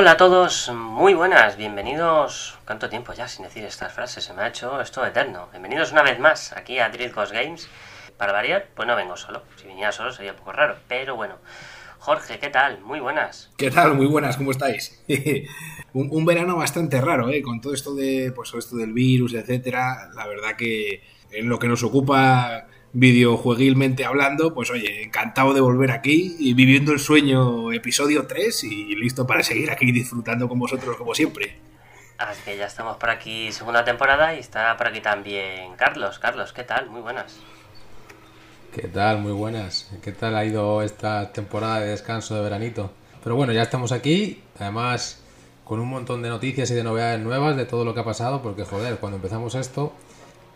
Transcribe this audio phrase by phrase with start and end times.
[0.00, 2.58] Hola a todos, muy buenas, bienvenidos.
[2.64, 4.24] ¿Cuánto tiempo ya sin decir estas frases?
[4.24, 5.48] Se me ha hecho esto eterno.
[5.50, 7.68] Bienvenidos una vez más aquí a Ghost Games.
[8.16, 9.42] Para variar, pues no vengo solo.
[9.56, 11.34] Si viniera solo sería un poco raro, pero bueno.
[11.98, 12.80] Jorge, ¿qué tal?
[12.80, 13.52] Muy buenas.
[13.58, 13.92] ¿Qué tal?
[13.92, 15.04] Muy buenas, ¿cómo estáis?
[15.92, 17.42] un, verano bastante raro, ¿eh?
[17.42, 20.08] Con todo esto de, pues, esto del virus, etcétera.
[20.14, 25.92] La verdad que en lo que nos ocupa videojueguilmente hablando, pues oye, encantado de volver
[25.92, 30.96] aquí y viviendo el sueño episodio 3 y listo para seguir aquí disfrutando con vosotros
[30.96, 31.56] como siempre.
[32.18, 36.18] Así que ya estamos por aquí segunda temporada y está por aquí también Carlos.
[36.18, 36.90] Carlos, ¿qué tal?
[36.90, 37.38] Muy buenas.
[38.74, 39.18] ¿Qué tal?
[39.18, 39.90] Muy buenas.
[40.02, 42.92] ¿Qué tal ha ido esta temporada de descanso de veranito?
[43.22, 45.22] Pero bueno, ya estamos aquí, además
[45.64, 48.42] con un montón de noticias y de novedades nuevas de todo lo que ha pasado,
[48.42, 49.92] porque joder, cuando empezamos esto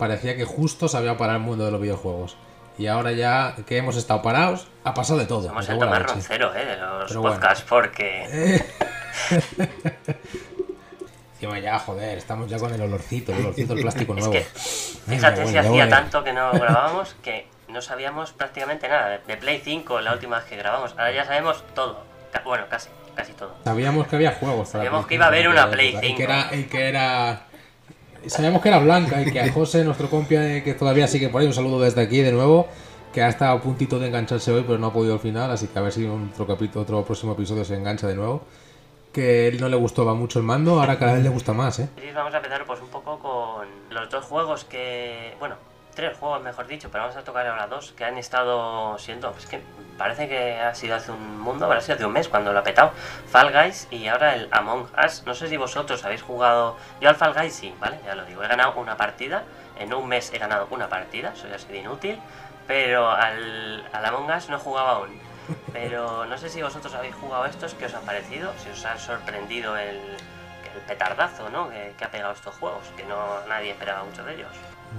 [0.08, 2.36] parecía que justo se había parado el mundo de los videojuegos.
[2.76, 5.50] Y ahora ya que hemos estado parados, ha pasado de todo.
[5.58, 6.66] El Tomás Roncero, ¿eh?
[6.66, 8.24] De los podcasts, porque...
[11.34, 14.32] Encima ya, joder, estamos ya con el olorcito, el olorcito del plástico nuevo.
[14.32, 19.18] fíjate si hacía tanto que no grabábamos que no sabíamos prácticamente nada.
[19.26, 20.92] De Play 5, la última vez que grabamos.
[20.92, 22.04] Ahora ya sabemos todo.
[22.44, 23.54] Bueno, casi, casi todo.
[23.64, 24.68] Sabíamos que había juegos.
[24.68, 26.06] Sabíamos que iba a haber una Play 5.
[26.06, 26.54] Y que era...
[26.54, 27.46] Y que era
[28.28, 31.46] sabíamos que era blanca y que a José, nuestro compia, que todavía sigue por ahí,
[31.46, 32.68] un saludo desde aquí de nuevo,
[33.12, 35.68] que ha estado a puntito de engancharse hoy, pero no ha podido al final, así
[35.68, 38.42] que a ver si otro capítulo, otro próximo episodio se engancha de nuevo.
[39.12, 41.88] Que él no le gustaba mucho el mando, ahora cada vez le gusta más, ¿eh?
[42.12, 45.54] Vamos a empezar pues un poco con los dos juegos que, bueno,
[45.94, 49.46] tres juegos, mejor dicho, pero vamos a tocar ahora dos que han estado siendo, pues
[49.46, 49.62] que
[49.96, 52.62] parece que ha sido hace un mundo, habrá sido hace un mes cuando lo ha
[52.62, 52.92] petado,
[53.30, 55.22] Fall Guys y ahora el Among Us.
[55.24, 58.00] No sé si vosotros habéis jugado, yo al Fall Guys sí, ¿vale?
[58.04, 59.44] Ya lo digo, he ganado una partida,
[59.78, 62.20] en un mes he ganado una partida, eso ya sido inútil,
[62.66, 65.20] pero al, al Among Us no jugaba aún.
[65.74, 68.50] Pero no sé si vosotros habéis jugado estos, ¿qué os han parecido?
[68.62, 71.68] Si os ha sorprendido el, el petardazo, ¿no?
[71.68, 74.52] Que, que ha pegado estos juegos, que no nadie esperaba mucho de ellos.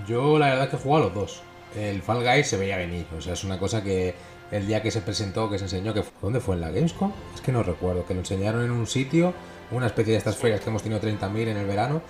[0.07, 1.41] Yo la verdad que he jugado los dos.
[1.75, 4.16] El Fall Guys se veía venir, o sea, es una cosa que
[4.51, 6.56] el día que se presentó, que se enseñó, que ¿dónde fue?
[6.56, 7.11] ¿En la Gamescom?
[7.33, 9.34] Es que no recuerdo, que lo enseñaron en un sitio,
[9.72, 12.01] una especie de estas ferias que hemos tenido 30.000 en el verano,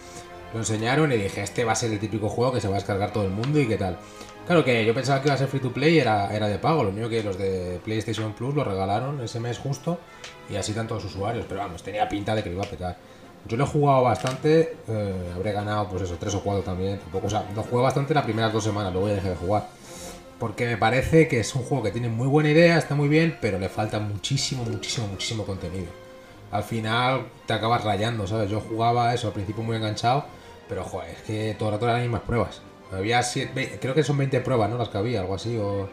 [0.54, 2.78] lo enseñaron y dije, este va a ser el típico juego que se va a
[2.78, 3.98] descargar todo el mundo y qué tal.
[4.46, 6.60] Claro que yo pensaba que iba a ser free to play y era, era de
[6.60, 9.98] pago, lo único que los de PlayStation Plus lo regalaron ese mes justo
[10.50, 12.98] y así tantos usuarios, pero vamos, tenía pinta de que lo iba a petar.
[13.48, 17.30] Yo lo he jugado bastante, eh, habré ganado pues eso, tres o cuatro también, o
[17.30, 19.68] sea, lo jugué bastante las primeras dos semanas, luego ya dejé de jugar.
[20.40, 23.38] Porque me parece que es un juego que tiene muy buena idea, está muy bien,
[23.40, 25.88] pero le falta muchísimo, muchísimo, muchísimo contenido.
[26.52, 28.50] Al final te acabas rayando, ¿sabes?
[28.50, 30.26] Yo jugaba eso al principio muy enganchado,
[30.68, 32.62] pero joder, es que todo el rato eran las mismas pruebas.
[32.92, 34.78] Había siete, creo que son 20 pruebas, ¿no?
[34.78, 35.58] Las que había, algo así.
[35.58, 35.90] O,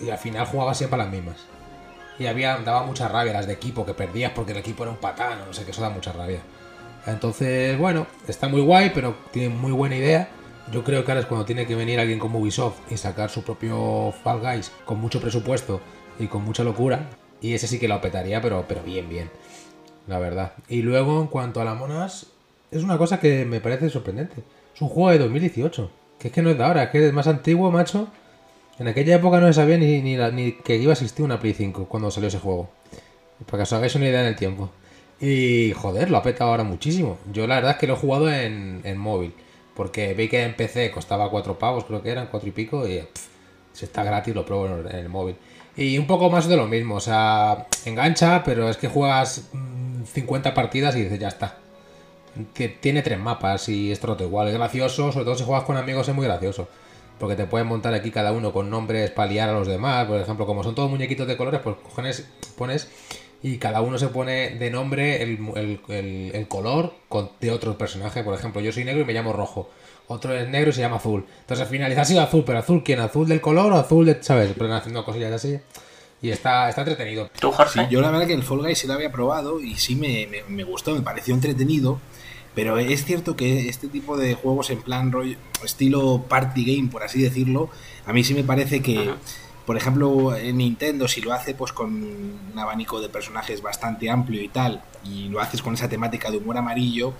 [0.00, 1.36] y al final jugaba siempre las mismas.
[2.18, 4.98] Y había, daba mucha rabia las de equipo, que perdías porque el equipo era un
[4.98, 6.40] patán, no sé, que eso da mucha rabia.
[7.06, 10.28] Entonces, bueno, está muy guay, pero tiene muy buena idea.
[10.72, 13.42] Yo creo que ahora es cuando tiene que venir alguien como Ubisoft y sacar su
[13.42, 15.80] propio Fall Guys con mucho presupuesto
[16.18, 17.08] y con mucha locura.
[17.40, 19.30] Y ese sí que lo petaría, pero, pero bien, bien.
[20.06, 20.52] La verdad.
[20.68, 22.26] Y luego, en cuanto a las monas,
[22.70, 24.42] es una cosa que me parece sorprendente.
[24.74, 25.90] Es un juego de 2018.
[26.18, 28.08] Que es que no es de ahora, es que es más antiguo, macho.
[28.78, 31.54] En aquella época no se sabía ni, ni, ni que iba a existir una Play
[31.54, 32.70] 5 cuando salió ese juego.
[33.46, 34.70] Para que os hagáis una idea en el tiempo.
[35.20, 37.18] Y joder, lo ha petado ahora muchísimo.
[37.30, 39.34] Yo la verdad es que lo he jugado en, móvil.
[39.74, 42.88] Porque vi que en PC costaba cuatro pavos, creo que eran cuatro y pico.
[42.88, 43.02] Y
[43.72, 45.36] si está gratis, lo pruebo en el, móvil.
[45.76, 46.96] Y un poco más de lo mismo.
[46.96, 49.50] O sea, engancha, pero es que juegas
[50.12, 51.58] 50 mm, partidas y dices, ya está.
[52.54, 54.48] Que tiene tres mapas y es troto igual.
[54.48, 56.68] Es gracioso, sobre todo si juegas con amigos es muy gracioso.
[57.18, 60.06] Porque te pueden montar aquí cada uno con nombres para liar a los demás.
[60.06, 62.88] Por ejemplo, como son todos muñequitos de colores, pues cojones, pones
[63.42, 66.94] y cada uno se pone de nombre el, color
[67.40, 68.22] de otro personaje.
[68.22, 69.70] Por ejemplo, yo soy negro y me llamo rojo.
[70.08, 71.24] Otro es negro y se llama azul.
[71.40, 73.00] Entonces al final ha sido azul, pero azul quién?
[73.00, 74.52] ¿Azul del color o azul de, sabes?
[74.58, 75.58] Pero haciendo cosillas así.
[76.20, 77.30] Y está, está entretenido.
[77.40, 77.86] ¿Tú, Jorge?
[77.90, 80.64] yo la verdad que el Fall Guys sí lo había probado y sí me, me,
[80.64, 81.98] gustó, me pareció entretenido.
[82.54, 87.04] Pero es cierto que este tipo de juegos en plan rollo, estilo party game, por
[87.04, 87.70] así decirlo,
[88.04, 89.14] a mí sí me parece que
[89.70, 94.42] por ejemplo, en Nintendo, si lo hace pues con un abanico de personajes bastante amplio
[94.42, 97.14] y tal, y lo haces con esa temática de humor amarillo,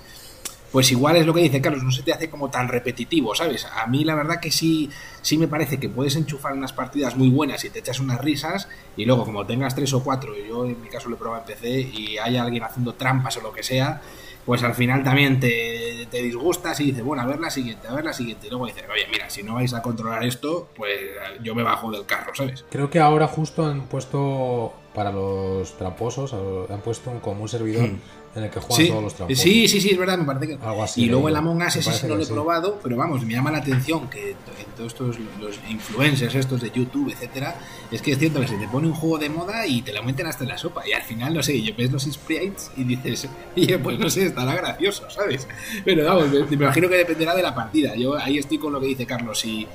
[0.73, 3.67] pues igual es lo que dice Carlos, no se te hace como tan repetitivo, ¿sabes?
[3.67, 4.91] A mí la verdad que sí,
[5.23, 8.67] sí me parece que puedes enchufar unas partidas muy buenas y te echas unas risas,
[8.97, 11.47] y luego como tengas tres o cuatro, yo en mi caso lo he probado en
[11.55, 14.03] PC, y hay alguien haciendo trampas o lo que sea,
[14.51, 17.95] pues al final también te, te, disgustas y dices, bueno, a ver la siguiente, a
[17.95, 18.49] ver la siguiente.
[18.49, 20.99] Y luego dices, oye, mira, si no vais a controlar esto, pues
[21.41, 22.65] yo me bajo del carro, ¿sabes?
[22.69, 26.35] Creo que ahora justo han puesto para los tramposos.
[26.69, 28.01] Han puesto como un servidor Mm.
[28.35, 29.43] En el que juegan Sí, todos los tramposos.
[29.43, 30.65] sí, sí, sí, es verdad, me parece que.
[30.65, 31.35] Algo así, y luego el.
[31.37, 32.33] Among Us ese sí no lo he sí.
[32.33, 34.37] probado, pero vamos, me llama la atención que en
[34.77, 37.57] todos estos los influencers estos de YouTube, etcétera,
[37.91, 40.03] es que es cierto que se te pone un juego de moda y te lo
[40.05, 40.87] meten hasta en la sopa.
[40.87, 44.27] Y al final, no sé, yo ves los sprites y dices, oye, pues no sé,
[44.27, 45.49] estará gracioso, ¿sabes?
[45.85, 47.97] Pero vamos, me, me imagino que dependerá de la partida.
[47.97, 49.67] Yo ahí estoy con lo que dice Carlos, si.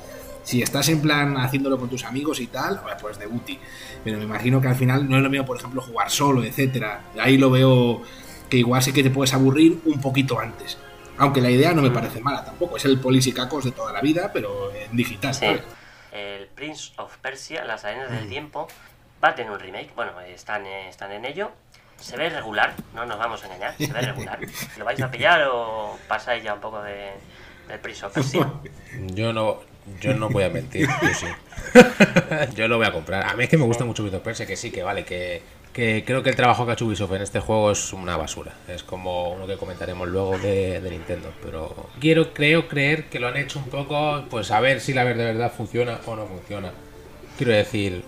[0.43, 3.57] Si estás en plan haciéndolo con tus amigos y tal, pues de booty.
[4.03, 7.05] Pero me imagino que al final no es lo mío, por ejemplo, jugar solo, etcétera.
[7.19, 8.03] Ahí lo veo
[8.55, 10.77] que igual sí que te puedes aburrir un poquito antes.
[11.17, 12.77] Aunque la idea no me parece mala tampoco.
[12.77, 15.45] Es el polisicacos de toda la vida, pero en digital, Sí.
[15.45, 15.61] ¿sabes?
[16.13, 18.69] El Prince of Persia, Las Arenas del Tiempo,
[19.21, 19.91] va a tener un remake.
[19.93, 21.51] Bueno, están, eh, están en ello.
[21.99, 24.39] Se ve regular, no nos vamos a engañar, se ve regular.
[24.77, 27.11] ¿Lo vais a pillar o pasáis ya un poco de,
[27.67, 28.53] del Prince of Persia?
[29.13, 29.59] Yo no,
[29.99, 31.27] yo no voy a mentir, yo sí.
[32.55, 33.25] yo lo voy a comprar.
[33.29, 35.41] A mí es que me gusta mucho Ubisoft Persia, que sí, que vale, que,
[35.75, 38.53] que creo que el trabajo que ha hecho Ubisoft en este juego es una basura.
[38.69, 41.33] Es como uno que comentaremos luego de, de Nintendo.
[41.43, 45.03] Pero quiero, creo, creer que lo han hecho un poco, pues a ver si la
[45.03, 46.71] verdad, de verdad funciona o no funciona.
[47.37, 48.05] Quiero decir,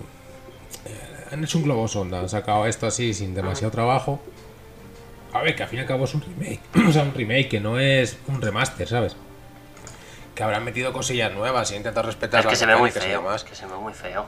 [0.86, 4.22] eh, han hecho un globo sonda, han sacado esto así sin demasiado trabajo.
[5.34, 6.62] A ver, que al fin y al cabo es un remake.
[6.88, 9.18] o sea, un remake que no es un remaster, ¿sabes?
[10.34, 12.94] Que habrán metido cosillas nuevas y intentado respetar Es que las se ve muy y
[12.94, 13.44] feo, demás.
[13.44, 14.26] es que se ve muy feo.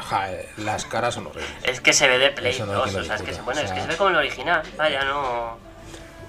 [0.00, 1.50] Ja, eh, las caras son horribles.
[1.64, 3.34] Es que se ve de Play no hay 2, quien lo o sea, es que
[3.34, 4.62] se, bueno, o es que sea- se ve como el original.
[4.76, 5.58] Vaya, no.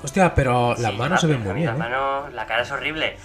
[0.04, 1.78] Hostia, pero las Sí, manos se ven muy bien, La ¿eh?
[1.78, 3.18] mano, la cara es horrible.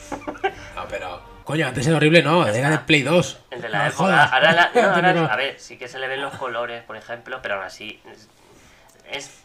[0.77, 1.21] No, pero.
[1.45, 3.39] Coño, antes era horrible, no, era de Play 2.
[3.51, 4.25] El de la No época.
[4.27, 7.41] Ahora, la- no, ahora- a ver, sí que se le ven los colores, por ejemplo,
[7.43, 8.01] pero aún así.
[9.11, 9.41] Es.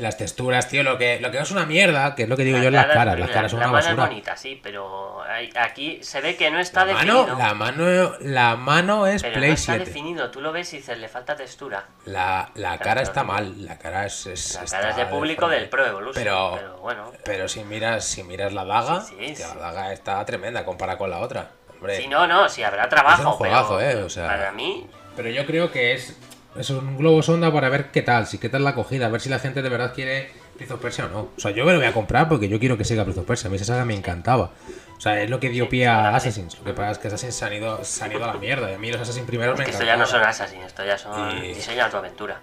[0.00, 2.58] Las texturas, tío, lo que, lo que es una mierda, que es lo que digo
[2.58, 3.18] la yo en las cara- caras.
[3.18, 6.36] Las la- caras son la una mano es bonita, sí, pero hay- aquí se ve
[6.36, 7.26] que no está La definido.
[7.26, 9.84] mano, la mano, la mano es pero no Play está 7.
[9.86, 11.84] definido, tú lo ves y dices, le falta textura.
[12.04, 14.26] La, la cara está mal, la cara es.
[14.26, 17.12] es- La cara es de público del Pro Evolution, Pero, pero, bueno.
[17.24, 19.54] pero si miras, si miras la daga, Sí, sí, hostia, sí.
[19.58, 21.50] la daga está tremenda comparada con la otra.
[21.74, 24.50] Hombre, Sí, no, no, sí habrá trabajo, Es un juegazo, pero eh, o sea- para
[24.52, 26.14] mí Pero yo creo que es,
[26.58, 29.20] es un globo sonda para ver qué tal, si qué tal la acogida, a ver
[29.20, 31.18] si la gente de verdad quiere Prince of Persia o no.
[31.36, 33.26] O sea, yo me lo voy a comprar porque yo quiero que siga Prince of
[33.26, 33.48] Persia.
[33.48, 34.52] A mí esa saga me encantaba.
[34.96, 36.14] O sea, es lo que dio pie a.
[36.16, 36.56] Assassins.
[36.58, 38.70] Lo que pasa es que Assassins se han ido, se han ido a la mierda.
[38.70, 40.06] Y a mí los Assassins primeros es me que esto encantaban.
[40.08, 42.40] ya no son Assassin, esto ya son Y- diseño de tu aventura.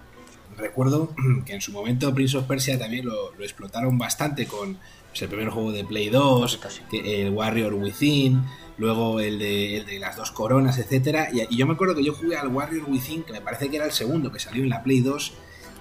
[0.56, 1.10] Recuerdo
[1.46, 4.78] que en su momento Prince of Persia también lo, lo explotaron bastante con
[5.10, 6.82] pues, el primer juego de Play 2, poquito, sí.
[6.90, 8.44] que- el Warrior Within,
[8.76, 11.28] luego el de, el de las dos coronas, etcétera.
[11.32, 13.86] Y, yo me acuerdo que yo jugué al Warrior Within, que me parece que era
[13.86, 15.32] el segundo que salió en la Play 2.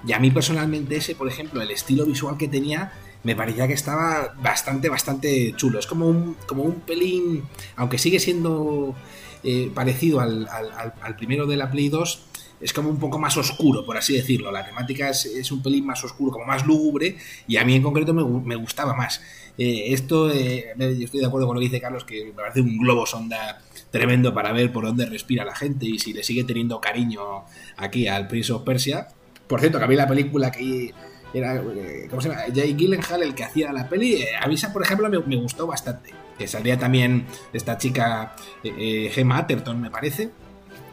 [0.06, 2.92] Y a mí personalmente ese, por ejemplo, el estilo visual que tenía,
[3.24, 5.80] me parecía que estaba bastante, bastante chulo.
[5.80, 7.44] Es como un, como un pelín,
[7.78, 8.96] aunque sigue siendo
[9.44, 12.26] eh, parecido al, al- primero de la Play 2,
[12.60, 14.52] es como un poco más oscuro, por así decirlo.
[14.52, 17.18] La temática es, es un pelín más oscuro, como más lúgubre,
[17.48, 19.22] y a mí en concreto me, me gustaba más.
[19.58, 22.62] Eh, esto, eh, yo estoy de acuerdo con lo que dice Carlos, que me parece
[22.62, 23.62] un globo sonda
[23.92, 27.46] tremendo para ver por dónde respira la gente y si le sigue teniendo cariño
[27.78, 29.08] aquí al Prince of Persia.
[29.48, 30.94] Por cierto, que a mí la película que
[31.34, 32.42] era, eh, ¿cómo se llama?
[32.54, 36.12] Jay Gyllenhaal, el que hacía la peli, eh, a por ejemplo, me, gustó bastante.
[36.38, 40.30] Que salía también esta chica, eh, eh, Gemma Atherton, me parece,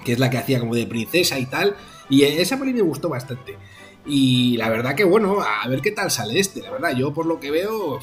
[0.05, 1.76] que es la que hacía como de princesa y tal.
[2.09, 3.57] Y esa peli me gustó bastante.
[4.07, 6.62] Y la verdad que bueno, a ver qué tal sale este.
[6.62, 8.00] La verdad, yo por lo que veo,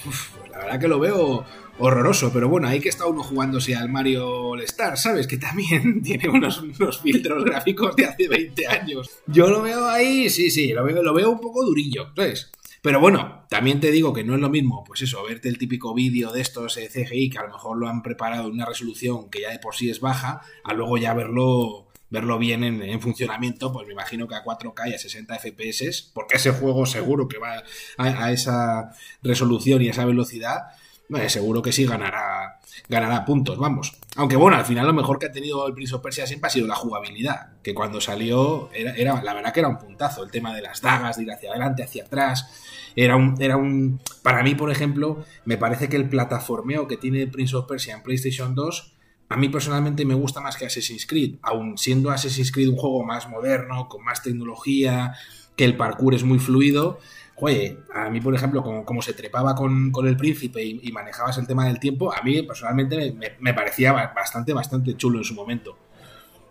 [0.51, 1.46] la verdad que lo veo
[1.80, 2.32] horroroso.
[2.32, 5.27] Pero bueno, ahí que está uno jugándose al Mario All Star, ¿sabes?
[5.27, 9.10] Que también tiene unos, unos filtros gráficos de hace 20 años.
[9.27, 12.51] Yo lo veo ahí, sí, sí, lo veo, lo veo un poco durillo, ¿sabes?
[12.82, 15.94] Pero bueno, también te digo que no es lo mismo, pues eso, verte el típico
[15.94, 19.30] vídeo de estos eh, CGI que a lo mejor lo han preparado en una resolución
[19.30, 23.02] que ya de por sí es baja, a luego ya verlo verlo bien en, en
[23.02, 27.28] funcionamiento, pues me imagino que a 4K y a 60 FPS, porque ese juego seguro
[27.28, 27.64] que va
[27.98, 30.68] a, a esa resolución y a esa velocidad,
[31.16, 32.60] eh, seguro que sí ganará,
[32.90, 33.94] ganará puntos, vamos.
[34.18, 36.52] Aunque bueno, al final lo mejor que ha tenido el Prince of Persia siempre ha
[36.52, 40.32] sido la jugabilidad, que cuando salió era, era la verdad que era un puntazo, el
[40.32, 42.50] tema de las dagas, de ir hacia adelante, hacia atrás,
[42.96, 44.02] era un, era un...
[44.22, 48.04] Para mí, por ejemplo, me parece que el plataformeo que tiene Prince of Persia en
[48.04, 48.97] PlayStation 2
[49.29, 53.03] a mí personalmente me gusta más que Assassin's Creed, aun siendo Assassin's Creed un juego
[53.03, 55.15] más moderno, con más tecnología,
[55.55, 57.00] que el parkour es muy fluido.
[57.39, 61.38] Oye, a mí, por ejemplo, como, como se trepaba con, con el príncipe y, manejabas
[61.38, 65.77] el tema del tiempo, a mí personalmente me, parecía bastante, bastante chulo en su momento.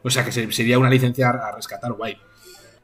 [0.02, 2.16] O sea que sería una licencia a rescatar guay.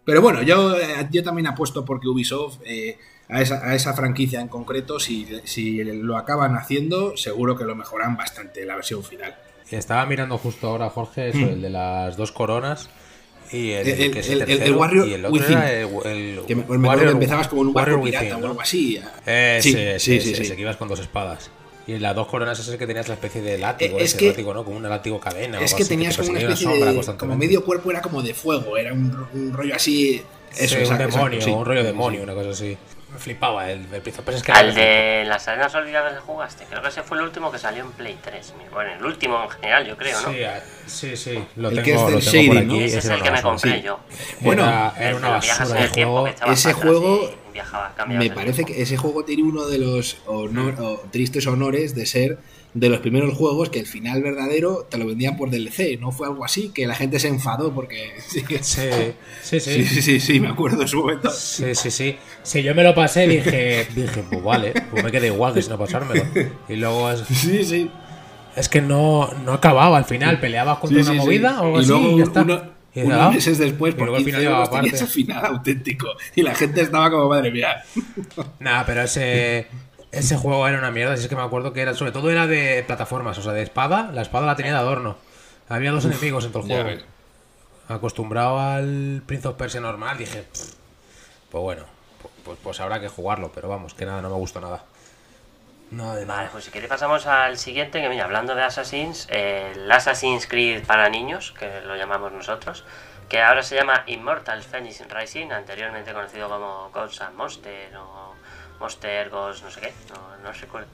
[0.04, 0.74] Pero bueno, yo,
[1.10, 5.84] yo también apuesto porque Ubisoft, eh, a, esa, a, esa, franquicia en concreto, si, si
[5.84, 9.36] lo acaban haciendo, seguro que lo mejoran bastante la versión final.
[9.78, 11.48] Estaba mirando justo ahora, Jorge, eso, mm.
[11.48, 12.88] el de las dos coronas.
[13.50, 15.52] Y el, El- que es el- el- el tercero, Warrior y el otro Within.
[15.58, 18.24] era el, el Que me, me Warrior- que empezabas como en un barco Warrior pirata
[18.24, 18.46] Within, o ¿no?
[18.48, 19.00] algo así.
[19.26, 20.54] Ese, Sí, ese, sí, ese, sí, ese, sí.
[20.56, 21.50] que ibas con dos espadas.
[21.86, 24.16] Y en las dos coronas es el que tenías la especie de látigo, es ese
[24.18, 24.64] que- látigo, ¿no?
[24.64, 25.58] Como un látigo cadena.
[25.58, 27.16] o Es algo que así, tenías te como una especie sombra de.
[27.18, 30.22] Como medio cuerpo era como de fuego, era un, un rollo así.
[30.56, 31.58] Eso, Sí, exacto, un demonio, exacto, sí.
[31.60, 32.76] un rollo demonio, una cosa así.
[33.12, 36.20] Me flipaba el, el Prince of Persia, es que Al de las arenas olvidadas que
[36.20, 38.54] jugaste, creo que ese fue el último que salió en Play 3.
[38.72, 40.32] Bueno, el último en general, yo creo, ¿no?
[40.32, 42.74] Sí, ah, sí, sí, lo El tengo, que es lo del tengo por shading, ¿no?
[42.74, 42.84] aquí.
[42.84, 43.82] Ese es el que me compré sí.
[43.82, 44.00] yo.
[44.40, 46.26] Bueno, era, una basura de juego.
[46.26, 51.46] Ese juego viajaba, Me parece que ese juego tiene uno de los honor- o tristes
[51.46, 52.38] honores de ser
[52.74, 55.98] de los primeros juegos que el final verdadero te lo vendían por DLC.
[56.00, 56.70] ¿No fue algo así?
[56.70, 58.12] Que la gente se enfadó porque.
[58.22, 58.88] Sí, Sí,
[59.42, 59.84] sí, sí, sí.
[59.84, 61.30] sí, sí, sí, me acuerdo en su momento.
[61.30, 62.16] Sí, sí, sí.
[62.42, 65.68] Si yo me lo pasé, dije, dije, pues vale, pues me queda igual que si
[65.68, 66.24] no pasármelo.
[66.68, 67.90] Y luego es, Sí, sí.
[68.56, 71.80] es que no, no acababa al final, peleabas contra Sí, una movida o algo y
[71.80, 72.42] así luego y ya está.
[72.42, 76.08] uno- Y unos meses después, por 15 final llevaba euros, tenías el final auténtico.
[76.36, 77.82] Y la gente estaba como, madre mía.
[78.60, 79.66] Nada, pero ese,
[80.12, 81.16] ese juego era una mierda.
[81.16, 83.62] Si es que me acuerdo que era, sobre todo era de plataformas, o sea, de
[83.62, 84.10] espada.
[84.12, 85.16] La espada la tenía de adorno.
[85.68, 86.84] Había dos enemigos en todo el juego.
[86.84, 87.04] ves.
[87.88, 90.74] Acostumbrado al Prince of Persia normal, dije, "Pff,
[91.50, 91.82] pues bueno,
[92.22, 93.50] pu- pues, pues habrá que jugarlo.
[93.52, 94.84] Pero vamos, que nada, no me gustó nada.
[95.90, 99.90] Nada de Vale, pues si queréis pasamos al siguiente, que mira, hablando de Assassins, el
[99.92, 102.84] Assassin's Creed para niños, que lo llamamos nosotros,
[103.28, 108.31] que ahora se llama Immortal Phoenix Rising, anteriormente conocido como Gods and Monster o
[108.82, 110.88] Monster Ghost, no sé qué, no, no recuerdo.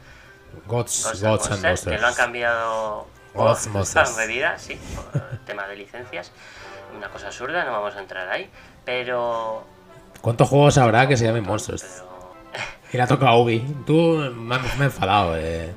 [0.66, 4.16] Gods, Ghosts Gods and Monsters, que lo han cambiado Gods por Monsters.
[4.16, 4.78] bebida, sí,
[5.12, 6.32] por el tema de licencias.
[6.96, 8.48] Una cosa absurda, no vamos a entrar ahí,
[8.84, 9.64] pero...
[10.20, 11.82] ¿Cuántos juegos habrá que se llamen Monsters?
[11.82, 13.60] pero Y la toca Ubi.
[13.86, 15.72] Tú me, has- me he enfadado, eh.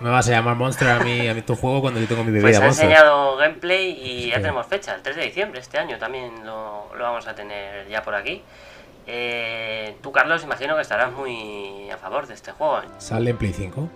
[0.00, 2.30] Me vas a llamar Monster a mí, a mí tu juego cuando yo tengo mi
[2.32, 2.86] Pues bebida ha Monster.
[2.90, 4.40] enseñado gameplay y ya Sí.
[4.42, 8.02] tenemos fecha, el 3 de diciembre este año también lo, lo vamos a tener ya
[8.02, 8.42] por aquí.
[9.06, 12.80] Eh, tú, Carlos, imagino que estarás muy a favor de este juego.
[12.98, 13.88] ¿Sale en Play 5?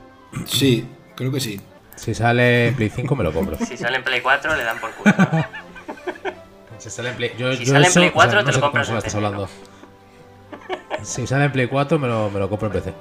[0.46, 1.60] Sí, creo que sí.
[1.96, 3.56] Si sale en Play 5 me lo compro.
[3.56, 5.14] Si sale en Play 4 le dan por culo.
[5.18, 5.44] ¿no?
[6.78, 8.56] Si sale en Play, yo, Si yo sale en eso, Play 4 o sea, te
[8.56, 9.48] lo compras en estás PC, hablando.
[11.02, 12.94] Si sale en Play 4 me lo, me lo compro en PC.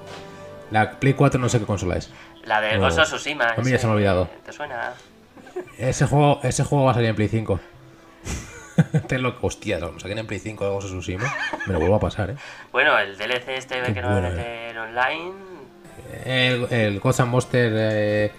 [0.72, 2.10] La Play 4 no sé qué consola es.
[2.44, 2.80] La de No.
[2.86, 3.50] Ghost of Tsushima.
[3.56, 4.30] A mí ya se me ha olvidado.
[4.44, 4.94] ¿Te suena?
[5.78, 7.60] Ese juego, ese juego va a salir en Play 5.
[9.07, 11.34] Te lo hostia, lo saquen en Play 5 algo se Tsushima.
[11.65, 12.36] Me lo vuelvo a pasar, eh.
[12.72, 15.34] Bueno, el DLC este Qué que no va a bueno, meter online.
[16.25, 18.31] El, el Monster eh.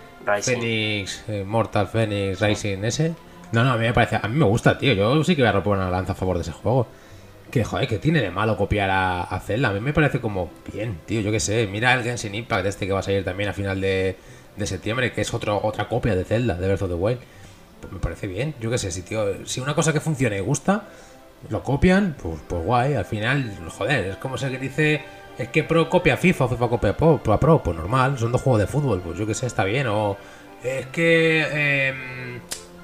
[0.42, 3.14] Phoenix, eh, Mortal Phoenix Rising ese.
[3.52, 4.16] No, no, a mí me parece.
[4.16, 4.92] A mí me gusta, tío.
[4.92, 6.86] Yo sí que voy a romper una lanza a favor de ese juego.
[7.50, 9.70] Que joder, que tiene de malo copiar a, a Zelda.
[9.70, 11.20] A mí me parece como bien, tío.
[11.20, 11.66] Yo qué sé.
[11.66, 14.16] Mira el Genshin Impact este que va a salir también a final de,
[14.56, 17.20] de septiembre, que es otro, otra copia de Zelda, de Breath of the Wild.
[17.80, 18.54] Pues me parece bien.
[18.60, 20.84] Yo qué sé, si, tío, si una cosa que funciona y gusta,
[21.50, 22.94] lo copian, pues, pues guay.
[22.94, 25.02] Al final, joder, es como se dice.
[25.38, 28.66] Es que Pro copia FIFA FIFA copia Pro, Pro pues normal, son dos juegos de
[28.66, 29.86] fútbol, pues yo que sé, está bien.
[29.86, 30.16] O
[30.64, 32.40] es que eh,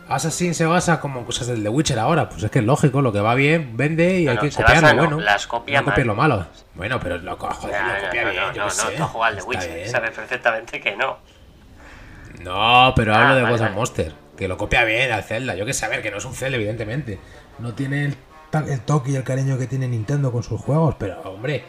[0.08, 3.12] Assassin se basa como cosas del The Witcher ahora, pues es que es lógico, lo
[3.12, 5.20] que va bien vende y No, hay que se copiar basa, no, bueno.
[5.20, 6.46] las copia no copiar lo malo.
[6.76, 9.36] Bueno, pero lo, joder, No, lo no, copia no, bien, no, yo no, qué sé,
[9.36, 11.18] The Witcher, sabes perfectamente que no.
[12.40, 13.74] No, pero hablo Ah, de vale, Ghost and vale.
[13.80, 15.54] Monster, que lo copia bien al Zelda.
[15.54, 17.18] Yo que saber que no es un Zelda, evidentemente.
[17.58, 21.64] No tiene el, toque y el cariño que tiene Nintendo con sus juegos, pero hombre,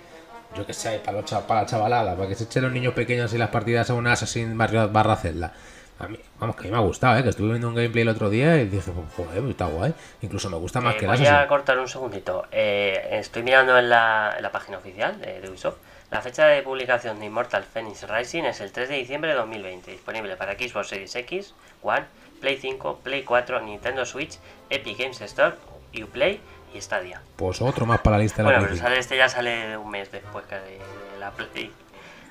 [0.55, 2.93] yo que sé, para, los cha- para la chavalada, para que se echen los niños
[2.93, 5.53] pequeños y las partidas a un Assassin barra, barra Zelda.
[5.97, 7.23] A mí, vamos, que a mí me ha gustado, ¿eh?
[7.23, 9.93] que estuve viendo un gameplay el otro día y dije, pues, joder, pues está guay.
[10.21, 11.35] Incluso me gusta más Eh, que el voy Assassin.
[11.35, 12.45] a cortar un segundito.
[12.51, 15.77] Eh, estoy mirando en la, en la página oficial de, de Ubisoft.
[16.11, 19.91] La fecha de publicación de Immortal Phoenix Rising es el 3 de diciembre de 2020.
[19.91, 22.03] Disponible para Xbox Series X, One,
[22.41, 24.37] Play 5, Play 4, Nintendo Switch,
[24.69, 25.55] Epic Games Store,
[26.03, 26.39] Uplay
[26.73, 27.21] y Stadia.
[27.35, 29.89] Pues otro más para la lista de la Bueno, pero sale este ya sale un
[29.89, 30.79] mes después que de,
[31.19, 31.71] la Play.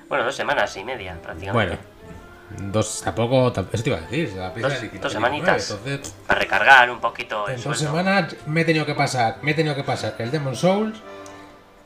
[0.07, 1.77] Bueno, dos semanas y media prácticamente.
[2.49, 4.33] Bueno, dos, tampoco, tam- eso te iba a decir.
[4.33, 5.71] la Play Dos- de 19, dos semanitas.
[5.71, 9.51] Entonces, Para recargar un poquito el En dos semanas me he tenido que pasar, me
[9.51, 10.97] he tenido que pasar el Demon Souls,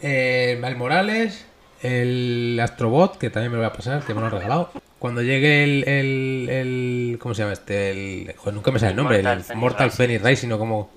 [0.02, 1.46] el Miles Morales,
[1.82, 4.70] el Astrobot, que también me lo voy a pasar, que me lo han regalado.
[5.00, 7.92] Cuando llegue el, el, el- ¿cómo se llama este?
[7.92, 9.92] El, joder, nunca me sale el nombre, Mortal el Mortal.
[9.92, 10.90] Phoenix Rising o como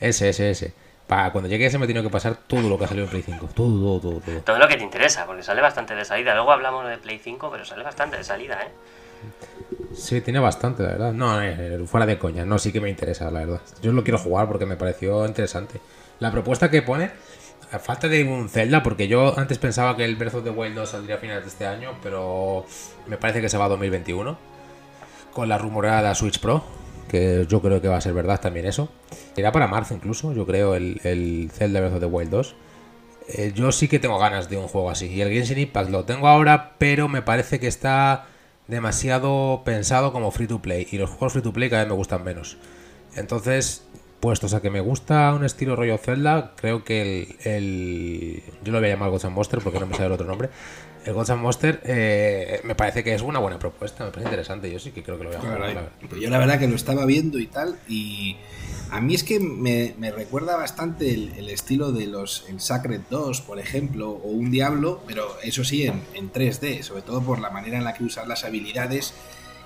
[0.00, 0.72] ese, ese, ese.
[1.06, 3.22] Para cuando llegue ese me tenido que pasar todo lo que ha salido en Play
[3.22, 4.58] 5, todo, todo, todo, todo.
[4.58, 6.34] Lo que te interesa, porque sale bastante de salida.
[6.34, 8.70] Luego hablamos de Play 5, pero sale bastante de salida, ¿eh?
[9.94, 11.12] Sí, tiene bastante, la verdad.
[11.12, 12.44] No, eh, fuera de coña.
[12.44, 13.60] No, sí que me interesa, la verdad.
[13.82, 15.80] Yo lo quiero jugar porque me pareció interesante.
[16.18, 17.10] La propuesta que pone,
[17.72, 20.74] a falta de un Zelda, porque yo antes pensaba que el Breath of the Wild
[20.74, 22.66] 2 saldría a finales de este año, pero
[23.06, 24.36] me parece que se va a 2021.
[25.32, 26.62] Con la rumoreada Switch Pro,
[27.08, 28.90] que yo creo que va a ser verdad también eso.
[29.36, 32.56] Irá para marzo incluso, yo creo, el, el Zelda Breath of the Wild 2.
[33.28, 35.06] Eh, yo sí que tengo ganas de un juego así.
[35.06, 38.26] Y el Genshin Impact lo tengo ahora, pero me parece que está
[38.68, 40.86] demasiado pensado como free to play.
[40.90, 42.58] Y los juegos free to play cada vez me gustan menos.
[43.14, 43.86] Entonces,
[44.22, 48.40] puestos a que me gusta un estilo rollo Zelda, creo que el.
[48.62, 50.48] yo lo voy a llamar Ghost Monster porque no me sale el otro nombre.
[51.04, 54.70] El Ghost Monster eh, me parece que es una buena propuesta, me parece interesante.
[54.70, 55.90] Yo sí que creo que lo voy a jugar.
[56.20, 58.36] yo la verdad que lo estaba viendo y tal, y
[58.92, 63.58] a mí es que me, recuerda bastante el, estilo de los el Sacred 2, por
[63.58, 67.82] ejemplo, o un Diablo, pero eso sí en, 3D, sobre todo por la manera en
[67.82, 69.14] la que usas las habilidades.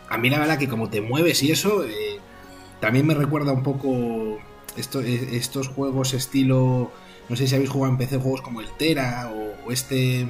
[0.09, 2.21] A mí la verdad que como te mueves y eso, eh,
[2.81, 4.39] también me recuerda un poco
[4.77, 6.91] eh, estos juegos estilo...
[7.29, 10.29] No sé si habéis jugado en PC juegos como el Tera o este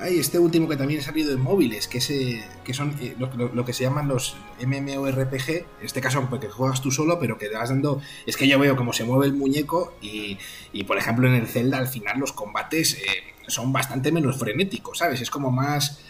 [0.00, 3.64] hay este último que también ha salido en móviles, que, ese, que son eh, lo,
[3.64, 7.56] que se llaman los MMORPG, en este caso porque juegas tú solo, pero que te
[7.56, 8.00] vas dando...
[8.26, 10.38] Es que yo veo cómo se mueve el muñeco y,
[10.72, 14.98] y por ejemplo en el Zelda al final los combates eh, son bastante menos frenéticos,
[14.98, 15.20] ¿sabes?
[15.20, 16.00] Es como más...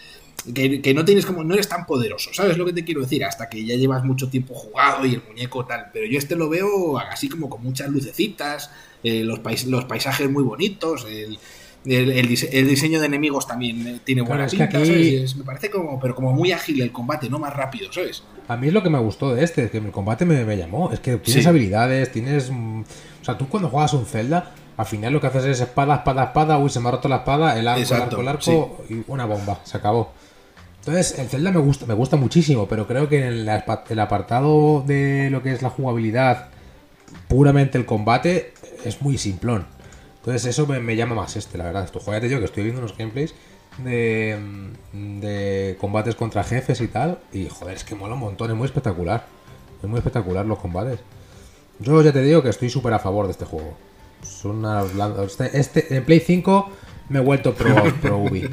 [0.53, 3.23] Que, no tienes como no eres tan poderoso, ¿sabes lo que te quiero decir?
[3.23, 6.49] Hasta que ya llevas mucho tiempo jugado y el muñeco tal, pero yo este lo
[6.49, 8.71] veo así como con muchas lucecitas,
[9.03, 11.37] eh, los, los paisajes muy bonitos, el,
[11.85, 12.27] el,
[12.67, 16.81] diseño de enemigos también eh, tiene buena pinta, me parece como, pero como muy ágil
[16.81, 18.23] el combate, no más rápido, ¿sabes?
[18.47, 20.91] A mí es lo que me gustó de este, que el combate me, llamó.
[20.91, 22.51] Es que tienes habilidades, tienes.
[22.51, 25.95] Mm, o sea, tú cuando juegas un Zelda, al final lo que haces es espada,
[25.95, 28.83] espada, espada, uy, se me ha roto la espada, el arco, el arco, el arco,
[28.89, 30.13] y una bomba, se acabó.
[30.81, 33.49] Entonces, el Zelda me gusta, me gusta muchísimo, pero creo que en el,
[33.89, 36.49] el apartado de lo que es la jugabilidad,
[37.27, 39.67] puramente el combate, es muy simplón.
[40.17, 41.83] Entonces eso me, llama más este, la verdad.
[41.83, 43.35] Esto, joder, yo que estoy viendo unos gameplays
[43.83, 44.39] de,
[44.93, 47.19] de combates contra jefes y tal.
[47.31, 49.25] Y joder, es que mola un montón, es muy espectacular.
[49.83, 50.99] Es muy espectacular los combates.
[51.79, 53.75] Yo ya te digo que estoy súper a favor de este juego.
[54.23, 54.65] Son
[55.25, 56.69] este, este, en Play 5
[57.09, 58.49] me he vuelto pro, pro Ubi.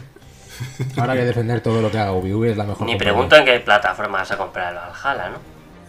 [0.96, 2.32] Ahora voy a defender todo lo que haga Ubi.
[2.32, 2.86] Ubi es la mejor.
[2.86, 5.36] Ni pregunto en qué plataforma vas a comprar el Valhalla, ¿no?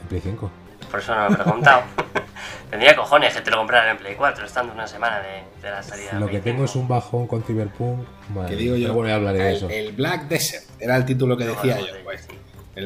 [0.02, 0.52] En Play 5.
[0.90, 1.84] Por eso no lo he preguntado.
[2.70, 6.14] Tendría cojones que te lo compraran en Play 4, estando una semana de, la salida.
[6.14, 8.06] Lo que tengo es un bajón con Cyberpunk.
[8.48, 9.70] que digo yo, bueno, hablaré de eso.
[9.70, 11.86] El Black Desert era el título que decía yo.
[12.04, 12.28] Pues.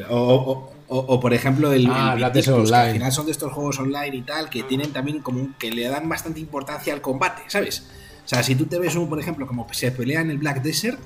[0.10, 2.78] o, por ejemplo el, ah, Black Desert Online.
[2.78, 5.88] al final son de estos juegos online y tal que tienen también como que le
[5.88, 7.86] dan bastante importancia al combate, ¿sabes?
[8.26, 10.62] O sea, si tú te ves un, por ejemplo, como se pelea en el Black
[10.62, 10.98] Desert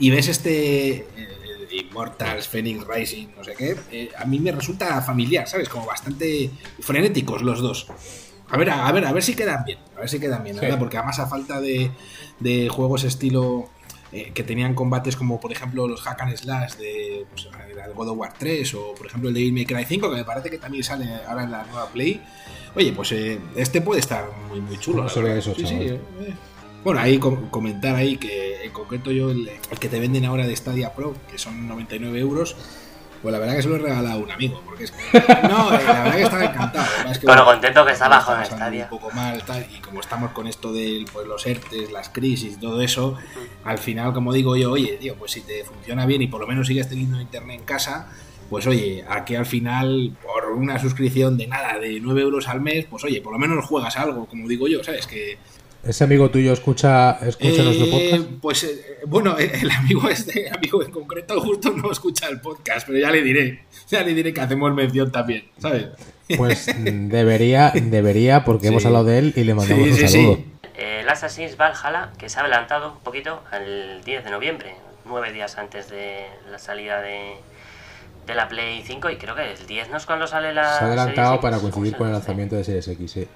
[0.00, 1.28] y ves este eh,
[1.70, 5.68] Immortals, Phoenix Rising, no sé qué, eh, a mí me resulta familiar, ¿sabes?
[5.68, 7.86] Como bastante frenéticos los dos.
[8.48, 10.78] A ver, a, ver, a ver si quedan bien, a ver si quedan bien, ¿verdad?
[10.78, 11.92] Porque además a falta de,
[12.40, 13.68] de juegos estilo
[14.12, 17.48] eh, que tenían combates como por ejemplo los Hack and Slash de pues,
[17.94, 20.50] God of War 3 o por ejemplo el de May Cry 5 que me parece
[20.50, 22.20] que también sale ahora en la nueva Play.
[22.74, 25.06] Oye, pues eh, este puede estar muy, muy chulo.
[25.06, 25.98] eso, sí, sí,
[26.84, 30.94] bueno, ahí comentar ahí que en concreto yo el, que te venden ahora de Stadia
[30.94, 32.56] Pro, que son 99 euros,
[33.22, 34.98] pues la verdad que se lo he regalado a un amigo, porque es que...
[35.48, 36.86] No, eh, la verdad que estaba encantado.
[37.24, 38.84] bueno, contento que está bajo en Stadia.
[38.84, 42.54] Un poco mal, tal, y como estamos con esto de pues, los ERTES, las crisis
[42.54, 43.16] y todo eso,
[43.64, 46.46] al final, como digo yo, oye, tío, pues si te funciona bien y por lo
[46.46, 48.08] menos sigues teniendo internet en casa,
[48.48, 52.86] pues oye, aquí al final, por una suscripción de nada, de 9 euros al mes,
[52.88, 55.06] pues oye, por lo menos juegas algo, como digo yo, ¿sabes?
[55.06, 55.38] Que
[55.82, 58.40] ¿Ese amigo tuyo escucha, escucha nuestro eh, podcast?
[58.42, 62.86] Pues eh, bueno, eh, el amigo este, amigo en concreto, justo no escucha el podcast,
[62.86, 65.86] pero ya le diré, ya le diré que hacemos mención también, ¿sabes?
[66.36, 70.38] Pues debería, debería, porque hemos hablado de él y le mandamos un saludo.
[70.74, 74.74] El Assassin's Valhalla, que se ha adelantado un poquito al 10 de noviembre,
[75.06, 77.36] nueve días antes de la salida de,
[78.26, 80.78] de la Play 5 y creo que el 10 no es cuando sale la...
[80.78, 83.28] Se ha adelantado para coincidir con el lanzamiento de Series X, sí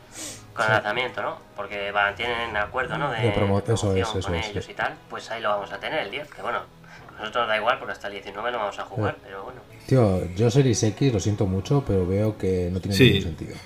[0.54, 1.36] con el lanzamiento, ¿no?
[1.56, 3.10] Porque van, tienen acuerdo, ¿no?
[3.10, 6.30] De, de promoción con ellos y tal, pues ahí lo vamos a tener el 10,
[6.30, 6.60] que bueno,
[7.18, 9.60] nosotros da igual porque hasta el 19 no vamos a jugar, pero bueno.
[9.86, 13.56] Tío, yo Series X lo siento mucho, pero veo que no tiene ningún sentido.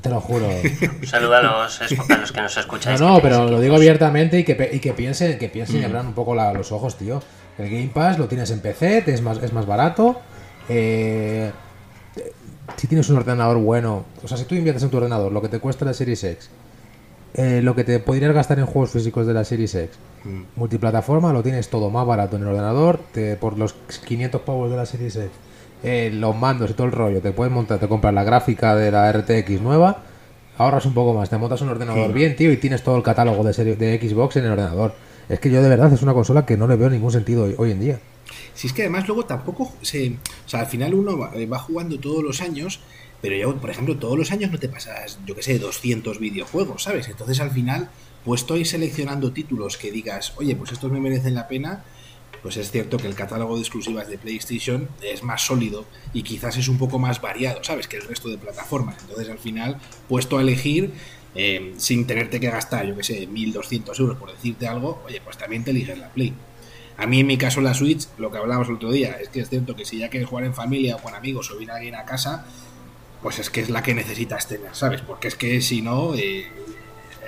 [0.00, 0.46] Te lo juro.
[0.46, 3.00] Un saludo a los, a los que nos escucháis.
[3.00, 5.86] No, no, pero lo digo abiertamente y que, y que piensen, que piensen y mm.
[5.86, 7.20] abran un poco los ojos, tío.
[7.58, 10.20] El Game Pass lo tienes en PC, es más, es más barato.
[10.68, 11.50] Eh,
[12.76, 15.48] si tienes un ordenador bueno, o sea, si tú inviertes en tu ordenador lo que
[15.48, 16.50] te cuesta la Series X,
[17.34, 20.42] eh, lo que te podrías gastar en juegos físicos de la Series X, mm.
[20.56, 24.76] multiplataforma, lo tienes todo más barato en el ordenador, te, por los 500 pavos de
[24.76, 25.30] la Series X,
[25.82, 28.90] eh, los mandos y todo el rollo, te puedes montar, te compras la gráfica de
[28.90, 30.02] la RTX nueva,
[30.58, 33.42] ahorras un poco más, te montas un ordenador bien, tío, y tienes todo el catálogo
[33.44, 34.92] de, serie, de Xbox en el ordenador.
[35.28, 37.70] Es que yo de verdad es una consola que no le veo ningún sentido hoy
[37.70, 38.00] en día.
[38.54, 40.16] Si es que además luego tampoco se.
[40.46, 42.80] O sea, al final uno va, eh, jugando todos los años
[43.20, 46.84] pero yo, por ejemplo, todos los años no te pasas, yo qué sé, 200 videojuegos,
[46.84, 47.08] ¿sabes?
[47.08, 47.90] Entonces al final,
[48.24, 51.84] pues estoy seleccionando títulos que digas, oye, pues estos me merecen la pena,
[52.42, 55.84] pues es cierto que el catálogo de exclusivas de PlayStation es más sólido
[56.14, 57.86] y quizás es un poco más variado, ¿sabes?
[57.86, 58.96] Que el resto de plataformas.
[59.02, 59.76] Entonces al final,
[60.08, 60.92] puesto a elegir,
[61.34, 65.36] eh, sin tenerte que gastar, yo qué sé, 1.200 euros por decirte algo, oye, pues
[65.36, 66.32] también te eliges la Play.
[67.00, 69.40] A mí en mi caso la Switch, lo que hablábamos el otro día, es que
[69.40, 71.94] es cierto que si ya quieres jugar en familia o con amigos o a alguien
[71.94, 72.44] a casa,
[73.22, 75.00] pues es que es la que necesitas tener, ¿sabes?
[75.00, 76.46] Porque es que si no, eh,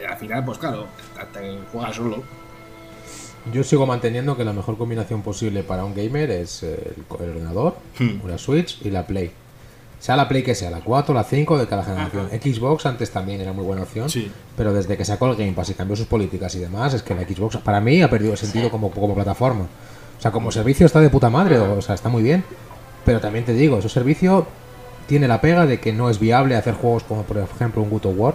[0.07, 0.87] al final, pues claro,
[1.33, 2.23] te juegas solo.
[3.51, 8.25] Yo sigo manteniendo que la mejor combinación posible para un gamer es el, ordenador, hmm.
[8.25, 9.33] una Switch y la Play.
[10.03, 12.29] Sea la Play que sea, la 4, la 5 de cada generación.
[12.29, 14.09] Xbox antes también era muy buena opción,
[14.57, 17.15] pero desde que sacó el Game Pass y cambió sus políticas y demás, es que
[17.15, 19.63] la Xbox para mí ha perdido sentido como, como plataforma.
[19.63, 22.43] O sea, como servicio está de puta madre, o sea, está muy bien.
[23.05, 24.49] Pero también te digo, ese servicio
[25.07, 28.07] tiene la pega de que no es viable hacer juegos como por ejemplo un Good
[28.07, 28.35] of War,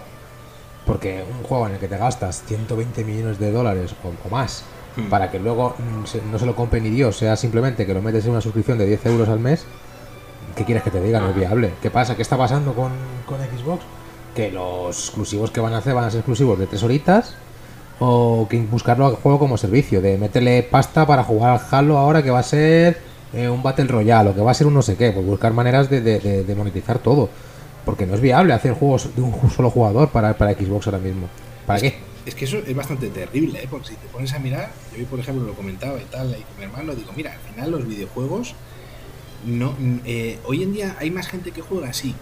[0.85, 4.63] porque un juego en el que te gastas 120 millones de dólares o, más
[4.95, 5.09] hmm.
[5.09, 8.23] para que luego mm, no se lo compre ni Dios, sea simplemente que lo metes
[8.23, 9.65] en una suscripción de 10 euros al mes,
[10.57, 11.19] ¿qué quieres que te diga?
[11.19, 11.71] No es viable.
[11.81, 12.15] ¿Qué pasa?
[12.15, 12.91] ¿Qué está pasando con,
[13.25, 13.83] con Xbox?
[14.35, 17.35] Que los exclusivos que van a hacer van a ser exclusivos de 3 horitas
[17.99, 22.21] o que buscarlo al juego como servicio, de meterle pasta para jugar al Halo ahora
[22.21, 22.99] que va a ser
[23.33, 25.53] eh, un Battle Royale o que va a ser un no sé qué, pues buscar
[25.53, 27.29] maneras de, de, monetizar todo.
[27.85, 31.29] Porque no es viable hacer juegos de un solo jugador para, para Xbox ahora mismo.
[31.65, 31.95] ¿Para qué?
[32.25, 33.67] Es que eso es bastante terrible, ¿eh?
[33.69, 36.57] porque si te pones a mirar, yo por ejemplo lo comentaba y tal, y con
[36.57, 38.53] mi hermano, digo, mira, al final los videojuegos
[39.45, 42.15] no, eh, hoy en día hay más gente que juega, sí,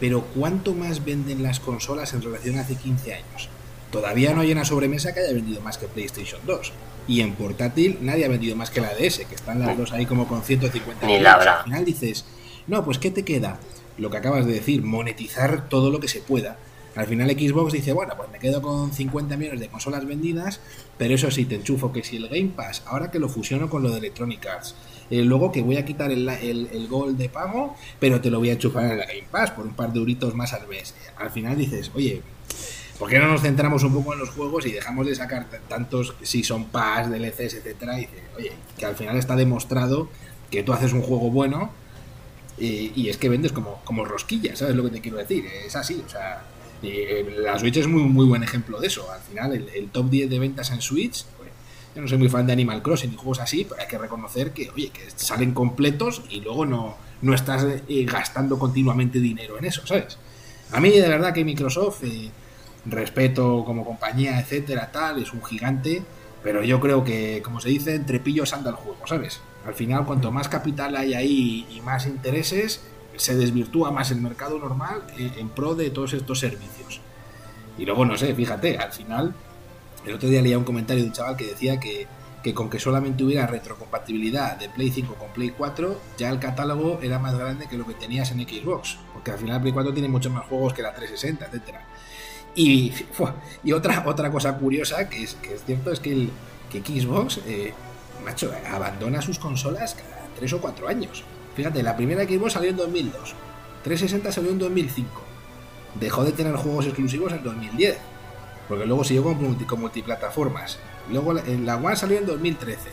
[0.00, 3.48] pero ¿cuánto más venden las consolas en relación a hace 15 años?
[3.90, 6.72] Todavía no hay una sobremesa que haya vendido más que PlayStation 2.
[7.08, 10.04] Y en portátil nadie ha vendido más que la DS, que están las dos ahí
[10.04, 12.26] como con 150 Ni la Al final dices,
[12.66, 13.58] no, pues ¿qué te queda?
[13.96, 16.58] Lo que acabas de decir, monetizar todo lo que se pueda.
[16.98, 20.60] Al final Xbox dice, bueno, pues me quedo con 50 millones de consolas vendidas,
[20.96, 23.84] pero eso sí, te enchufo que si el Game Pass, ahora que lo fusiono con
[23.84, 24.74] lo de Electronic Arts,
[25.08, 28.50] eh, luego que voy a quitar el, el, gol de pago, pero te lo voy
[28.50, 30.92] a enchufar en el Game Pass por un par de euritos más al mes.
[31.16, 32.20] Al final dices, oye,
[32.98, 36.16] ¿por qué no nos centramos un poco en los juegos y dejamos de sacar tantos
[36.22, 37.96] si son Pass, DLCs, etcétera?
[37.96, 40.08] Y dices, oye, que al final está demostrado
[40.50, 41.70] que tú haces un juego bueno
[42.58, 45.44] y, es que vendes como, como rosquillas, ¿sabes lo que te quiero decir?
[45.64, 46.42] Es así, o sea,
[46.82, 49.10] eh, la Switch es muy, muy buen ejemplo de eso.
[49.10, 51.24] Al final, el, top 10 de ventas en Switch
[51.94, 54.52] yo no soy muy fan de Animal Crossing y juegos así, pero hay que reconocer
[54.52, 59.64] que, oye, que salen completos y luego no, no estás eh, gastando continuamente dinero en
[59.64, 60.18] eso, ¿sabes?
[60.70, 62.30] A mí, de verdad, que Microsoft, eh,
[62.86, 66.02] respeto como compañía, etcétera, tal, es un gigante,
[66.42, 69.40] pero yo creo que, como se dice, entre pillos anda el juego, ¿sabes?
[69.66, 72.80] Al final, cuanto más capital hay ahí y más intereses,
[73.18, 77.00] se desvirtúa más el mercado normal eh, en pro de todos estos servicios.
[77.76, 79.34] Y luego, no sé, fíjate, al final
[80.06, 82.06] el otro día leía un comentario de un chaval que decía que,
[82.54, 87.18] con que solamente hubiera retrocompatibilidad de Play 5 con Play 4, ya el catálogo era
[87.18, 88.96] más grande que lo que tenías en Xbox.
[89.12, 91.86] Porque al final Play 4 tiene muchos más juegos que la 360, etcétera.
[92.54, 92.92] Y,
[93.62, 96.30] y otra, otra cosa curiosa que es, que es cierto es que, el,
[96.70, 97.74] que Xbox, eh,
[98.24, 101.24] macho, abandona sus consolas cada 3 o 4 años.
[101.58, 103.34] Fíjate, la primera Xbox salió en 2002,
[103.82, 105.10] 360 salió en 2005,
[106.00, 107.98] dejó de tener juegos exclusivos en 2010
[108.68, 110.78] porque luego siguió con, con multiplataformas.
[111.10, 112.90] Luego la One salió en 2013.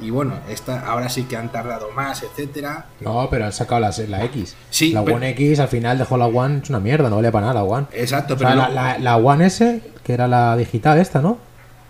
[0.00, 2.86] Y bueno, esta, ahora sí que han tardado más, etcétera.
[3.00, 4.56] No, pero han sacado la, la X.
[4.70, 7.48] Sí, la One X al final dejó la One, es una mierda, no vale para
[7.48, 7.86] nada la One.
[7.92, 8.54] Exacto, pero.
[8.54, 11.38] la, la, One S, que era la digital esta, ¿no?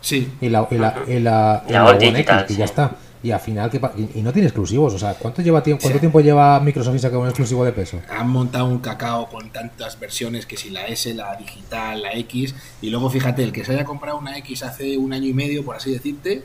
[0.00, 0.32] Sí.
[0.40, 2.90] Y la, y la, y la, One X, y ya está.
[3.22, 3.70] Y al final,
[4.14, 4.94] y, no tiene exclusivos.
[4.94, 8.00] O sea, ¿cuánto, lleva tiempo, ¿cuánto tiempo lleva Microsoft y saca un exclusivo de peso?
[8.08, 12.54] Han montado un cacao con tantas versiones que si la S, la digital, la X.
[12.80, 15.64] Y luego fíjate, el que se haya comprado una X hace un año y medio,
[15.64, 16.44] por así decirte,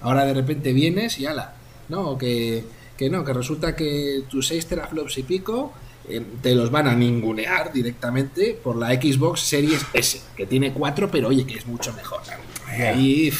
[0.00, 1.54] ahora de repente vienes y ala.
[1.88, 2.64] No, que,
[2.96, 5.72] que no, que resulta que tus 6 teraflops y pico
[6.08, 11.10] eh, te los van a ningunear directamente por la Xbox Series S, que tiene 4,
[11.10, 12.20] pero oye, que es mucho mejor.
[12.74, 13.32] Ahí,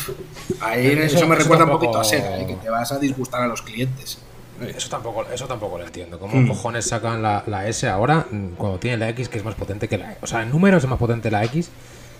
[0.60, 2.46] ahí eso, me recuerda un poquito a Sega, ¿eh?
[2.46, 4.18] que te vas a disgustar a los clientes.
[4.60, 6.18] Eso tampoco, eso tampoco lo entiendo.
[6.18, 6.48] ¿Cómo hmm.
[6.48, 9.88] cojones sacan la, la, S ahora mm, cuando tiene la X que es más potente
[9.88, 10.18] que la E?
[10.22, 11.70] O sea, en números es más potente la X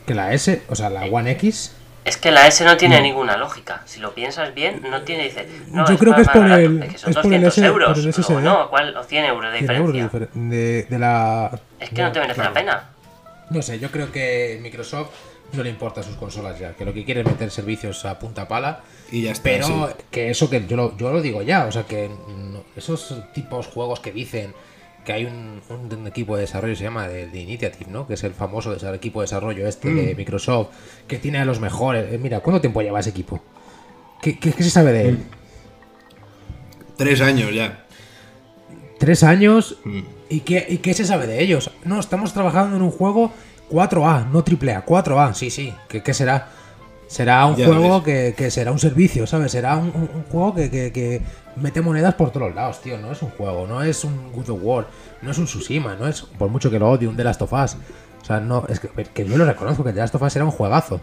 [0.07, 1.74] que la S, o sea, la One X.
[2.05, 3.83] Es que la S no tiene ninguna lógica.
[3.87, 5.24] Si lo piensas bien, no tiene.
[5.24, 6.83] Dice, no, Yo creo que es por el.
[6.83, 7.98] Es, que por el S, euros.
[7.98, 8.40] Por el SSD.
[8.42, 8.94] No, ¿cuál?
[8.94, 10.29] O 100 euros de diferencia.
[10.35, 11.59] de, de, la.
[11.81, 12.90] Es que no te merece la pena.
[13.48, 15.11] No sé, yo creo que Microsoft
[15.52, 18.48] no le importa sus consolas ya, que lo que quiere es meter servicios a punta
[18.48, 18.83] pala.
[19.12, 19.42] Y ya está.
[19.44, 22.11] Pero que eso que yo lo, yo lo digo ya, o sea que
[22.76, 24.52] esos tipos juegos que dicen
[25.04, 28.07] que hay un, un equipo de desarrollo se llama de, de Initiative, ¿no?
[28.07, 30.68] Que es el famoso equipo de desarrollo este de Microsoft,
[31.07, 32.11] que tiene a los mejores.
[32.12, 33.40] Eh, mira, ¿cuánto tiempo lleva ese equipo?
[34.22, 35.18] ¿Qué, qué- qué se sabe de él?
[36.96, 37.85] Tres años ya.
[38.98, 39.76] Tres años.
[39.85, 40.00] Mm.
[40.30, 41.70] ¿Y qué, ¿Y qué se sabe de ellos?
[41.85, 43.33] No, estamos trabajando en un juego
[43.70, 45.35] 4A, no AAA, 4A.
[45.35, 45.74] Sí, sí.
[45.88, 46.48] ¿Qué, qué será?
[47.07, 49.53] Será un Ya juego que, que será un servicio, ¿sabes?
[49.53, 51.20] Será un, un- un juego que, que- que
[51.57, 52.98] mete monedas por todos lados, tío.
[52.98, 54.87] No es un juego, no es un Good of War,
[55.22, 57.53] no es un Tsushima, no es, por mucho que lo odie, un The Last of
[57.53, 57.77] Us.
[58.22, 60.50] O sea, no, es que, yo lo reconozco que The Last of Us será un
[60.50, 60.98] juegazo.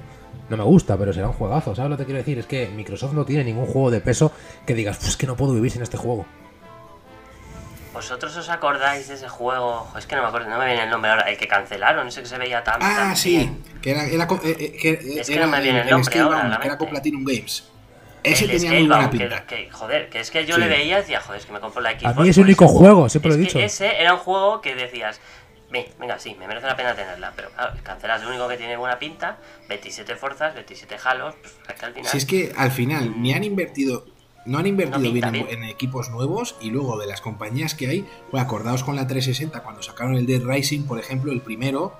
[0.50, 1.76] No me gusta, pero será un juegazo.
[1.76, 2.40] ¿Sabes lo que quiero decir?
[2.40, 4.32] Es que Microsoft no tiene ningún juego de peso
[4.66, 6.26] que digas, pues que no puedo vivir sin este juego.
[8.02, 9.88] ¿Vosotros os acordáis de ese juego?
[9.96, 11.30] Es que no me acuerdo, no me viene el nombre ahora.
[11.30, 12.82] El que cancelaron, ese que se veía tan.
[12.82, 13.30] Ah, tan sí.
[13.38, 13.64] bien.
[13.80, 16.78] Que era, eh, eh, que Es que era no me viene el nombre ahora era
[16.80, 16.90] con.
[16.90, 17.70] Platinum Games.
[18.24, 19.46] Ese El tenía muy buena pinta.
[19.46, 20.62] que- joder, que es que yo Sí.
[20.62, 22.06] le veía y decía, joder, es que me compro la Xbox.
[22.18, 23.60] A mí es el único ese juego, siempre lo he dicho.
[23.60, 25.22] que ese era un juego que decías,
[25.70, 28.78] "Ve, venga, sí, me merece la pena tenerla, pero claro, cancelas el único que tiene
[28.78, 29.38] buena pinta,
[29.70, 31.36] 27 fuerzas, 27 halos,
[31.66, 32.12] pues al final...
[32.12, 34.06] Si es que al final ni han invertido,
[34.46, 35.48] no han invertido No bien, en, bien.
[35.50, 39.62] en equipos nuevos y luego de las compañías que hay, pues acordaos con la 360
[39.64, 41.96] cuando sacaron el Dead Rising, por ejemplo, el primero,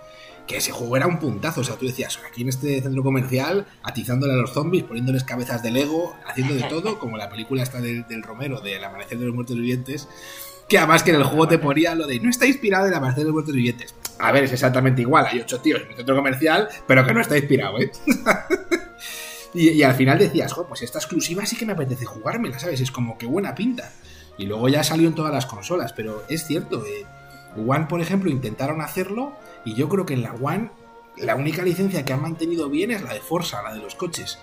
[0.48, 3.68] que ese juego era un puntazo, o sea, tú decías, aquí en este centro comercial,
[3.84, 7.80] atizándole a los zombies, poniéndoles cabezas de Lego, haciendo de todo, como la película esta
[7.80, 10.08] del, del Romero, del Amanecer de los Muertos Vivientes,
[10.68, 12.98] que además que en el juego te ponía lo de, no está inspirado en el
[12.98, 13.96] Amanecer de los Muertos Vivientes.
[14.20, 17.22] A ver, es exactamente igual, hay ocho tíos en un centro comercial, pero que no
[17.22, 17.92] está inspirado, ¿eh?
[19.54, 22.82] Y, y al final decías, jo, pues esta exclusiva sí que me apetece jugármela, ¿sabes?
[22.82, 23.92] Es como que buena pinta.
[24.38, 27.06] Y luego ya salió en todas las consolas, pero es cierto, eh,
[27.56, 29.34] One, por ejemplo, intentaron hacerlo
[29.66, 30.72] y yo creo que en la One
[31.18, 34.40] la única licencia que han mantenido bien es la de Forza, la de los coches.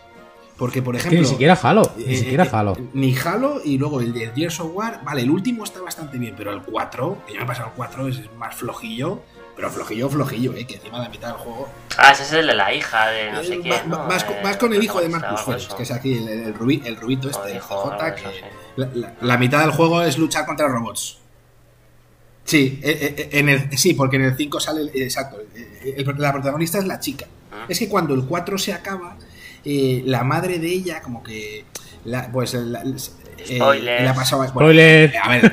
[0.57, 1.29] Porque, por Es que ejemplo...
[1.29, 2.77] ni siquiera Halo, ni eh, siquiera eh, Halo.
[2.93, 6.35] Ni Halo y luego el de Gears of War, vale, el último está bastante bien,
[6.37, 9.23] pero el 4, que yo me he pasado el 4, es más flojillo,
[9.59, 12.47] pero flojillo, flojillo, eh, que encima de la mitad del juego Ah, ese es el
[12.47, 13.97] de la hija de no sé quién, ¿no?
[13.99, 16.81] con- Eh, vas con el hijo de Marcus Phoenix, que es aquí el, el, rubi-
[16.87, 18.27] el rubito este, el CJ, que sí.
[18.77, 21.19] la, la- la mitad del juego es luchar contra robots.
[22.45, 25.39] Sí, eh, eh, en el, sí, porque en el 5 sale, exacto,
[26.19, 27.27] la protagonista es la chica.
[27.53, 27.67] Ah.
[27.69, 29.17] Es que cuando el 4 se acaba,
[29.65, 31.65] la madre de ella como que,
[32.05, 32.85] la- pues, la,
[33.39, 34.03] eh, Spoilers.
[34.03, 34.39] le ha pasado...
[34.43, 35.13] bueno, Spoiler.
[35.23, 35.53] a ver,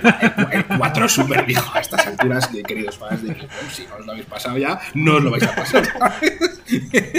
[0.52, 3.86] el, el 4 es súper viejo a estas alturas, de queridos fans de Xbox, si
[3.88, 5.84] no os lo habéis pasado ya, no os lo vais a pasar.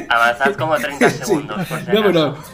[0.08, 1.18] Avanzad como 30 Sí.
[1.24, 2.02] segundos, por si No,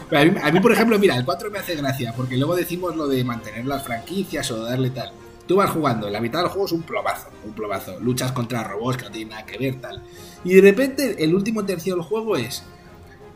[0.09, 2.55] pero a mí, a mí, por ejemplo, mira, el 4 me hace gracia, porque luego
[2.55, 5.11] decimos lo de mantener las franquicias o darle tal.
[5.47, 7.99] Tú vas jugando, la mitad del juego es un plomazo, un plomazo.
[7.99, 10.01] Luchas contra robots que no tienen nada que ver, tal.
[10.45, 12.63] Y de repente, el último tercio del juego es.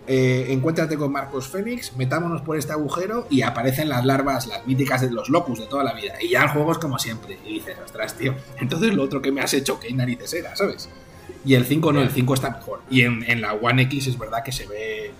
[0.07, 5.01] Eh, encuéntrate con Marcos Fénix, metámonos por este agujero y aparecen las larvas, las míticas
[5.01, 6.13] de los locus de toda la vida.
[6.21, 7.37] Y ya el juego es como siempre.
[7.45, 10.89] Y dices, ostras, tío, entonces lo otro que me has hecho, ¿qué narices era, sabes?
[11.43, 12.81] Y el 5 no, el 5 está mejor.
[12.89, 15.11] Y en, en la One X es verdad que se ve.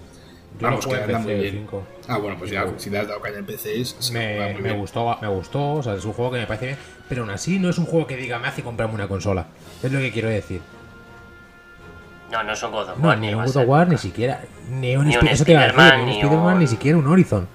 [0.59, 1.53] Vamos, no que anda muy bien.
[1.61, 1.83] 5.
[2.07, 4.11] Ah, bueno, pues ya, si le has dado caña en PC es.
[4.11, 7.29] Me, gustó, me gustó, o sea, es un juego que me parece bien, pero aún
[7.29, 9.47] así no es un juego que diga me hace comprarme una consola.
[9.83, 10.61] Es lo que quiero decir.
[12.31, 14.41] No, no son God of No, War, ni va un God of War, ni siquiera.
[14.69, 16.67] Ni un, Ni un Spi- eso te iba a decir, Spider-Man, ni un ni ni
[16.67, 17.47] siquiera un Horizon.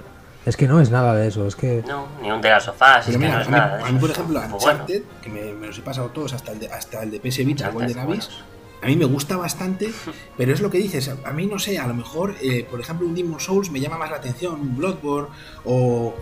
[0.44, 1.85] Es que no es nada de eso, es que.
[1.87, 3.92] No, ni un de las sofás, es que mira, no es mí, nada de a
[3.92, 4.20] mí, por eso.
[4.20, 4.54] ejemplo, bueno.
[4.56, 7.44] Uncharted, que me, me los he pasado todos hasta el de, hasta el de PS
[7.44, 8.44] Vita, el Abyss, buenos.
[8.83, 9.92] A mí me gusta bastante,
[10.37, 13.07] pero es lo que dices, a mí no sé, a lo mejor, eh, por ejemplo,
[13.07, 15.29] un Demon Souls me llama más la atención, un Bloodborne,
[15.64, 16.14] o,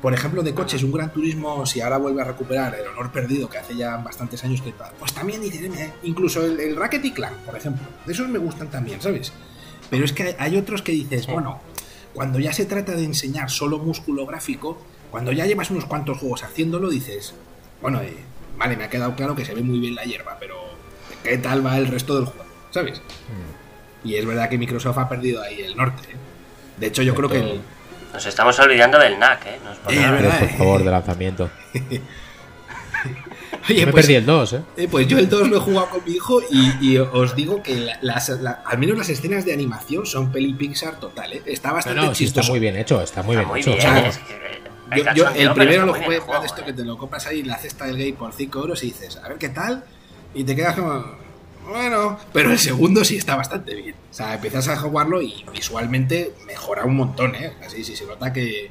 [0.00, 3.50] por ejemplo, de coches, un Gran Turismo, si ahora vuelve a recuperar el honor perdido,
[3.50, 7.12] que hace ya bastantes años que pues también dices, eh, incluso el, el Racket y
[7.12, 9.32] Clank, por ejemplo, de esos me gustan también, ¿sabes?
[9.90, 11.60] Pero es que hay, hay otros que dices, bueno,
[12.14, 14.78] cuando ya se trata de enseñar solo músculo gráfico,
[15.10, 17.34] cuando ya llevas unos cuantos juegos haciéndolo, dices,
[17.82, 18.16] bueno, eh,
[18.56, 20.75] vale, me ha quedado claro que se ve muy bien la hierba, pero
[21.26, 22.44] ¿qué tal va el resto del juego?
[22.70, 23.00] ¿Sabes?
[24.04, 26.02] Y es verdad que Microsoft ha perdido ahí el norte.
[26.10, 26.16] ¿eh?
[26.78, 27.60] De hecho, yo creo que el,
[28.12, 29.58] Nos estamos olvidando del NAC, ¿eh?
[29.64, 30.38] No por Eh, verdad.
[30.40, 31.50] Por favor, de lanzamiento.
[33.68, 34.60] Oye, me pues, perdí el 2, ¿eh?
[34.76, 37.62] eh, pues yo el 2 lo he jugado con mi hijo y, y os digo
[37.64, 41.42] que la- las, la- al menos las escenas de animación son peli Pixar total, ¿eh?
[41.46, 42.52] Está No, bastante no, sí está chistoso.
[42.52, 43.70] muy bien hecho, está muy Está bien muy hecho.
[43.74, 46.64] bien, o sea, es que Yo, yo el primero está lo jugué de esto ¿eh?
[46.64, 49.16] que te lo compras ahí en la cesta del game por 5 euros y dices,
[49.16, 49.82] a ver qué tal,
[50.36, 51.02] y te quedas como,
[51.68, 53.94] bueno, pero el segundo sí está bastante bien.
[54.10, 57.54] O sea, empiezas a jugarlo y visualmente mejora un montón, ¿eh?
[57.64, 58.70] Así sí se nota que,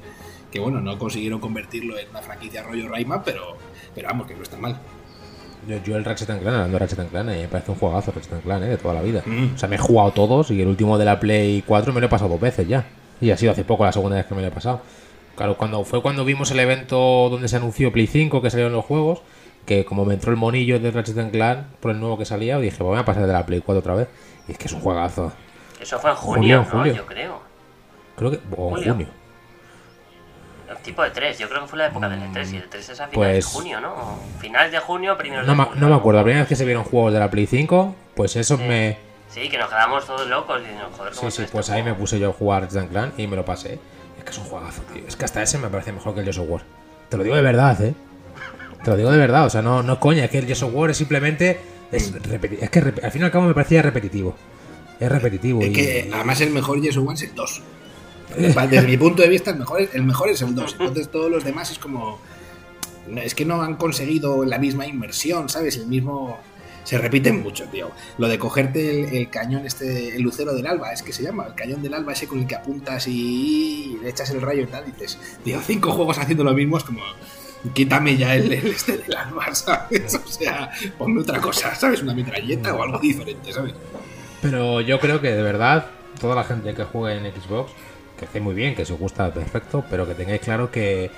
[0.52, 3.58] que bueno, no consiguieron convertirlo en una franquicia rollo Rayman, pero,
[3.96, 4.78] pero vamos, que no está mal.
[5.68, 7.78] Yo, yo el Ratchet and Clank, hablando de Ratchet and Clank, eh, me parece un
[7.78, 9.24] juegazo Ratchet and Clank, eh, de toda la vida.
[9.26, 9.56] Mm.
[9.56, 12.06] O sea, me he jugado todos y el último de la Play 4 me lo
[12.06, 12.86] he pasado dos veces ya.
[13.20, 14.82] Y ha sido hace poco la segunda vez que me lo he pasado.
[15.36, 18.86] Claro, cuando fue cuando vimos el evento donde se anunció Play 5, que salieron los
[18.86, 19.22] juegos,
[19.66, 22.84] que como me entró el monillo de Ratchet Clank por el nuevo que salía, dije,
[22.84, 24.08] voy a pasar de la Play 4 otra vez.
[24.48, 25.32] Y es que es un juegazo.
[25.82, 26.66] Eso fue en junio, ¿no?
[26.80, 26.94] julio.
[26.96, 27.42] Yo creo.
[28.16, 28.40] Creo que.
[28.56, 29.08] O en junio.
[30.70, 32.90] El tipo de 3, yo creo que fue la época del E3 y el 3
[32.90, 33.94] es a finales Pues- de junio, ¿no?
[33.94, 35.82] O Finales de junio, primeros No, de julio.
[35.82, 38.36] no me acuerdo, la primera vez que se vieron juegos de la Play 5, pues
[38.36, 38.98] eso me.
[39.30, 41.74] Sí, que nos quedamos todos locos y nos joder, Sí, ¿cómo sí, es pues esto?
[41.76, 43.80] ahí me puse yo a jugar Ratchet Clank y me lo pasé.
[44.18, 45.04] Es que es un juegazo, tío.
[45.08, 46.62] Es que hasta ese me parece mejor que el Gears of War.
[47.10, 47.94] Te lo digo de verdad, ¿eh?
[48.86, 50.72] Te lo digo de verdad, o sea, no, no coña, es que el Gears of
[50.74, 51.60] War es simplemente.
[51.92, 52.14] Es,
[52.62, 54.36] es que al fin y al cabo me parecía repetitivo.
[55.00, 55.60] Es repetitivo.
[55.62, 57.62] Es y- que además el mejor Gears of War es el 2.
[58.70, 60.76] Desde mi punto de vista, el mejor, es- el mejor es el 2.
[60.80, 62.20] Entonces todos los demás es como.
[63.16, 65.78] Es que no han conseguido la misma inmersión, ¿sabes?
[65.78, 66.38] El mismo.
[66.84, 67.90] Se repiten mucho, tío.
[68.20, 71.48] Lo de cogerte el, el cañón, este, el lucero del alba, es que se llama,
[71.48, 74.68] el cañón del alba, ese con el que apuntas y le echas el rayo y
[74.68, 77.02] tal, dices, tío, cinco juegos haciendo lo mismo, es como,
[77.74, 80.16] quítame ya el, el este del alba, ¿sabes?
[80.16, 82.02] O sea, ponme otra cosa, ¿sabes?
[82.02, 83.74] Una metralleta o algo diferente, ¿sabes?
[84.42, 85.88] Pero yo creo que de verdad,
[86.20, 87.72] toda la gente que juegue en Xbox,
[88.18, 91.10] que esté muy bien, que si os gusta, perfecto, pero que tengáis claro que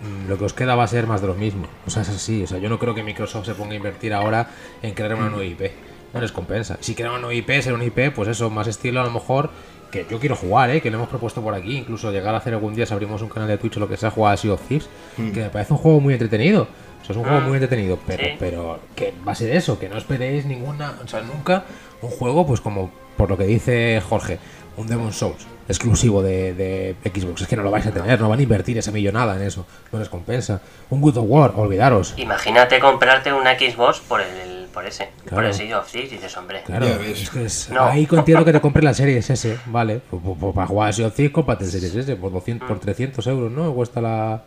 [0.00, 1.66] mm, lo que os queda va a ser más de lo mismo.
[1.86, 2.42] O sea, es así.
[2.42, 4.50] O sea, yo no creo que Microsoft se ponga a invertir ahora
[4.82, 5.70] en crear una nueva IP.
[6.12, 6.76] No les compensa.
[6.80, 9.50] Si crean una nueva IP, ser una IP, pues eso, más estilo a lo mejor
[9.92, 10.80] que yo quiero jugar, ¿eh?
[10.80, 13.28] que lo hemos propuesto por aquí, incluso llegar a hacer algún día, si abrimos un
[13.28, 15.74] canal de Twitch o lo que sea, jugar a Sea of Thieves, que me parece
[15.74, 16.62] un juego muy entretenido.
[16.62, 18.30] O sea, es un juego Ah, muy entretenido, pero, sí.
[18.38, 21.64] pero que va a ser eso, que no esperéis ninguna, o sea, nunca
[22.00, 24.38] un juego, pues como por lo que dice Jorge,
[24.76, 27.42] un Demon Souls exclusivo de, de Xbox.
[27.42, 29.66] Es que no lo vais a tener, no van a invertir esa millonada en eso,
[29.92, 30.60] no les compensa.
[30.90, 32.14] Un Good of War, olvidaros.
[32.16, 36.62] Imagínate comprarte una Xbox por el por ese, por el Sea of Thieves dices, hombre,
[36.64, 37.84] Claro, es que es- No.
[37.84, 40.00] ahí entiendo que te compres la serie S, ¿vale?
[40.10, 42.80] Pues, pues, pues, para jugar a Sea of Thieves, cómprate Series S por, 200, por
[42.80, 43.72] 300 euros, ¿no?
[43.74, 44.42] Cuesta la...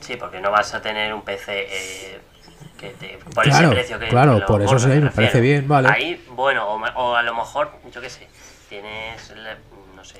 [0.00, 2.20] sí, porque no vas a tener un PC eh,
[2.78, 5.88] que te, por Claro, ese precio que claro, por eso sí, me parece bien, vale.
[5.88, 8.28] Ahí, bueno, o, o a lo mejor, yo qué sé,
[8.72, 9.32] tienes,
[9.94, 10.18] no sé,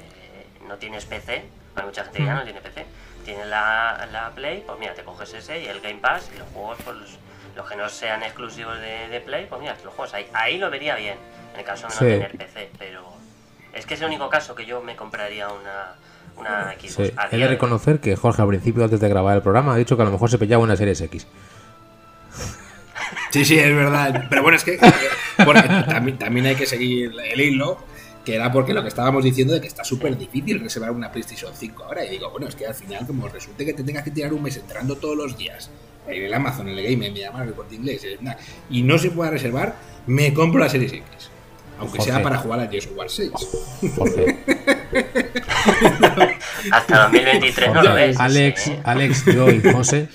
[0.68, 1.42] no tienes PC,
[1.74, 2.84] hay mucha gente que ya no tiene PC,
[3.24, 6.48] tienes la, la Play, pues mira, te coges ese y el Game Pass y los
[6.48, 7.18] juegos, pues los,
[7.56, 10.68] los que no sean exclusivos de, de Play, pues mira, los juegos ahí, ahí lo
[10.70, 11.16] vería bien,
[11.54, 12.04] en el caso de no Sí.
[12.06, 13.02] tener PC, pero
[13.72, 15.94] es que es el único caso que yo me compraría una,
[16.36, 16.92] una Xbox.
[16.92, 17.02] Sí,
[17.36, 17.46] de hoy.
[17.48, 20.10] reconocer que Jorge al principio, antes de grabar el programa, ha dicho que a lo
[20.12, 21.26] mejor se pillaba una Series X.
[23.30, 24.26] Sí, sí, es verdad.
[24.28, 24.78] Pero bueno, es que
[25.44, 27.78] porque también, también hay que seguir el hilo,
[28.24, 31.52] que era porque lo que estábamos diciendo de que está súper difícil reservar una PlayStation
[31.54, 32.04] 5 ahora.
[32.04, 34.42] Y digo, bueno, es que al final, como resulte que te tengas que tirar un
[34.42, 35.70] mes entrando todos los días
[36.06, 38.38] en el Amazon, en el Game, en el Corte Inglés, nada,
[38.70, 39.74] y no se pueda reservar,
[40.06, 41.04] me compro la Series X.
[41.78, 43.30] Aunque sea para jugar al Gears of War 6.
[43.96, 44.38] Jorge.
[46.70, 48.18] Hasta 2023 no lo ves.
[48.20, 48.80] Alex, ¿eh?
[48.84, 50.08] Alex, yo y José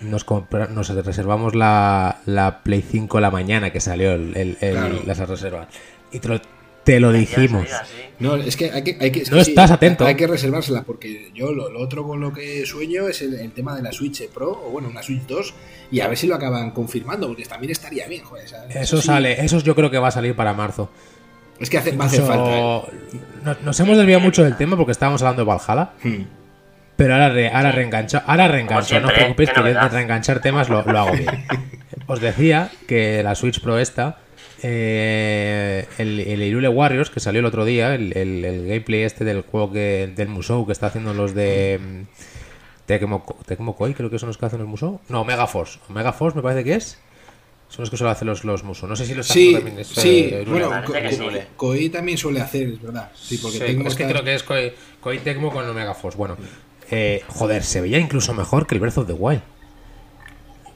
[0.00, 4.72] nos, compra- nos reservamos la, la Play 5 la mañana que salió el, el- el-
[4.76, 5.00] Claro.
[5.06, 5.68] las reservas.
[6.12, 6.40] Y te lo,
[6.84, 7.66] te lo dijimos.
[8.20, 8.96] No, es que hay que.
[9.00, 10.06] Hay que es No que sí, estás atento.
[10.06, 13.52] Hay que reservársela porque yo lo, lo otro con lo que sueño es el, el
[13.52, 15.54] tema de la Switch Pro, o bueno, una Switch 2,
[15.90, 18.48] y a ver si lo acaban confirmando, porque también estaría bien, joder.
[18.48, 18.76] ¿sabes?
[18.76, 19.06] Eso sí.
[19.08, 20.90] sale, eso yo creo que va a salir para marzo.
[21.58, 23.16] Es que hace, va a hacer Incluso- falta.
[23.16, 23.20] ¿eh?
[23.44, 25.90] no- Nos hemos desviado mucho del tema porque estábamos hablando de Valhalla.
[26.02, 26.22] Hmm.
[26.96, 30.82] Pero ahora, re- ahora reengancho, ahora reengancho, no os preocupéis que de, reenganchar temas lo,
[30.84, 31.44] lo hago bien.
[32.06, 34.18] Os decía que la Switch Pro esta,
[34.66, 39.24] eh, el, el Irule Warriors que salió el otro día, el, el- el gameplay este
[39.24, 42.02] del juego que, del Musou que está haciendo los de mm,
[42.86, 45.00] Tecmo, Tecmo Koei, creo que son los que hacen el Musou.
[45.10, 45.78] No, Omega Force.
[45.90, 46.98] Omega Force me parece que es.
[47.68, 48.88] Son los que suelen hacer los, los Musou.
[48.88, 49.78] No sé si los Sí, haciendo también.
[49.80, 50.64] es, sí, eh, Irule.
[50.66, 51.38] bueno.
[51.56, 53.10] Koei también suele hacer, es verdad.
[53.14, 56.16] Sí, porque Sí, es que creo que es Koei Tecmo con Omega Force.
[56.16, 56.36] Bueno,
[56.90, 59.42] eh, joder, se veía incluso mejor que el Breath of the Wild.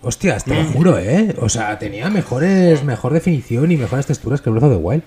[0.03, 0.73] Hostias, te lo Mm.
[0.73, 1.35] juro, ¿eh?
[1.41, 5.03] O sea, tenía mejores, mejor definición y mejores texturas que el Breath of the Wild.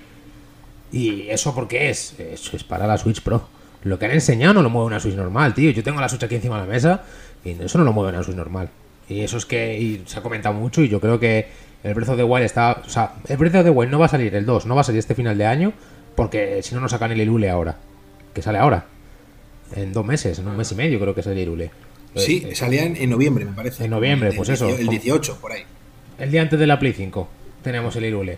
[0.91, 2.19] ¿Y eso por qué es?
[2.19, 3.47] Eso es para la Switch Pro.
[3.83, 5.71] Lo que han enseñado no lo mueve una Switch normal, tío.
[5.71, 7.03] Yo tengo la Switch aquí encima de la mesa
[7.45, 8.69] y eso no lo mueve una Switch normal.
[9.07, 11.47] Y eso es que y se ha comentado mucho y yo creo que
[11.83, 12.81] el Breath of the Wild está...
[12.85, 14.81] O sea, el Breath of the Wild no va a salir el 2, no va
[14.81, 15.73] a salir este final de año
[16.15, 17.77] porque si no nos sacan el Irule ahora.
[18.33, 18.85] Que sale ahora.
[19.75, 21.71] En dos meses, en un mes y medio creo que es el Irule.
[22.15, 23.85] Sí, Eh, salía en, en noviembre, me parece.
[23.85, 24.81] En noviembre, El pues 18 eso.
[24.81, 25.63] El 18, por ahí.
[26.19, 27.27] El día antes de la Play 5
[27.63, 28.37] tenemos el Irule.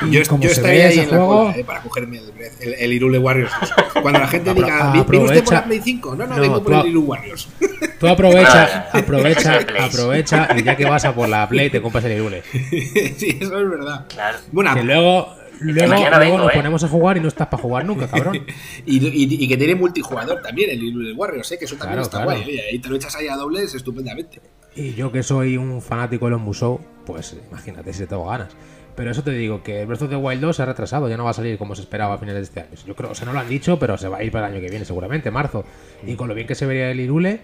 [0.00, 1.28] Y Yo, como yo se estaría ahí en la juego...
[1.44, 3.52] cola, eh, para cogerme el, el, el Irule Warriors.
[4.00, 6.14] Cuando la gente diga, ¿viene usted por la Play 5?
[6.16, 7.48] No, no, No, vengo por el Irule Warriors.
[8.00, 12.12] Tú aprovecha, aprovecha, aprovecha y ya que vas a por la Play te compras el
[12.12, 12.42] Irule.
[12.50, 14.06] sí, eso es verdad.
[14.08, 14.38] Claro.
[14.50, 16.56] Bueno, Que luego, luego, mañana luego vengo, nos ¿eh?
[16.56, 18.44] ponemos a jugar y no estás para jugar nunca, cabrón.
[18.86, 21.58] y, y- y que tiene multijugador también, el Irule Warriors, ¿eh?
[21.58, 22.30] que eso también Claro, está claro.
[22.40, 22.42] guay.
[22.44, 24.40] Oye, ahí te lo echas ahí a dobles estupendamente.
[24.74, 28.48] Y yo que soy un fanático de los Musou, pues imagínate si tengo ganas.
[28.94, 31.16] Pero eso te digo, que el Breath of the Wild 2 se ha retrasado, ya
[31.16, 32.78] no va a salir como se esperaba a finales de este año.
[32.86, 34.52] Yo creo, o sea, no lo han dicho, pero se va a ir para el
[34.54, 35.64] año que viene, seguramente, marzo.
[36.06, 37.40] Y con lo bien que se vería el Irule,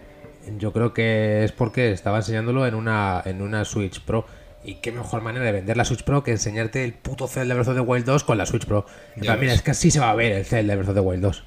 [0.59, 4.27] yo creo que es porque estaba enseñándolo en una, en una Switch Pro.
[4.65, 7.69] Y qué mejor manera de vender la Switch Pro que enseñarte el puto Zelda Breath
[7.69, 8.87] of the Wild 2 con la Switch Pro.
[9.21, 11.23] Plan, mira, es que así se va a ver el Zelda Breath of the Wild
[11.23, 11.45] 2.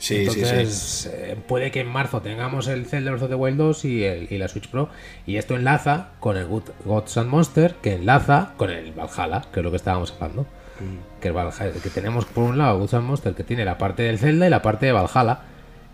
[0.00, 1.10] Sí, Entonces, sí, sí.
[1.12, 4.32] eh, puede que en marzo tengamos el Zelda Breath of the Wild 2 y, el-
[4.32, 4.88] y la Switch Pro.
[5.26, 9.60] Y esto enlaza con el Good- Gods and Monster, que enlaza con el Valhalla, que
[9.60, 10.42] es lo que estábamos hablando.
[10.80, 11.20] Mm.
[11.20, 14.02] Que, el Valhalla- que tenemos por un lado Gods and Monster, que tiene la parte
[14.04, 15.40] del Zelda y la parte de Valhalla.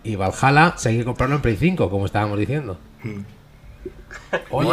[0.03, 2.79] Y Valhalla se hay que comprarlo en Play 5, como estábamos diciendo.
[3.03, 3.21] Mm.
[4.51, 4.69] Oye.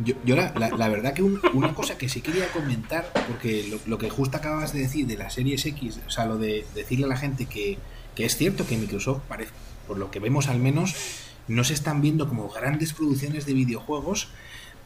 [0.00, 3.66] Yo, yo la, la- la verdad que un- una cosa que sí quería comentar, porque
[3.68, 6.64] lo, lo que justo acabas de decir de las series X, o sea, lo de
[6.74, 7.78] decirle a la gente que,
[8.14, 9.52] que es cierto que Microsoft parece,
[9.86, 10.94] por lo que vemos al menos,
[11.48, 14.28] no se están viendo como grandes producciones de videojuegos.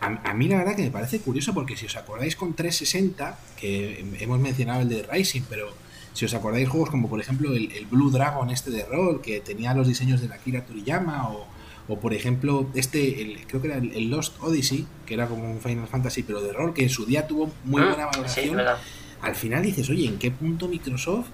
[0.01, 3.39] A, a mí la verdad que me parece curioso porque si os acordáis con 360,
[3.57, 5.69] que hemos mencionado el de Rising, pero
[6.13, 9.41] si os acordáis juegos como por ejemplo el, el Blue Dragon este de rol, que
[9.41, 11.47] tenía los diseños de la Akira Toriyama, o,
[11.93, 15.51] o por ejemplo este, el- creo que era el, el Lost Odyssey, que era como
[15.51, 18.57] un Final Fantasy pero de rol, que en su día tuvo muy Ah, buena valoración
[19.21, 21.27] al final dices, oye, ¿en qué punto Microsoft,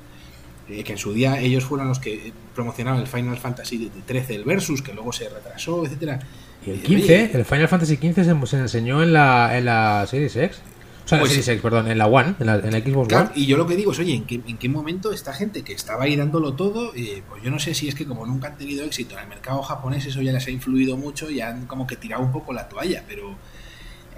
[0.69, 4.35] eh, que en su día ellos fueron los que eh, promocionaron el Final Fantasy 13,
[4.35, 6.19] el Versus, que luego se retrasó, etcétera?
[6.67, 9.65] Y el Dices, 15, oye, el Final Fantasy XV se, se enseñó en la, en
[9.65, 10.61] la Series X.
[11.09, 12.81] O sea, en la Pues- Series X, perdón, en la One, en la, en la
[12.81, 13.33] Xbox claro, One.
[13.35, 15.73] y yo lo que digo es, oye, ¿en qué, en qué momento esta gente que
[15.73, 18.59] estaba ahí dándolo todo, eh, pues yo no sé si es que como nunca han
[18.59, 21.87] tenido éxito en el mercado japonés, eso ya les ha influido mucho y han como
[21.87, 23.35] que tirado un poco la toalla, pero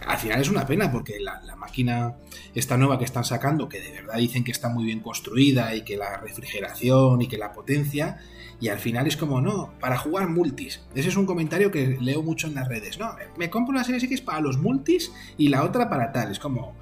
[0.05, 2.15] al final es una pena porque la, la máquina
[2.57, 5.83] esta nueva que están sacando, que de verdad dicen que está muy bien construida y
[5.83, 8.19] que la refrigeración y que la potencia,
[8.61, 10.83] y al final es como, no, para jugar multis.
[10.95, 12.99] Ese es un comentario que leo mucho en las redes.
[12.99, 16.31] No, me compro una serie X para los multis y la otra para tal.
[16.31, 16.77] Es como,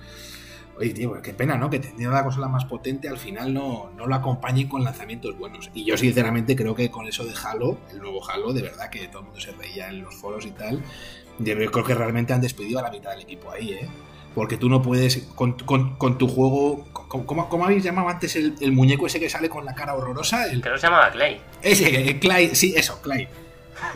[0.76, 1.70] oye, tío, qué pena, ¿no?
[1.70, 5.70] Que teniendo la consola más potente al final no, no lo acompañen con lanzamientos buenos.
[5.72, 9.06] Y yo sinceramente creo que con eso de Halo, el nuevo Halo, de verdad que
[9.06, 10.82] todo el mundo se reía en los foros y tal,
[11.38, 13.88] yo creo que realmente han despedido a la mitad del equipo ahí, ¿eh?
[14.38, 18.36] Porque tú no puedes, con, con- con tu juego, con- ¿cómo, cómo habéis llamado antes
[18.36, 20.46] el, el muñeco ese que sale con la cara horrorosa?
[20.46, 21.40] El, Creo que se llamaba Clay.
[21.60, 23.28] ese, el Clyde, sí, eso, Clyde.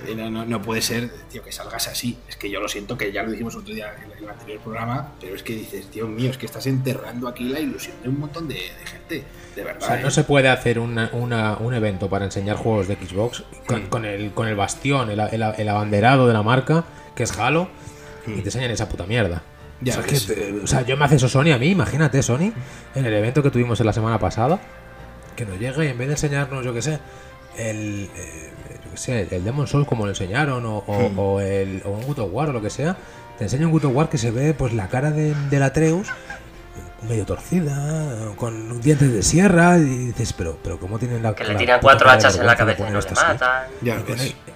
[0.09, 2.19] Eh, No, no, no puede ser, tío, que salgas así.
[2.29, 5.13] Es que yo lo siento, que ya lo dijimos otro día en el, anterior programa,
[5.21, 8.19] pero es que dices, Dios mío, es que estás enterrando aquí la ilusión de un
[8.19, 9.25] montón de, de gente,
[9.55, 9.83] de verdad.
[9.83, 10.03] O sea, ¿eh?
[10.03, 14.05] no se puede hacer una- una- un evento para enseñar juegos de Xbox con, con
[14.05, 16.85] el, con el bastión, el, el- el abanderado de la marca,
[17.15, 17.69] que es Halo,
[18.27, 19.43] y te enseñan esa puta mierda.
[19.83, 20.27] Ya o, sea, ves.
[20.27, 22.53] que te- o sea, yo me hace eso Sony a mí, imagínate Sony,
[22.95, 24.61] en el evento que tuvimos en la semana pasada,
[25.37, 26.99] que nos llega y en vez de enseñarnos, yo que sé,
[27.57, 28.51] el, eh,
[28.85, 31.19] yo que sé, el Demon Souls como lo enseñaron, o, o- Hmm.
[31.19, 32.97] o el, o un God of War o lo que sea,
[33.39, 36.09] te enseña un God of War que se ve pues la cara de, del Atreus
[37.09, 41.57] medio torcida, con dientes de sierra, y dices, pero, pero ¿cómo tienen la Que le
[41.57, 43.39] tiran cuatro hachas en la cabeza y no le matan.
[43.81, 44.21] Ya Con ves.
[44.47, 44.52] el-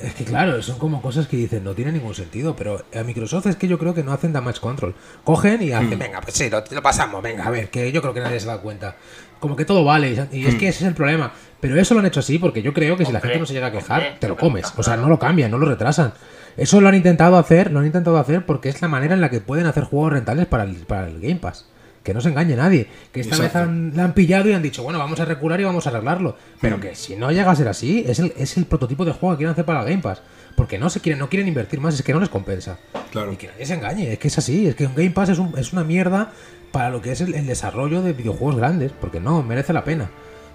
[0.00, 3.46] Es que claro, son como cosas que dicen, no tiene ningún sentido, pero a Microsoft
[3.46, 4.94] es que yo creo que no hacen damage control.
[5.24, 8.14] Cogen y hacen, venga, pues sí, lo, lo pasamos, venga, a ver, que yo creo
[8.14, 8.96] que nadie se da cuenta.
[9.40, 11.32] Como que todo vale, y es que ese es el problema.
[11.60, 13.54] Pero eso lo han hecho así porque yo creo que si la gente no se
[13.54, 14.72] llega a quejar, hombre, te lo comes.
[14.76, 16.12] O sea, no lo cambian, no lo retrasan.
[16.56, 19.28] Eso lo han intentado hacer, lo han intentado hacer porque es la manera en la
[19.28, 21.66] que pueden hacer juegos rentables para el, para el Game Pass.
[22.06, 22.86] Que no se engañe nadie.
[23.12, 23.58] Que esta Exacto.
[23.58, 25.90] vez han, la han pillado y han dicho, bueno, vamos a recular y vamos a
[25.90, 26.36] arreglarlo.
[26.60, 29.34] Pero que si no llega a ser así, es el, es el prototipo de juego
[29.34, 30.22] que quieren hacer para Game Pass.
[30.54, 32.78] Porque no se quieren, no quieren invertir más, es que no les compensa.
[33.10, 33.32] Claro.
[33.32, 35.38] Y que nadie se engañe, es que es así, es que un Game Pass es,
[35.40, 36.30] un- es una mierda
[36.70, 40.08] para lo que es el, el desarrollo de videojuegos grandes, porque no, merece la pena.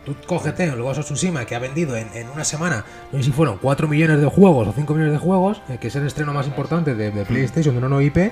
[0.05, 3.25] Tú cógete el Ghost of Tsushima que ha vendido en, en una semana, no sé
[3.25, 6.07] si fueron 4 millones de juegos o 5 millones de juegos, eh, que es el
[6.07, 8.31] estreno más importante de, de PlayStation de una nueva IP.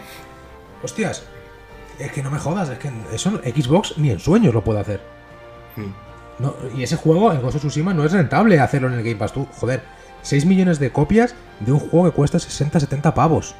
[0.81, 1.23] Hostias,
[1.99, 4.79] es que no me jodas, es que eso no- Xbox ni en sueños lo puede
[4.79, 5.01] hacer.
[5.75, 6.43] Mm.
[6.43, 9.17] No, y ese juego, el Ghost of Tsushima, no es rentable hacerlo en el Game
[9.17, 9.33] Pass.
[9.33, 9.81] Tú, joder,
[10.21, 13.55] 6 millones de copias de un juego que cuesta 60, 70 pavos.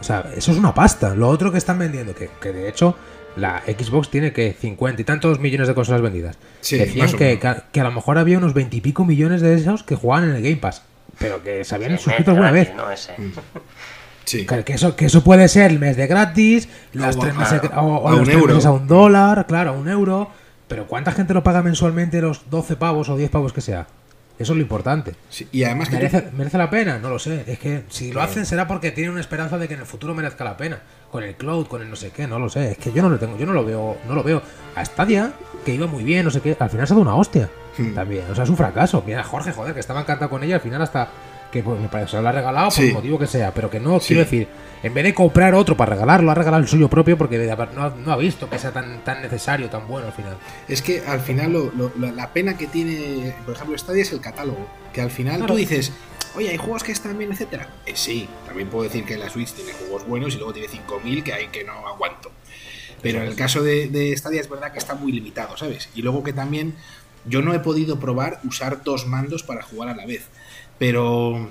[0.00, 1.14] O sea, eso es una pasta.
[1.14, 2.96] Lo otro que están vendiendo, que, que de hecho
[3.36, 6.38] la Xbox tiene que 50 y tantos millones de consolas vendidas.
[6.60, 7.38] Sí, Decían que,
[7.72, 10.36] que, a lo mejor había unos 20 y pico millones de esos que jugaban en
[10.36, 10.82] el Game Pass.
[11.18, 12.72] Pero que se habían suscrito alguna vez.
[12.76, 12.90] ¿no?
[12.90, 13.14] Ese.
[14.24, 14.46] Sí.
[14.46, 17.38] Que, que eso, que eso puede ser el mes de gratis, las O tres a-
[17.38, 20.30] meses, o, o a los un tres meses a un dólar, claro, a un euro.
[20.68, 23.86] Pero ¿cuánta gente lo paga mensualmente los 12 pavos o 10 pavos que sea?
[24.38, 25.14] Eso es lo importante.
[25.28, 26.98] Sí, Y además que tú- ¿Merece, la pena?
[26.98, 27.44] No lo sé.
[27.46, 30.14] Es que si lo hacen será porque tienen una esperanza de que en el futuro
[30.14, 30.78] merezca la pena.
[31.10, 32.72] Con el cloud, con el no sé qué, no lo sé.
[32.72, 34.40] Es que yo no lo tengo, yo no lo veo, no lo veo.
[34.74, 35.32] A Stadia,
[35.64, 37.50] que iba muy bien, no sé qué, al final se ha dado una hostia.
[37.76, 37.94] Hmm.
[37.94, 38.24] También.
[38.30, 39.04] O sea, es un fracaso.
[39.06, 41.08] Mira, Jorge, joder, que estaba encantado con ella, al final hasta
[41.52, 42.88] que pues, me parece que lo ha regalado por Sí.
[42.88, 44.08] el motivo que sea, pero que no, Sí.
[44.08, 44.48] quiero decir,
[44.82, 47.38] en vez de comprar otro para regalarlo, ha regalado el suyo propio porque
[47.74, 50.36] no, ha- no ha visto que sea tan, tan necesario, tan bueno al final.
[50.66, 54.12] Es que al final lo- lo- la- la pena que tiene, por ejemplo, Stadia es
[54.12, 54.66] el catálogo.
[54.92, 55.52] Que al final Claro.
[55.54, 55.92] tú dices,
[56.34, 57.68] oye, hay juegos que están bien, etcétera.
[57.86, 61.22] Eh, sí, también puedo decir que la Switch tiene juegos buenos y luego tiene 5.000
[61.22, 62.32] que hay que no aguanto.
[63.02, 65.88] Pero en el caso de, de Stadia es verdad que está muy limitado, ¿sabes?
[65.94, 66.74] Y luego que también
[67.24, 70.22] yo no he podido probar usar dos mandos para jugar a la vez.
[70.82, 71.48] Pero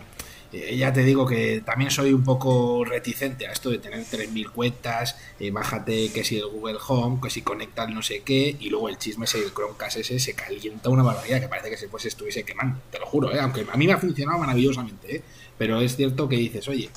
[0.51, 4.51] eh, ya te digo que también soy un poco reticente a esto de tener 3.000
[4.51, 8.69] cuentas, eh, bájate que si el Google Home, que si conecta no sé qué, y
[8.69, 11.87] luego el chisme ese, el Chromecast ese, se calienta una barbaridad, que parece que se
[11.87, 13.39] pues estuviese quemando, te lo juro, ¿eh?
[13.39, 15.21] aunque a mí me ha funcionado maravillosamente, ¿eh?
[15.57, 16.89] pero es cierto que dices, oye,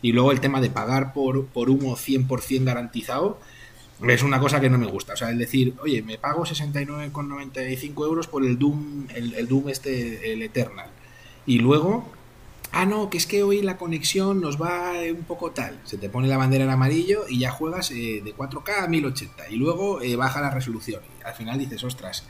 [0.00, 3.40] y luego el tema de pagar por, por humo 100% garantizado,
[4.08, 5.14] es una cosa que no me gusta.
[5.14, 10.32] O sea, el decir, oye, me pago 69,95 euros por el Doom, el Doom este,
[10.32, 10.88] el Eternal.
[11.50, 12.08] Y luego,
[12.70, 15.80] ah, no, que es que hoy la conexión nos va eh, un poco tal.
[15.84, 19.48] Se te pone la bandera en amarillo y ya juegas eh, de 4K a 1080.
[19.50, 21.02] Y luego eh, baja la resolución.
[21.20, 22.24] Y al final dices, ostras,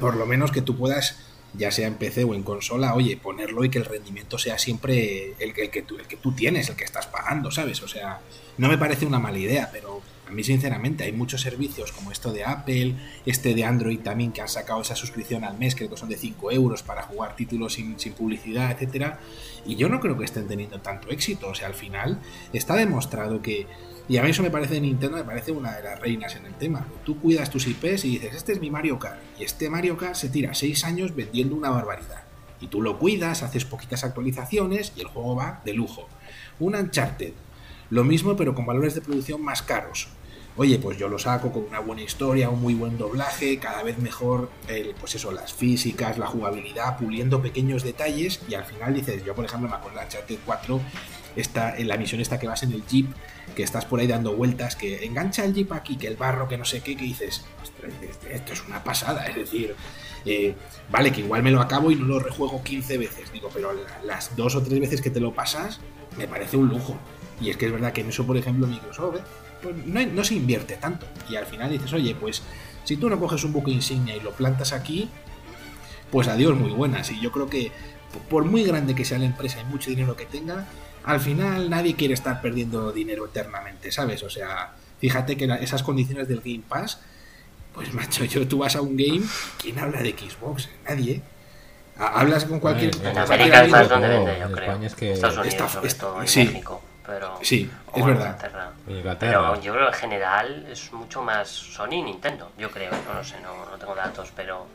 [0.00, 1.16] por lo menos que tú puedas,
[1.54, 5.34] ya sea en PC o en consola, oye, ponerlo y que el rendimiento sea siempre
[5.38, 7.80] el, que- el que, tú, el que tú tienes, el que estás pagando, ¿sabes?
[7.82, 8.20] O sea,
[8.58, 12.32] no me parece una mala idea, pero a mí sinceramente hay muchos servicios como esto
[12.32, 12.94] de Apple,
[13.26, 16.16] este de Android también que han sacado esa suscripción al mes, creo que son de
[16.16, 19.18] 5 euros para jugar títulos sin, publicidad, etcétera,
[19.66, 22.20] y yo no creo que estén teniendo tanto éxito, o sea, al final
[22.52, 23.66] está demostrado que
[24.08, 26.44] y a mí eso me parece de Nintendo, me parece una de las reinas en
[26.44, 26.84] el tema.
[27.04, 29.20] Tú cuidas tus IPs y dices, este es mi Mario Kart.
[29.38, 32.24] Y este Mario Kart se tira 6 años vendiendo una barbaridad.
[32.60, 36.08] Y tú lo cuidas, haces poquitas actualizaciones y el juego va de lujo.
[36.58, 37.34] Un Uncharted,
[37.90, 40.08] lo mismo pero con valores de producción más caros.
[40.60, 43.96] Oye, pues yo lo saco con una buena historia, un muy buen doblaje, cada vez
[43.96, 49.24] mejor, el, pues eso, las físicas, la jugabilidad, puliendo pequeños detalles y al final dices,
[49.24, 50.78] yo por ejemplo me acuerdo de Uncharted 4,
[51.34, 53.06] está en la misión esta que vas en el jeep,
[53.56, 56.58] que estás por ahí dando vueltas, que engancha el jeep aquí, que el barro, que
[56.58, 57.94] no sé qué, que dices, "Ostras,
[58.30, 59.74] esto es una pasada, es decir,
[60.26, 60.54] eh,
[60.90, 64.02] vale, que igual me lo acabo y no lo rejuego 15 veces, digo, pero la-
[64.04, 65.80] las dos o tres veces que te lo pasas,
[66.18, 66.98] me parece un lujo.
[67.40, 69.22] Y es que es verdad que en eso, por ejemplo, Microsoft, ¿eh?
[69.62, 71.06] Pues no, no se invierte tanto.
[71.28, 72.42] Y al final dices, oye, pues
[72.84, 75.08] si tú no coges un buque insignia y lo plantas aquí,
[76.10, 77.10] pues adiós, muy buenas.
[77.10, 77.70] Y yo creo que
[78.28, 80.66] por muy grande que sea la empresa y mucho dinero que tenga,
[81.04, 84.22] al final nadie quiere estar perdiendo dinero eternamente, ¿sabes?
[84.22, 87.00] O sea, fíjate que la- esas condiciones del Game Pass,
[87.72, 89.22] pues macho, yo tú vas a un game,
[89.58, 90.68] ¿quién habla de Xbox?
[90.88, 91.22] Nadie.
[91.98, 92.90] Ha- Hablas con cualquier...
[93.04, 94.70] En América es más donde vende, yo creo.
[94.70, 96.44] España es que- Estados Unidos, Está- sobre está- todo, y sí.
[96.44, 96.82] México.
[97.10, 98.26] Pero, Sí, o es verdad.
[98.36, 98.72] Inglaterra.
[98.86, 99.50] Inglaterra.
[99.50, 102.52] Pero yo creo que en general es mucho más Sony y Nintendo.
[102.56, 104.66] Yo creo, no lo sé, no, no tengo datos, pero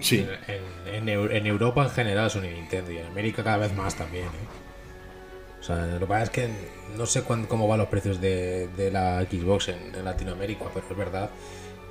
[0.00, 0.28] Sí.
[0.46, 3.72] En, en Eu- en Europa en general Sony y Nintendo y en América cada vez
[3.74, 4.26] más también.
[4.26, 5.58] ¿eh?
[5.60, 6.48] O sea, lo que pasa es que
[6.96, 10.86] no sé cuán- cómo van los precios de, de la Xbox en, en Latinoamérica, pero
[10.88, 11.30] es verdad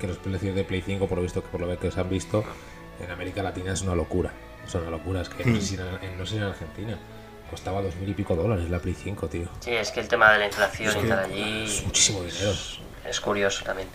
[0.00, 2.08] que los precios de Play 5, por lo visto que por lo que se han
[2.08, 2.44] visto,
[3.04, 4.32] en América Latina es una locura.
[4.66, 6.98] Es una locura, es que no, sé si en, en- no sé si en Argentina
[7.50, 9.48] costaba dos mil y pico dólares la Play 5, tío.
[9.60, 12.52] sí, es que el tema de la inflación Es y tal allí Es muchísimo dinero.
[13.04, 13.88] es curioso también.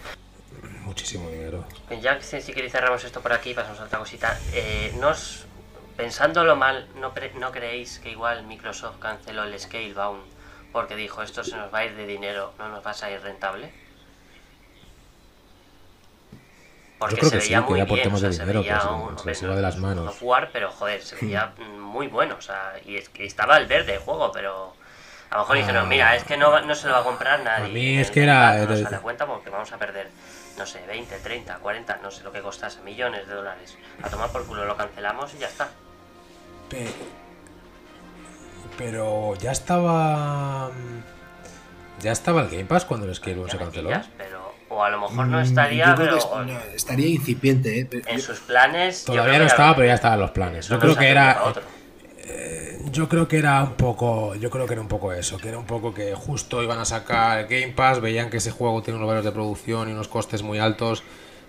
[0.82, 1.64] Muchísimo dinero.
[2.02, 4.38] Ya que si queréis cerramos esto por aquí, pasamos a otra cosita.
[4.54, 5.46] Eh, nos,
[5.96, 10.22] pensándolo mal, ¿no, pre- ¿no creéis que igual Microsoft canceló el Scalebound
[10.72, 13.22] porque dijo esto se nos va a ir de dinero, no nos va a salir
[13.22, 13.72] rentable?
[17.10, 18.36] Porque creo se que sí, veía que muy era por bien, temas o sea, de
[18.36, 20.10] se dinero, veía que se- un- se no iba de las manos.
[20.10, 23.66] Of War, pero joder, se veía muy bueno, o sea, y es que estaba el
[23.68, 24.74] verde el juego, pero
[25.30, 25.90] a lo mejor dijeron, Ah.
[25.90, 27.66] mira, es que no, no se lo va a comprar nadie.
[27.66, 30.10] A mí es que era- No era- nos sale a cuenta porque vamos a perder,
[30.58, 33.76] no sé, 20, 30, 40, no sé lo que costase, millones de dólares.
[34.02, 35.70] A tomar por culo lo cancelamos y ya está.
[36.70, 36.88] Pe-
[38.78, 40.72] Pero ya estaba.
[42.00, 43.90] Ya estaba el Game Pass cuando el Scalebound se canceló.
[44.18, 44.43] pero,
[44.74, 47.88] o a lo mejor no Mm, estaría, yo creo pero que estaría incipiente, ¿eh?
[47.90, 49.06] Pero- en sus planes.
[49.06, 50.68] Todavía no estaba, era- pero ya estaban los planes.
[50.68, 51.42] Yo creo que era.
[51.44, 51.64] otro.
[52.92, 54.36] Yo creo que era un poco.
[54.36, 55.38] Yo creo que era un poco eso.
[55.38, 58.02] Que era un poco que justo iban a sacar el Game Pass.
[58.02, 61.04] Veían que ese juego tiene unos valores de producción y unos costes muy altos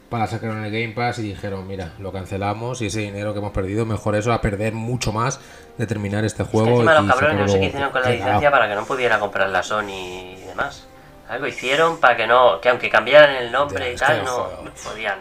[0.09, 1.19] para sacarlo en el Game Pass.
[1.19, 2.81] Y dijeron, mira, lo cancelamos.
[2.81, 5.39] Y ese dinero que hemos perdido, mejor eso a perder mucho más
[5.77, 6.71] de terminar este Es que juego.
[6.77, 9.51] encima los cabrones no sé qué hicieron con la licencia para que no pudiera comprar
[9.51, 10.87] la Sony y demás.
[11.29, 14.49] Algo hicieron para que no, que aunque cambiaran el nombre Ya, y tal, no,
[14.85, 15.19] podían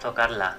[0.00, 0.56] tocarla.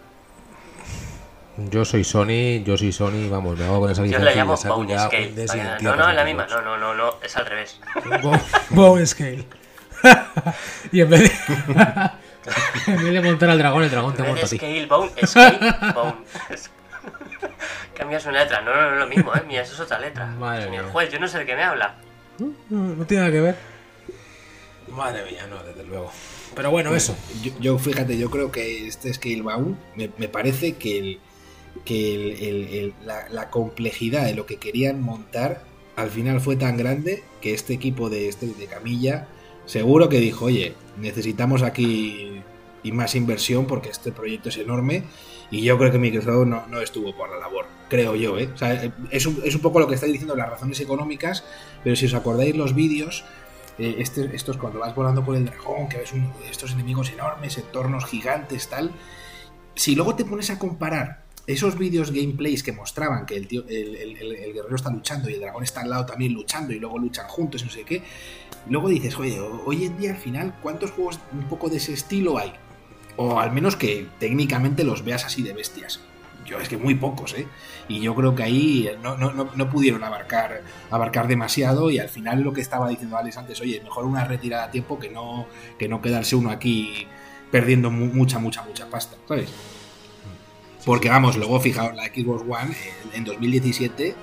[1.55, 4.35] Yo soy Sony, yo soy Sony, vamos, me hago con esa Yo licencia la y
[4.35, 5.45] llamo Bone Scale.
[5.47, 6.47] para No, no, es la misma.
[6.47, 7.79] No, no, no, no, es al revés.
[8.21, 8.39] Bo-
[8.71, 9.45] Bone Scale.
[10.91, 11.31] y en vez de.
[12.87, 14.57] en vez de montar al dragón, el dragón te monta a ti.
[14.57, 16.15] Scale Bone, Scale Bone.
[17.95, 18.61] cambias una letra.
[18.61, 19.43] No, no, no es lo mismo, ¿eh?
[19.47, 20.25] Mira, eso es otra letra.
[20.25, 20.83] Madre el mía.
[20.91, 21.93] juez, yo no sé de qué me habla.
[22.39, 23.72] No, no tiene nada que ver.
[24.95, 26.11] Madre mía, no, desde luego.
[26.55, 27.15] Pero bueno, eso.
[27.43, 31.19] Yo, yo, fíjate, yo creo que este Scalebound me, me parece que, el,
[31.85, 35.63] que el, el, el, la, la, complejidad de lo que querían montar
[35.95, 39.27] al final fue tan grande que este equipo de, este, de Camilla
[39.65, 42.41] seguro que dijo, oye, necesitamos aquí
[42.83, 45.03] y más inversión porque este proyecto es enorme
[45.51, 48.37] y yo creo que Microsoft no, no estuvo por la labor, creo yo.
[48.37, 48.49] ¿eh?
[48.53, 51.43] O sea, es, un, es un poco lo que estáis diciendo, las razones económicas,
[51.83, 53.23] pero si os acordáis los vídeos
[53.77, 57.57] eh, este, estos cuando vas volando por el dragón, que ves un, estos enemigos enormes,
[57.57, 58.91] entornos gigantes, tal.
[59.75, 63.95] Si luego te pones a comparar esos vídeos gameplays que mostraban que el, tío, el,
[63.95, 66.97] el, el, guerrero está luchando y el dragón está al lado también luchando y luego
[66.97, 68.01] luchan juntos y no sé qué,
[68.69, 72.37] luego dices, oye, hoy en día al final, ¿cuántos juegos un poco de ese estilo
[72.37, 72.53] hay?
[73.17, 75.99] O al menos que técnicamente los veas así de bestias.
[76.45, 77.47] Yo es que muy pocos, ¿eh?
[77.87, 82.41] Y yo creo que ahí no, no, no, pudieron abarcar, abarcar demasiado y al final
[82.41, 85.87] lo que estaba diciendo Alex antes, oye, mejor una retirada a tiempo que no, que
[85.87, 87.07] no quedarse uno aquí
[87.51, 89.49] perdiendo mu mucha, mucha, mucha pasta, ¿sabes?
[90.85, 92.75] Porque vamos, luego fijaos, la Xbox One
[93.11, 94.15] en, en 2017,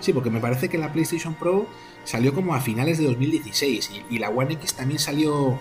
[0.00, 1.66] sí, porque me parece que la PlayStation Pro
[2.04, 5.58] salió como a finales de 2016 y, y la One X también salió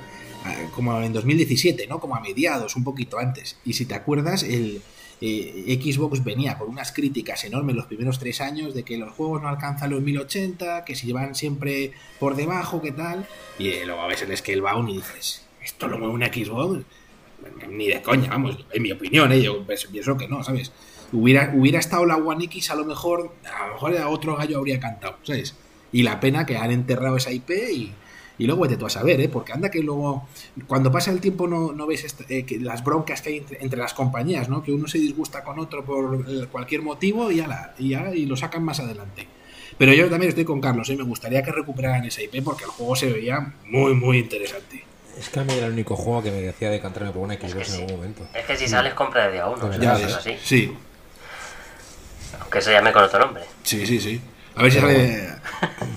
[0.74, 2.00] como en 2017, ¿no?
[2.00, 3.58] Como a mediados, un poquito antes.
[3.66, 4.82] Y si te acuerdas, el,
[5.20, 9.42] eh, Xbox venía con unas críticas enormes los primeros tres años de que los juegos
[9.42, 13.26] no alcanzan los 1080, que se llevan siempre por debajo, ¿qué tal?
[13.58, 16.84] Y eh, luego ves el Scalebound y dices, ¿esto lo mueve una Xbox?
[17.70, 19.42] Ni de coña, vamos, en mi opinión, ¿eh?
[19.42, 20.72] yo pienso que no, ¿sabes?
[21.12, 24.80] Hubiera, hubiera estado la One X, a lo mejor, a lo mejor otro gallo habría
[24.80, 25.56] cantado, ¿sabes?
[25.92, 27.92] Y la pena que han enterrado esa IP y,
[28.38, 29.30] y luego vete tú a saber, ¿eh?
[29.30, 30.28] porque anda que luego,
[30.68, 33.64] cuando pasa el tiempo no, no ves este, eh, que las broncas que hay entre,
[33.64, 34.64] entre, las compañías, ¿no?
[34.64, 38.36] que uno se disgusta con otro por cualquier motivo y, ala, y, ya, y lo
[38.36, 39.28] sacan más adelante.
[39.78, 40.96] Pero yo también estoy con Carlos, ¿eh?
[40.96, 44.84] me gustaría que recuperaran esa IP porque el juego se veía muy, muy interesante.
[45.18, 47.46] Es que a mí era el único juego que me decía decantarme por una Xbox
[47.46, 47.76] es que sí.
[47.76, 48.28] en algún momento.
[48.34, 49.72] Es que si sales, compra de día uno.
[49.80, 50.36] Ya es así.
[50.44, 50.78] Sí.
[52.40, 53.44] Aunque se llame con otro nombre.
[53.64, 54.22] Sí, sí, sí.
[54.56, 55.28] A ver si sale,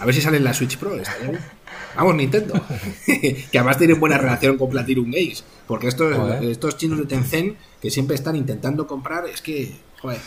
[0.01, 0.95] a ver si sale en la Switch Pro.
[0.95, 1.39] ¿está bien?
[1.97, 2.55] Vamos, Nintendo.
[3.07, 5.45] que además tienen buena relación con Platinum Games.
[5.67, 6.45] Porque estos, joder.
[6.45, 10.19] estos chinos de Tencent que siempre están intentando comprar, es que, joder,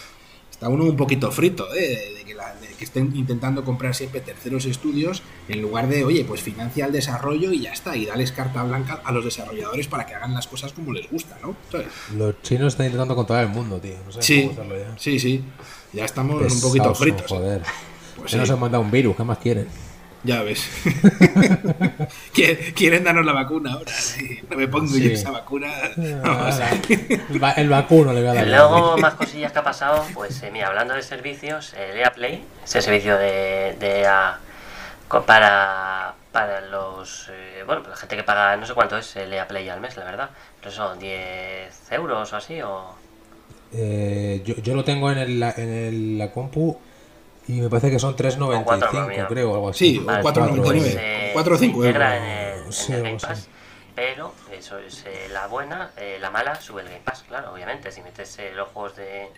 [0.49, 2.16] está uno un poquito frito ¿eh?
[2.18, 6.24] de, que la, de, que estén intentando comprar siempre terceros estudios en lugar de, oye,
[6.26, 7.95] pues financia el desarrollo y ya está.
[7.95, 11.38] Y dales carta blanca a los desarrolladores para que hagan las cosas como les gusta,
[11.41, 11.55] ¿no?
[11.72, 11.88] ¿Sabes?
[12.16, 13.95] Los chinos están intentando controlar el mundo, tío.
[14.05, 14.97] No sé sí, cómo ya.
[14.97, 15.43] sí, sí.
[15.91, 17.28] Ya estamos Pesaos, un poquito fritos.
[17.28, 17.61] Joder.
[18.16, 19.68] Pues nos han mandado un virus, ¿qué más quieren?
[20.24, 20.65] Ya ves.
[22.76, 23.91] Quieren darnos la vacuna ahora.
[23.91, 24.39] Sí.
[24.49, 25.03] No me pongo Sí.
[25.03, 25.67] yo esa vacuna.
[26.24, 26.69] Ah,
[27.30, 28.47] el, va- el vacuno le voy a dar.
[28.47, 32.43] Luego, más cosillas que ha pasado, pues eh, mira, hablando de servicios, el EA Play,
[32.63, 34.07] ese servicio de, de
[35.28, 39.32] para, para los, eh, bueno, pues la gente que paga, no sé cuánto es el
[39.32, 42.95] EA Play al mes, la verdad, pero son 10 euros o así, o...
[43.74, 46.80] Eh, yo, yo lo tengo en, el, en el- la compu
[47.47, 49.27] y me parece que son O cuatro, 3.95, mira.
[49.27, 49.93] creo, o algo así.
[49.95, 50.61] Sí, o Vale, 4,99.
[50.63, 52.23] pues, eh, Cuatro o se cinco integra euros.
[52.27, 53.47] en el, en Sí, el Game Pass,
[53.95, 57.91] pero eso es eh, la buena, eh, la mala sube el Game Pass, claro, obviamente,
[57.91, 59.29] si metes eh, los juegos de,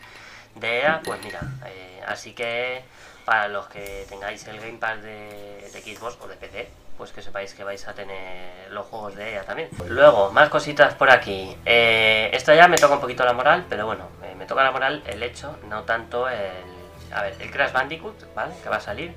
[0.56, 2.84] de EA, pues mira, eh, así que
[3.26, 7.22] para los que tengáis el Game Pass de, de Xbox o de PC, pues que
[7.22, 9.68] sepáis que vais a tener los juegos de EA también.
[9.90, 11.58] Luego, más cositas por aquí.
[11.66, 14.72] Eh, esto ya me toca un poquito la moral, pero bueno, eh, me toca la
[14.72, 16.75] moral el hecho, no tanto el...
[17.16, 18.54] A ver, el Crash Bandicoot, ¿vale?
[18.62, 19.14] Que va a salir.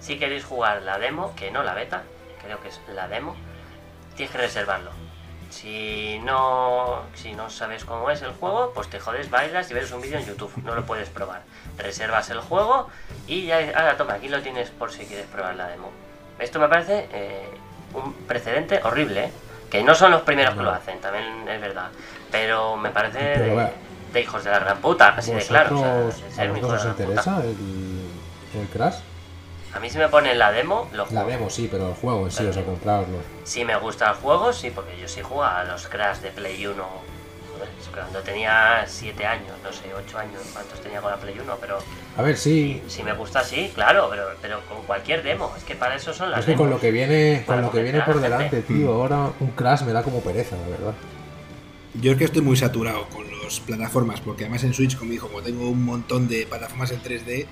[0.00, 2.02] Si queréis jugar la demo, que no la beta,
[2.42, 3.36] creo que es la demo,
[4.16, 4.90] tienes que reservarlo.
[5.50, 9.92] Si no, si no sabes cómo es el juego, pues te jodes, bailas y ves
[9.92, 10.52] un vídeo en YouTube.
[10.64, 11.42] No lo puedes probar.
[11.78, 12.88] Reservas el juego
[13.26, 15.92] y ya, ahora toma, aquí lo tienes por si quieres probar la demo.
[16.38, 17.50] Esto me parece eh,
[17.92, 19.32] un precedente horrible, ¿eh?
[19.70, 21.90] que no son los primeros que lo hacen, también es verdad.
[22.30, 23.72] Pero me parece Pero, de, vea,
[24.14, 25.76] de hijos de la gran puta, así de claro.
[25.76, 28.94] o sea, ¿Vosotros, de ¿A vosotros os la interesa el, el Crash?
[29.74, 31.28] A mí si me ponen la demo, lo La juego.
[31.28, 32.50] demo sí, pero el juego en sí, Vale.
[32.50, 33.18] o sea, comprarlo.
[33.42, 36.64] Si me gusta el juego, sí, porque yo sí jugaba a los Crash de Play
[36.64, 36.74] 1.
[37.52, 41.36] joder, es Cuando tenía 7 años, no sé, 8 años, cuántos tenía con la Play
[41.40, 41.78] 1, pero
[42.16, 42.80] A ver, sí.
[42.86, 46.30] si me gusta, sí, claro, pero, pero con cualquier demo, es que para eso son
[46.30, 48.56] las Es que con lo que viene, con lo que viene por la gente.
[48.60, 50.94] delante, tío, ahora un Crash me da como pereza, la verdad.
[51.94, 53.24] Yo es que estoy muy saturado con
[53.60, 57.28] plataformas, porque además en Switch, como dijo, como tengo un montón de plataformas en 3D,
[57.28, 57.46] eh,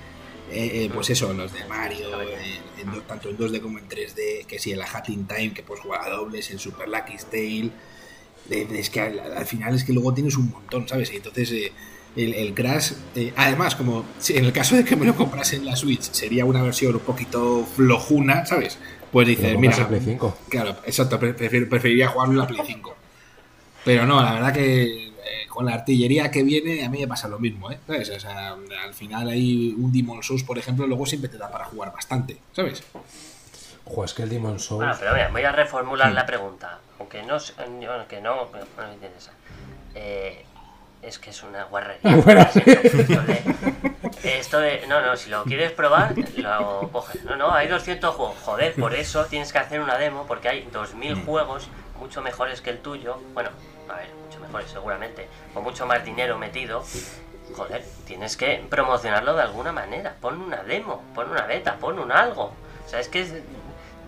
[0.51, 4.59] eh, pues eso, los de Mario, eh, en tanto en 2D como en 3D, que
[4.59, 7.71] si el Hat in Time, que puedes jugar a dobles, el Super Lucky Tale,
[8.49, 11.11] eh, es que al, al final es que luego tienes un montón, ¿sabes?
[11.13, 11.71] Y entonces eh,
[12.15, 15.55] el, el Crash, eh, además, como si en el caso de que me lo comprase
[15.55, 18.77] en la Switch, sería una versión un poquito flojuna, ¿sabes?
[19.11, 20.37] Pues dices, mira, en Play 5.
[20.49, 22.95] claro, exacto, preferiría jugarlo en la Play 5.
[23.85, 25.12] Pero no, la verdad que
[25.53, 27.77] con la artillería que viene a mí me pasa lo mismo, ¿eh?
[27.85, 28.09] ¿Sabes?
[28.09, 31.65] O sea, al final hay un Demon Souls, por ejemplo, luego siempre te da para
[31.65, 32.81] jugar bastante, ¿sabes?
[33.85, 34.79] Joder, es que el Demon Souls.
[34.83, 36.79] Bueno, pero mira, voy a reformular la pregunta.
[36.97, 38.35] Aunque no, aunque no,
[38.77, 39.31] no me interesa.
[39.93, 40.43] Eh,
[41.03, 42.15] es que es una guarrería.
[42.25, 42.41] Bueno.
[42.41, 43.41] Esto de,
[44.39, 47.23] esto de- No, no, si lo quieres probar, lo coges.
[47.25, 48.37] No, no, hay 200 juegos.
[48.43, 51.67] Joder, por eso tienes que hacer una demo, porque hay 2000 juegos
[51.99, 53.19] mucho mejores que el tuyo.
[53.35, 53.49] Bueno,
[53.89, 54.09] a ver,
[54.43, 55.27] mejores seguramente.
[55.53, 56.83] Con mucho más dinero metido.
[57.55, 60.15] Joder, tienes que promocionarlo de alguna manera.
[60.21, 62.53] Pon una demo, pon una beta, pon un algo.
[62.85, 63.43] O sea, es que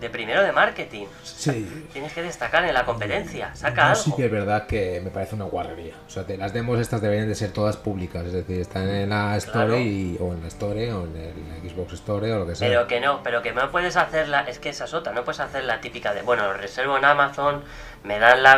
[0.00, 1.06] de primero de marketing.
[1.22, 1.88] Sí.
[1.92, 3.54] Tienes que destacar en la competencia.
[3.54, 4.02] Saca Yo algo.
[4.02, 5.94] sí que es verdad que me parece una guarrería.
[6.06, 8.24] O sea, de- las demos estas deberían de ser todas públicas.
[8.26, 9.80] Es decir, están en la Store Claro.
[9.80, 12.68] y, o en la Store o en el Xbox Store o lo que sea.
[12.68, 14.40] Pero que no, pero que no puedes hacer la.
[14.42, 16.22] Es que esa es otra, no puedes hacer la típica de.
[16.22, 17.62] Bueno, lo reservo en Amazon,
[18.04, 18.56] me dan la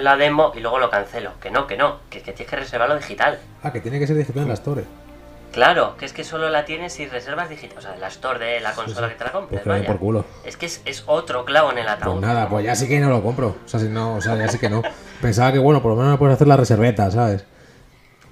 [0.00, 1.32] la demo y luego lo cancelo.
[1.40, 3.38] Que no, que no, que, que tienes que reservarlo digital.
[3.62, 4.84] Ah, que tiene que ser digital en la Store.
[5.52, 7.78] Claro, que es que solo la tienes si reservas digital.
[7.78, 9.12] O sea, en la store de la consola sí.
[9.14, 9.64] que te la Pues compres.
[9.64, 9.86] den vaya.
[9.86, 10.24] por culo.
[10.44, 12.12] Es que es, es otro clavo en el ataúd.
[12.12, 13.56] Pues nada, pues ya sí que no lo compro.
[13.64, 14.82] O sea, si no, o sea, ya sí que no.
[15.22, 17.44] Pensaba que bueno, por lo menos me puedes hacer la reserveta, ¿sabes?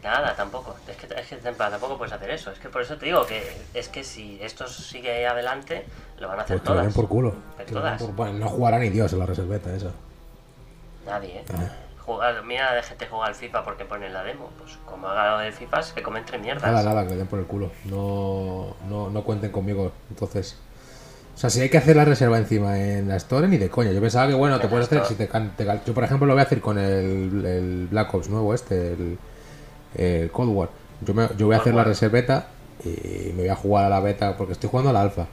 [0.02, 0.76] Nada, tampoco.
[0.86, 2.52] Es que, es que tampoco puedes hacer eso.
[2.52, 3.42] Es que por eso te digo que
[3.74, 5.84] es que si esto sigue adelante,
[6.20, 6.94] lo van a hacer Pues den todas.
[6.94, 7.34] por culo.
[7.72, 8.00] Todas.
[8.00, 9.90] por- Bueno, no jugará ni Dios en la reserveta esa.
[11.06, 11.44] Nadie, ¿eh?
[11.54, 11.70] Ah.
[12.06, 14.50] Jugar, mira, de gente juega al FIFA porque pone la demo.
[14.58, 16.62] Pues como haga lo del FIFA, es que come entre mierdas.
[16.62, 17.72] Nada, nada, que le den por el culo.
[17.84, 19.92] No, no, no cuenten conmigo.
[20.08, 20.56] Entonces.
[21.34, 23.90] O sea, si hay que hacer la reserva encima en la Store, ni de coña.
[23.92, 25.16] Yo pensaba que, bueno, te puedes la hacer.
[25.16, 28.28] Si te, te yo, por ejemplo, lo voy a hacer con el, el Black Ops
[28.30, 29.18] nuevo, este, el,
[29.96, 30.68] el Cold War.
[31.02, 31.88] Yo, me, yo voy a hacer la War.
[31.88, 32.46] reserveta
[32.84, 35.26] y me voy a jugar a la beta porque estoy jugando a la alfa.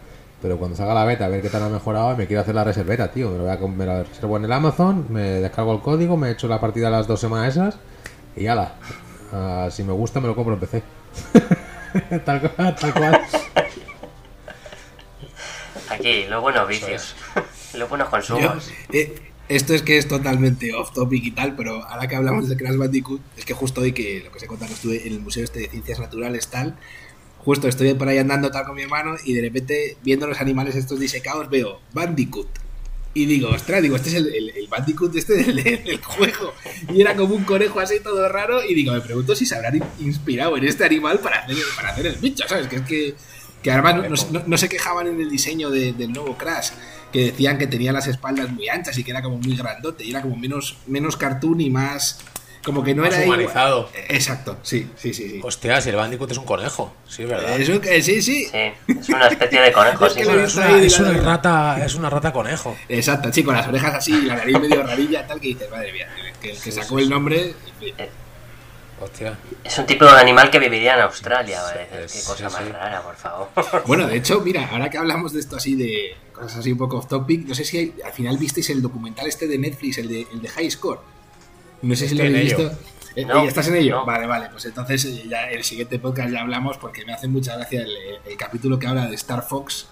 [0.44, 2.66] Pero cuando salga la beta, a ver qué tal ha mejorado, me quiero hacer la
[2.66, 3.32] reserveta, tío.
[3.32, 6.30] Me, lo voy a, me la reservo en el Amazon, me descargo el código, me
[6.32, 7.78] echo la partida las dos semanas esas
[8.36, 8.76] y ala.
[9.32, 10.84] Ah, si me gusta, me lo compro en PC.
[12.26, 13.22] tal cual, tal cual.
[15.90, 17.16] Aquí, los buenos vicios.
[17.74, 18.70] los buenos Yo- consumos.
[18.92, 19.16] eh,
[19.50, 22.78] esto es que es totalmente off topic y tal, pero ahora que hablamos de Crash
[22.78, 25.44] Bandicoot, es que justo hoy que lo que os he contado estuve en el Museo
[25.44, 26.76] este de Ciencias Naturales tal,
[27.46, 30.76] justo estoy por ahí andando tal con mi hermano y de repente viendo los animales
[30.76, 32.48] estos disecados veo Bandicoot.
[33.16, 36.52] Y digo, ostras, digo, este es el, Bandicoot este del, juego.
[36.92, 38.64] Y era como un conejo así todo raro.
[38.64, 41.90] Y digo, me pregunto si se habrán in- inspirado en este animal para hacer, para
[41.90, 42.66] hacer el bicho, ¿sabes?
[42.68, 43.14] Que es que,
[43.62, 46.72] que además no, se quejaban en el diseño de- del nuevo Crash,
[47.12, 50.04] que decían que tenía las espaldas muy anchas y que era como muy grandote.
[50.04, 52.18] Y era como menos, menos cartoon y más.
[52.64, 53.90] Como que no Más era igual- humanizado.
[54.08, 55.30] Exacto, sí, sí, sí.
[55.32, 55.42] sí.
[55.44, 56.94] Hostia, si el Bandicoot es un conejo.
[57.08, 57.60] Sí, es verdad.
[57.60, 58.46] Eso que sí, sí.
[58.46, 60.06] Sí, es una especie de conejo.
[60.06, 62.76] Es sí, Es una, ahí, es la- una rata, es una rata conejo.
[62.88, 65.92] Exacto, sí, con las orejas así y la nariz medio rarilla, tal, que dices, madre
[65.92, 66.08] mía,
[66.42, 67.10] que el que Sí, sacó sí, el sí.
[67.10, 67.54] nombre.
[69.02, 69.38] Hostia.
[69.64, 72.08] Es un tipo de animal que viviría en Australia, Sí, parece.
[72.08, 72.56] sí, Qué cosa sí.
[72.56, 73.50] más rara, por favor.
[73.86, 76.98] Bueno, de hecho, mira, ahora que hablamos de esto así de cosas así un poco
[77.00, 80.08] off topic, no sé si hay- al final visteis el documental este de Netflix, el
[80.08, 81.00] de, el de High Score.
[81.84, 82.72] No sé si lo habéis visto.
[83.16, 83.98] Eh, No, eh, ¿Estás en ello?
[83.98, 84.06] no.
[84.06, 87.28] Vale, vale, pues entonces eh, ya en el siguiente podcast ya hablamos porque me hace
[87.28, 87.92] mucha gracia el,
[88.26, 89.86] el capítulo que habla de Star Fox,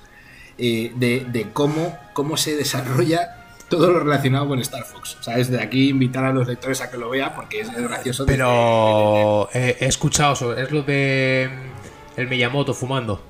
[0.58, 3.38] eh, de, de cómo, cómo se desarrolla
[3.70, 5.18] todo lo relacionado con Star Fox.
[5.20, 8.26] O sea, desde aquí invitar a los lectores a que lo vean porque es, gracioso.
[8.26, 10.64] desde- Pero eh, he escuchado sobre.
[10.64, 11.48] Es lo de.
[12.16, 13.22] mm, El Miyamoto fumando.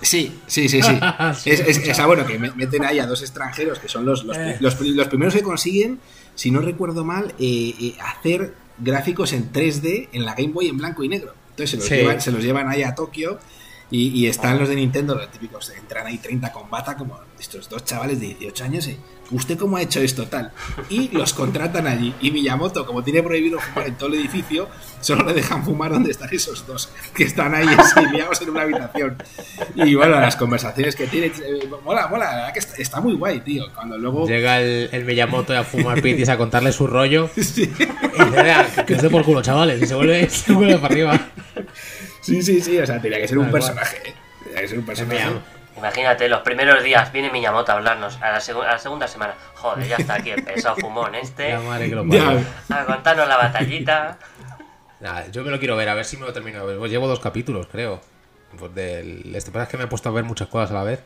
[0.00, 0.98] Sí, sí, sí, sí.
[1.34, 4.56] Sí, es, bueno, que me- meten ahí a dos extranjeros que son los, los, Eh.
[4.60, 6.00] los, los primeros que consiguen,
[6.34, 10.76] si no recuerdo mal, eh, eh, hacer gráficos en 3D en la Game Boy en
[10.78, 11.32] blanco y negro.
[11.50, 11.94] Entonces se los, Sí.
[11.94, 13.38] llevan, se los llevan ahí a Tokio
[13.96, 17.68] y, y están los de Nintendo, los típicos, entran ahí 30 con bata, como estos
[17.68, 18.88] dos chavales de 18 años.
[18.88, 18.98] y,
[19.30, 20.52] ¿Usted cómo ha hecho esto tal?
[20.90, 22.12] Y los contratan allí.
[22.20, 24.68] Y Miyamoto, como tiene prohibido fumar en todo el edificio,
[25.00, 29.16] solo le dejan fumar donde están esos dos, que están ahí exiliados en una habitación.
[29.76, 33.14] Y bueno, las conversaciones que tiene, eh, mola, mola, la verdad que está, está muy
[33.14, 33.64] guay, tío.
[33.74, 34.26] Cuando luego.
[34.28, 37.30] Llega el, el Miyamoto a fumar pitis a contarle su rollo.
[37.36, 37.66] Sí, Y
[38.24, 39.80] dice, "Vea, que- os por culo, chavales.
[39.82, 41.28] Y se vuelve, se vuelve para arriba.
[42.24, 44.14] Sí, sí, sí, o sea, tenía que ser un personaje, ¿eh?
[44.44, 45.24] Tenía que ser un personaje.
[45.76, 48.16] Imagínate, los primeros días viene Miyamoto a hablarnos.
[48.22, 51.50] A la, segu- a la segunda semana, joder, ya está aquí el pesado fumón este.
[51.50, 52.02] La madre que lo.
[52.02, 54.18] A contarnos la batallita.
[55.00, 56.78] Nada, yo me lo quiero ver, a ver si me lo termino de ver.
[56.78, 58.00] Pues llevo dos capítulos, creo.
[58.58, 60.84] Pues del, este pasa es que me he puesto a ver muchas cosas a la
[60.84, 61.00] vez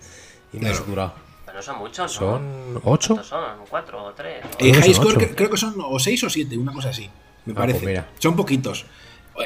[0.52, 0.76] y me he Claro.
[0.84, 1.14] saturado.
[1.46, 2.26] Pero no son muchos, ¿no?
[2.28, 3.08] ¿Son 8?
[3.14, 3.58] ¿Cuántos son?
[3.70, 4.44] ¿Cuatro o tres?
[4.44, 4.50] ¿no?
[4.50, 5.26] Eh, Creo que High son Score ocho.
[5.26, 7.10] cre- creo que son o 6 o 7, una cosa así,
[7.46, 7.78] me Ah, parece.
[7.78, 8.06] pues mira.
[8.18, 8.84] Son poquitos.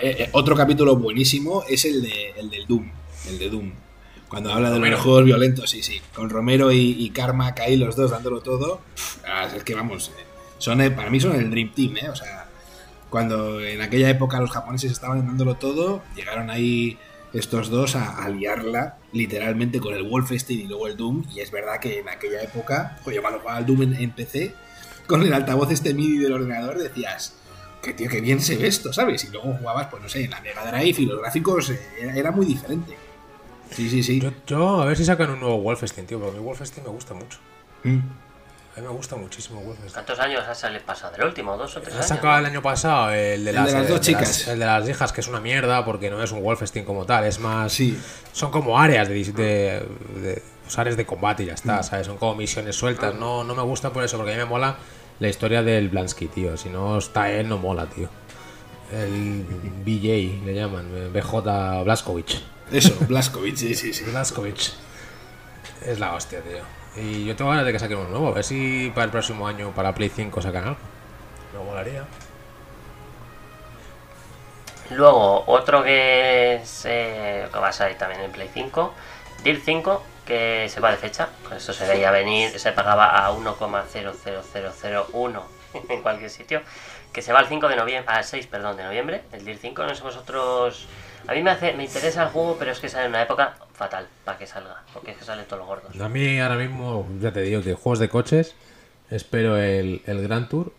[0.00, 2.90] Eh, eh, otro capítulo buenísimo es el, de, el del Doom.
[3.28, 3.72] El de Doom.
[4.28, 4.96] Cuando habla de Romero.
[4.96, 6.00] los juegos violentos, sí, sí.
[6.14, 8.80] Con Romero y, y Karma ahí los dos dándolo todo.
[8.94, 10.24] Pff, ah, es que vamos, eh,
[10.58, 12.08] son el- para mí son el Dream Team, ¿eh?
[12.08, 12.46] O sea,
[13.10, 16.96] cuando en aquella época los japoneses estaban dándolo todo, llegaron ahí
[17.34, 21.24] estos dos a, a liarla literalmente con el Wolfenstein y luego el Doom.
[21.34, 24.54] Y es verdad que en aquella época, oye, cuando jugaba al Doom en, en PC,
[25.06, 27.34] con el altavoz este MIDI del ordenador decías,
[27.82, 29.24] que tío, qué bien se ve esto, ¿sabes?
[29.24, 32.14] Y luego jugabas, pues no sé, en la Mega Drive y los gráficos eh, era,
[32.16, 32.96] era muy diferente.
[33.70, 34.20] Sí, sí, sí.
[34.20, 36.90] Yo, yo a ver si sacan un nuevo Wolfenstein, tío, porque a mí Wolfenstein me
[36.92, 37.38] gusta mucho.
[37.84, 37.98] Mm.
[38.74, 39.92] A mí me gusta muchísimo Wolfenstein.
[39.92, 41.12] ¿Cuántos años ha salido pasado?
[41.16, 41.56] ¿Del último?
[41.56, 42.06] ¿Dos o tres Ha años?
[42.08, 44.48] sacado el año pasado el de El las, de las eh, dos de chicas.
[44.48, 47.24] el de las hijas, que es una mierda porque no es un Wolfenstein como tal,
[47.24, 47.72] es más.
[47.72, 47.98] Sí.
[48.32, 49.86] Son como áreas de, de,
[50.20, 51.56] de- pues, áreas de combate y ya Mm.
[51.56, 52.06] está, ¿sabes?
[52.06, 53.14] Son como misiones sueltas.
[53.14, 54.76] No, no me gusta por eso, porque a mí me mola
[55.22, 56.56] la historia del Blansky, tío.
[56.56, 58.08] Si no está él, no mola, tío.
[58.92, 59.46] El
[59.84, 62.40] BJ le llaman, eh, BJ Blaskovic.
[62.72, 64.04] Eso, Blaskovic, sí, sí, sí.
[64.04, 64.72] Blaskovic.
[65.86, 67.02] Es la hostia, tío.
[67.02, 68.28] Y yo tengo ganas de que saquen uno nuevo.
[68.28, 70.80] A ver si para el próximo año, para Play 5, sacan algo.
[71.52, 72.04] Me molaría.
[74.90, 78.92] Luego, otro que, es, eh, que va a salir también en Play 5,
[79.44, 81.28] Dirt 5, que se va de fecha.
[81.44, 85.42] Con esto se veía venir, se pagaba a 1,00001
[85.88, 86.62] en cualquier sitio.
[87.12, 89.22] Que se va al 5 de noviembre, al 6, perdón, de noviembre.
[89.32, 90.86] El Dirt 5, no sé vosotros.
[91.26, 93.56] A mí me, hace, me interesa el juego, pero es que sale en una época
[93.74, 96.00] fatal para que salga, porque es que salen todos los gordos.
[96.00, 98.56] A mí ahora mismo, ya te digo que juegos de coches,
[99.10, 100.72] espero el, el Grand Tour,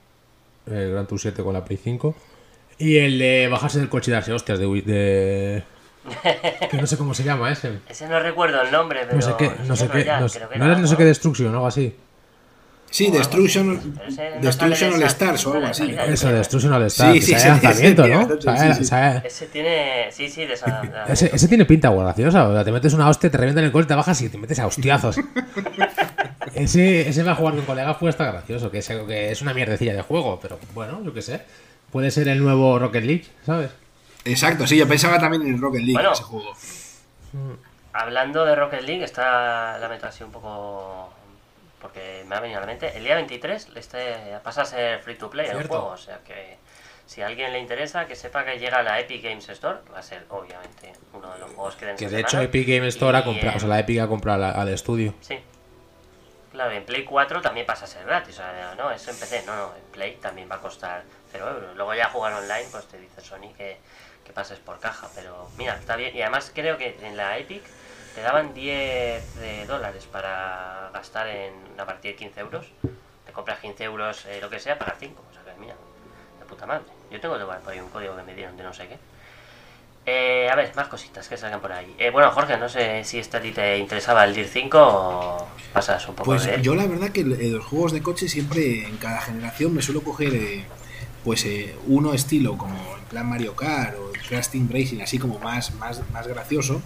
[0.65, 2.13] el Grand Tour 7 con la Play 5,
[2.77, 4.81] y el de bajarse del coche y darse hostias de...
[4.81, 5.63] de...
[6.69, 7.79] que no sé cómo se llama ese.
[7.89, 9.15] Ese no recuerdo el nombre, pero.
[9.15, 11.47] No sé qué, no sé qué, no, creo que no era no sé qué Destruction
[11.49, 11.95] o algo así.
[12.89, 15.95] Sí, Destruction, ese no Destruction All Stars o algo así.
[16.07, 18.21] Eso, Destruction All Star, Sí, sí, lanzamiento, ¿no?
[19.23, 20.11] Ese tiene.
[20.11, 20.81] Sí, sí, de esa.
[20.81, 22.47] de- Ese, ese tiene pinta graciosa.
[22.47, 24.59] O sea, te metes una hostia, te revientan el coche, te bajas y te metes
[24.59, 25.15] a hostiazos.
[26.53, 29.53] ese, ese va a jugar con colegas puede estar gracioso, que es, que es una
[29.55, 31.41] mierdecilla de juego, pero bueno, yo qué sé.
[31.91, 33.71] Puede ser el nuevo Rocket League, ¿sabes?
[34.25, 36.13] Exacto, sí, yo pensaba también en Rocket League, Bueno.
[36.13, 36.53] ese juego.
[37.93, 41.13] Hablando de Rocket League, está la meta así un poco.
[41.81, 42.95] Porque me ha venido a la mente.
[42.97, 45.87] El día 23 este pasa a ser free to play el juego.
[45.87, 46.57] O sea que
[47.05, 49.99] si a alguien le interesa, que sepa que llega a la Epic Games Store, va
[49.99, 52.45] a ser obviamente uno de los juegos que den Que de hecho semana.
[52.47, 55.13] Epic Game Store ha Y, comprado, o sea, la Epic ha comprado al, al estudio.
[55.19, 55.37] Sí.
[56.53, 58.35] Claro, en Play 4 también pasa a ser gratis.
[58.35, 59.43] O sea, no, es en PC.
[59.45, 61.03] No, no, en Play también va a costar
[61.33, 61.75] 0 euros.
[61.75, 63.77] Luego ya jugar online, pues te dice Sony que,
[64.25, 65.07] que pases por caja.
[65.15, 66.15] Pero mira, está bien.
[66.15, 67.63] Y además creo que en la Epic
[68.15, 72.67] te daban 10 de dólares para gastar en a partir de 15 euros.
[73.25, 75.23] Te compras 15 euros, eh, lo que sea, pagas 5.
[75.29, 75.75] O sea que mira,
[76.39, 76.83] de puta madre.
[77.11, 78.97] Yo tengo de- por ahí un código que me dieron de no sé qué.
[80.05, 81.95] Eh, a ver, más cositas que salgan por ahí.
[81.97, 85.47] Eh, bueno, Jorge, no sé si este a ti te interesaba el DIR 5 o
[85.71, 86.61] pasas un poco Pues de él.
[86.61, 90.01] yo la verdad que eh, los juegos de coche siempre en cada generación me suelo
[90.03, 90.65] coger eh,
[91.23, 95.39] pues eh, uno estilo como en plan Mario Kart o Crash Team Racing así como
[95.39, 96.81] más más más gracioso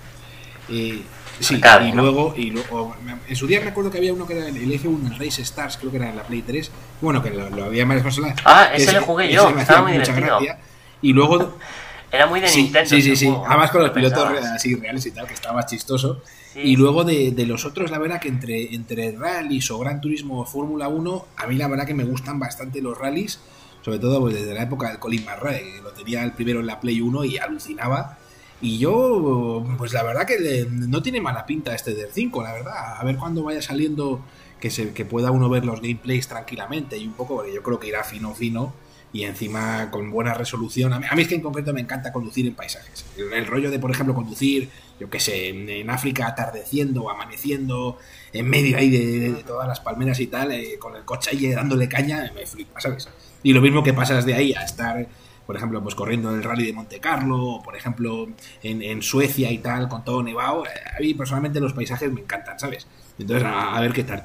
[0.70, 1.02] Eh,
[1.40, 2.02] sí Arcade, y ¿no?
[2.04, 2.96] luego y luego
[3.30, 5.92] en su día recuerdo que había uno que era el F1 el Race Stars creo
[5.92, 6.72] que era en la Play 3
[7.02, 9.84] bueno que lo, lo había en varias consolas Ah, ese le jugué yo, me estaba
[9.84, 10.18] muy divertido.
[10.40, 10.60] gracia.
[11.02, 11.58] y luego
[12.10, 12.90] Era muy de sí, Nintendo.
[12.90, 13.26] sí, sí, sí.
[13.26, 13.46] juego.
[13.48, 14.52] Además con los Lo pilotos pensabas.
[14.56, 16.22] así reales y tal, que estaba chistoso.
[16.54, 20.00] Sí, y luego de, de los otros, la verdad que entre, entre rallies o Gran
[20.00, 23.42] Turismo o Fórmula 1, a mí la verdad que me gustan bastante los rallies,
[23.88, 26.66] sobre todo pues, desde la época del Colin McRae, que lo tenía el primero en
[26.66, 28.18] la Play 1 y alucinaba.
[28.60, 32.98] Y yo, pues la verdad que no tiene mala pinta este del 5, la verdad.
[33.00, 34.20] A ver cuándo vaya saliendo
[34.60, 37.80] que, se, que pueda uno ver los gameplays tranquilamente y un poco, porque yo creo
[37.80, 38.74] que irá fino, fino
[39.14, 40.92] y encima con buena resolución.
[40.92, 43.06] A mí, es que en concreto me encanta conducir en paisajes.
[43.16, 44.70] El, rollo de, por ejemplo, conducir,
[45.00, 48.00] yo qué sé, en, en África atardeciendo amaneciendo,
[48.34, 51.48] en medio ahí de, de todas las palmeras y tal, eh, con el coche ahí
[51.52, 53.08] dándole caña, me flipa, ¿sabes?
[53.44, 55.06] Y lo mismo que pasas de ahí a estar,
[55.46, 58.28] por ejemplo, pues corriendo en el rally de Monte Carlo, o por ejemplo,
[58.64, 60.66] en, en Suecia y tal, con todo nevado.
[60.66, 62.88] eh, A mí personalmente los paisajes me encantan, ¿sabes?
[63.20, 64.24] Entonces, a, a ver qué tal.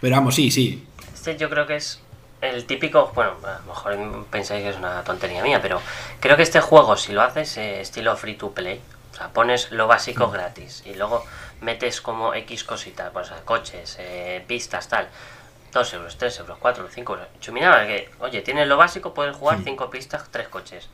[0.00, 0.86] Pero vamos, sí, sí.
[1.14, 2.00] Este yo creo que es
[2.42, 5.80] el típico, bueno, a lo mejor pensáis que es una tontería mía, pero
[6.20, 8.80] creo que este juego, si lo haces eh, estilo free to play,
[9.12, 9.88] o sea, pones lo Mm.
[9.88, 11.24] básico gratis y luego
[11.62, 15.08] metes como X cositas, pues coches, eh, pistas, tal,
[15.72, 17.28] 2 euros, 3 euros, 4 5 euros.
[17.40, 19.64] Chuminaba que, oye, tienes lo básico, puedes jugar Mm.
[19.64, 20.88] 5 pistas, 3 coches.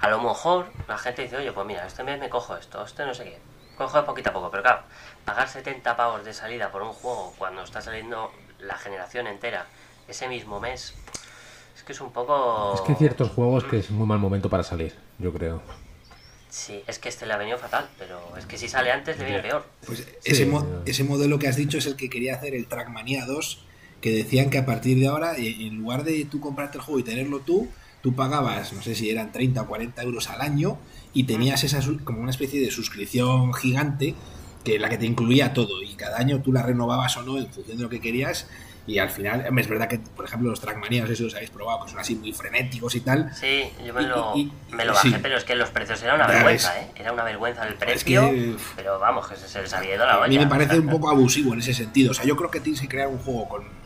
[0.00, 3.04] A lo mejor la gente dice, oye, pues mira, este mes me cojo esto, este
[3.06, 3.38] no sé qué.
[3.76, 4.82] coge poquito a poco, pero claro,
[5.24, 9.66] pagar 70 pavos de salida por un juego cuando está saliendo la generación entera
[10.06, 10.94] ese mismo mes,
[11.74, 12.74] es que es un poco...
[12.74, 15.62] Es que hay ciertos juegos que es muy mal momento para salir, yo creo.
[16.50, 19.24] Sí, es que este le ha venido fatal, pero es que si sale antes le
[19.24, 19.64] viene peor.
[19.86, 20.82] Pues Sí, ese, mo- no.
[20.84, 23.64] ese modelo que has dicho es el que quería hacer el Trackmania 2,
[24.02, 27.00] que decían que a partir de ahora, eh, en lugar de tú comprarte el juego
[27.00, 27.68] y tenerlo tú,
[28.02, 30.76] tú pagabas, no sé si eran 30 o 40 euros al año
[31.14, 34.14] y tenías esa como una especie de suscripción gigante
[34.64, 37.46] que la que te incluía todo y cada año tú la renovabas o no en
[37.52, 38.48] función de lo que querías
[38.84, 41.50] y al final, es verdad que por ejemplo los Trackmania, no sé si los habéis
[41.50, 44.94] probado, que son así muy frenéticos y tal, Sí, yo me lo, y- me lo
[44.94, 45.16] bajé, sí.
[45.22, 46.76] pero es que los precios eran una vergüenza.
[46.80, 46.88] ¿eh?
[46.96, 50.04] Era una vergüenza el Es precio, que- pero vamos, que se, se les había ido
[50.06, 50.24] la olla.
[50.26, 52.10] A mí me parece un poco abusivo en ese sentido.
[52.10, 53.81] O sea, yo creo que tienes que crear un juego con.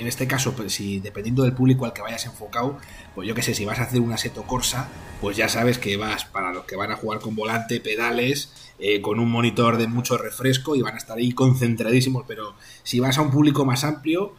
[0.00, 2.78] En este caso, pues si dependiendo del público al que vayas enfocado,
[3.14, 4.88] pues yo qué sé, si vas a hacer una Seto Corsa,
[5.20, 9.02] pues ya sabes que vas para los que van a jugar con volante, pedales, eh,
[9.02, 12.24] con un monitor de mucho refresco y van a estar ahí concentradísimos.
[12.26, 14.32] Pero si vas a un público más amplio,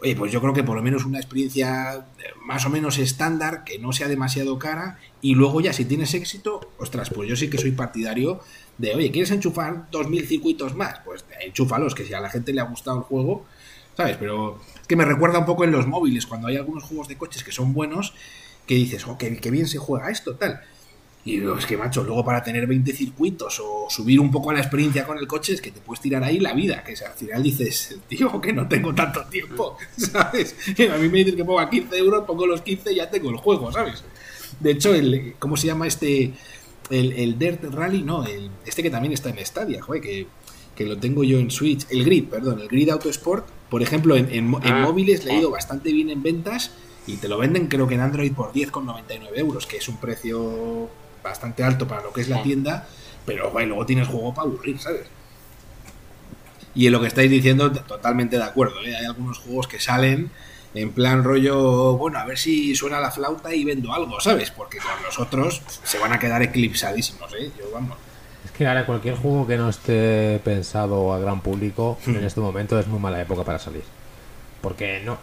[0.00, 3.64] oye, pues yo creo que por lo menos una experiencia eh, más o menos estándar,
[3.64, 7.50] que no sea demasiado cara, y luego ya si tienes éxito, ostras, pues yo sí
[7.50, 8.38] que soy partidario
[8.78, 11.00] de, oye, ¿quieres enchufar 2.000 circuitos más?
[11.04, 13.46] Pues enchúfalos, que si a la gente le ha gustado el juego,
[13.96, 14.16] ¿sabes?
[14.16, 17.44] Pero que me recuerda un poco en los móviles, cuando hay algunos juegos de coches
[17.44, 18.14] que son buenos,
[18.66, 20.60] que dices, oh, qué, bien se juega esto, tal.
[21.24, 25.06] Y es que, macho, luego para tener 20 circuitos o subir un poco la experiencia
[25.06, 26.82] con el coche, es que te puedes tirar ahí la vida.
[26.82, 30.56] Que al final dices, tío, que no tengo tanto tiempo, ¿sabes?
[30.90, 33.36] A mí me dicen que ponga 15 euros, pongo los 15 y ya tengo el
[33.36, 34.02] juego, ¿sabes?
[34.58, 36.32] De hecho, el, ¿cómo se llama este?
[36.88, 40.26] El, el Dirt Rally, no, el, este que también está en Stadia, joder, que,
[40.78, 41.86] que lo tengo yo en Switch.
[41.90, 44.82] El Grid, perdón, el Grid Autosport, por ejemplo, en, en, en Ah.
[44.82, 46.70] móviles le ha ido bastante bien en ventas
[47.06, 50.88] y te lo venden creo que en Android por 10,99 euros, que es un precio
[51.22, 52.42] bastante alto para lo que es la Sí.
[52.44, 52.86] tienda,
[53.26, 55.06] pero joder, luego tienes juego para aburrir, ¿sabes?
[56.76, 58.80] Y en lo que estáis diciendo, totalmente de acuerdo.
[58.84, 58.94] ¿eh?
[58.94, 60.30] Hay algunos juegos que salen
[60.74, 64.52] en plan rollo, bueno, a ver si suena la flauta y vendo algo, ¿sabes?
[64.52, 67.50] Porque con los otros se van a quedar eclipsadísimos, ¿eh?
[67.58, 67.96] Yo, vamos.
[68.58, 72.16] Es que ahora cualquier juego que no esté pensado a gran público Hmm.
[72.16, 73.84] en este momento es muy mala época para salir.
[74.60, 75.16] Porque no,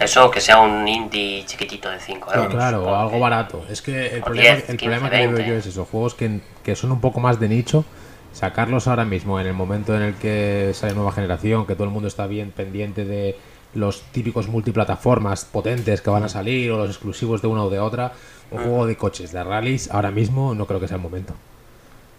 [0.00, 2.54] Eso, que sea un indie chiquitito de 5 Claro, euros.
[2.56, 3.64] claro, o algo barato.
[3.70, 5.48] Es que el O problema, 10, el 15, problema que veo 20.
[5.48, 7.84] yo es eso, juegos que, que son un poco más de nicho,
[8.32, 11.90] sacarlos ahora mismo en el momento en el que sale nueva generación, que todo el
[11.90, 13.36] mundo está bien pendiente de
[13.72, 17.78] los típicos multiplataformas potentes que van a salir o los exclusivos de una o de
[17.78, 18.14] otra,
[18.50, 21.34] un juego de coches, de rallies, ahora mismo no creo que sea el momento.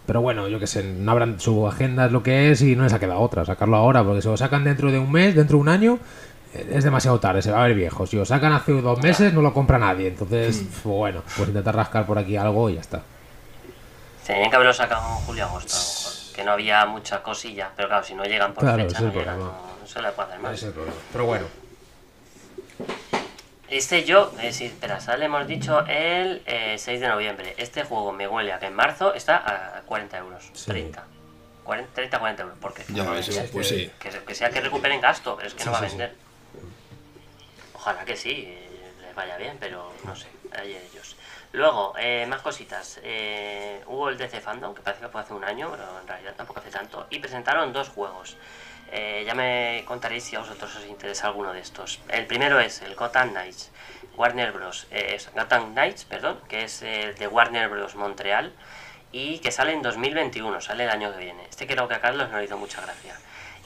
[0.06, 2.84] Pero bueno, yo que sé, no habrán su agenda es lo que es y no
[2.84, 5.58] les ha quedado otra, sacarlo ahora, porque si lo sacan dentro de un mes, dentro
[5.58, 6.00] de un año,
[6.54, 8.06] eh, es demasiado tarde, se va a ver viejo.
[8.08, 10.08] Si lo sacan hace dos meses, no lo compra nadie.
[10.08, 13.02] Entonces, pues bueno, pues intentar rascar por aquí algo y ya está.
[14.26, 16.36] Tenían que haberlo sacado en julio-agosto, a lo mejor.
[16.36, 17.70] Que no había mucha cosilla.
[17.76, 19.54] Pero claro, si no llegan por Claro, fecha, llegan, no
[19.86, 20.66] se le puede hacer más.
[21.12, 21.46] Pero bueno,
[23.72, 27.56] Este yo, eh, sí, espera, sale, hemos dicho el eh, 6 de noviembre.
[27.58, 30.50] Este juego me huele a que en marzo está a 40 euros.
[30.54, 30.66] Sí.
[30.70, 31.02] 30.
[31.64, 32.58] 40, 30, 40 euros.
[32.60, 33.50] Porque Ya no vender.
[33.50, 33.90] pues sí.
[33.98, 36.16] que, que sea que recuperen gasto, pero es que Sí, no va a vender.
[37.74, 38.54] Ojalá que sí,
[39.02, 41.16] les vaya bien, pero no sé, ahí ellos.
[41.54, 43.00] Luego, eh, más cositas.
[43.04, 46.34] Eh, hubo el DC Fandom, que parece que fue hace un año, pero en realidad
[46.36, 47.08] tampoco hace tanto.
[47.10, 48.36] Y presentaron dos juegos.
[48.92, 52.00] Eh, ya me contaréis si a vosotros os interesa alguno de estos.
[52.10, 53.72] El primero es el Gotham Knights,
[54.18, 54.88] Warner Bros.
[54.92, 57.96] eh, Gotham Knights, perdón, que es de Warner Bros.
[57.96, 58.54] Montreal
[59.12, 61.44] y que sale en 2021, sale el año que viene.
[61.50, 63.18] Este creo que a Carlos no le hizo mucha gracia.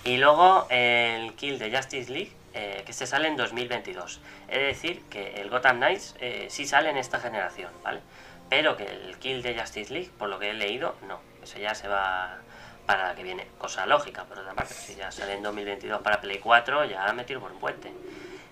[0.04, 4.22] Y luego el Kill de Justice League, eh, que este sale en 2022.
[4.48, 8.02] Es decir, que el Gotham Knights eh, sí sale en esta generación, ¿vale?
[8.50, 11.20] Pero que el Kill de Justice League, por lo que he leído, no.
[11.44, 12.40] Eso ya se va
[12.86, 13.48] para la que viene.
[13.58, 14.74] Cosa lógica, por otra parte.
[14.74, 17.92] Si ya sale en 2022 para Play 4, ya me tiro por un puente.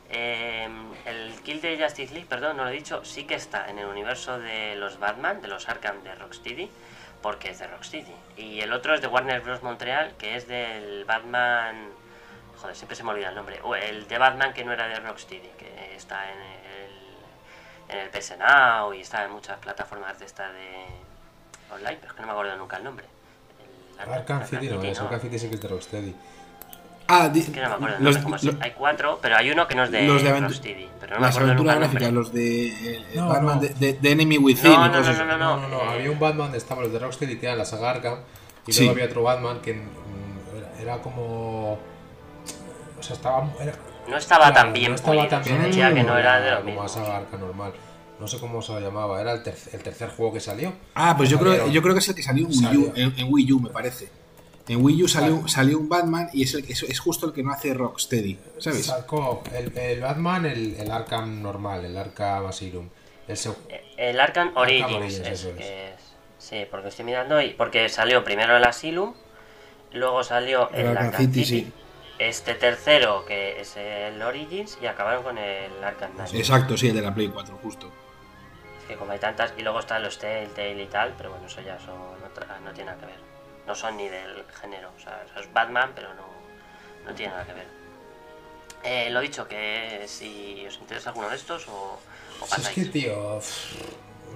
[0.09, 0.69] Eh,
[1.05, 3.87] el Kill de Justice League, perdón, no lo he dicho, sí que está en el
[3.87, 6.69] universo de los Batman, de los Arkham de Rocksteady,
[7.21, 8.15] porque es de Rocksteady.
[8.37, 9.63] Y el otro es de Warner Bros.
[9.63, 11.89] Montreal, que es del Batman...
[12.57, 13.59] Joder, siempre se me olvida el nombre.
[13.63, 18.09] O el de Batman que no era de Rocksteady, que está en el, en el
[18.09, 20.85] PS Now y está en muchas plataformas de esta de
[21.71, 23.12] online, pero es que no me acuerdo nunca el nombre.
[24.05, 24.99] El Arkham City no es.
[24.99, 26.15] Arkham City sí que es de Rocksteady.
[27.07, 29.35] Ah, Es que no me acuerdo el los, nombre, cómo se- lo- Hay cuatro, pero
[29.35, 31.75] hay uno que no es de, los de aventu- Rocksteady, pero no me las aventuras
[31.75, 33.61] el gráficas, los de el No, Batman no.
[33.61, 36.19] De, de- de Enemy Within No, no, no, no, no, No, no, no, había un
[36.19, 38.19] Batman donde estaban los de Rocksteady que eran la saga Arkham
[38.65, 38.79] y Sí.
[38.85, 41.73] luego había otro Batman que mm, era, era como...
[41.73, 43.49] O sea, estaba...
[43.59, 43.73] Era,
[44.07, 46.51] No estaba Claro, tan bien no estaba pulido, tan bien decía que no era de
[46.51, 46.83] lo como mismo.
[46.83, 47.73] la saga Arkham normal.
[48.23, 50.71] No sé cómo se llamaba, era el, tercer- el tercer juego que salió.
[50.95, 51.73] Ah, pues yo creo, Salieron.
[51.73, 53.69] yo creo que es el que salió en Wii U, en, en Wii U, me
[53.69, 54.07] parece.
[54.69, 57.43] En Wii U salió, salió un Batman y es, el, es, es justo el que
[57.43, 58.85] no hace Rocksteady, ¿sabes?
[58.85, 62.87] Sacó el, el Batman, el, el Arkham normal, el Arkham Asylum.
[63.27, 63.57] El, seg-
[63.97, 64.89] El Arkham Origins.
[64.93, 65.51] Origins, es, eso
[66.39, 69.13] Sí, porque estoy mirando y porque salió primero el Asylum,
[69.91, 71.73] luego salió el, El Arkham Arkham City, City, sí.
[72.19, 76.33] este tercero que es el Origins y acabaron con el Arkham Knight.
[76.35, 77.91] Exacto, sí, el de la Play 4, justo.
[78.87, 81.79] Que como hay tantas, y luego están los Telltale y tal, pero bueno, eso ya
[81.79, 81.95] son
[82.29, 83.19] otra- no tiene nada que ver.
[83.65, 86.25] No son ni del género, o sea, es Batman, pero no,
[87.05, 87.67] no tiene nada que ver.
[88.83, 91.97] Eh, lo dicho, que si os interesa alguno de estos o,
[92.41, 93.39] o es que, tío.
[93.39, 93.75] pff,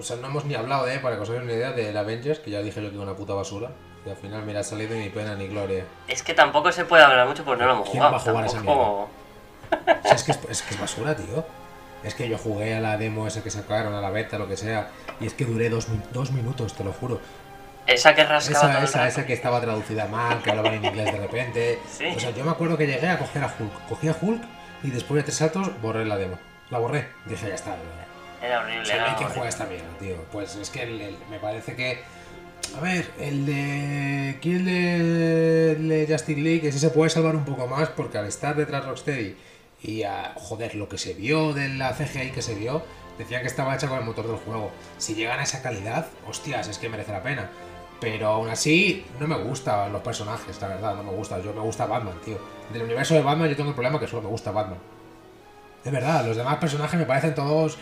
[0.00, 2.38] O sea, no hemos ni hablado de, para que os hagáis una idea, del Avengers,
[2.38, 3.70] que ya dije yo que era una puta basura.
[4.06, 5.84] Y al final, mira, ha salido ni pena ni gloria.
[6.06, 8.12] Es que tampoco se puede hablar mucho porque no lo hemos ¿Quién jugado.
[8.12, 9.10] va a jugar esa tampoco-
[9.70, 11.44] O sea, es que es, es que es basura, tío.
[12.04, 14.56] Es que yo jugué a la demo esa que sacaron, a la beta, lo que
[14.56, 14.88] sea.
[15.20, 17.20] Y es que duré dos, dos minutos, te lo juro.
[17.86, 21.18] Esa que rascaba Esa, esa, esa que estaba traducida mal, que hablaban en inglés de
[21.18, 21.78] repente.
[21.90, 22.04] Sí.
[22.16, 23.88] O sea, yo me acuerdo que llegué a coger a Hulk.
[23.88, 24.42] Cogí a Hulk
[24.84, 26.38] y después de tres saltos borré la demo.
[26.70, 27.08] La borré.
[27.24, 27.70] Dije, ya está.
[28.40, 28.46] ya.
[28.46, 28.82] Era horrible.
[28.82, 30.16] O sea, era hay que juega esta mierda, tío.
[30.30, 32.02] Pues es que el- el- me parece que.
[32.76, 34.38] A ver, el de.
[34.42, 38.54] El de, de Justice League, ese se puede salvar un poco más porque al estar
[38.54, 39.34] detrás Rocksteady
[39.82, 40.34] y a.
[40.36, 42.82] Joder, lo que se vio de la CGI que se vio,
[43.18, 44.70] decían que estaba hecha con el motor del juego.
[44.98, 47.50] Si llegan a esa calidad, hostias, es que merece la pena.
[48.00, 51.40] Pero aún así, no me gustan los personajes, la verdad, no me gusta.
[51.42, 52.38] Yo me gusta Batman, tío.
[52.72, 54.78] Del universo de Batman, yo tengo el problema que solo me gusta Batman.
[55.84, 57.78] Es verdad, los demás personajes me parecen todos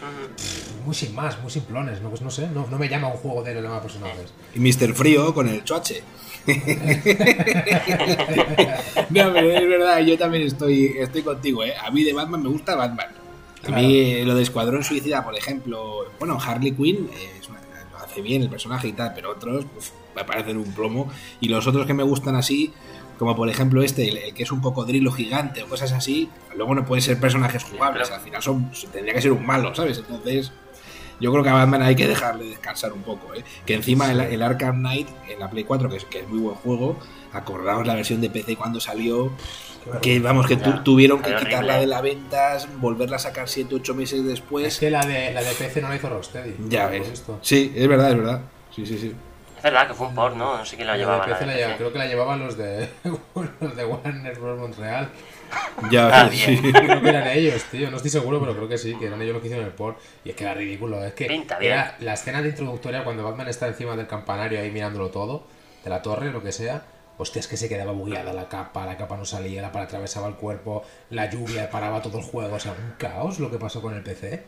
[0.85, 3.43] muy sin más, muy simplones, no, pues no sé, no, no me llama un juego
[3.43, 4.33] de los demás personajes.
[4.55, 4.95] Y Mr.
[4.95, 6.03] Frío con el choache.
[9.11, 11.75] no, pero es verdad, yo también estoy, estoy contigo, ¿eh?
[11.77, 13.09] A mí de Batman me gusta Batman.
[13.67, 17.61] A mí eh, lo de Escuadrón Suicida, por ejemplo, bueno, Harley Quinn eh, es una-
[17.91, 21.11] lo hace bien el personaje y tal, pero otros uf, me parecen un plomo.
[21.41, 22.73] Y los otros que me gustan así,
[23.19, 26.75] como por ejemplo este, el, el que es un cocodrilo gigante o cosas así, luego
[26.75, 29.99] no pueden ser personajes jugables, al final son tendría que ser un malo, ¿sabes?
[29.99, 30.53] Entonces...
[31.21, 33.43] Yo creo que a Batman hay que dejarle descansar un poco, ¿eh?
[33.65, 36.39] Que encima el, el Arkham Knight en la Play 4, que es, que es muy
[36.41, 36.99] buen juego,
[37.33, 39.33] acordaos la versión de PC cuando salió,
[40.03, 43.95] que vamos, que tu- tuvieron que quitarla de la ventas, volverla a sacar 7 8
[43.95, 44.79] meses Es después.
[44.79, 46.57] que la de, la de PC no la hizo Rocksteady.
[46.69, 47.09] Ya ves.
[47.11, 47.39] visto.
[47.43, 48.41] Sí, es verdad, es verdad.
[48.75, 49.15] Sí, sí, sí.
[49.57, 50.59] Es verdad que fue un port, ¿no?
[50.59, 51.27] No sé quién la La llevaba.
[51.27, 52.89] la de lleva- creo que la llevaban los de,
[53.61, 54.59] los de Warner Bros.
[54.59, 55.09] Montreal.
[55.91, 56.57] Ya Ah, sí.
[56.61, 57.91] Creo que eran ellos, tío.
[57.91, 59.99] No estoy seguro, pero creo que sí, que eran ellos los que hicieron el port.
[60.25, 61.05] Y es que era ridículo.
[61.05, 61.73] Es que Pinta bien.
[61.75, 65.47] era la escena de introductoria cuando Batman está encima del campanario ahí mirándolo todo,
[65.85, 66.87] de la torre, lo que sea.
[67.19, 70.29] Hostia, es que se quedaba bugueada la capa, la capa no salía, la para atravesaba
[70.29, 72.57] el cuerpo, la lluvia paraba todo el juego.
[72.57, 74.45] O sea, un caos lo que pasó con el PC.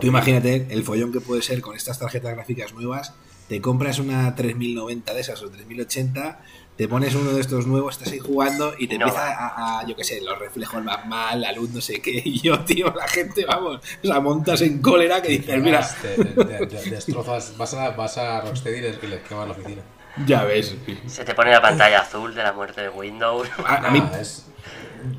[0.00, 3.14] Tú imagínate el follón que puede ser con estas tarjetas gráficas nuevas.
[3.48, 6.40] Te compras una 3090 de esas o 3080,
[6.78, 9.86] te pones uno de estos nuevos, estás ahí jugando y te No empieza a, a,
[9.86, 12.22] yo qué sé, los reflejos van mal, la luz no sé qué.
[12.24, 16.24] Y yo, tío, la gente, vamos, o sea, montas en cólera que dices, mira, Te-
[16.24, 19.82] te- te- te destrozas, vas a, vas a Rocksteady y les, quemas la oficina.
[20.24, 20.76] ya ves.
[21.06, 23.48] Se te pone la pantalla azul de la muerte de Windows.
[23.66, 24.46] A, a mí, es-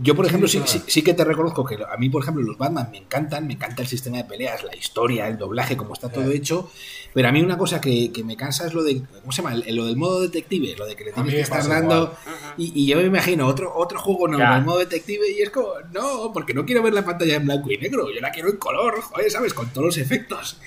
[0.01, 2.57] Yo, por ejemplo, sí, Sí, sí, que te reconozco que a mí, por ejemplo, los
[2.57, 6.09] Batman me encantan, me encanta el sistema de peleas, la historia, el doblaje, como está
[6.09, 6.69] todo hecho,
[7.13, 9.55] pero a mí una cosa que, que me cansa es lo de, ¿cómo se llama?
[9.55, 12.15] El- lo del modo detective, lo de que le tienes que estar dando...
[12.57, 14.57] Y, y yo me imagino otro, otro juego normal, Ya.
[14.59, 17.71] el modo detective, y es como, no, porque no quiero ver la pantalla en blanco
[17.71, 19.53] y negro, yo la quiero en color, joder, ¿sabes?
[19.53, 20.59] Con todos los efectos.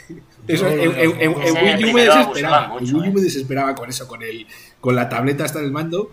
[0.49, 3.75] Eso, en, en- en- en en Wii U me desesperaba, en Wii U me desesperaba
[3.75, 4.47] con eso, con el
[4.81, 6.11] con la tableta hasta el mando,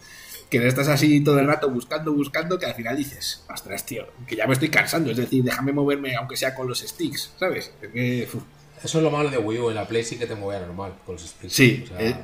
[0.49, 4.35] que estás así todo el rato buscando, buscando, que al final dices, ostras, tío, que
[4.35, 7.71] ya me estoy cansando, es decir, déjame moverme aunque sea con los sticks, ¿sabes?
[7.81, 8.43] Es que, uf.
[8.84, 10.93] Eso es lo malo de Wii U, en la Play sí que te movía normal
[11.05, 11.53] con los sticks.
[11.53, 12.15] Sí, o sea, eh.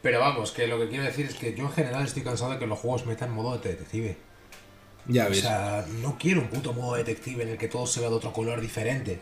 [0.00, 2.58] Pero vamos, que lo que quiero decir es que yo en general estoy cansado de
[2.58, 4.16] que los juegos metan modo de detective.
[5.08, 5.40] ya O ves.
[5.40, 8.32] sea, no quiero un puto modo detective en el que todo se vea de otro
[8.32, 9.20] color diferente.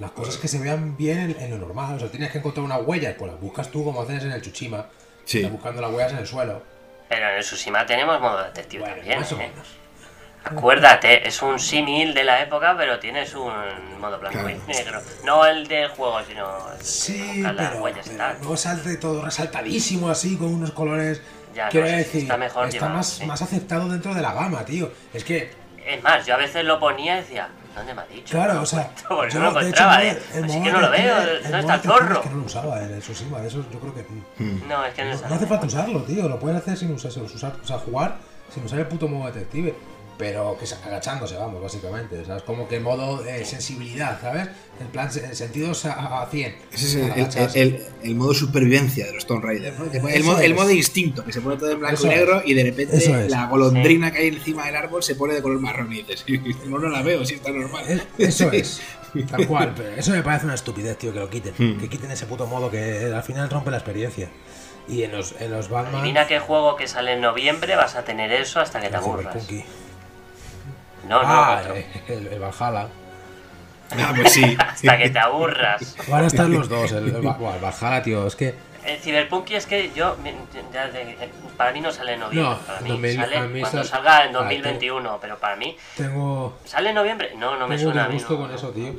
[0.00, 1.94] Las cosas que se vean bien en, en lo normal.
[1.96, 4.42] O sea, tienes que encontrar una huella, pues las buscas tú como haces en el
[4.42, 4.86] Chuchima.
[5.24, 5.38] Sí.
[5.38, 6.62] Estás buscando las huellas en el suelo.
[7.10, 9.18] Pero en el Tsushima tenemos modo detective Bueno, también.
[9.18, 9.38] más o ¿eh?
[9.50, 9.66] menos.
[10.42, 13.52] Acuérdate, es un símil de la época, pero tienes un
[14.00, 14.48] modo blanco Claro.
[14.50, 15.02] y negro.
[15.24, 18.40] No el del juego, sino el de Sí, las pero, pero tal.
[18.40, 21.20] no salte todo resaltadísimo así, con unos colores...
[21.52, 23.26] Ya, Quiero no sé, decir, está mejor está llevado, más, sí.
[23.26, 24.90] más aceptado dentro de la gama, tío.
[25.12, 25.52] Es que
[25.84, 28.36] Es más, yo a veces lo ponía y decía, ¿dónde me ha dicho?
[28.36, 30.22] Claro, o sea, yo, no lo de encontraba, hecho, ¿eh?
[30.34, 32.14] el Así que no lo veo, detective- el ¿dónde está el zorro?
[32.14, 34.02] Es que no lo usaba el Tsushima, de eso yo creo que
[34.42, 36.92] mm, No, es que no, no, no hace falta usarlo, tío, lo puedes hacer sin
[36.92, 38.16] usar, usar, o sea, jugar
[38.52, 39.74] sin usar el puto modo detective.
[40.20, 42.22] Pero que se agachándose, vamos, básicamente.
[42.26, 42.42] ¿sabes?
[42.42, 44.48] Como que modo de sensibilidad, ¿sabes?
[44.78, 46.56] En plan, sentidos a, 100.
[46.70, 49.86] Ese es el, el, modo supervivencia de los Tomb Raider, ¿no?
[49.90, 52.64] El modo, el, modo, instinto, que se pone todo en blanco y negro y de
[52.64, 56.26] repente la golondrina que hay encima del árbol se pone de color marrón y dices,
[56.66, 58.02] no, no la veo, si está normal.
[58.18, 58.82] Eso es.
[59.30, 61.54] Tal cual, pero eso me parece una estupidez, tío, que lo quiten.
[61.56, 61.80] Hmm.
[61.80, 64.28] Que quiten ese puto modo que al final rompe la experiencia.
[64.86, 65.96] Y en los, en los Batman.
[65.96, 69.48] Adivina qué juego que sale en noviembre vas a tener eso hasta que te aburras.
[71.10, 71.62] No, no, ah,
[72.06, 72.88] El, el, Valhalla.
[73.90, 74.56] Ah, pues sí.
[74.58, 75.96] hasta que te aburras.
[76.08, 76.92] Van a estar los dos.
[76.92, 78.54] El, el, Valhalla, tío, es que.
[78.86, 80.16] El Cyberpunk es que yo.
[81.56, 82.52] para mí no sale en noviembre.
[82.52, 85.76] No, para mí sale cuando salga en 2021, pero para mí.
[85.96, 86.56] Tengo.
[86.64, 87.32] ¿Sale en noviembre?
[87.36, 88.14] No, no me suena a mí.
[88.14, 88.94] gusto con eso, tío.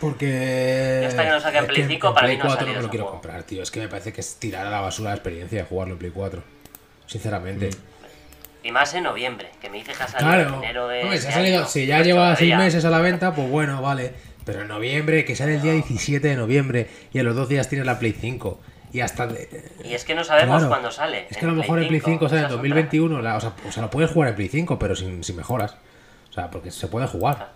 [0.00, 1.06] Porque.
[1.08, 3.42] hasta que no saque Play 5, para mí no 4 no me lo quiero comprar,
[3.42, 3.64] tío.
[3.64, 5.98] Es que me parece que es tirar a la basura la experiencia de jugarlo en
[5.98, 6.40] Play 4.
[7.06, 7.70] Sinceramente.
[7.70, 7.97] Mm.
[8.68, 10.48] Y más en noviembre, que me dice que ha salido claro.
[10.56, 11.14] en enero de.
[11.14, 14.12] Este salido, si ya lleva 6 meses a la venta, pues bueno, vale.
[14.44, 17.66] Pero en noviembre, que sale el día 17 de noviembre y a los dos días
[17.70, 18.60] tienes la Play 5.
[18.92, 19.26] Y hasta.
[19.82, 21.28] Y es que no sabemos cuándo sale.
[21.30, 23.16] Es que a lo mejor en Play 5 sale en 2021.
[23.16, 25.74] o, sea, o sea, lo puedes jugar en Play 5, pero sin, sin mejoras.
[26.28, 27.52] O sea, porque se puede jugar.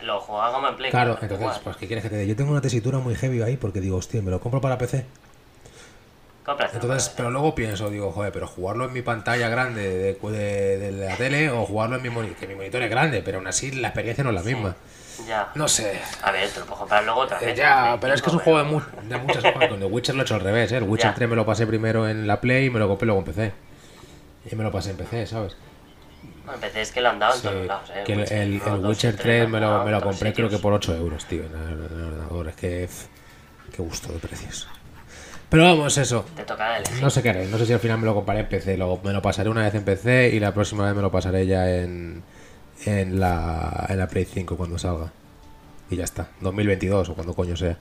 [0.00, 0.90] Lo juega como en Play.
[0.90, 2.26] Claro, entonces, pues, ¿qué quieres que te dé?
[2.26, 5.04] Yo tengo una tesitura muy heavy ahí porque digo, hostia, me lo compro para PC.
[6.72, 11.16] Entonces, pero luego pienso, digo, joder, pero jugarlo en mi pantalla grande de, de, la
[11.16, 13.88] tele o jugarlo en mi monitor, que mi monitor es grande, pero aún así la
[13.88, 14.76] experiencia no es la misma.
[15.26, 15.50] Ya.
[15.54, 16.00] No sé.
[16.22, 17.56] A ver, te lo puedo comprar luego otra vez.
[17.56, 19.68] ya, pero es que es un juego de, de muchas cosas.
[19.68, 20.76] Con The Witcher lo he hecho al revés, ¿eh?
[20.76, 23.20] El Witcher 3 me lo pasé primero en la Play y me lo compré luego
[23.20, 23.52] en PC.
[24.50, 25.56] Y me lo pasé en PC, ¿sabes?
[26.52, 28.02] En PC es que lo han dado en todos lados, ¿eh?
[28.04, 31.24] Que el, el, Witcher 3 me lo, me lo compré creo que por 8 euros,
[31.24, 32.48] tío, en el ordenador.
[32.48, 32.88] Es que.
[33.72, 34.68] Qué gusto de precios.
[35.48, 36.24] Pero vamos, eso.
[36.34, 37.02] Te toca elegir.
[37.02, 37.46] No sé qué haré.
[37.46, 38.76] No sé si al final me lo compraré en PC.
[38.76, 41.46] Luego me lo pasaré una vez en PC y la próxima vez me lo pasaré
[41.46, 42.22] ya en,
[42.84, 45.12] en, la, en la Play 5 cuando salga.
[45.88, 46.28] Y ya está.
[46.40, 47.76] 2022 o cuando coño sea.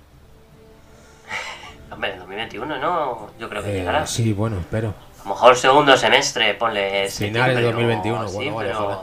[1.92, 3.32] Hombre, 2021 no.
[3.40, 4.06] Yo creo que eh, llegará.
[4.06, 4.94] Sí, bueno, espero.
[5.22, 7.10] A lo mejor segundo semestre, ponle.
[7.10, 9.02] Finales de 2021, bueno, vale, ojalá.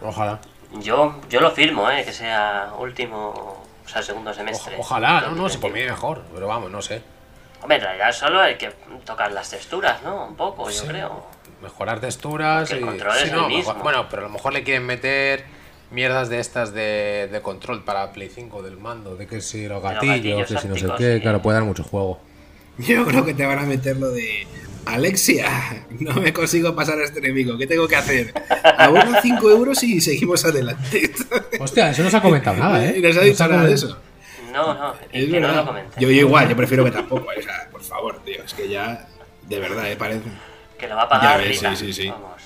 [0.00, 0.38] Ojalá.
[0.80, 2.04] Yo, yo lo firmo, ¿eh?
[2.04, 3.64] Que sea último.
[3.84, 4.76] O sea, segundo semestre.
[4.78, 6.22] ojalá, no, no, si por mí mejor.
[6.32, 7.02] Pero vamos, no sé.
[7.60, 8.70] Hombre, en realidad solo hay que
[9.04, 10.26] tocar las texturas, ¿no?
[10.26, 11.26] Un poco, yo creo.
[11.62, 12.70] Mejorar texturas.
[12.72, 12.80] y...
[12.80, 13.74] control es el mismo.
[13.74, 15.44] bueno, pero a lo mejor le quieren meter
[15.90, 19.82] mierdas de estas de, de control para Play 5 del mando, de que si los
[19.82, 22.20] gatillos, que si no sé qué, claro, puede dar mucho juego.
[22.78, 24.46] Yo creo que te van a meter lo de
[24.86, 28.32] Alexia, no me consigo pasar a este enemigo, ¿qué tengo que hacer?
[28.78, 31.10] Abono 5 euros y seguimos adelante.
[31.58, 33.00] Hostia, eso no se ha comentado nada, ¿eh?
[33.02, 33.98] No se ha dicho nada de eso.
[34.52, 37.82] No, no, es que no lo Yo, igual, yo prefiero que tampoco, o sea, por
[37.82, 39.08] favor, tío, es que ya,
[39.42, 39.96] de verdad, ¿eh?
[39.96, 40.22] Parece...
[40.78, 42.08] Que lo va a pagar ves, sí, sí, sí.
[42.08, 42.42] Vamos.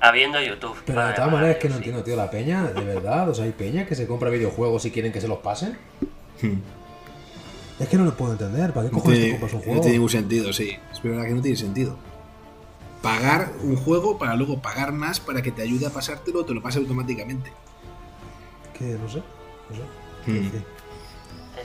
[0.00, 0.76] Habiendo YouTube.
[0.86, 3.44] Pero de todas maneras es que no entiendo, tío, la peña, de verdad, o sea,
[3.44, 5.76] hay peña que se compra videojuegos y quieren que se los pasen.
[6.40, 6.58] Hmm.
[7.78, 8.72] Es que no lo puedo entender.
[8.72, 9.74] ¿Para qué cojones te compras un juego?
[9.74, 10.76] No tiene ningún sentido, sí.
[10.92, 11.96] Es verdad que no tiene sentido.
[13.02, 16.52] Pagar un juego para luego pagar más para que te ayude a pasártelo o te
[16.52, 17.50] lo pase automáticamente.
[18.78, 19.22] Que no sé.
[19.70, 20.30] No sé.
[20.30, 20.50] Hmm.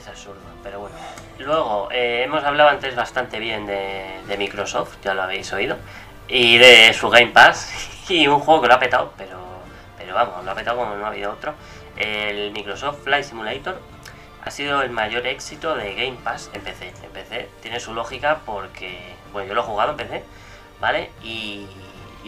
[0.08, 0.96] Absurdo, pero bueno.
[1.38, 5.76] Luego, eh, hemos hablado antes bastante bien de, de, Microsoft, ya lo habéis oído,
[6.28, 9.38] y de su Game Pass, y un juego que lo ha petado, pero,
[9.98, 11.54] pero vamos, lo ha petado como no ha habido otro,
[11.96, 13.80] el Microsoft Flight Simulator,
[14.46, 16.92] ha sido el mayor éxito de Game Pass en PC.
[17.02, 20.24] En PC tiene su lógica porque, bueno, yo lo he jugado en PC,
[20.80, 21.10] ¿vale?
[21.20, 21.66] Y,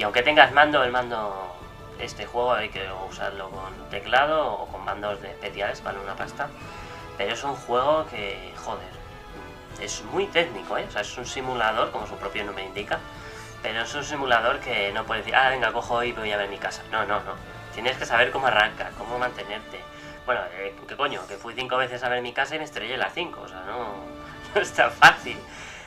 [0.02, 1.54] aunque tengas mando, el mando,
[2.00, 6.48] este juego hay que usarlo con teclado o con mandos de especiales, vale una pasta.
[7.18, 8.88] Pero es un juego que, joder,
[9.82, 10.86] es muy técnico, ¿eh?
[10.88, 12.98] O sea, es un simulador, como su propio nombre indica,
[13.62, 16.48] pero es un simulador que no puedes decir, ah, venga, cojo y voy a ver
[16.48, 16.82] mi casa.
[16.90, 17.34] No, no, no.
[17.74, 19.78] Tienes que saber cómo arranca, cómo mantenerte
[20.28, 21.26] bueno, eh, ¿qué coño?
[21.26, 23.62] Que fui cinco veces a ver mi casa y me estrellé las cinco, o sea,
[23.62, 23.94] no,
[24.54, 25.38] no es tan fácil.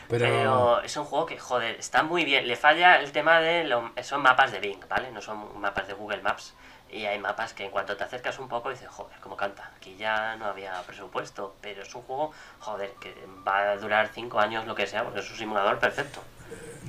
[0.09, 0.81] Pero...
[0.81, 2.47] es un juego que, joder, está muy bien.
[2.47, 3.65] Le falla el tema de...
[3.65, 3.91] Lo...
[4.01, 5.11] Son mapas de Bing, ¿vale?
[5.11, 6.55] No son mapas de Google Maps.
[6.91, 9.71] Y hay mapas que en cuanto te acercas un poco dices, joder, cómo canta.
[9.77, 13.15] Aquí ya no había presupuesto, pero es un juego, joder, que
[13.47, 16.21] va a durar cinco años, lo que sea, porque es un simulador perfecto.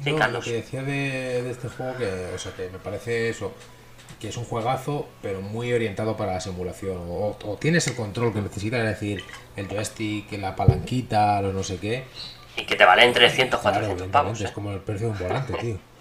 [0.03, 3.55] Sí, Lo que decía de, de, este juego, que, o sea, que me parece eso,
[4.19, 6.99] que es un juegazo, pero muy orientado para la simulación.
[7.09, 9.25] O, tienes el control que necesitas, es decir,
[9.57, 12.05] el joystick, la palanquita, o no sé qué.
[12.57, 14.41] Y que te valen 300, 400 pavos.
[14.41, 15.92] Es como el precio de un volante, tío.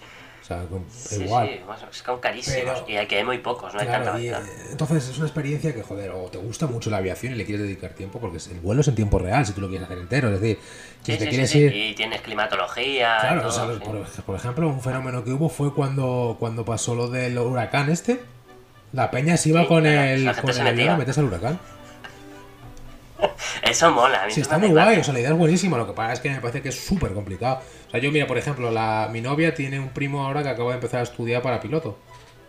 [0.60, 1.48] Sea, sí, igual.
[1.48, 1.60] Sí,
[1.90, 4.34] es que carísimos y hay muy pocos, no hay tanta eh,
[4.70, 7.62] Entonces es una experiencia que, joder, o te gusta mucho la aviación y le quieres
[7.64, 10.28] dedicar tiempo, porque el vuelo es en tiempo real, si tú lo quieres hacer entero,
[10.28, 10.58] es decir,
[11.02, 11.74] si te quieres ir...
[11.74, 13.18] Y tienes climatología.
[13.20, 13.48] Claro,
[14.26, 18.20] por, ejemplo, un fenómeno que hubo fue cuando, cuando pasó lo del huracán este.
[18.92, 21.58] La peña se iba con el, con el avión a meterse al huracán.
[23.62, 24.24] Eso mola.
[24.24, 25.76] A sí, está muy guay, o sea, la idea es buenísima.
[25.76, 27.60] Lo que pasa es que me parece que es súper complicado.
[27.92, 30.76] Sea, yo, mira, por ejemplo, la, mi novia tiene un primo ahora que acaba de
[30.76, 31.98] empezar a estudiar para piloto.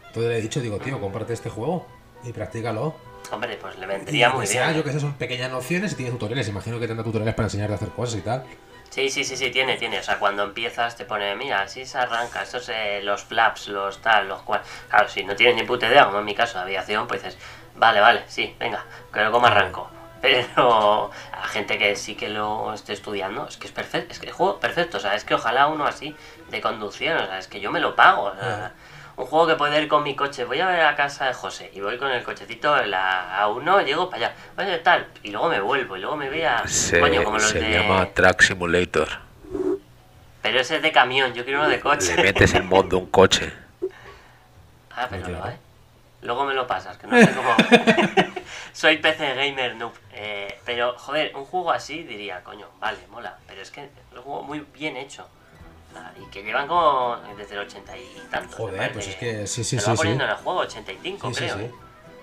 [0.07, 1.85] Entonces le he dicho, digo, tío, comparte este juego
[2.23, 2.95] y practícalo.
[3.31, 4.73] Hombre, pues le vendría muy bien.
[4.73, 6.47] Yo que sé, son pequeñas nociones y tiene tutoriales.
[6.47, 8.43] Imagino que tendrá tutoriales para enseñarte a hacer cosas y tal.
[8.89, 9.99] Sí, sí, sí, sí, tiene, tiene.
[9.99, 14.01] O sea, cuando empiezas te pone, mira, así se arranca, estos eh, los flaps, los
[14.01, 14.61] tal, los cual.
[14.87, 17.39] Claro, si no tienes ni puta idea, como en mi caso de aviación, pues dices,
[17.75, 19.89] vale, vale, sí, venga, pero ¿cómo arranco?
[20.23, 24.27] Pero a gente que sí que lo esté estudiando, es que es perfecto, es que
[24.27, 26.15] el juego perfecto, o sea, es que ojalá uno así
[26.49, 28.71] de conducción, o sea, es que yo me lo pago, o sea,
[29.17, 31.71] un juego que puede ir con mi coche, voy a ver a casa de José
[31.75, 35.59] y voy con el cochecito a uno, llego para allá, oye tal, y luego me
[35.59, 36.65] vuelvo, y luego me voy a...
[36.69, 39.09] Se, coño, como los se llama Track Simulator.
[40.41, 42.15] Pero ese es de camión, yo quiero uno de coche.
[42.15, 43.51] Le metes el mod de un coche.
[44.95, 45.57] Ah, pero no, ¿eh?
[46.23, 47.53] Luego me lo pasas, que no sé cómo...
[48.73, 49.93] Soy PC gamer noob.
[50.13, 53.37] Eh, pero, joder, un juego así diría, coño, vale, mola.
[53.45, 55.27] Pero es que es un juego muy bien hecho.
[56.19, 58.57] Y que llevan como desde el 80 y tanto.
[58.57, 59.85] Joder, pues es que sí, sí, sí.
[59.85, 61.71] Lo va poniendo en el juego, 85 creo.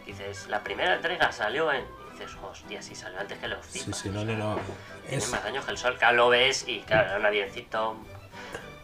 [0.05, 1.85] Dices, la primera entrega salió en.
[2.13, 3.85] Dices, hostia, sí salió antes que los FIFA.
[3.85, 4.59] Sí, sí, no, no, no.
[5.09, 7.97] Tiene más años que el sol, claro, lo ves y claro, era un avioncito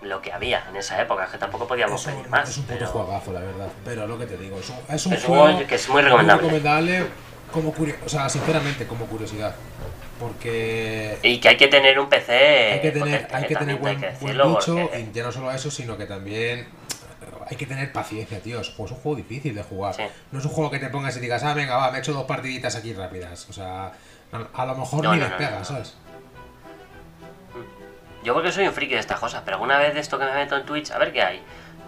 [0.06, 2.48] lo que había en esa época, que tampoco podíamos pedir más.
[2.48, 3.68] Es un puto juegazo, la verdad.
[3.84, 6.42] Pero lo que te digo, es un, es un juego, que es muy recomendable.
[6.42, 7.06] Muy recomendable
[7.52, 7.74] como
[8.04, 9.54] o sea, sinceramente, como curiosidad.
[10.18, 11.18] Porque.
[11.22, 12.72] Y que hay que tener un PC.
[12.72, 16.06] Hay que tener, hay que tener buen, bicho, y ya no solo eso, sino que
[16.06, 16.66] también
[17.48, 18.60] hay que tener paciencia, tío.
[18.60, 19.94] Es un juego difícil de jugar.
[20.32, 22.12] No es un juego que te pongas y digas, ah, venga, va, me he hecho
[22.12, 23.48] dos partiditas aquí rápidas.
[23.48, 23.92] O sea,
[24.54, 25.94] a, lo mejor ni despegas, ¿sabes?
[28.26, 30.34] Yo porque soy un friki de estas cosas, pero alguna vez de esto que me
[30.34, 31.40] meto en Twitch, a ver qué hay.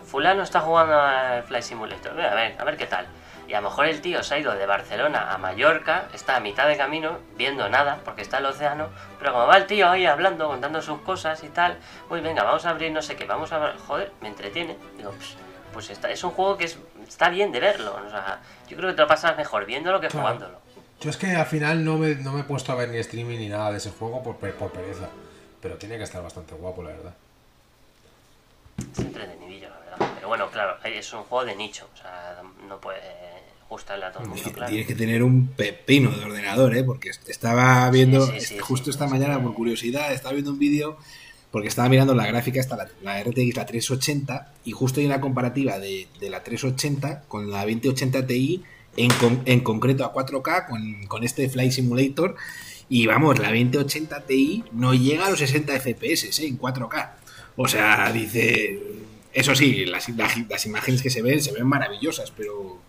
[0.06, 2.12] Fulano está jugando al Fly Simulator.
[2.12, 3.09] A ver, a ver qué tal.
[3.48, 6.40] Y a lo mejor el tío se ha ido de Barcelona a Mallorca, está a
[6.40, 8.86] mitad de camino, viendo nada, porque está el océano,
[9.19, 11.77] pero como va el tío ahí hablando, contando sus cosas y tal,
[12.09, 13.74] uy, venga, vamos a abrir no sé qué, vamos a...
[13.89, 14.77] Joder, me entretiene.
[14.97, 15.36] Digo, pues,
[15.73, 16.70] pues está, es un juego que
[17.05, 17.98] está bien de verlo.
[18.06, 18.39] O sea,
[18.69, 20.60] yo creo que te lo pasas mejor viéndolo que jugándolo.
[21.01, 23.39] Yo es que al final no me, no me he puesto a ver ni streaming
[23.39, 25.09] ni nada de ese juego por, por pereza.
[25.60, 27.14] Pero tiene que estar bastante guapo, la verdad.
[28.93, 30.12] Es entretenidillo, la verdad.
[30.14, 31.89] Pero bueno, claro, es un juego de nicho.
[31.93, 33.01] O sea, no puede
[34.68, 36.85] Tienes que tener un pepino de ordenador, ¿eh?
[36.85, 38.26] Porque estaba viendo,
[38.60, 40.97] justo esta mañana, por curiosidad, estaba viendo un vídeo
[41.51, 45.78] porque estaba mirando la gráfica esta, la, RTX, la 380, y justo hay una comparativa
[45.78, 48.62] de, la 380 con la 2080 Ti,
[48.97, 49.10] en,
[49.47, 52.36] en concreto a 4K, con, con, este Flight Simulator,
[52.89, 56.47] y vamos, la 2080 Ti no llega a los 60 FPS ¿eh?
[56.47, 57.10] en 4K.
[57.56, 58.81] O sea, dice...
[59.32, 62.81] Eso sí, las, las, imágenes que se ven se ven maravillosas, pero...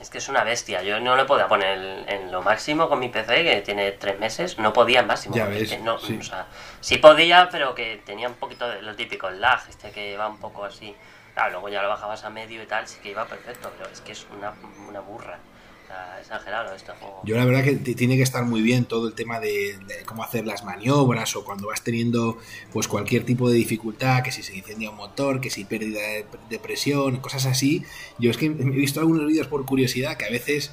[0.00, 0.82] Es que es una bestia.
[0.82, 4.58] Yo no lo podía poner en lo máximo con mi PC, que tiene tres meses.
[4.58, 5.36] No podía en máximo.
[5.36, 6.16] Ya ves, no, sí.
[6.18, 6.46] O sea,
[6.80, 10.28] sí podía, pero que tenía un poquito de lo típico, el lag, este que va
[10.28, 10.94] un poco así.
[11.34, 14.00] Claro, luego ya lo bajabas a medio y tal, sí que iba perfecto, pero es
[14.00, 14.54] que es una,
[14.88, 15.38] una burra
[16.20, 17.20] exagerado este juego.
[17.24, 20.46] Yo la verdad que tiene que estar muy bien todo el tema de, cómo hacer
[20.46, 22.38] las maniobras o cuando vas teniendo
[22.72, 26.00] pues cualquier tipo de dificultad, que si se incendia un motor, que si pérdida
[26.48, 27.84] de, presión, cosas así.
[28.18, 30.72] Yo es que he visto algunos vídeos por curiosidad que a veces,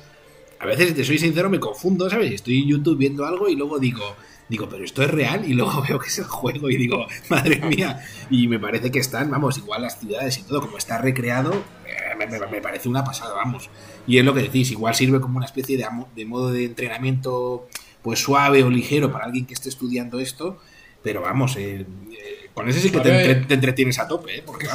[0.60, 2.32] a veces te soy sincero, me confundo, ¿sabes?
[2.32, 4.16] Estoy en YouTube viendo algo y luego digo,
[4.50, 7.60] digo, pero esto es real y luego veo que es el juego y digo, madre
[7.62, 11.54] mía, y me parece que están, vamos, igual las ciudades y todo, como está recreado,
[11.86, 13.70] eh, me, parece una pasada, vamos.
[14.06, 17.68] Y es lo que decís, igual sirve como una especie de, de modo de entrenamiento
[18.02, 20.60] pues suave o ligero para alguien que esté estudiando esto,
[21.04, 24.44] pero vamos, eh, eh, con ese sí que te, entretienes a tope, ¿eh?
[24.46, 24.68] Porque,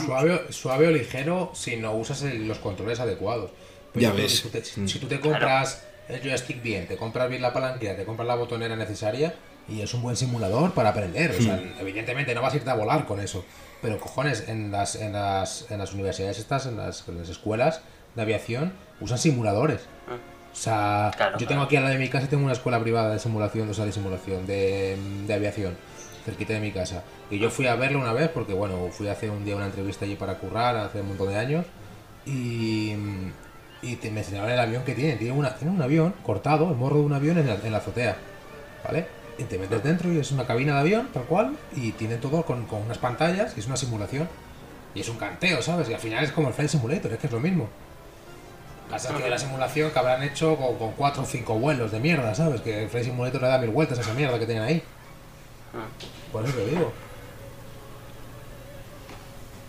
[0.50, 3.50] Suave, o ligero si no usas los controles adecuados.
[3.94, 4.46] ya ves.
[4.86, 8.34] Si, tú te compras el joystick bien, te compras bien la palanquilla, te compras la
[8.34, 9.34] botonera necesaria,
[9.68, 11.30] y es un buen simulador para aprender.
[11.30, 11.80] O sea, hmm.
[11.80, 13.44] evidentemente no vas a irte a volar con eso.
[13.80, 17.82] Pero cojones, en las, en las, en las universidades estas, en las, escuelas
[18.19, 19.82] de aviación, usan simuladores.
[20.07, 20.53] Hmm.
[20.53, 23.19] O sea, yo tengo aquí a la de mi casa, tengo una escuela privada de
[23.19, 24.97] simulación, o sea, de simulación de,
[25.27, 25.77] de aviación,
[26.24, 27.05] cerquita de mi casa.
[27.31, 29.66] Y yo fui a verlo una vez porque, bueno, fui a hacer un día una
[29.66, 31.65] entrevista allí para currar hace un montón de años.
[32.27, 32.93] Y,
[33.82, 35.16] y te, me enseñaron el avión que tiene.
[35.16, 37.78] Tiene, una, tiene un avión cortado, el morro de un avión en la, en la
[37.78, 38.16] azotea.
[38.85, 39.19] ¿Vale?
[39.39, 42.43] y te metes dentro y es una cabina de avión, tal cual, y tiene todo
[42.43, 44.28] con, unas pantallas y es una simulación.
[44.95, 45.89] Y es un canteo, ¿sabes?
[45.89, 47.69] Y al final es como el Flight Simulator, es que es lo mismo.
[48.90, 52.35] Pasa que la simulación que habrán hecho con, con cuatro o cinco vuelos de mierda,
[52.35, 52.62] ¿sabes?
[52.62, 54.82] Que el Flight Simulator le da mil vueltas a esa mierda que tienen ahí.
[56.32, 56.93] Por eso te digo.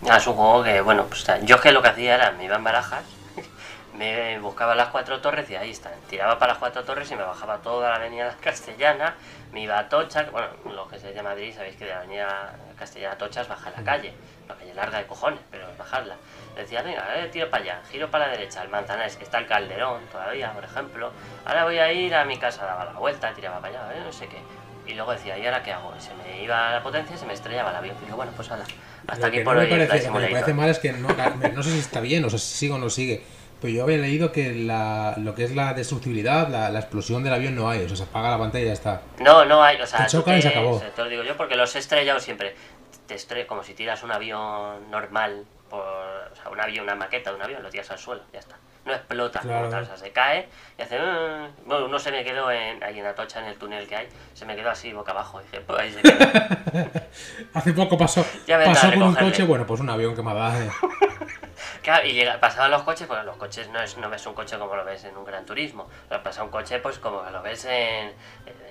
[0.08, 2.44] Ah, es un juego que, bueno, pues yo es que lo que hacía era, me
[2.46, 3.04] iba en barajas,
[3.98, 5.92] me buscaba las cuatro torres y ahí están.
[6.08, 9.16] Tiraba para las cuatro torres y me bajaba toda la avenida castellana,
[9.52, 11.98] me iba a Tocha, que, bueno, lo que se llama Madrid, sabéis que de la
[11.98, 14.14] avenida castellana a Tocha es bajar la calle,
[14.50, 16.16] la calle larga de cojones, pero bajarla.
[16.56, 19.46] Decía, venga, eh, tiro para allá, giro para la derecha, el Manzanares, que está el
[19.46, 21.12] Calderón todavía, por ejemplo.
[21.44, 24.12] Ahora voy a ir a mi casa, daba la vuelta, tiraba para allá, eh, no
[24.12, 24.38] sé qué.
[24.86, 25.92] Y luego decía, ¿y ahora qué hago?
[25.98, 27.96] se me iba la potencia y se me estrellaba el avión.
[28.02, 28.64] Y digo, bueno, pues hala,
[29.06, 29.70] hasta aquí por no hoy.
[29.70, 32.24] Me parece, lo que me parece mal es que no, no sé si está bien,
[32.24, 33.22] o sea, si sigue o no sigue.
[33.60, 37.34] Pero yo había leído que la, lo que es la destructibilidad, la, la, explosión del
[37.34, 39.02] avión no hay, o sea, se apaga la pantalla y ya está.
[39.20, 40.82] No, no hay, o sea, te chocan y se acabó.
[40.96, 42.54] Te lo digo yo porque los he estrellado siempre.
[43.10, 47.30] Te estrello como si tiras un avión normal, por, o sea, un avión, una maqueta
[47.30, 48.54] de un avión, lo tiras al suelo, ya está.
[48.84, 49.58] No explota, Claro.
[49.62, 50.96] como tal, o sea, se cae y hace.
[50.96, 51.48] "Ah".
[51.66, 54.46] Bueno, uno se me quedó en, ahí en Atocha, en el túnel que hay, se
[54.46, 55.40] me quedó así boca abajo.
[55.40, 56.20] Y dije, pues ahí se quedó.
[57.54, 60.56] Hace poco pasó, pasó con un coche, bueno, pues un avión que me da.
[60.56, 60.70] eh.
[61.82, 64.56] Claro, y llega, pasaban los coches, pues los coches no es no ves un coche
[64.58, 65.88] como lo ves en un gran turismo.
[66.08, 68.12] Pero pasa un coche pues como lo ves en,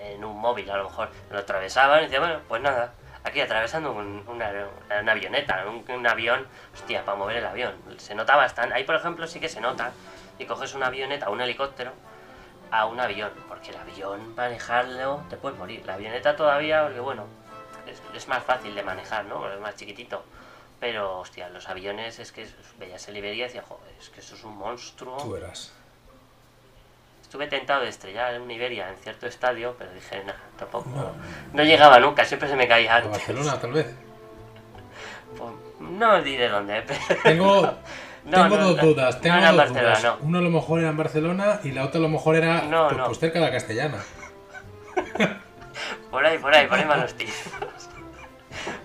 [0.01, 1.09] en un móvil, a lo mejor.
[1.29, 2.93] Lo atravesaban y decía, bueno, pues nada,
[3.23, 4.51] aquí atravesando un- una,
[5.01, 7.75] una avioneta, un, avión, hostia, para mover el avión.
[7.97, 8.75] Se nota bastante.
[8.75, 9.91] Ahí, por ejemplo, sí que se nota.
[10.37, 11.91] Y coges una avioneta, un helicóptero,
[12.71, 13.31] a un avión.
[13.47, 15.85] Porque el avión, manejarlo, te puedes morir.
[15.85, 17.25] La avioneta todavía, porque bueno,
[18.13, 19.39] es, más fácil de manejar, ¿no?
[19.39, 20.23] Porque es más chiquitito.
[20.79, 22.47] Pero, hostia, los aviones es que
[22.77, 25.17] veías el Iberia y decía, joder, es que eso es un monstruo.
[25.17, 25.73] Tú verás.
[27.29, 30.89] Estuve tentado de estrellar un Iberia en cierto estadio, pero dije, nada, tampoco.
[31.53, 31.61] No.
[31.63, 33.11] llegaba nunca, siempre se me caía antes.
[33.11, 33.85] Barcelona, tal vez.
[35.37, 37.21] Pues, no diré dónde, pero...
[37.21, 37.61] Tengo,
[38.25, 39.15] No, tengo no, dos no, dudas.
[39.17, 40.03] no Tengo en dos Barcelona, dudas.
[40.03, 40.17] no.
[40.21, 42.85] Uno a lo mejor era en Barcelona y la otra a lo mejor era No,
[42.87, 43.05] pues, no.
[43.05, 43.97] pues cerca de la castellana.
[46.09, 47.35] Por ahí, por ahí, por ahí van los tiros.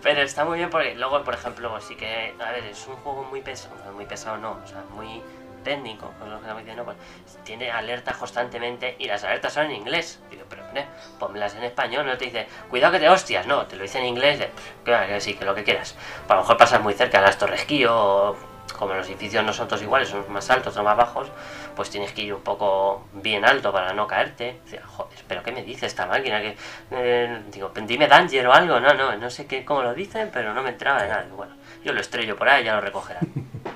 [0.02, 3.24] Pero está muy bien porque luego, por ejemplo, sí que, a ver, es un juego
[3.24, 5.22] muy pesado, muy pesado no, o sea, muy
[5.64, 6.96] técnico, que estamos diciendo, pues,
[7.42, 10.20] tiene alertas constantemente y las alertas son en inglés.
[10.30, 10.86] Digo, pero hombre,
[11.18, 14.06] ponmelas en español, no te dice, cuidado que te hostias, no, te lo dice en
[14.06, 14.50] inglés, de,
[14.84, 15.96] claro que sí, que lo que quieras.
[16.28, 18.36] A lo mejor pasas muy cerca de las torres Kio, o
[18.78, 21.28] como los edificios no son todos iguales, son más altos o más bajos,
[21.76, 24.60] pues tienes que ir un poco bien alto para no caerte.
[24.64, 26.40] Decía, joder, pero ¿qué me dice esta máquina?
[26.40, 26.56] que
[26.90, 30.54] eh, Digo, dime Danger o algo, no, no, no sé qué, cómo lo dicen, pero
[30.54, 31.22] no me entraba de nada.
[31.22, 31.54] Digo, Bueno,
[31.84, 33.24] yo lo estrello por ahí, ya lo recogerán.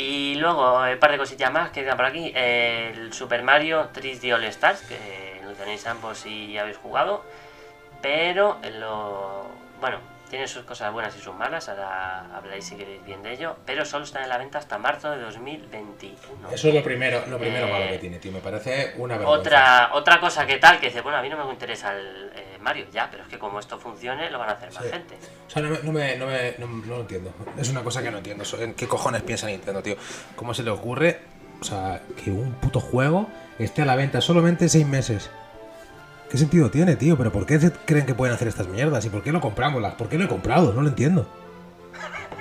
[0.00, 2.30] Y luego, eh, un par de cosillas más que quedan por aquí.
[2.32, 7.24] Eh, el Super Mario 3D All Stars, que lo tenéis ambos si ya habéis jugado.
[8.00, 9.48] Pero eh, lo.
[9.80, 9.98] Bueno,
[10.28, 11.68] tiene sus cosas buenas y sus malas.
[11.68, 13.56] Ahora habláis si queréis bien de ello.
[13.66, 16.50] Pero solo está en la venta hasta marzo de 2021.
[16.52, 18.32] Eso es lo primero, lo primero Eh, malo que tiene, tío.
[18.32, 19.40] Me parece una vergüenza.
[19.40, 22.58] Otra, otra cosa que tal, que dice, bueno, a mí no me interesa el eh,
[22.60, 24.90] Mario, ya, pero es que como esto funcione, lo van a hacer más Sí.
[24.90, 25.16] gente.
[25.46, 27.32] O sea, no, me, no, me, no, me- no- no lo entiendo.
[27.56, 28.44] Es una cosa que no entiendo.
[28.58, 29.96] ¿En qué cojones piensa Nintendo, tío?
[30.36, 31.20] ¿Cómo se le ocurre,
[31.60, 33.28] o sea, que un puto juego
[33.58, 35.30] esté a la venta solamente seis meses?
[36.30, 37.16] ¿Qué sentido tiene, tío?
[37.16, 39.04] ¿Pero por qué creen que pueden hacer estas mierdas?
[39.04, 39.82] ¿Y por qué lo compramos?
[39.94, 40.72] ¿Por qué lo he comprado?
[40.74, 41.26] No lo entiendo.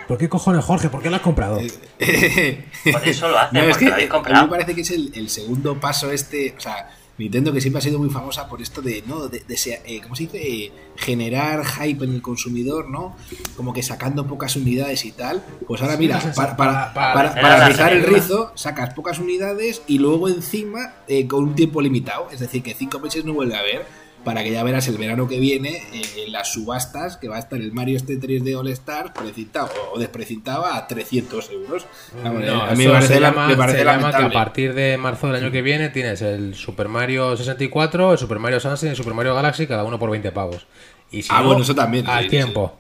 [0.08, 0.90] ¿Por qué cojones, Jorge?
[0.90, 1.58] ¿Por qué lo has comprado?
[1.58, 4.50] Por eso lo hacen, No, es porque que lo habéis a mí me comprado.
[4.50, 7.98] parece que es el, el segundo paso este, o sea, Nintendo que siempre ha sido
[8.00, 9.28] muy famosa por esto de, ¿no?
[9.28, 10.38] De, de se- eh, ¿cómo se dice?
[10.38, 13.16] Eh, generar hype en el consumidor, ¿no?
[13.56, 15.44] Como que sacando pocas unidades y tal.
[15.68, 17.34] Pues ahora mira, para, para, para-
[17.70, 22.28] rizar el rizo, sacas pocas unidades y luego encima eh, con un tiempo limitado.
[22.32, 24.07] Es decir, que cinco meses no vuelve a haber.
[24.28, 27.58] Para que ya verás el verano que viene eh, las subastas que va a estar
[27.62, 31.86] el Mario este 3D All Star precintado o desprecintado a 300 euros.
[32.22, 34.30] Vamos, No, a mí me parece, se la- llama, me parece se llama que a
[34.30, 38.60] partir de marzo del año que viene tienes el Super Mario 64, el Super Mario
[38.60, 40.68] Sunshine y el Super Mario Galaxy, cada uno por 20 pavos.
[41.10, 42.76] Y si Ah, no, bueno, eso también, Al sí, tiempo.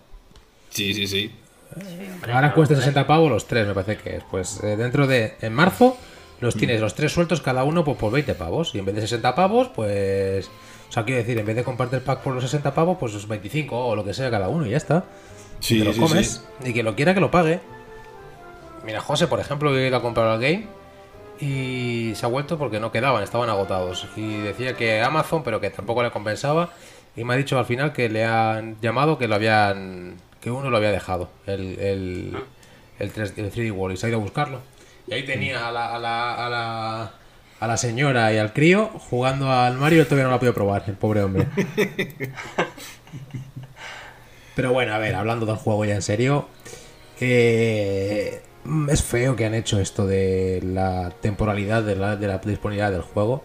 [0.69, 1.31] Sí, sí, sí.
[2.29, 4.23] Ahora cuesta 60 pavos los tres, me parece que es.
[4.29, 5.35] Pues eh, dentro de.
[5.41, 5.97] En marzo
[6.41, 8.75] los tienes los tres sueltos cada uno pues, por 20 pavos.
[8.75, 10.49] Y en vez de 60 pavos, pues.
[10.89, 13.13] O sea, quiero decir, en vez de comprarte el pack por los 60 pavos, pues
[13.13, 15.03] los 25 o lo que sea cada uno y ya está.
[15.59, 16.45] Sí, y te lo sí, comes.
[16.61, 16.69] sí.
[16.69, 17.59] Y que lo quiera que lo pague.
[18.85, 20.67] Mira, José, por ejemplo, que ha ido a comprar al game.
[21.39, 24.07] Y se ha vuelto porque no quedaban, estaban agotados.
[24.15, 26.69] Y decía que Amazon, pero que tampoco le compensaba.
[27.15, 30.15] Y me ha dicho al final que le han llamado que lo habían.
[30.41, 31.29] que uno lo había dejado.
[31.45, 32.37] El, el,
[32.99, 33.95] el, 3, el 3D World.
[33.95, 34.61] Y se ha ido a buscarlo.
[35.07, 37.11] Y ahí tenía a la, a la, a la,
[37.59, 40.05] a la señora y al crío jugando al Mario.
[40.05, 41.47] Todavía no lo ha podido probar, el pobre hombre.
[44.55, 46.47] Pero bueno, a ver, hablando del juego ya en serio.
[47.19, 48.41] Eh,
[48.89, 53.01] es feo que han hecho esto de la temporalidad de la, de la disponibilidad del
[53.01, 53.43] juego,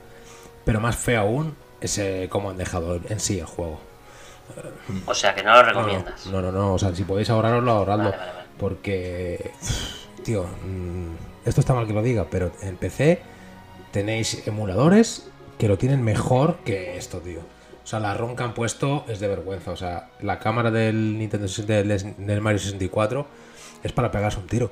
[0.65, 3.81] pero más feo aún es eh, cómo han dejado en sí el juego.
[5.07, 6.27] O sea, que no lo recomiendas.
[6.27, 8.11] No, no, no, o sea, si podéis ahorraroslo, ahorradlo.
[8.11, 8.47] Vale, vale, vale.
[8.59, 9.53] Porque,
[10.25, 13.23] tío, mm, esto está mal que lo diga, pero en PC
[13.93, 15.29] tenéis emuladores
[15.59, 17.41] que lo tienen mejor que esto, tío.
[17.85, 19.71] O sea, la ROM que han puesto es de vergüenza.
[19.73, 21.73] O sea, la cámara del Nintendo 60
[22.25, 23.27] del, Mario 64
[23.83, 24.71] es para pegarse un tiro.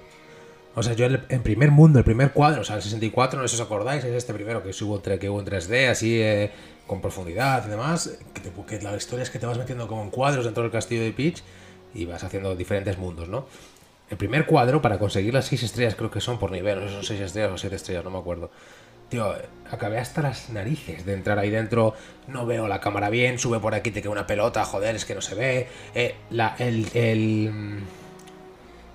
[0.76, 3.48] O sea, yo el, en primer mundo, el primer cuadro, o sea, el 64, no
[3.48, 6.52] sé si os acordáis, es este primero que tre- que hubo en 3D, así eh,
[6.86, 8.16] con profundidad y demás.
[8.68, 11.10] Que, la historia es que te vas metiendo como en cuadros dentro del castillo de
[11.12, 11.42] Peach
[11.92, 13.46] y vas haciendo diferentes mundos, ¿no?
[14.10, 16.94] El primer cuadro, para conseguir las 6 estrellas, creo que son por nivel, no sé
[16.94, 18.50] son 6 estrellas o 7 estrellas, no me acuerdo.
[19.10, 19.34] Tío,
[19.70, 21.94] acabé hasta las narices de entrar ahí dentro.
[22.28, 25.14] No veo la cámara bien, sube por aquí, te queda una pelota, joder, es que
[25.14, 25.68] no se ve.
[25.94, 27.80] Eh, la, el, el.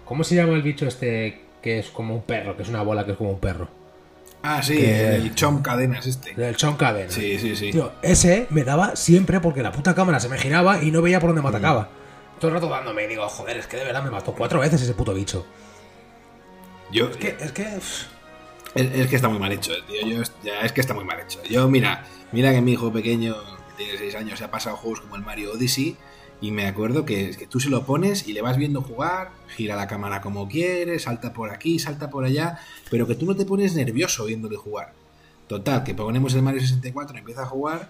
[0.06, 3.06] ¿Cómo se llama el bicho este que es como un perro, que es una bola
[3.06, 3.68] que es como un perro?
[4.44, 6.32] Ah, sí, Que- el chom cadenas este.
[6.38, 7.10] El Chon Cadena.
[7.12, 7.72] Sí, sí, sí.
[7.72, 11.20] Tío, ese me daba siempre porque la puta cámara se me giraba y no veía
[11.20, 11.90] por dónde me atacaba.
[12.40, 14.82] Todo el rato dándome y digo, joder, es que de verdad me mató cuatro veces
[14.84, 15.46] ese puto bicho.
[16.92, 17.66] Yo, Es que, es que.
[18.76, 20.06] Es, que está muy mal hecho, eh, tío.
[20.06, 21.42] Yo, ya, es que está muy mal hecho.
[21.50, 23.34] Yo, mira, mira que mi hijo pequeño,
[23.78, 25.96] que tiene 6 años, se ha pasado juegos como el Mario Odyssey.
[26.42, 29.78] Y me acuerdo que, que tú se lo pones y le vas viendo jugar, gira
[29.78, 32.60] la cámara como quieres, salta por aquí, salta por allá,
[32.92, 34.92] pero que tú no te pones nervioso viéndole jugar.
[35.48, 37.90] Total, que ponemos el Mario 64, empieza a jugar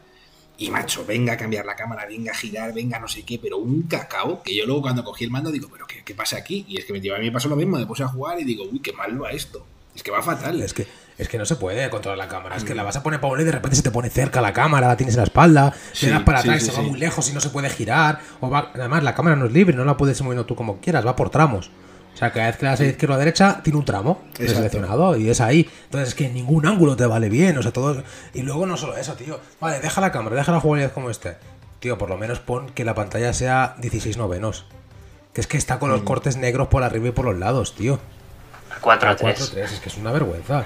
[0.58, 3.58] y macho, venga a cambiar la cámara, venga a girar, venga no sé qué, pero
[3.58, 6.66] un cacao que yo luego cuando cogí el mando digo, pero ¿qué, qué pasa aquí?
[6.68, 8.44] Y es que me, a mí me pasó lo mismo, me puse a jugar y
[8.44, 9.66] digo, uy, qué mal va esto.
[9.96, 10.62] Es que va fatal.
[10.62, 10.86] Es que,
[11.18, 12.56] es que no se puede controlar la cámara.
[12.58, 14.52] Es que la vas a poner para y de repente se te pone cerca la
[14.54, 16.82] cámara, la tienes en la espalda, Sí, le das para sí, atrás, sí, se va
[16.88, 18.20] muy lejos y no se puede girar.
[18.42, 20.78] O va, además, la cámara no es libre, no la puedes ir moviendo tú como
[20.82, 21.72] quieras, va por tramos.
[22.14, 24.22] O sea, cada vez que le das a izquierda o a derecha, tiene un tramo
[24.38, 25.70] seleccionado y es ahí.
[25.86, 27.58] Entonces, es que ningún ángulo te vale bien.
[27.58, 28.04] O sea, todo.
[28.34, 29.40] Y luego no solo eso, tío.
[29.60, 31.36] Vale, deja la cámara, deja la jugabilidad como este.
[31.82, 34.66] Tío, por lo menos pon que la pantalla sea 16 novenos.
[35.34, 36.06] Que es que está con los Mm.
[36.06, 38.00] cortes negros por arriba y por los lados, tío.
[38.76, 39.56] A 4 A a 3.
[39.56, 40.66] 4-3, es que es una vergüenza.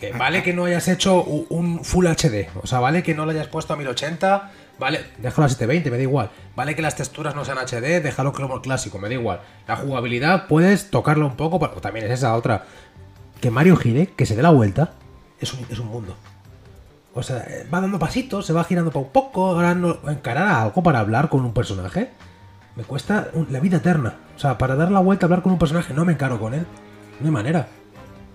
[0.00, 3.32] Que vale que no hayas hecho un Full HD, o sea, vale que no lo
[3.32, 6.30] hayas puesto a 1080, vale, déjalo a 720, me da igual.
[6.54, 9.40] Vale que las texturas no sean HD, déjalo como clásico, me da igual.
[9.66, 12.64] La jugabilidad puedes tocarlo un poco, pero también es esa otra.
[13.40, 14.92] Que Mario gire, que se dé la vuelta,
[15.40, 16.16] es un, es un mundo.
[17.14, 20.46] O sea, eh, va dando pasitos, se va girando poco a poco, ahora no, encarar
[20.46, 22.10] a algo para hablar con un personaje.
[22.76, 24.14] Me cuesta la vida eterna.
[24.36, 26.54] O sea, para dar la vuelta a hablar con un personaje, no me encaro con
[26.54, 26.64] él.
[27.20, 27.68] No hay manera.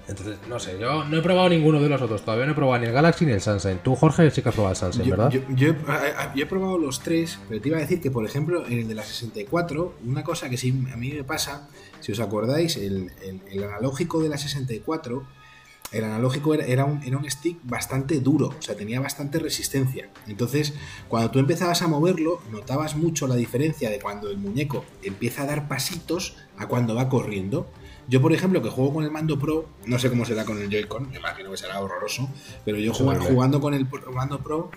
[0.05, 2.23] Entonces, no sé, yo no he probado ninguno de los otros.
[2.25, 3.79] Todavía no he probado ni el Galaxy ni el Sunshine.
[3.81, 5.29] Tú, Jorge, sí que has probado el Sunshine, Yo, ¿verdad?
[5.31, 5.75] yo- yo he,
[6.39, 8.95] yo probado los tres, pero te iba a decir que, por ejemplo, en el de
[8.95, 11.69] la 64, una cosa que sí a mí me pasa,
[12.01, 15.23] si os acordáis, el, el- el analógico de la 64,
[15.93, 20.09] el analógico era, era un, era un stick bastante duro, o sea, tenía bastante resistencia.
[20.27, 20.73] Entonces,
[21.07, 25.45] cuando tú empezabas a moverlo, notabas mucho la diferencia de cuando el muñeco empieza a
[25.45, 27.69] dar pasitos a cuando va corriendo.
[28.07, 30.69] Yo, por ejemplo, que juego con el mando Pro, no sé cómo será con el
[30.69, 32.29] Joy-Con, me imagino que será horroroso,
[32.65, 34.71] pero yo jugando, con el mando Pro,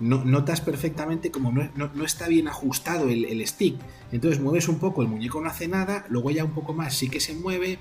[0.00, 3.76] no- notas perfectamente como no, no- no está bien ajustado el, el stick.
[4.12, 7.08] Entonces mueves un poco, el muñeco no hace nada, luego ya un poco más sí
[7.10, 7.78] que se mueve,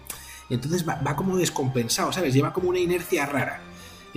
[0.50, 2.34] entonces va, va como descompensado, ¿sabes?
[2.34, 3.62] Lleva como una inercia rara.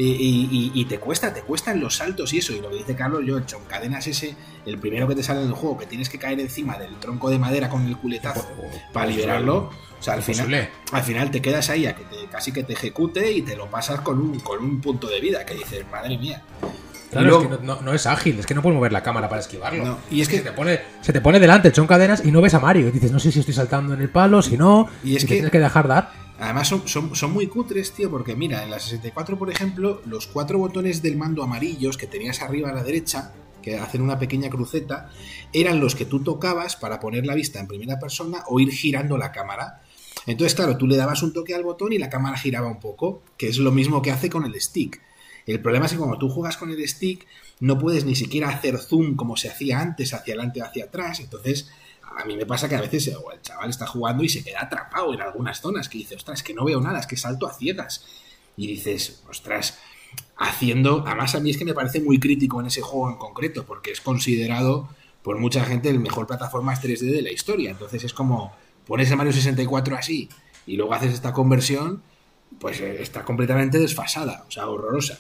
[0.03, 2.53] Y, y- y- y te cuesta, te cuestan los saltos y eso.
[2.55, 5.49] Y lo que dice Carlos, yo, el choncadenas ese, el primero que te sale en
[5.49, 8.47] el juego, que tienes que caer encima del tronco de madera con el culetazo
[8.93, 9.71] para liberarlo.
[9.99, 10.47] O sea, al final,
[10.93, 13.67] al final te quedas ahí a que te, casi que te ejecute y te lo
[13.71, 16.43] pasas con un, con un punto de vida que dices, madre mía.
[17.11, 19.03] Claro, luego- es que no, no- no es ágil, es que no puedes mover la
[19.03, 19.85] cámara para esquivarlo.
[19.85, 22.41] No, y es que- se te pone, se te pone delante, son cadenas y no
[22.41, 22.89] ves a Mario.
[22.89, 24.89] Y dices, no sé si estoy saltando en el palo, si no.
[25.05, 26.13] Y es que- tienes que dejar dar.
[26.41, 31.03] Además son, muy cutres, tío, porque mira, en la 64, por ejemplo, los cuatro botones
[31.03, 35.11] del mando amarillos que tenías arriba a la derecha, que hacen una pequeña cruceta,
[35.53, 39.19] eran los que tú tocabas para poner la vista en primera persona o ir girando
[39.19, 39.83] la cámara.
[40.27, 43.23] Entonces, claro, tú le dabas un toque al botón y la cámara giraba un poco,
[43.37, 44.99] que es lo mismo que hace con el stick.
[45.47, 47.27] El problema es que cuando tú juegas con el stick,
[47.61, 51.21] no puedes ni siquiera hacer zoom como se hacía antes, hacia adelante o hacia atrás.
[51.21, 51.71] Entonces,
[52.17, 55.15] a mí me pasa que a veces el chaval está jugando y se queda atrapado
[55.15, 58.05] en algunas zonas, que dice, ostras, que no veo nada, es que salto a ciegas.
[58.57, 59.79] Y dices, ostras,
[60.37, 61.05] haciendo.
[61.07, 63.93] Además, a mí es que me parece muy crítico en ese juego en concreto, porque
[63.93, 64.89] es considerado
[65.23, 67.71] por mucha gente el mejor plataforma 3D de la historia.
[67.71, 68.53] Entonces es como
[68.87, 70.29] pones el Mario 64 así
[70.67, 72.03] y luego haces esta conversión,
[72.59, 75.19] pues eh, está completamente desfasada, o sea, horrorosa.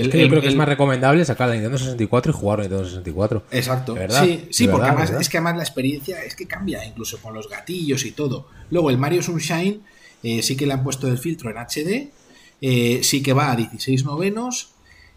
[0.00, 2.62] Es que yo creo que es más recomendable sacar la Nintendo 64 y jugar a
[2.62, 3.44] Nintendo 64.
[3.50, 3.94] Exacto.
[3.94, 4.24] ¿verdad?
[4.24, 5.20] Sí, sí porque además, ¿verdad?
[5.22, 8.48] es que además la experiencia es que cambia, incluso con los gatillos y todo.
[8.70, 9.82] Luego el Mario Sunshine
[10.22, 12.10] eh, sí que le han puesto el filtro en HD,
[12.60, 14.68] eh, sí que va a 16 novenos.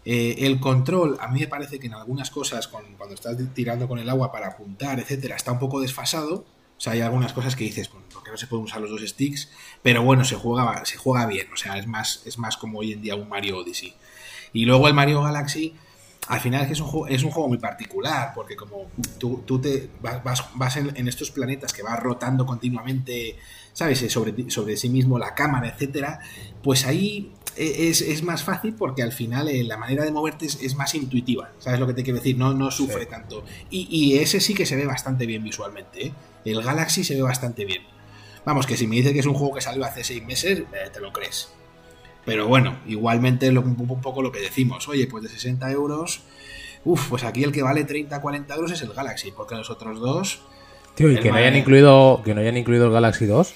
[0.08, 3.88] eh, el control, a mí me parece que en algunas cosas, con- cuando estás tirando
[3.88, 6.44] con el agua para apuntar, etcétera, está un poco desfasado.
[6.78, 8.90] O sea, hay algunas cosas que dices, bueno, ¿por qué no se pueden usar los
[8.90, 9.50] dos sticks?
[9.82, 11.48] Pero bueno, se juega, se juega bien.
[11.52, 13.94] O sea, es más, es más como hoy en día un Mario Odyssey.
[14.56, 15.74] Y luego el Mario Galaxy,
[16.28, 19.42] al final es que es un juego, es un juego muy particular, porque como tú,
[19.46, 20.22] tú te vas,
[20.54, 23.36] vas, en, en estos planetas que vas rotando continuamente,
[23.72, 24.02] ¿sabes?
[24.02, 26.20] Eh, Sobre, sobre sí mismo la cámara, etcétera,
[26.62, 30.46] pues ahí e- es, es más fácil porque al final eh, la manera de moverte
[30.46, 32.36] es, es más intuitiva, ¿sabes lo que te quiero decir?
[32.38, 33.10] No, no sufre Sí.
[33.10, 33.44] tanto.
[33.70, 36.12] Y, y ese sí que se ve bastante bien visualmente, ¿eh?
[36.46, 37.82] El Galaxy se ve bastante bien.
[38.44, 40.90] Vamos, que si me dices que es un juego que salió hace seis meses, eh,
[40.92, 41.48] te lo crees.
[42.26, 44.86] Pero bueno, igualmente lo, un, poco lo que decimos.
[44.88, 46.20] Oye, pues de 60 euros,
[46.84, 50.00] uff, pues aquí el que vale 30, 40 euros es el Galaxy, porque los otros
[50.00, 50.40] dos
[50.96, 53.54] Tío, y que no hayan incluido que no hayan incluido el Galaxy 2.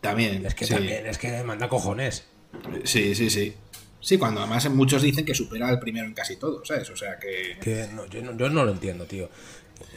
[0.00, 0.44] también.
[0.46, 0.74] Es que sí.
[0.74, 2.26] también, es que manda cojones.
[2.84, 3.54] Sí, sí, sí.
[4.00, 6.88] Sí, cuando además muchos dicen que supera al primero en casi todo, ¿sabes?
[6.90, 7.58] O sea que...
[7.60, 9.28] Que no, yo, no, yo no lo entiendo, tío.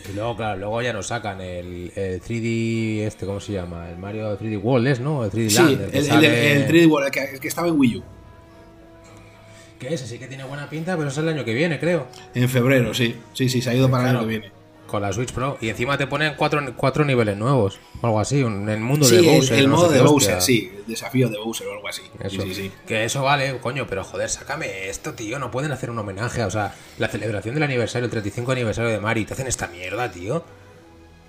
[0.09, 3.89] Y luego, claro, luego ya nos sacan el, el 3D, este, ¿cómo se llama?
[3.89, 5.23] El Mario 3D World, ¿es, no?
[5.25, 5.81] El 3D Sí, Land.
[5.81, 8.03] el, que el, sale- el 3D World, el que, el que estaba en Wii U.
[9.87, 12.07] Que ese sí que tiene buena pinta, pero es el año que viene, creo.
[12.33, 13.15] En febrero, sí.
[13.33, 14.51] Sí, sí, se ha ido para el año que viene.
[14.87, 15.57] Con la Switch Pro.
[15.59, 17.79] Y encima te ponen cuatro, cuatro niveles nuevos.
[18.01, 18.43] O algo así.
[18.43, 19.57] un- el mundo Sí, de el, Bowser.
[19.59, 20.71] el no modo sé de Bowser, sí.
[20.77, 22.03] El desafío de Bowser o algo así.
[22.03, 22.41] Sí, Eso.
[22.43, 22.71] sí, sí.
[22.85, 25.39] Que eso vale, coño, pero joder, sácame esto, tío.
[25.39, 26.43] No pueden hacer un homenaje.
[26.43, 30.11] O sea, la celebración del aniversario, el 35 aniversario de Mario, te hacen esta mierda,
[30.11, 30.43] tío.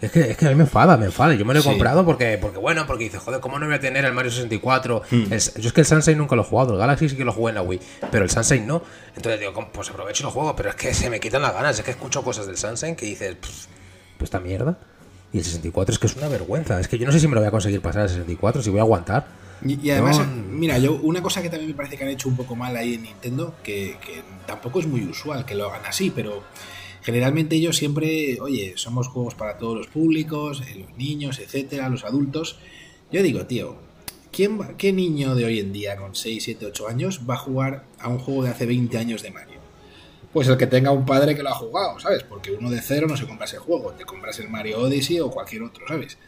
[0.05, 1.35] Es que, es que a mí me enfada, me enfada.
[1.35, 1.69] Yo me lo he Sí.
[1.69, 5.03] comprado porque, porque, bueno, porque dice, joder, ¿cómo no voy a tener el Mario 64?
[5.11, 5.33] Hmm.
[5.33, 7.33] El- yo es que el Sunshine nunca lo he jugado, el Galaxy sí que lo
[7.33, 8.83] jugué en la Wii, pero el Sunshine no.
[9.17, 11.55] Entonces digo, "Com- pues aprovecho y lo juego, pero es que se me quitan las
[11.55, 11.79] ganas.
[11.79, 13.67] Es que escucho cosas del Sunshine que dices, "Pff,
[14.19, 14.77] pues esta mierda.
[15.33, 16.79] Y el 64 es que es una vergüenza.
[16.79, 18.71] Es que yo no sé si me lo voy a conseguir pasar el 64, si
[18.71, 19.27] voy a aguantar.
[19.65, 20.27] Y, y además, No.
[20.27, 22.95] mira, yo una cosa que también me parece que han hecho un poco mal ahí
[22.95, 26.43] en Nintendo, que, que tampoco es muy usual que lo hagan así, pero
[27.05, 32.05] generalmente ellos siempre, oye, somos juegos para todos los públicos, eh, los niños, etcétera, los
[32.05, 32.59] adultos.
[33.13, 33.77] Yo digo, tío,
[34.33, 37.39] ¿quién va- ¿qué niño de hoy en día con 6, 7, 8 años va a
[37.39, 39.59] jugar a un juego de hace 20 años de Mario?
[40.33, 42.25] Pues el que tenga un padre que lo ha jugado, ¿sabes?
[42.25, 45.31] Porque uno de cero no se compra ese juego, te compras el Mario Odyssey o
[45.31, 46.19] cualquier otro, ¿sabes?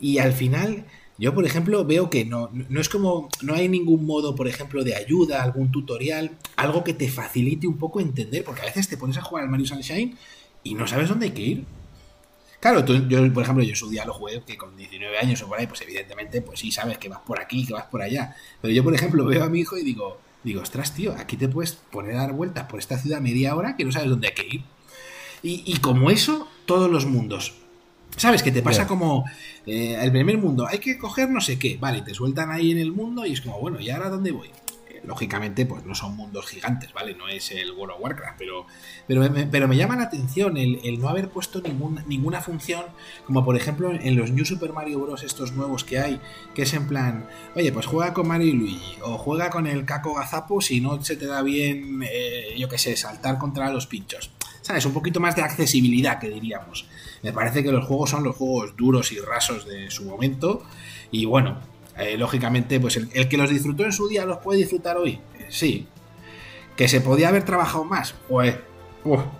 [0.00, 0.86] Y al final,
[1.20, 4.82] yo por ejemplo veo que no, no es como, no hay ningún modo, por ejemplo,
[4.82, 8.96] de ayuda, algún tutorial, algo que te facilite un poco entender, porque a veces te
[8.96, 10.16] pones a jugar al Mario Sunshine
[10.64, 11.64] y no sabes dónde hay que ir.
[12.60, 15.48] Claro, tú- yo, por ejemplo, yo en su día lo que con 19 años o
[15.48, 18.36] por ahí, pues evidentemente, pues sí sabes que vas por aquí, que vas por allá.
[18.60, 21.48] Pero yo, por ejemplo, veo a mi hijo y digo, digo, ostras, tío, aquí te
[21.48, 24.34] puedes poner a dar vueltas por esta ciudad media hora que no sabes dónde hay
[24.34, 24.62] que ir.
[25.42, 27.54] Y, y como eso, todos los mundos.
[28.16, 28.42] ¿Sabes?
[28.42, 29.24] Que te pasa como
[29.66, 32.78] eh, el primer mundo, hay que coger no sé qué, vale, te sueltan ahí en
[32.78, 34.48] el mundo y es como, bueno, ¿y ahora dónde voy?
[34.90, 37.14] Eh, lógicamente, pues no son mundos gigantes, ¿vale?
[37.14, 38.66] No es el World of Warcraft, pero,
[39.06, 42.84] pero, me, pero me llama la atención el, el no haber puesto ningún, ninguna función,
[43.26, 45.22] como por ejemplo en los New Super Mario Bros.
[45.22, 46.20] estos nuevos que hay,
[46.54, 49.86] que es en plan, oye, pues juega con Mario y Luigi, o juega con el
[49.86, 53.86] Caco Gazapo si no se te da bien, eh, yo qué sé, saltar contra los
[53.86, 54.30] pinchos.
[54.70, 54.84] ¿Sabes?
[54.86, 56.86] Un poquito más de accesibilidad, que diríamos.
[57.24, 60.62] Me parece que los juegos son los juegos duros y rasos de su momento.
[61.10, 61.58] Y bueno,
[61.98, 65.14] eh, lógicamente, pues el, el que los disfrutó en su día los puede disfrutar hoy.
[65.40, 65.88] Eh, sí.
[66.76, 68.14] Que se podía haber trabajado más.
[68.28, 68.54] Pues,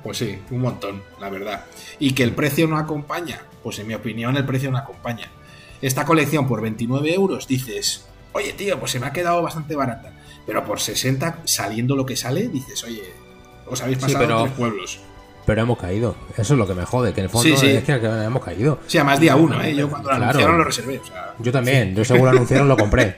[0.03, 1.65] pues sí, un montón, la verdad.
[2.01, 3.41] Y que el precio no acompaña.
[3.63, 5.31] Pues en mi opinión, el precio no acompaña.
[5.81, 10.13] Esta colección por 29 euros dices, oye tío, pues se me ha quedado bastante barata.
[10.45, 13.05] Pero por 60, saliendo lo que sale, dices, oye,
[13.69, 15.01] os habéis Sí, pasado pero- tres pueblos.
[15.51, 16.15] Pero hemos caído.
[16.37, 17.71] Eso es lo que me jode, que en el fondo Sí, sí.
[17.73, 18.79] es que hemos caído.
[18.87, 19.75] Sí, además día uno, ¿eh?
[19.75, 20.25] Yo cuando lo Claro.
[20.31, 20.99] anunciaron lo reservé.
[21.01, 23.17] O sea, Yo también, yo seguro anunciaron lo compré.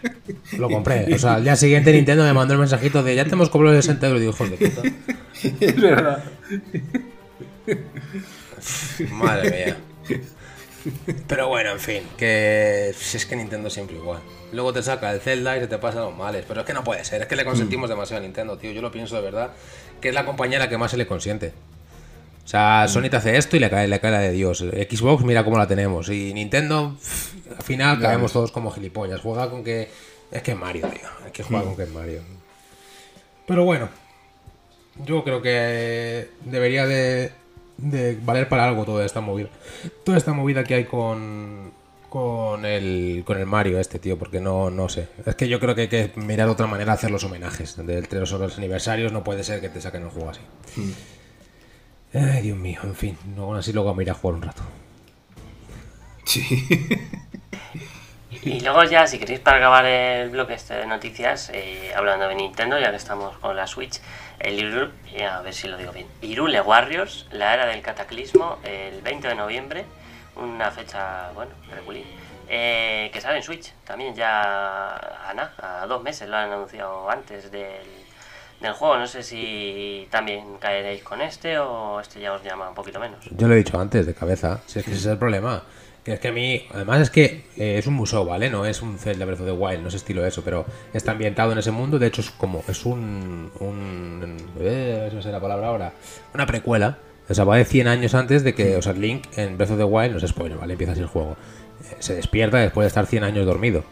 [0.57, 1.15] Lo compré.
[1.15, 3.77] O sea, al día siguiente Nintendo me mandó el mensajito de ya te hemos cobrado
[3.77, 4.23] los 60 euros.
[4.23, 4.83] Y digo, de puta.
[5.61, 6.25] es verdad.
[9.11, 9.77] Madre mía.
[11.29, 14.21] Pero bueno, en fin, que si es que Nintendo siempre igual.
[14.53, 16.47] Luego te saca el Zelda y se te pasan los males.
[16.49, 18.73] Pero es que no puede ser, es que le consentimos demasiado a Nintendo, tío.
[18.73, 19.51] Yo lo pienso de verdad,
[20.01, 21.53] que es la compañía a la que más se le consiente.
[22.45, 24.59] O sea, Sony te hace esto y le cae, le cae la de Dios.
[24.59, 26.09] Xbox, mira cómo la tenemos.
[26.09, 29.21] Y Nintendo, pff, al final Ya caemos todos como gilipollas.
[29.21, 29.89] Juega con que.
[30.31, 31.09] Es que es Mario, tío.
[31.27, 32.21] Es que juega con que es Mario.
[33.47, 33.89] Pero bueno,
[35.05, 37.33] yo creo que debería de,
[37.77, 39.49] de valer para algo toda esta movida.
[40.05, 41.73] Toda esta movida que hay con,
[42.09, 45.09] con el, con el Mario este, tío, porque no, no sé.
[45.25, 47.77] Es que yo creo que hay que mirar otra manera de hacer los homenajes.
[47.77, 50.41] De entre los, aniversarios no puede ser que te saquen el juego así.
[52.15, 53.19] Ay, Dios mío, en fin.
[53.37, 54.63] Luego así luego me iré a jugar un rato.
[56.25, 56.67] Sí.
[58.45, 62.35] Y luego ya, si queréis para acabar el bloque este de noticias, eh, hablando de
[62.35, 64.01] Nintendo, ya que estamos con la Switch,
[64.41, 64.91] el Irule,
[65.25, 69.35] a ver si lo digo bien, Irule Warriors, la era del cataclismo, el 20 de
[69.37, 69.85] noviembre,
[70.35, 72.05] una fecha, bueno, regulín,
[72.49, 77.09] eh, que sale en Switch, también ya a, nada, a dos meses lo han anunciado
[77.09, 77.87] antes del,
[78.63, 82.75] del juego, no sé si también caeréis con este o este ya os llama un
[82.75, 83.19] poquito menos.
[83.31, 85.63] Yo lo he dicho antes, de cabeza, si es que ese es el problema.
[86.05, 88.51] Que es que a mí, además es que eh, es un museo, ¿vale?
[88.51, 91.53] No es un Zelda Breath of the Wild, no es estilo eso, pero está ambientado
[91.53, 91.99] en ese mundo.
[92.01, 93.53] De hecho, es como, es un.
[93.61, 95.93] un eh, no sé la palabra ahora.
[96.35, 96.99] Una precuela.
[97.29, 99.79] O sea, va de 100 años antes de que, o sea, Link en Breath of
[99.79, 100.73] the Wild, no es spoiler, ¿vale?
[100.73, 101.37] Empieza así el juego.
[101.89, 103.85] eh, se despierta después de estar 100 años dormido.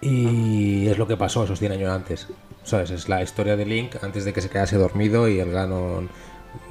[0.00, 2.28] Y es lo que pasó esos 100 años antes.
[2.66, 2.90] ¿Sabes?
[2.90, 6.10] Es la historia de Link antes de que se quedase dormido y el Ganon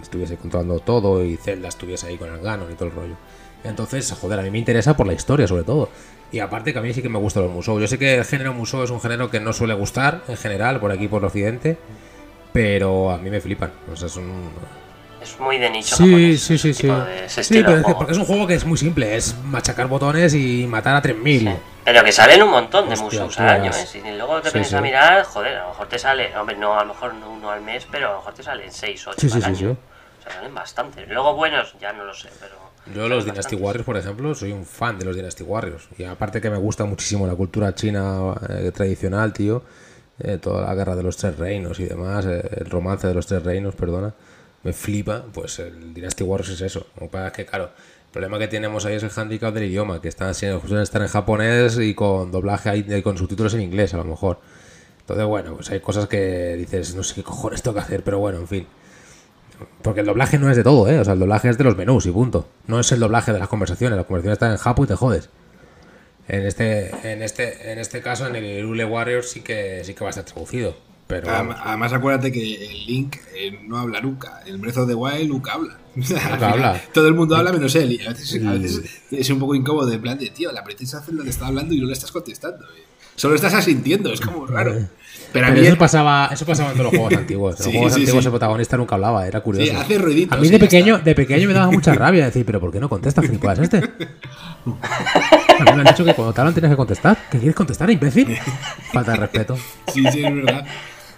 [0.02, 3.16] estuviese controlando todo y Zelda estuviese ahí con el Ganon y todo el rollo.
[3.64, 5.88] Entonces, joder, a mí me interesa por la historia sobre todo.
[6.34, 7.80] Y aparte que a mí sí que me gustan los Musou.
[7.80, 10.82] Yo sé que el género Musou es un género que no suele gustar en general
[10.82, 11.78] por aquí por occidente,
[12.52, 13.72] pero a mí me flipan.
[13.90, 14.50] O sea, es un...
[15.26, 15.96] Es muy de nicho.
[15.96, 16.82] Sí, japonés, sí, sí, sí.
[16.84, 19.16] tipo de- ese Sí, pero es que porque es un juego que es muy simple,
[19.16, 21.40] es machacar botones y matar a 3000.
[21.42, 21.50] Sí.
[21.84, 23.72] Pero que salen un montón de Hostia, Musous tú al año.
[23.72, 23.86] ¿eh?
[23.88, 24.76] Si luego te Sí, pones sí.
[24.76, 27.50] a mirar, joder, a lo mejor te sale, hombre, no, a lo mejor no uno
[27.50, 29.72] al mes, pero a lo mejor te salen 6, 8 Sí, sí, al año.
[30.20, 31.06] O sea, salen bastante.
[31.08, 32.54] Luego buenos, ya no lo sé, pero...
[32.94, 33.62] Yo los Dynasty bastantes.
[33.66, 35.88] Warriors, por ejemplo, soy un fan de los Dynasty Warriors.
[35.98, 39.64] Y aparte que me gusta muchísimo la cultura china eh, tradicional, tío.
[40.20, 43.26] eh, toda la guerra de los tres reinos y demás, eh, el romance de los
[43.28, 44.14] tres reinos, perdona.
[44.66, 46.88] Me flipa, pues el Dynasty Warriors es eso.
[46.96, 49.66] Lo que pasa es que, claro, el problema que tenemos ahí es el handicap del
[49.66, 53.62] idioma, que está, suelen estar en japonés y con doblaje ahí, y con subtítulos en
[53.62, 54.40] inglés, a lo mejor.
[55.02, 58.18] Entonces, bueno, pues hay cosas que dices, no sé qué cojones tengo que hacer, pero
[58.18, 58.68] bueno, en fin.
[59.84, 61.00] Porque el doblaje no es de todo, ¿eh?
[61.00, 62.50] O sea, el doblaje es de los menús y punto.
[62.66, 63.96] No es el doblaje de las conversaciones.
[63.96, 65.30] Las conversaciones están en Japo y te jodes.
[66.28, 70.04] En este, en este, en este caso, en el Irule Warriors sí que sí que
[70.04, 70.76] va a estar traducido.
[71.08, 74.42] Pero Además, acuérdate que el Link eh, no habla nunca.
[74.46, 75.78] El Breath of the Wild nunca habla.
[76.02, 76.82] Final, habla.
[76.94, 77.92] Todo el mundo habla menos él.
[77.92, 79.92] Y a veces, a veces es un poco incómodo.
[79.92, 82.66] En plan de, tío, la princesa Zelda te está hablando y no le estás contestando.
[82.66, 82.84] eh.
[83.16, 84.12] Solo estás asintiendo.
[84.12, 84.76] Es como raro.
[85.32, 87.52] Pero a mí eso pasaba, eso pasaba en todos los juegos antiguos.
[87.52, 88.28] En los Sí, juegos sí, antiguos sí.
[88.28, 89.72] el protagonista nunca hablaba, era curioso.
[89.72, 90.38] Sí, hace ruiditos.
[90.38, 92.90] a mí de pequeño, de pequeño me daba mucha rabia decir, pero ¿por qué no
[92.90, 93.78] contesta, gilipollas este?
[93.78, 97.18] A mí me han dicho que cuando te hablan tienes que contestar.
[97.30, 98.36] ¿Qué quieres contestar, imbécil?
[98.92, 99.58] Falta de respeto.
[99.94, 100.66] Sí, sí, es verdad.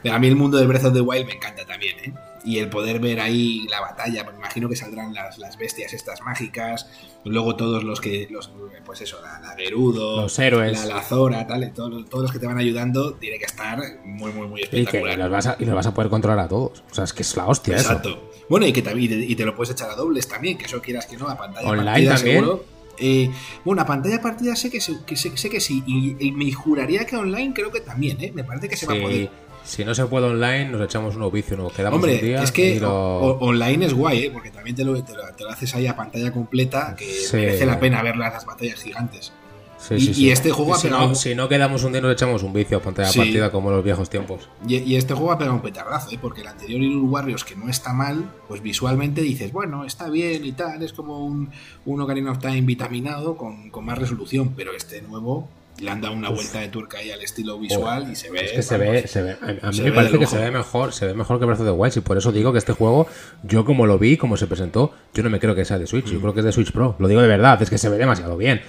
[0.07, 2.13] Pero a mí el mundo de Breath of the Wild me encanta también, ¿eh?
[2.45, 6.21] Y el poder ver ahí la batalla, me imagino que saldrán las, las bestias estas
[6.21, 6.89] mágicas,
[7.25, 8.49] luego todos los que, los,
[8.85, 10.71] pues eso, la, la Gerudo, Los héroes.
[10.71, 14.31] la, la Zora, tal, todos, todos los que te van ayudando, tiene que estar muy,
[14.31, 15.17] muy, muy Y que espectacular.
[15.17, 16.83] los vas, a, y los vas a poder controlar a todos.
[16.89, 17.87] O sea, es que es la hostia eso.
[17.89, 18.31] Exacto.
[18.49, 20.81] Bueno, y que y te, y te lo puedes echar a dobles también, que eso
[20.81, 22.35] quieras que no, a pantalla Online partida también.
[22.37, 22.65] seguro.
[22.99, 23.29] Eh,
[23.65, 26.51] bueno, a pantalla partida sé que, se- que sé, sé que sí, y, y me
[26.51, 28.31] juraría que online creo que también, ¿eh?
[28.33, 29.29] Me parece que se va a poder.
[29.67, 32.41] Si, si no se puede online, nos echamos un ovicio, nos quedamos Hombre, un día
[32.43, 34.29] es que y lo- o- online es guay, ¿eh?
[34.31, 37.35] porque también te lo, te, lo, te lo haces ahí a pantalla completa, que Sí.
[37.37, 39.31] merece la pena ver las, las batallas gigantes.
[39.79, 40.31] Sí, y- sí, y sí.
[40.31, 42.77] este juego ha si pegado- no, si no quedamos un día, nos echamos un vicio
[42.77, 44.49] a pantalla partida como en los viejos tiempos.
[44.67, 46.17] Y, y este juego ha pegado un petardazo, ¿eh?
[46.19, 50.43] porque el anterior Hyrule Warriors, que no está mal, pues visualmente dices, bueno, está bien
[50.45, 51.51] y tal, es como un,
[51.85, 55.47] un Ocarina of Time vitaminado con, con más resolución, pero este nuevo
[55.79, 58.45] le han dado una vuelta de tuerca ahí al estilo visual y se ve.
[58.45, 59.37] Es que se ve, se ve.
[59.61, 61.71] A, mí me parece que se ve mejor, se ve mejor que Breath of the
[61.71, 61.97] Wild.
[61.97, 63.07] Y por eso digo que este juego,
[63.43, 66.07] yo como lo vi, como se presentó, yo no me creo que sea de Switch,
[66.07, 66.13] Mm.
[66.13, 66.95] yo creo que es de Switch Pro.
[66.99, 68.61] Lo digo de verdad, es que se ve demasiado bien.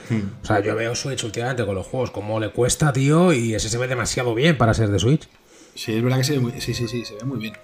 [0.42, 3.68] O sea, yo veo Switch últimamente con los juegos, como le cuesta, tío, y ese
[3.68, 5.28] se ve demasiado bien para ser de Switch.
[5.74, 7.54] Sí, es verdad que se ve muy, sí, sí, sí, se ve muy bien.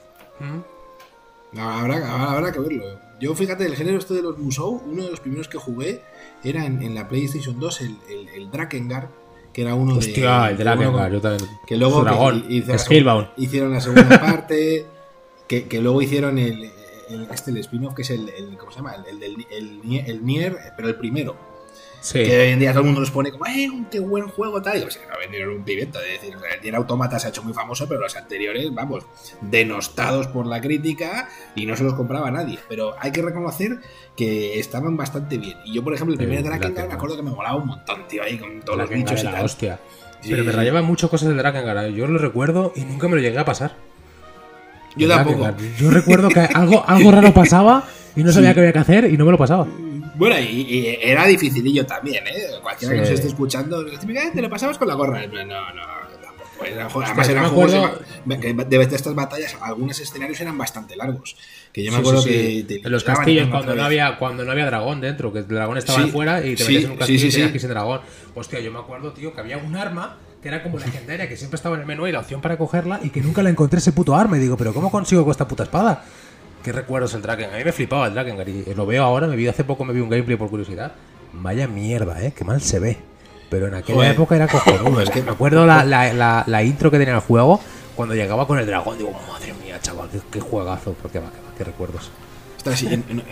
[1.56, 2.84] Habrá, habrá- habrá que verlo.
[3.20, 6.02] Yo, fíjate, el género este de los Musou, uno de los primeros que jugué
[6.42, 9.08] era en, en la PlayStation 2, el, el, el Drakengard,
[9.54, 10.50] que era uno Hostia, de.
[10.50, 11.50] el de Drakengard, uno- yo también.
[11.66, 13.28] Que luego dragón, que Scalebound.
[13.38, 14.84] hicieron la segunda parte,
[15.48, 16.70] que, que luego hicieron el,
[17.08, 18.96] el- este el spin-off que es el, el- ¿cómo se llama?
[19.08, 21.53] El, el Nier, pero el primero.
[22.04, 22.22] Sí.
[22.22, 24.60] Que hoy en día todo el mundo nos pone como, ¡eh, qué buen juego!
[24.60, 24.76] tal.
[24.76, 25.98] Y pues, no vendieron un pimiento.
[26.00, 28.74] Es decir, o sea, el Nier Automata se ha hecho muy famoso, pero los anteriores,
[28.74, 29.06] vamos,
[29.40, 32.58] denostados por la crítica y no se los compraba nadie.
[32.68, 33.78] Pero hay que reconocer
[34.18, 35.56] que estaban bastante bien.
[35.64, 38.06] Y yo, por ejemplo, el primer El Drakengard me acuerdo que me molaba un montón,
[38.06, 39.42] tío, ahí con todos los bichos y tal.
[39.42, 39.80] hostia.
[40.20, 40.56] Sí, Pero me sí.
[40.58, 41.86] rayaban mucho cosas del Drakengard.
[41.94, 43.76] Yo lo recuerdo y nunca me lo llegué a pasar.
[44.94, 45.50] Yo tampoco.
[45.78, 49.16] Yo recuerdo que algo, algo raro pasaba y no sabía qué había que hacer y
[49.16, 49.66] no me lo pasaba.
[50.14, 52.46] Bueno, y, y era dificilillo también, ¿eh?
[52.62, 55.26] Cualquiera que nos esté escuchando, "Eh, te lo pasabas con la gorra.
[55.26, 55.82] No, no, no.
[56.22, 56.64] tampoco.
[56.64, 57.72] Era- además, eran juegos
[58.24, 61.36] de, estas batallas, algunos escenarios eran bastante largos.
[61.72, 62.64] Que yo me Sí, acuerdo sí, que.
[62.80, 65.76] te en los castillos cuando no había cuando no había dragón dentro, que el dragón
[65.78, 68.00] estaba afuera y te metías en un castillo y tenías que ir sin dragón.
[68.34, 71.56] Hostia, yo me acuerdo, tío, que había un arma que era como legendaria, que siempre
[71.56, 73.92] estaba en el menú y la opción para cogerla y que nunca la encontré ese
[73.92, 74.36] puto arma.
[74.36, 76.04] Y digo, ¿pero cómo consigo con esta puta espada?
[76.64, 77.52] ¿Qué recuerdos el Draken?
[77.52, 79.92] A mí me flipaba el Draken y lo veo ahora, me vi hace poco, me
[79.92, 80.92] vi un gameplay por curiosidad.
[81.34, 82.96] Vaya mierda, eh, qué mal se ve.
[83.50, 84.12] Pero en aquella Joder.
[84.12, 85.00] época era cojonudo.
[85.02, 87.60] Es que- me acuerdo la, la, la, la intro que tenía el juego
[87.94, 88.96] cuando llegaba con el dragón.
[88.96, 90.94] Digo, madre mía, chaval, qué, qué juegazo.
[91.02, 92.10] Porque va, qué, qué recuerdos.
[92.56, 93.22] Ostras, sí, en- en-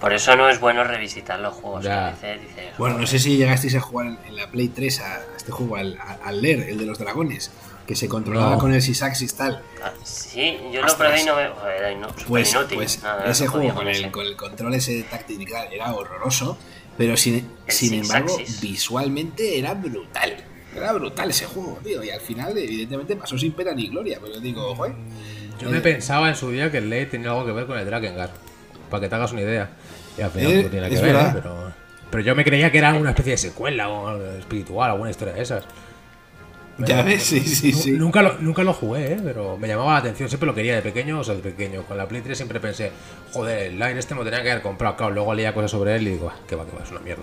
[0.00, 1.82] Por eso no es bueno revisitar los juegos.
[1.84, 4.68] que a veces dices, bueno, no sé si llegasteis a jugar en, en la Play
[4.68, 7.50] 3 a, a este juego, al, a- al Leer, el de los dragones,
[7.90, 8.58] que se controlaba No.
[8.58, 9.60] con el Sysaxis tal.
[9.82, 10.94] Ah, Sí, yo lo Ostras.
[11.10, 11.48] probé y no me.
[11.48, 12.76] Joder, inu- súper Pues, inútil.
[12.76, 14.04] pues Nada, ese no juego con ese.
[14.04, 16.56] el, con el control ese táctil y tal era horroroso,
[16.96, 20.36] pero sin, sin embargo visualmente era brutal.
[20.72, 22.00] Era brutal ese juego, tío.
[22.04, 24.18] Y al final, evidentemente, pasó sin pena ni gloria.
[24.22, 24.92] Pero yo digo, joder.
[25.58, 27.76] Yo me eh, pensaba en su día que el Ley tenía algo que ver con
[27.76, 28.30] el Drakengard.
[28.88, 29.68] Para que te hagas una idea.
[30.16, 31.16] Y al final Eh, no tiene que ver.
[31.16, 31.30] ¿eh?
[31.34, 31.72] pero,
[32.08, 35.42] pero yo me creía que era una especie de secuela o espiritual, alguna historia de
[35.42, 35.64] esas.
[36.86, 37.92] Ya ves, sí, sí, sí.
[37.92, 39.20] Nunca, lo, nunca lo jugué, ¿eh?
[39.22, 40.28] pero me llamaba la atención.
[40.28, 41.82] Siempre lo quería de pequeño, o sea, de pequeño.
[41.84, 42.92] Con la Play 3 siempre pensé,
[43.32, 44.96] joder, el Line este me lo tenía que haber comprado.
[44.96, 47.00] Claro, luego leía cosas sobre él y digo, ah, que va, que va, es una
[47.00, 47.22] mierda.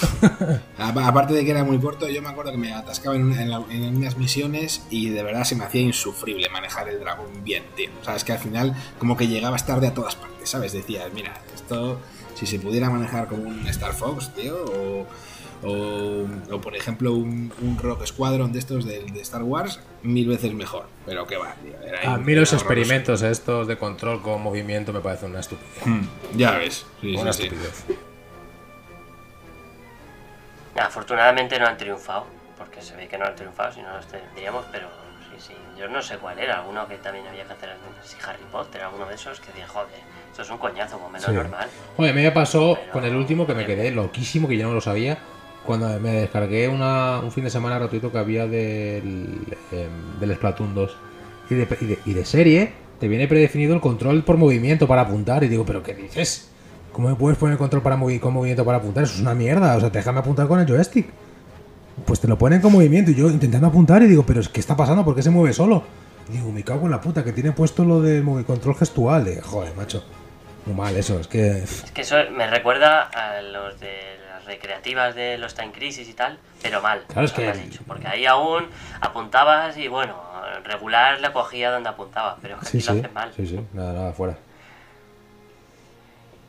[0.78, 3.62] Aparte de que era muy corto, yo me acuerdo que me atascaba en, en la-
[3.70, 7.90] en unas misiones y de verdad se me hacía insufrible manejar el dragón bien, tío.
[8.00, 10.72] O sea, es que al final como que llegabas tarde a todas partes, ¿sabes?
[10.72, 12.00] Decías, mira, esto
[12.34, 15.06] si se pudiera manejar como un Star Fox, tío, o,
[15.62, 20.26] o, o, por ejemplo un, un Rock Squadron de estos de, de Star Wars, mil
[20.28, 20.86] veces mejor.
[21.06, 21.72] Pero qué va, tío.
[21.86, 22.56] Era, A mí los horroroso.
[22.56, 25.86] experimentos estos de control con movimiento me parecen una estupidez.
[25.86, 26.00] Mm,
[26.36, 27.48] ya ves, sí, una sí, sí.
[27.48, 27.84] estupidez.
[30.76, 32.26] Afortunadamente no han triunfado,
[32.56, 34.88] porque se ve que no han triunfado, si no los tendríamos, pero
[35.30, 35.54] sí, sí.
[35.78, 37.70] Yo no sé cuál era, alguno que también había que hacer,
[38.04, 39.88] si Harry Potter, alguno de esos, que decía, joder,
[40.30, 41.32] esto es un coñazo, como menos Sí.
[41.32, 41.68] normal.
[41.96, 44.68] Oye, a mí me pasó Pero- con el último que me quedé loquísimo, que yo
[44.68, 45.18] no lo sabía,
[45.66, 49.38] cuando me descargué una, un fin de semana gratuito que había del,
[49.72, 50.96] em, del Splatoon 2.
[51.50, 55.02] Y de, y, de, y de serie te viene predefinido el control por movimiento para
[55.02, 55.42] apuntar.
[55.44, 56.48] Y digo, ¿pero qué dices?
[56.92, 59.04] ¿Cómo me puedes poner control para movi con movimiento para apuntar?
[59.04, 59.76] Eso es una mierda.
[59.76, 61.08] O sea, déjame apuntar con el joystick.
[62.06, 64.76] Pues te lo ponen con movimiento y yo intentando apuntar y digo, ¿pero qué está
[64.76, 65.04] pasando?
[65.04, 65.82] ¿Por qué se mueve solo?
[66.30, 69.24] Digo, me cago en la puta, que tiene puesto lo de movi- control gestual.
[69.24, 70.02] De, joder, macho.
[70.66, 71.62] Muy mal eso, es que...
[71.62, 73.88] Es que eso me recuerda a los de
[74.28, 77.04] las recreativas de los Time Crisis y tal, pero mal.
[77.06, 78.68] Claro, es que- mal hecho, porque ahí aún
[79.00, 80.16] apuntabas y bueno,
[80.64, 83.32] regular la cogía donde apuntaba, pero Sí, aquí lo sí, hacen mal.
[83.34, 84.36] sí, sí, nada, nada, fuera.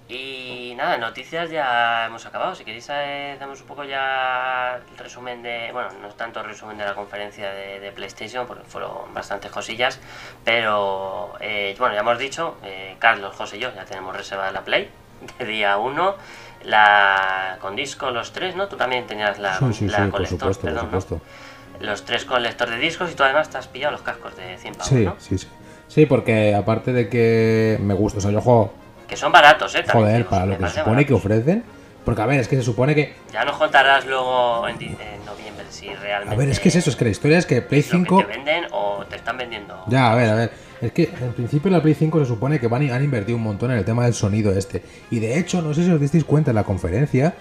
[0.09, 2.53] Y nada, noticias ya hemos acabado.
[2.53, 5.69] Si queréis, eh, damos un poco ya el resumen de.
[5.71, 9.49] Bueno, no es tanto el resumen de la conferencia de, de PlayStation, porque fueron bastantes
[9.51, 10.01] cosillas.
[10.43, 14.65] Pero eh, bueno, ya hemos dicho, eh, Carlos, José y yo ya tenemos reservada la
[14.65, 14.89] Play
[15.39, 16.15] de día 1.
[16.63, 18.67] La, con disco, los tres, ¿no?
[18.67, 21.01] Tú también tenías la, Sí, sí, la sí, por colector, supuesto, por perdón, ¿no?
[21.01, 21.21] supuesto.
[21.79, 24.57] Los tres con lector de discos y tú además te has pillado los cascos de
[24.57, 25.15] 100 pavos, Sí, ¿no?
[25.17, 25.47] sí, sí.
[25.87, 28.73] Sí, porque aparte de que me gusta, o sea, yo juego,
[29.07, 29.83] Que son baratos, ¿eh?
[29.83, 31.31] También joder, para lo que se supone que baratos.
[31.31, 31.63] ofrecen.
[32.05, 33.13] Porque a ver, es que se supone que.
[33.31, 36.33] Ya nos contarás luego en, en noviembre si realmente.
[36.33, 37.99] A ver, es que es eso, es que la historia es que Play es lo
[37.99, 38.17] que 5.
[38.21, 39.83] te venden o te están vendiendo.
[39.87, 40.51] Ya, a ver, a ver.
[40.81, 43.71] Es que en principio la Play 5 se supone que van, han invertido un montón
[43.71, 44.81] en el tema del sonido este.
[45.11, 47.35] Y de hecho, no sé si os disteis cuenta en la conferencia,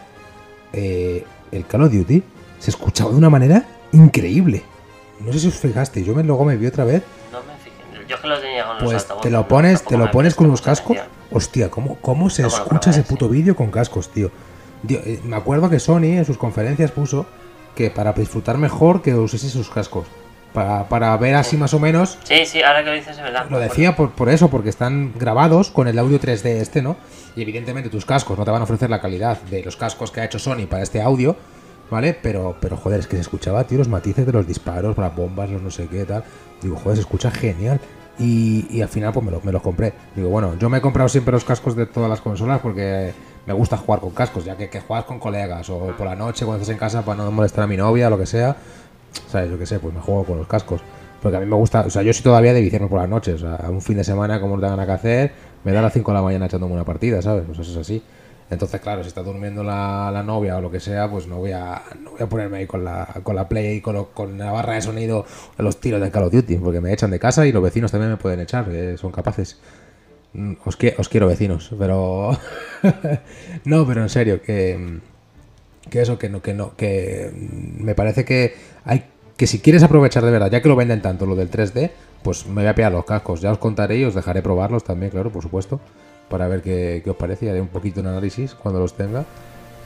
[0.72, 2.22] eh, el Call of Duty
[2.58, 4.62] se escuchaba de una manera increíble.
[5.20, 7.02] No sé si os fijaste, yo me, luego me vi otra vez.
[7.32, 8.06] No me fijé.
[8.06, 10.60] Yo que lo tenía con los Pues te lo pones, te lo pones con unos
[10.60, 10.98] cascos.
[11.30, 14.30] Hostia, ¿cómo, cómo se escucha ese puto vídeo con cascos, tío?
[14.86, 17.26] Tío, eh, Me acuerdo que Sony en sus conferencias puso
[17.74, 20.06] que para disfrutar mejor que uses sus cascos.
[20.52, 23.46] Para, para ver así más o menos Sí, sí, ahora que lo dices es verdad.
[23.48, 26.96] lo decía por, por eso, porque están grabados con el audio 3D este, ¿no?
[27.36, 30.20] Y evidentemente tus cascos no te van a ofrecer la calidad de los cascos que
[30.20, 31.36] ha hecho Sony para este audio,
[31.88, 32.18] ¿vale?
[32.20, 35.48] Pero, pero joder, es que se escuchaba, tío, los matices de los disparos, las bombas,
[35.50, 36.24] los no sé qué, tal.
[36.60, 37.78] Digo, joder, se escucha genial.
[38.18, 39.92] Y, y al final, pues me, lo- me los compré.
[40.16, 43.12] Digo, bueno, yo me he comprado siempre los cascos de todas las consolas porque
[43.46, 46.44] me gusta jugar con cascos, ya que, que juegas con colegas o por la noche
[46.44, 48.56] cuando estás en casa para no molestar a mi novia, lo que sea.
[49.28, 49.50] ¿Sabes?
[49.50, 50.80] Yo qué sé, pues me juego con los cascos.
[51.22, 53.42] Porque a mí me gusta, o sea, yo soy todavía de viciarme por las noches.
[53.42, 55.32] O sea, un fin de semana, como no tenga nada que hacer,
[55.64, 57.44] me da a las 5 de la mañana echándome una partida, ¿sabes?
[57.46, 58.02] Pues eso es así.
[58.50, 61.52] Entonces, claro, si está durmiendo la, la novia o lo que sea, pues no voy
[61.52, 64.38] a, no voy a ponerme ahí con la, con la play y con, lo- con
[64.38, 65.24] la barra de sonido
[65.58, 68.10] los tiros de Call of Duty, porque me echan de casa y los vecinos también
[68.10, 69.60] me pueden echar, eh, son capaces.
[70.32, 72.36] Mm, Os, qui- os quiero vecinos, pero...
[73.64, 74.98] no, pero en serio, que...
[75.88, 77.30] Que eso, que no, que no, que
[77.78, 78.54] me parece que
[78.84, 79.04] hay
[79.36, 81.90] que si quieres aprovechar de verdad, ya que lo venden tanto lo del 3D,
[82.22, 83.40] pues me voy a pillar los cascos.
[83.40, 85.80] Ya os contaré y os dejaré probarlos también, claro, por supuesto,
[86.28, 89.24] para ver qué, qué os parece y haré un poquito de análisis cuando los tenga.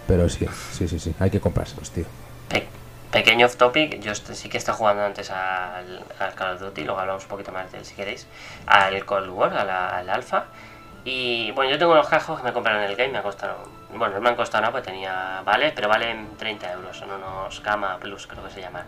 [0.09, 2.05] Pero sí, sí, sí, sí, hay que comprárselos, tío.
[2.49, 2.67] Pe-
[3.13, 6.83] pequeño off topic, yo est- sí que estoy jugando antes al, al Call of Duty,
[6.85, 8.27] luego hablamos un poquito más de él si queréis,
[8.67, 10.47] al Cold War, al Alpha.
[11.07, 13.57] Y bueno, yo tengo unos cascos que me compraron en el game, me costaron,
[13.99, 17.63] bueno, no me han costado nada porque tenía vales, pero valen 30 euros, son unos
[17.63, 18.85] Gamma Plus creo que se llaman.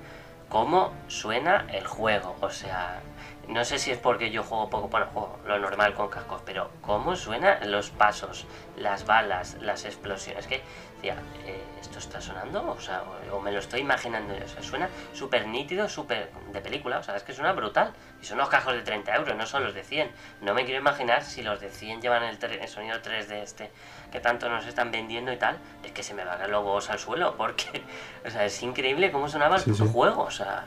[0.48, 2.36] ¿Cómo suena el juego?
[2.40, 3.00] O sea,
[3.48, 6.70] no sé si es porque yo juego poco, bueno, juego lo normal con cascos, pero
[6.80, 8.46] ¿cómo suenan los pasos,
[8.76, 10.46] las balas, las explosiones?
[10.46, 10.62] Que,
[10.96, 12.70] decía, eh, ¿esto está sonando?
[12.70, 13.02] O sea,
[13.32, 17.16] o, me lo estoy imaginando, o sea, suena súper nítido, súper de película, o sea,
[17.16, 17.92] es que suena brutal.
[18.20, 20.10] Y son los cascos de 30 euros, no son los de 100.
[20.40, 23.70] No me quiero imaginar si los de 100 llevan el, el sonido 3 de este,
[24.16, 26.64] que tanto nos están vendiendo y tal, es que se me van a caer los
[26.64, 27.82] huevos al suelo, porque,
[28.26, 29.90] o sea, es increíble cómo sonaba el Sí, puto sí.
[29.92, 30.64] juego, o sea,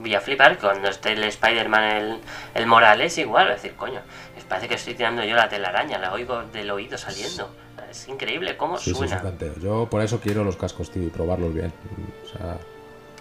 [0.00, 2.20] voy a flipar cuando esté el Spider-Man, el,
[2.54, 4.00] el Morales, igual, voy a decir, coño,
[4.36, 7.48] es parece que estoy tirando yo la telaraña, la oigo del oído saliendo.
[7.88, 9.22] Es increíble cómo Sí, suena.
[9.62, 11.72] Yo por eso quiero los cascos, tío, y probarlos bien.
[12.24, 12.58] O sea,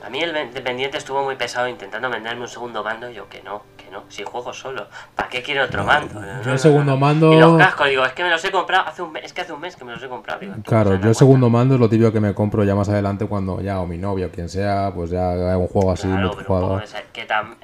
[0.07, 3.09] A mí el dependiente estuvo muy pesado intentando venderme un segundo mando.
[3.09, 4.87] y Yo que no, que no, si juego solo.
[5.15, 6.21] ¿Para qué quiero otro mando?
[6.21, 8.87] No, yo el segundo mando- Y los cascos, digo, es que me los he comprado
[8.87, 9.25] hace un mes.
[9.25, 10.39] Es que hace un mes que me los he comprado.
[10.39, 13.25] Digo, claro, yo el segundo mando es lo típico que me compro ya más adelante
[13.27, 16.81] cuando ya o mi novia o quien sea, pues ya un juego así Claro, pero
[17.11, 17.57] que tam-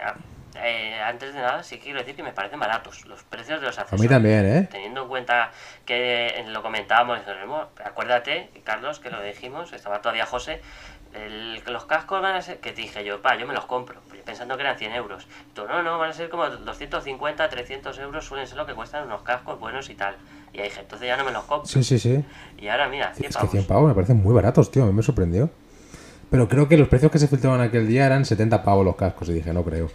[0.66, 3.78] eh, antes de nada, sí quiero decir que me parecen baratos los precios de los
[3.78, 4.02] A accesorios.
[4.02, 4.68] mí también, ¿eh?
[4.72, 5.52] Teniendo en cuenta
[5.86, 7.20] que eh, lo comentábamos,
[7.84, 10.62] acuérdate, Carlos, que lo dijimos, estaba todavía José,
[11.14, 14.00] el- los cascos van a ser, que te dije yo, pa, yo me los compro,
[14.26, 15.28] pensando que eran 100 euros.
[15.54, 19.06] Tú, no, no, van a ser como 250, 300 euros, suelen ser lo que cuestan
[19.06, 20.16] unos cascos buenos y tal.
[20.54, 21.68] Y ahí dije, entonces ya no me los compro.
[21.68, 22.24] Sí, sí, sí.
[22.58, 23.52] Y ahora mira, 100 Es que pavos.
[23.52, 24.84] 100 pavos me parecen muy baratos, tío.
[24.84, 25.50] A mí me sorprendió.
[26.30, 29.30] Pero creo que los precios que se filtraban aquel día eran 70 pavos los cascos.
[29.30, 29.90] Y dije, no creo.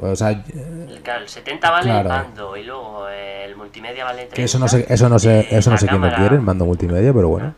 [0.00, 2.00] O sea, eh, claro, el 70 vale Claro.
[2.10, 4.36] el mando y luego el multimedia vale 30.
[4.36, 6.64] que eso no sé, eso no sé, eso no sé quién lo quiere, el mando
[6.64, 7.54] multimedia, pero bueno.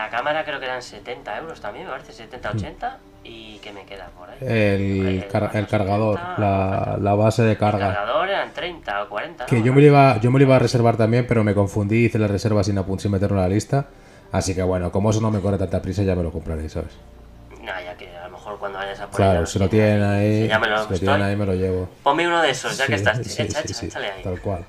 [0.00, 2.98] La cámara creo que eran 70 euros también, me parece, 70, 80.
[3.22, 4.38] ¿Y qué me queda por ahí?
[4.40, 4.46] Mm.
[5.08, 7.92] El, car- el cargador, 70, la, la base de El carga.
[7.94, 9.44] cargador eran 30 o 40.
[9.46, 9.64] Que ¿no?
[9.66, 12.18] yo me, lo iba, yo me lo iba a reservar también, pero me confundí, hice
[12.18, 13.86] la reserva sin, sin meterlo en la lista.
[14.32, 16.92] Así que bueno, como eso no me corre tanta prisa, ya me lo compraré, ¿sabes?
[17.60, 20.42] No, ya que a lo mejor cuando vayas a por Claro, si lo tienen ahí,
[20.44, 21.90] si ya me lo si lo tienen ahí me lo llevo.
[22.02, 23.18] Ponme uno de esos, ya que estás.
[23.18, 24.22] sí, echa, sí, echa, sí, échale ahí.
[24.22, 24.64] tal cual.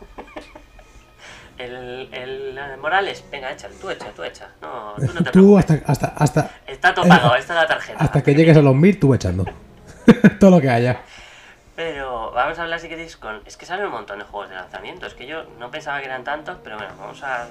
[1.65, 4.49] El, el, eh, Morales, venga, échale, tú echa, tú echa.
[4.61, 7.99] No, tú no te Tú hasta, hasta, hasta, Está todo pagado, esta es la tarjeta.
[7.99, 9.45] hasta que llegues a los 1000, tú echando.
[10.39, 11.01] Todo lo que haya.
[11.75, 13.41] Pero vamos a hablar si queréis con...
[13.45, 15.05] Es que salen un montón de juegos de lanzamiento.
[15.05, 17.47] Es que yo no pensaba que eran tantos, pero bueno, vamos a...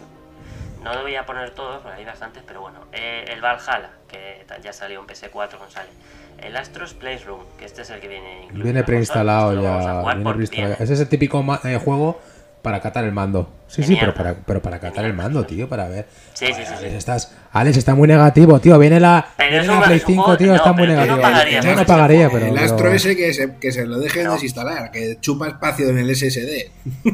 [0.82, 2.78] No lo voy a poner todos, porque hay bastantes, pero bueno.
[2.92, 5.90] Eh, el Valhalla, que ya salió en PS4 con sale.
[6.38, 8.64] El Astros Playroom, que este es el que viene incluido.
[8.64, 10.34] Viene en la preinstalado ya.
[10.34, 10.72] Viene.
[10.78, 12.20] Ese es el típico eh, juego
[12.62, 13.48] para catar el mando.
[13.70, 16.06] Sí, sí, pero para, pero para catar el mando, tío, para ver.
[16.34, 16.96] Sí, sí, sí, Alex, sí.
[16.96, 18.76] estás, Alex está muy negativo, tío.
[18.80, 20.46] Viene la, Pero viene la un- Play es un 5, juego- tío.
[20.48, 21.16] no, está muy pero no negativo.
[21.62, 22.46] Yo no pagaría, pero.
[22.46, 24.32] el pero- Astro ese que se, que se lo dejen No.
[24.32, 26.70] desinstalar, que chupa espacio en el SSD.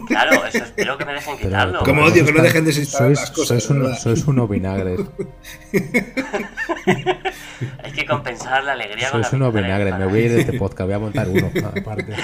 [0.07, 1.79] Claro, eso espero que me dejen pero- quitarlo.
[1.81, 3.99] Como pero odio que no dejen desinstalar sois, las cosas, Sois, verdad.
[3.99, 5.01] sois unos vinagres.
[7.83, 9.97] Hay que compensar la alegría con sois la unos vinagres.
[9.99, 10.87] Me voy a ir de este podcast.
[10.87, 11.51] Voy a montar uno,
[11.81, 12.15] aparte.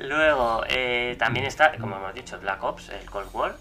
[0.00, 3.56] Luego, eh, también está, como hemos dicho, Black Ops, el Cold War,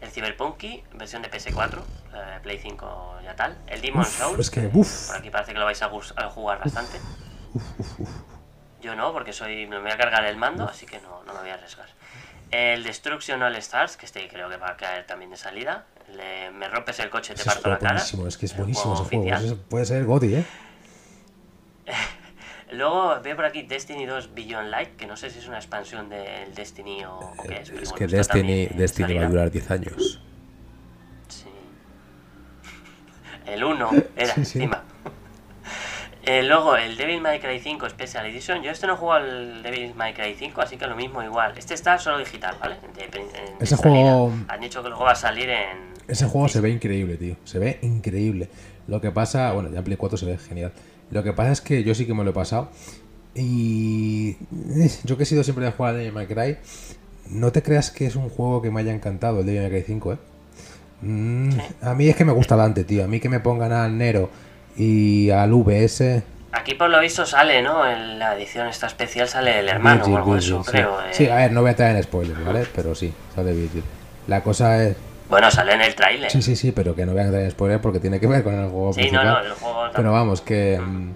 [0.00, 1.78] el Cyberpunky, versión de PS4,
[2.14, 5.08] eh, Play 5 ya tal, el Demon Souls, es que, uf.
[5.08, 5.88] por aquí parece que lo vais a,
[6.30, 7.00] jugar bastante.
[8.80, 11.40] Yo no, porque soy me voy a cargar el mando, así que no, no me
[11.40, 11.88] voy a arriesgar.
[12.50, 15.86] El Destruction All Stars, que este creo que va a caer también de salida.
[16.14, 17.98] Le- me rompes el coche, te parto la cara.
[17.98, 19.56] es que es buenísimo ese juego.
[19.68, 20.44] puede ser Goti, ¿eh?
[22.74, 26.08] Luego veo por aquí Destiny 2 Beyond Light, que no sé si es una expansión
[26.08, 27.70] del Destiny o, o qué es.
[27.70, 28.06] pero Es bueno, que
[28.76, 30.20] Destiny, va a durar 10 años.
[31.28, 31.46] Sí.
[33.46, 34.58] El 1 era Sí, sí.
[34.58, 34.82] encima.
[36.26, 38.62] Eh, luego el Devil May Cry 5 Special Edition.
[38.62, 41.52] Yo este no he jugado al Devil May Cry 5, así que lo mismo igual.
[41.58, 42.76] Este está solo digital, ¿vale?
[42.96, 43.12] De- en-
[43.58, 45.92] de Ese juego- Han dicho que luego va a salir en.
[46.08, 47.36] Ese juego se ve increíble, tío.
[47.44, 48.48] Se ve increíble.
[48.86, 50.72] Lo que pasa, bueno, ya en Play 4 se ve genial.
[51.14, 52.68] Lo que pasa es que yo sí que me lo he pasado.
[53.36, 54.36] Y
[55.04, 56.58] yo que he sido siempre de jugar a Devil May Cry,
[57.30, 59.82] no te creas que es un juego que me haya encantado el Devil May Cry
[59.86, 60.16] 5, ¿eh?
[61.02, 61.50] Mm,
[61.82, 63.04] a mí es que me gusta Dante, tío.
[63.04, 64.28] A mí que me pongan al Nero
[64.76, 66.22] y al VS.
[66.50, 67.88] Aquí por lo visto sale, ¿no?
[67.88, 70.70] En la edición esta especial sale el hermano Virgil, o algo de Virgil, eso, sí.
[70.72, 71.00] creo.
[71.00, 71.08] eh.
[71.12, 72.66] Sí, a ver, no voy a traer spoilers, ¿vale?
[72.74, 73.84] Pero sí, sale Virgil.
[74.26, 74.96] La cosa es...
[75.28, 76.30] Bueno, sale en el tráiler.
[76.30, 78.54] Sí, sí, sí, pero que no voy a traer spoilers porque tiene que ver con
[78.54, 79.26] el juego Sí, principal.
[79.26, 81.10] no, no, el juego Pero vamos, que, mm,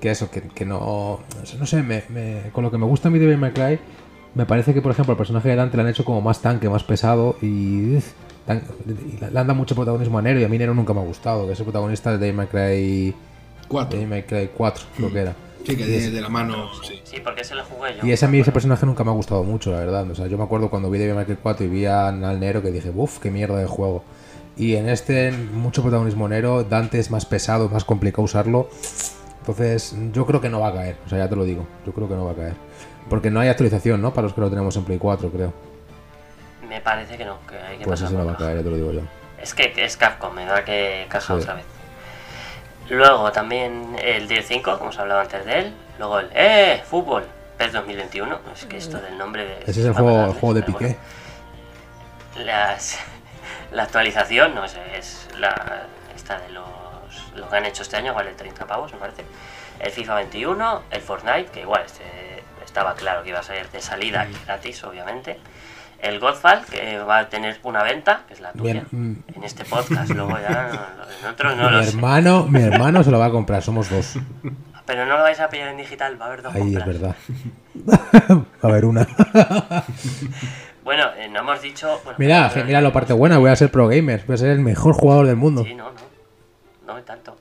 [0.00, 1.20] que eso, que, que no.
[1.38, 3.38] No sé, no sé, me, me- con lo que me gusta a mí de Devil
[3.40, 3.78] May Cry,
[4.34, 6.68] me parece que, por ejemplo, el personaje de Dante le han hecho como más tanque,
[6.68, 7.98] más pesado y.
[8.46, 11.00] tan- y le han dado mucho protagonismo a Nero y a mí Nero nunca me
[11.00, 13.14] ha gustado, que es el protagonista de Devil May Cry.
[13.68, 13.92] Cuatro.
[13.96, 15.34] Devil May Cry 4, creo que era.
[15.66, 16.68] Sí, que de, de la mano.
[16.82, 17.00] Sí.
[17.04, 18.06] Sí, porque se lo jugué yo.
[18.06, 20.10] Y ese a mí ese personaje nunca me ha gustado mucho, la verdad.
[20.10, 22.40] O sea, yo me acuerdo cuando vi Devil May Cry 4 y vi a- al
[22.40, 24.04] Nero que dije, uff, qué mierda de juego.
[24.56, 28.68] Y en este, mucho protagonismo Nero, Dante es más pesado, más complicado usarlo.
[29.40, 30.96] Entonces, yo creo que no va a caer.
[31.06, 32.54] O sea, ya te lo digo, yo creo que no va a caer.
[33.08, 34.12] Porque no hay actualización, ¿no?
[34.12, 35.52] Para los que lo tenemos en Play 4, creo.
[36.68, 38.62] Me parece que no, que hay que Pues pasar ese no va a caer, ya
[38.62, 39.00] te lo digo yo.
[39.42, 41.40] Es que es Capcom, me da que caja Sí.
[41.40, 41.64] otra vez.
[42.92, 45.74] Luego también el Dirt 5, como os hablaba antes de él.
[45.98, 46.82] Luego el ¡Eh!
[46.84, 47.24] Fútbol,
[47.56, 48.38] PES 2021.
[48.54, 49.60] Es que esto del nombre de.
[49.62, 50.78] Ese es el juego, el juego de Piqué.
[52.34, 52.46] bueno.
[52.46, 52.98] Las,
[53.72, 56.64] la actualización, no sé, es la esta de los,
[57.34, 59.24] los que han hecho este año, vale 30 pavos, me parece.
[59.80, 62.04] El FIFA 21, el Fortnite, que igual este,
[62.62, 64.44] estaba claro que iba a salir de salida Mm.
[64.46, 65.38] gratis, obviamente.
[66.02, 69.64] El Godfall, que va a tener una venta, que es la tuya, Bien, en este
[69.64, 70.10] podcast.
[70.14, 71.90] Luego ya, en otros no mi lo sé.
[71.90, 74.14] hermano, mi hermano se lo va a comprar, somos dos.
[74.84, 77.14] Pero no lo vais a pillar en digital, va a haber dos Ahí es verdad.
[77.88, 79.06] Va a haber una.
[80.84, 82.00] Bueno, eh, no hemos dicho.
[82.02, 84.50] bueno, Mira, pero- mira la parte buena, voy a ser pro gamer, voy a ser
[84.50, 85.62] el mejor jugador del mundo.
[85.64, 86.94] Sí, no, no.
[86.94, 87.36] No tanto.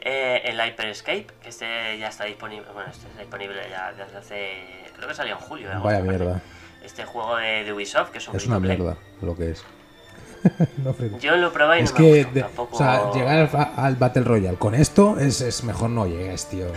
[0.00, 2.66] Eh, el Hyper Escape, que este ya está disponible.
[2.74, 4.52] Bueno, este está disponible ya desde hace.
[4.96, 5.70] Creo que salió en julio.
[5.70, 6.24] agosto, Vaya parece.
[6.88, 9.62] Este juego de, de Ubisoft, que es un Es una mierda lo que es.
[10.84, 12.74] No, Yo lo probé y es no me que, gustó, de- tampoco...
[12.76, 16.66] o sea, llegar al, al Battle Royale con esto es, es mejor no llegues, tío.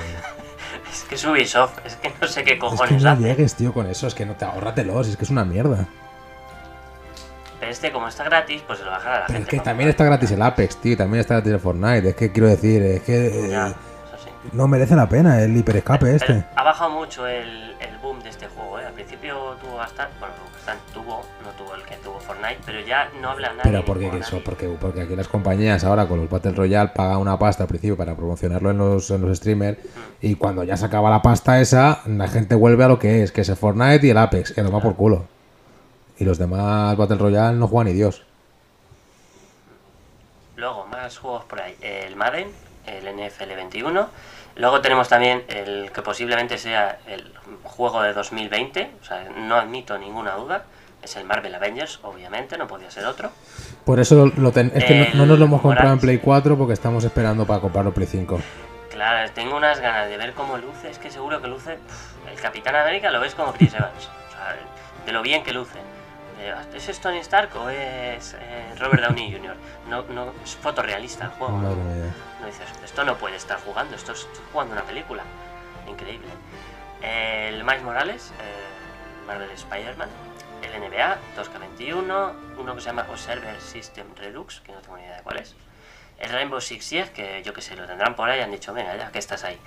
[0.91, 3.21] Es que es Ubisoft, es que no sé qué Es que cojones no hace.
[3.23, 4.07] llegues, tío, con eso.
[4.07, 5.87] Es que no te ahórratelos, es que es una mierda.
[7.59, 9.51] Pero este, como está gratis, pues se lo bajará a la Pero es gente.
[9.51, 9.63] que ¿no?
[9.63, 12.09] también está gratis el Apex, tío, y también está gratis el Fortnite.
[12.09, 13.73] Es que quiero decir, es que eh.
[14.53, 16.45] No merece la pena el hiperescape Pero este.
[16.55, 18.85] ha bajado mucho el, el boom de este juego, ¿eh?
[18.85, 23.09] Al principio tuvo bastante, bueno, bastante tuvo, no tuvo el que tuvo Fortnite, pero ya
[23.21, 23.63] no habla nadie.
[23.63, 27.37] Pero porque eso, porque, porque aquí las compañías ahora con los Battle Royale pagan una
[27.37, 29.77] pasta al principio para promocionarlo en los, en los streamers
[30.21, 33.31] y cuando ya se acaba la pasta esa, la gente vuelve a lo que es,
[33.31, 35.25] que es el Fortnite y el Apex, que lo va por culo.
[36.17, 38.23] Y los demás Battle Royale no juegan ni Dios.
[40.55, 41.75] Luego, más juegos por ahí.
[41.81, 42.49] El Madden,
[42.91, 44.09] el NFL 21.
[44.55, 48.91] Luego tenemos también el que posiblemente sea el juego de 2020.
[49.01, 50.65] O sea, no admito ninguna duda.
[51.01, 53.31] Es el Marvel Avengers, obviamente, no podía ser otro.
[53.85, 55.99] Por eso lo, lo ten- es que no, no nos lo hemos comprado en.
[55.99, 58.39] Play 4 porque estamos esperando para comprarlo Play 5.
[58.91, 60.91] Claro, tengo unas ganas de ver cómo luce.
[60.91, 61.77] Es que seguro que luce.
[62.31, 64.09] el Capitán América lo ves como Chris Evans.
[64.29, 64.55] O sea,
[65.05, 65.79] de lo bien que luce.
[66.41, 69.55] De, ¿Es Tony Stark o es eh, Robert Downey Jr.?
[69.87, 71.57] No, no, es fotorrealista el juego.
[71.59, 71.75] ¿no?
[71.75, 72.13] mía.
[72.39, 75.23] No dices, esto no puede estar jugando, esto es jugando una película.
[75.87, 76.29] Increíble.
[77.01, 80.09] El Miles Morales, el Marvel Spider-Man,
[80.61, 85.17] el NBA 2K21, uno que se llama Observer System Redux, que no tengo ni idea
[85.17, 85.55] de cuál es.
[86.19, 88.73] El Rainbow Six Siege, que yo que sé, lo tendrán por ahí y han dicho,
[88.73, 89.59] venga ya, que estás ahí.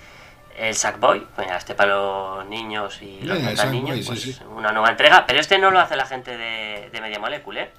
[0.57, 4.37] El Sackboy, venga, este para los niños y los no tan Sackboy, niños, pues sí.
[4.55, 5.25] una nueva entrega.
[5.25, 7.71] Pero este no lo hace la gente de, de Media Molecule, ¿eh?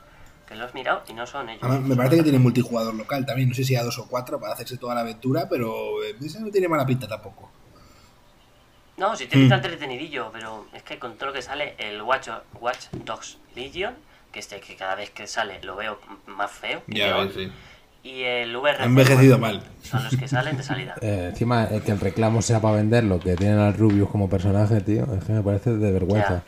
[0.46, 1.62] que lo has mirado y no son ellos.
[1.62, 3.48] Además, me parece que tiene multijugador local también.
[3.48, 6.40] No sé si a dos o cuatro para hacerse toda la aventura, pero eh, ese
[6.40, 7.50] no tiene mala pinta tampoco.
[8.96, 12.28] No, si te pinta entretenidillo, pero es que con todo lo que sale, el Watch,
[12.60, 13.94] Watch Dogs Legion,
[14.32, 17.52] que este que cada vez que sale lo veo más feo, Ya sí.
[18.08, 19.62] Y el VR Ha envejecido mal.
[19.82, 20.94] son los que salen de salida.
[21.02, 24.80] Eh, encima, eh, que el reclamo sea para venderlo, que tienen al Rubius como personaje,
[24.80, 26.42] tío, es que me parece de vergüenza.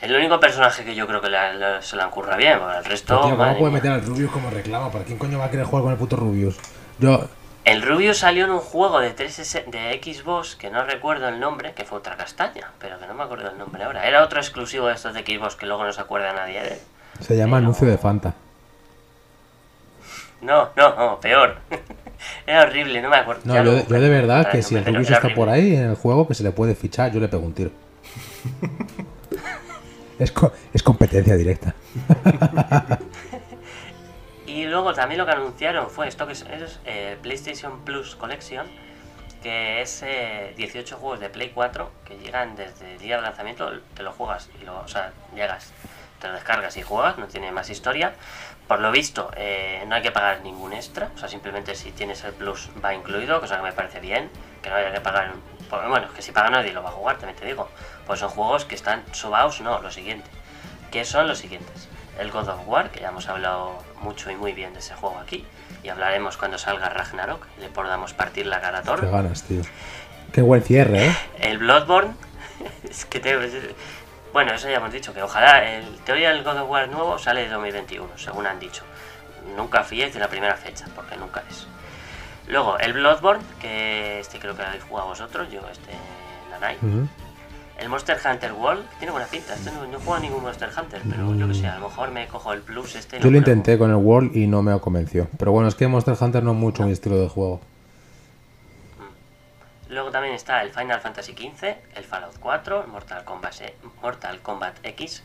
[0.00, 0.06] Ya.
[0.06, 3.14] El único personaje que yo creo que le- le- se le ocurra bien, el resto.
[3.22, 4.90] Pero, tío, ¿cómo puede meter al Rubius como reclamo?
[4.90, 6.56] ¿Para quién coño va a querer jugar con el puto Rubius?
[6.98, 7.28] Yo,
[7.64, 11.74] El Rubio salió en un juego de 3 de Xbox que no recuerdo el nombre,
[11.74, 14.08] que fue otra castaña, pero que no me acuerdo el nombre ahora.
[14.08, 16.78] Era otro exclusivo de estos de Xbox que luego no se acuerda nadie de él.
[17.20, 18.32] se llama Pero- anuncio de Fanta.
[20.40, 21.56] No, no, no, peor.
[22.46, 23.42] Era horrible, no me acuerdo.
[23.44, 25.34] No, yo, no de- yo verdad que si el Rubius está horrible.
[25.36, 27.70] por ahí en el juego que se le puede fichar, yo le pego un tiro.
[30.18, 31.74] es, co- es competencia directa.
[34.46, 38.66] Y luego también lo que anunciaron fue esto que es, es, eh, PlayStation Plus Collection,
[39.44, 43.70] que es eh, 18 juegos de Play 4 que llegan desde el día de lanzamiento,
[43.94, 45.72] te lo juegas y lo, o sea, llegas
[46.20, 48.12] te lo descargas y juegas, no tiene más historia.
[48.70, 52.22] Por lo visto, eh, no hay que pagar ningún extra, o sea, simplemente si tienes
[52.22, 54.30] el plus va incluido, cosa que me parece bien,
[54.62, 55.32] que no haya que pagar.
[55.68, 57.68] pues, bueno, que si paga nadie lo va a jugar, también te digo.
[58.06, 60.30] Pues son juegos que están subados, no, lo siguiente.
[60.92, 61.88] Que son los siguientes:
[62.20, 65.18] el God of War, que ya hemos hablado mucho y muy bien de ese juego
[65.18, 65.44] aquí,
[65.82, 69.00] y hablaremos cuando salga Ragnarok y le podamos partir la cara a Thor.
[69.00, 69.62] Qué ganas, tío.
[70.32, 71.16] Qué buen cierre, ¿eh?
[71.40, 72.14] El Bloodborne,
[72.88, 73.36] es que te,
[74.32, 77.42] bueno, eso ya hemos dicho, que ojalá, en teoría el God of War nuevo sale
[77.42, 78.84] de 2021, según han dicho.
[79.56, 81.66] Nunca fíes de la primera fecha, porque nunca es.
[82.46, 85.92] Luego, el Bloodborne, que este creo que habéis jugado vosotros, yo este
[86.50, 86.76] Nanai.
[87.78, 90.68] El Monster Hunter World tiene buena pinta, este no, no he jugado a ningún Monster
[90.76, 93.18] Hunter, pero yo que sé, a lo mejor me cojo el plus este.
[93.20, 95.28] Yo lo intenté con el World y no me convenció.
[95.38, 97.60] Pero bueno, es que Monster Hunter no es mucho mi estilo de juego.
[99.90, 101.64] Luego también está el Final Fantasy XV,
[101.96, 103.54] el Fallout 4, el Mortal Kombat,
[104.00, 105.22] Mortal Kombat X,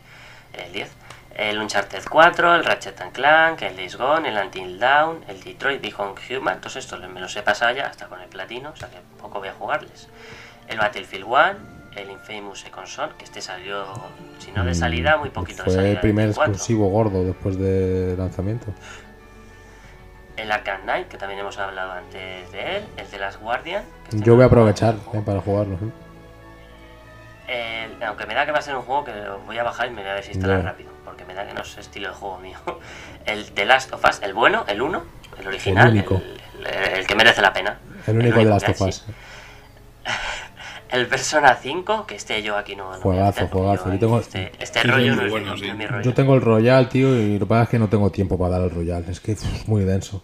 [0.53, 0.91] el 10,
[1.35, 5.81] el Uncharted 4, el Ratchet and Clank, el Days Gone, el Until Dawn, el Detroit
[5.81, 8.89] Become Human, todos estos me los he pasado ya hasta con el platino, o sea
[8.89, 10.07] que poco voy a jugarles.
[10.67, 13.85] El Battlefield 1, el Infamous Second Son, que este salió,
[14.39, 15.91] si no de salida, muy poquito de Mm, Fue salida.
[15.91, 16.53] el primer del 4.
[16.53, 18.73] exclusivo gordo después de lanzamiento.
[20.37, 23.83] El Arkham Knight, que también hemos hablado antes de él, el The Last Guardian.
[24.11, 25.75] Yo voy a aprovechar eh, para jugarlo.
[27.47, 27.87] ¿eh?
[28.05, 29.13] Aunque me da que va a ser un juego que
[29.45, 30.65] voy a bajar y me voy a desinstalar Ya.
[30.69, 32.57] rápido, porque me da que no es estilo de juego mío.
[33.25, 35.03] El The Last of Us, el bueno, el 1,
[35.39, 36.15] el original, El único.
[36.15, 37.79] El, el- el que merece la pena.
[38.05, 38.95] El único de las que hay, tofas.
[38.95, 39.13] sí.
[40.89, 42.91] El Persona 5, que este yo aquí no.
[42.93, 43.85] no Juegazo, meter, juegazo.
[43.87, 45.71] yo Yo tengo- Este, este Sí, rollo no es, bueno, no es sí.
[45.73, 46.03] mi rollo.
[46.03, 48.51] Yo tengo el Royal, tío, y lo que pasa es que no tengo tiempo para
[48.51, 49.03] dar el Royal.
[49.09, 50.23] Es que es muy denso.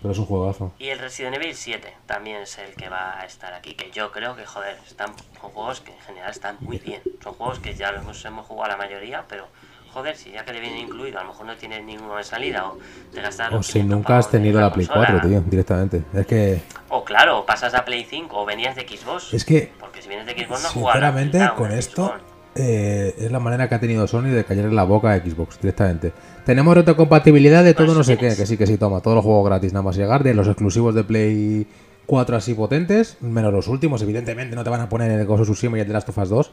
[0.00, 0.72] Pero es un juegazo.
[0.78, 4.12] Y el Resident Evil 7 también es el que va a estar aquí, que yo
[4.12, 5.08] creo que, joder, están,
[5.40, 7.02] son juegos que en general están muy bien.
[7.22, 9.48] Son juegos que ya los hemos, hemos jugado la mayoría, pero,
[9.92, 12.68] joder, si ya que le viene incluido, a lo mejor no tiene ninguno de salida
[12.68, 12.78] o
[13.12, 15.08] te gastas O los si 500 nunca has tenido la Play consola.
[15.08, 16.02] 4, tío, directamente.
[16.14, 19.34] Es que, O claro, pasas a Play 5 o venías de Xbox.
[19.34, 19.72] es que
[20.08, 20.72] si vienes de Xbox no juegas.
[20.94, 22.14] sinceramente, con esto
[22.54, 25.60] eh, es la manera que ha tenido Sony de callar en la boca a Xbox
[25.60, 26.12] directamente.
[26.44, 28.36] Tenemos retrocompatibilidad de todo Pues no sé tienes.
[28.36, 30.46] qué, que sí, que sí, toma, todos los juegos gratis, nada más llegar, de los
[30.48, 31.66] exclusivos de Play
[32.06, 35.48] 4 así potentes, menos los últimos, evidentemente no te van a poner el Ghost of
[35.48, 36.48] Tsushima y el The Last of Us 2,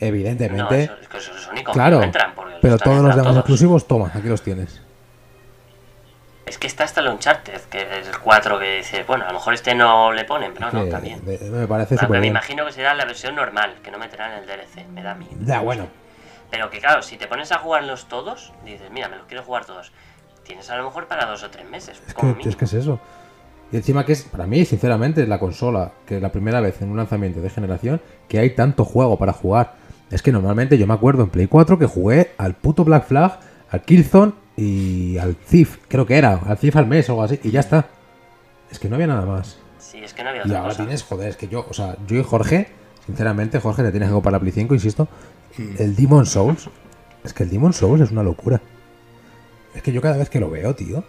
[0.00, 0.84] No, evidentemente.
[0.84, 0.92] eso,
[1.32, 4.82] es que claro, no entran pero todos los demás exclusivos, toma, aquí los tienes.
[6.48, 9.34] Es que está hasta el Uncharted, que es el 4 que dice, bueno, a lo
[9.34, 11.24] mejor este no le ponen, pero no, también.
[11.24, 14.86] de- me parece me imagino que será la versión normal, que no meterán el DLC,
[14.88, 15.32] me da miedo.
[15.44, 15.86] Ya, bueno,
[16.50, 19.66] Pero que claro, si te pones a jugarlos todos, dices, mira, me los quiero jugar
[19.66, 19.92] todos.
[20.44, 22.00] Tienes a lo mejor para dos o tres meses.
[22.06, 22.98] Es como que, es que es eso.
[23.70, 26.80] Y encima que es, para mí, sinceramente, es la consola que es la primera vez
[26.80, 29.74] en un lanzamiento de generación que hay tanto juego para jugar.
[30.10, 33.38] Es que normalmente yo me acuerdo en Play 4 que jugué al puto Black Flag,
[33.70, 37.38] al Killzone y al Thief, creo que era, al Thief al mes o algo así,
[37.44, 37.88] y ya está.
[38.70, 39.58] Es que no había nada más.
[39.78, 40.82] Sí, es que no había Y otra ahora cosa.
[40.82, 42.68] tienes, joder, es que yo, o sea, yo y Jorge,
[43.06, 45.08] sinceramente, Jorge, te tienes que comprar la Play 5, insisto.
[45.78, 46.68] El Demon Souls,
[47.24, 48.60] es que el Demon Souls es una locura.
[49.74, 51.04] Es que yo cada vez que lo veo, tío,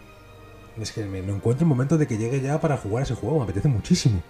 [0.80, 3.38] es que me, no encuentro el momento de que llegue ya para jugar ese juego,
[3.40, 4.22] me apetece muchísimo.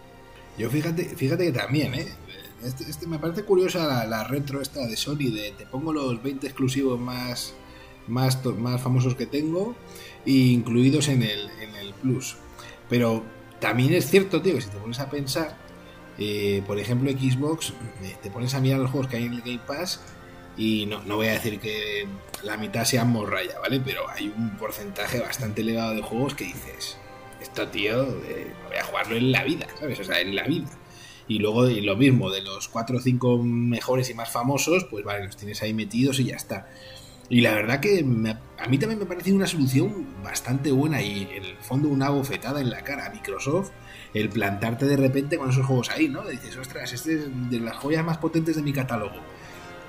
[0.57, 2.07] Yo fíjate, fíjate que también, ¿eh?
[2.63, 6.21] Este, este- me parece curiosa la, la retro esta de Sony de te pongo los
[6.21, 7.53] 20 exclusivos más,
[8.09, 9.75] más, más famosos que tengo
[10.25, 12.37] y incluidos en el, en el Plus.
[12.89, 13.23] Pero
[13.59, 15.57] también es cierto, tío, que si te pones a pensar,
[16.17, 17.73] eh, por ejemplo, Xbox,
[18.03, 20.01] eh, te pones a mirar los juegos que hay en el Game Pass
[20.57, 22.07] y no, no voy a decir que
[22.43, 23.79] la mitad sean morraya, ¿vale?
[23.79, 26.97] Pero hay un porcentaje bastante elevado de juegos que dices,
[27.41, 29.99] esto, tío, eh, voy a jugarlo en la vida, ¿sabes?
[29.99, 30.69] O sea, en la vida.
[31.29, 35.05] Y luego y lo mismo, de los 4 o 5 mejores y más famosos, pues
[35.05, 36.67] vale, los tienes ahí metidos y ya está.
[37.29, 41.23] Y la verdad que me- a mí también me parece una solución bastante buena y
[41.31, 43.69] en el fondo una bofetada en la cara a Microsoft
[44.13, 46.23] el plantarte de repente con esos juegos ahí, ¿no?
[46.27, 49.15] Dices, ostras, este es de las joyas más potentes de mi catálogo.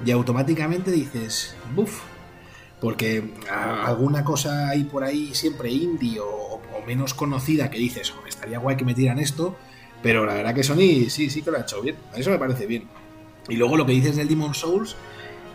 [0.05, 2.01] Y automáticamente dices, buf,
[2.81, 8.59] porque alguna cosa hay por ahí siempre indie o, menos conocida que dices, "Joder, estaría
[8.59, 9.55] guay que metieran esto,
[10.03, 11.95] pero la verdad que Sony sí, sí que lo ha hecho bien.
[12.17, 12.89] Eso me parece bien.
[13.51, 14.97] Y luego lo que dices del Demon Souls,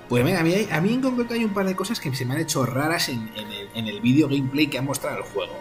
[0.10, 2.26] pues mira, a mí, a mí en concreto hay un par de cosas que se
[2.26, 5.24] me han hecho raras en, en el, en el vídeo gameplay que ha mostrado el
[5.24, 5.54] juego.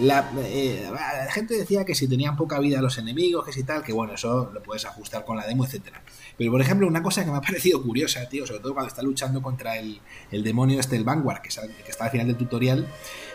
[0.00, 3.82] La, eh, la gente decía que si tenían poca vida los enemigos, que si tal,
[3.82, 6.00] que bueno, eso lo puedes ajustar con la demo, etcétera.
[6.36, 9.02] Pero por ejemplo, una cosa que me ha parecido curiosa, tío, sobre todo cuando está
[9.02, 10.00] luchando contra el,
[10.30, 12.86] el demonio este, el Vanguard, que está al final del tutorial,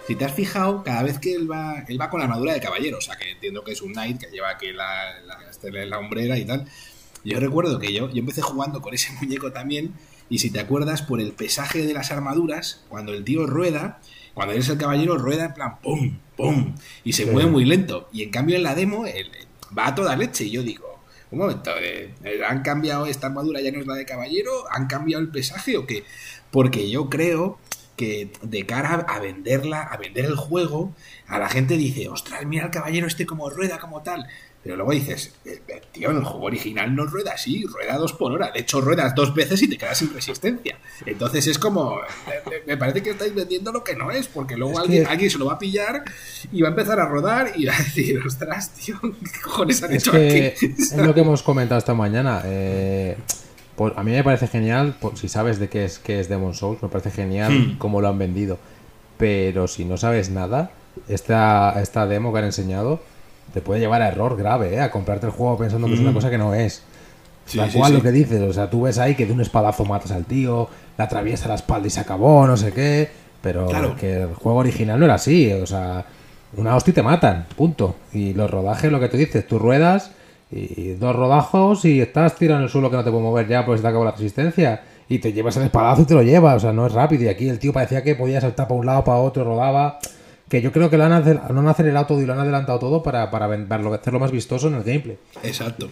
[0.08, 2.62] si te has fijado, cada vez que él va, él va con la armadura de
[2.62, 5.70] caballero, o sea que entiendo que es un knight que lleva aquí la, la, este,
[5.86, 6.66] la hombrera y tal.
[7.26, 9.94] Yo recuerdo que yo, yo empecé jugando con ese muñeco también
[10.34, 14.00] y si te acuerdas, por el pesaje de las armaduras, cuando el tío rueda,
[14.34, 16.74] cuando eres el caballero, rueda en plan pum, pum,
[17.04, 18.10] y se mueve muy lento.
[18.12, 19.30] Y en cambio en la demo él,
[19.78, 20.46] va a toda leche.
[20.46, 22.16] Y yo digo, un momento, eh,
[22.50, 24.50] ¿han cambiado esta armadura ya no es la de caballero?
[24.72, 26.04] ¿Han cambiado el pesaje o qué?
[26.50, 27.60] Porque yo creo
[27.96, 30.96] que de cara a venderla, a vender el juego,
[31.28, 34.26] a la gente dice, ostras, mira el caballero este como rueda, como tal.
[34.64, 38.14] Pero luego dices, eh, eh, tío, en el juego original no rueda así, rueda dos
[38.14, 38.50] por hora.
[38.52, 40.78] De hecho, ruedas dos veces y te quedas sin resistencia.
[41.06, 42.00] Entonces es como,
[42.66, 45.48] me parece que estáis vendiendo lo que no es, porque luego alguien, alguien se lo
[45.48, 46.06] va a pillar
[46.50, 49.94] y va a empezar a rodar y va a decir, ostras, tío, ¿qué cojones han
[49.94, 50.54] hecho aquí?
[50.62, 52.42] Es lo que hemos comentado esta mañana.
[52.46, 53.18] Eh,
[53.76, 56.82] pues a mí me parece genial, si sabes de qué es, qué es Demon Souls,
[56.82, 57.78] me parece genial hmm.
[57.80, 58.60] cómo lo han vendido.
[59.18, 60.72] Pero si no sabes nada,
[61.10, 63.02] esta, esta demo que han enseñado
[63.54, 64.82] te puede llevar a error grave, ¿eh?
[64.82, 66.16] A comprarte el juego pensando que es una mm.
[66.16, 66.84] cosa que no es.
[67.56, 70.12] Tal cual lo que dices, o sea, tú ves ahí que de un espadazo matas
[70.12, 73.10] al tío, le atraviesa la espalda y se acabó, no sé qué,
[73.42, 73.68] pero
[74.00, 76.06] que el juego original no era así, o sea,
[76.56, 77.96] una hostia te matan, punto.
[78.14, 80.12] Y los rodajes, lo que tú dices, tú ruedas
[80.52, 83.66] y dos rodajos y estás tirado en el suelo que no te puedo mover ya,
[83.66, 86.60] pues te acabó la resistencia y te llevas el espadazo y te lo llevas, o
[86.60, 87.24] sea, no es rápido.
[87.24, 90.00] Y aquí el tío parecía que podía saltar para un lado, para otro, rodaba
[90.54, 91.14] que yo creo que lo han,
[91.68, 95.18] acelerado todo y lo han adelantado todo para, para hacerlo más vistoso en el gameplay.
[95.42, 95.90] Exacto.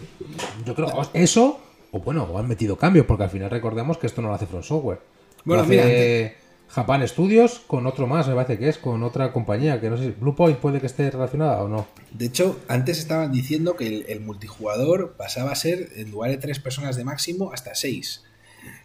[0.64, 1.58] Yo creo eso,
[1.90, 4.46] o bueno, o han metido cambios, porque al final recordemos que esto no lo hace
[4.46, 5.00] From Software.
[5.44, 6.36] Bueno, lo hace
[6.68, 10.12] Japan Studios con otro más, me parece que es, con otra compañía, que no sé,
[10.12, 11.88] Bluepoint puede que esté relacionada o no.
[12.12, 16.60] De hecho, antes estaban diciendo que el, multijugador pasaba a ser en lugar de tres
[16.60, 18.22] personas de máximo hasta seis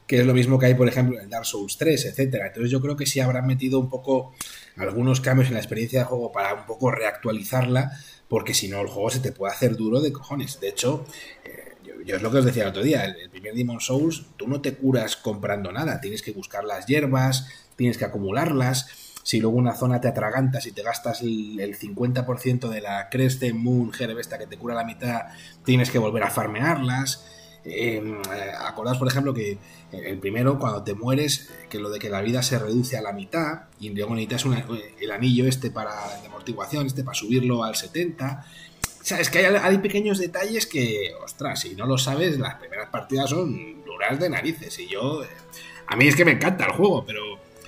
[0.07, 2.47] que es lo mismo que hay, por ejemplo, en Dark Souls 3, etcétera.
[2.47, 4.33] Entonces yo creo que sí habrán metido un poco
[4.77, 7.91] algunos cambios en la experiencia de juego para un poco reactualizarla,
[8.27, 10.59] porque si no el juego se te puede hacer duro de cojones.
[10.59, 11.05] De hecho,
[11.43, 11.75] eh,
[12.05, 14.61] yo, es lo que os decía el otro día, el, primer Demon Souls, tú no
[14.61, 18.87] te curas comprando nada, tienes que buscar las hierbas, tienes que acumularlas.
[19.23, 23.91] Si luego una zona te atragantas y te gastas el, 50% de la Creste Moon
[23.97, 25.23] Herb que te cura la mitad,
[25.65, 27.25] tienes que volver a farmearlas
[27.69, 28.01] eh,
[28.59, 29.57] acordaos, por ejemplo, que
[29.91, 33.11] el primero, cuando te mueres, que lo de que la vida se reduce a la
[33.11, 34.45] mitad, y luego necesitas
[34.99, 38.45] el anillo este para de amortiguación, este para subirlo al 70.
[39.01, 42.89] O sea, es que hay, pequeños detalles que, ostras, si no lo sabes, las primeras
[42.89, 44.77] partidas son duras de narices.
[44.79, 45.21] Y yo,
[45.87, 47.21] a mí es que me encanta el juego, pero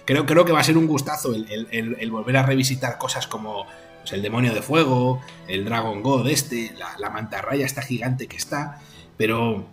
[0.05, 3.65] creo, creo que va a ser un gustazo el, volver a revisitar cosas como
[4.01, 8.35] pues, el demonio de fuego, el Dragon God este, la, la mantarraya esta gigante que
[8.35, 8.81] está,
[9.15, 9.65] pero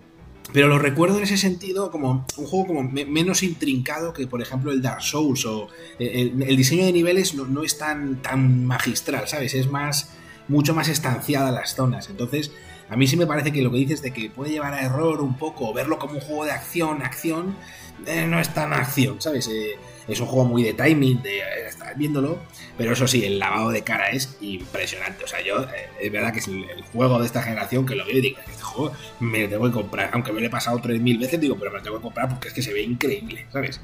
[0.56, 4.72] pero lo recuerdo en ese sentido como un juego como menos intrincado que, por ejemplo,
[4.72, 5.68] el Dark Souls o
[5.98, 9.52] eh, el, diseño de niveles no, es tan, tan magistral, ¿sabes?
[9.52, 10.14] Es más,
[10.48, 12.08] mucho más estanciada las zonas.
[12.08, 12.52] Entonces,
[12.88, 15.20] a mí sí me parece que lo que dices de que puede llevar a error
[15.20, 17.54] un poco, verlo como un juego de acción, acción,
[18.06, 19.48] eh, no es tan acción, ¿sabes?
[19.48, 19.76] Eh,
[20.08, 22.38] es un juego muy de timing, de estar viéndolo,
[22.78, 25.24] pero eso sí, el lavado de cara es impresionante.
[25.24, 28.06] O sea, yo, eh, es verdad que es el, juego de esta generación que lo
[28.06, 30.10] veo y digo, este juego me lo tengo que comprar.
[30.12, 32.48] Aunque me lo he pasado 3.000 veces, digo, pero me lo tengo que comprar porque
[32.48, 33.80] es que se ve increíble, ¿sabes?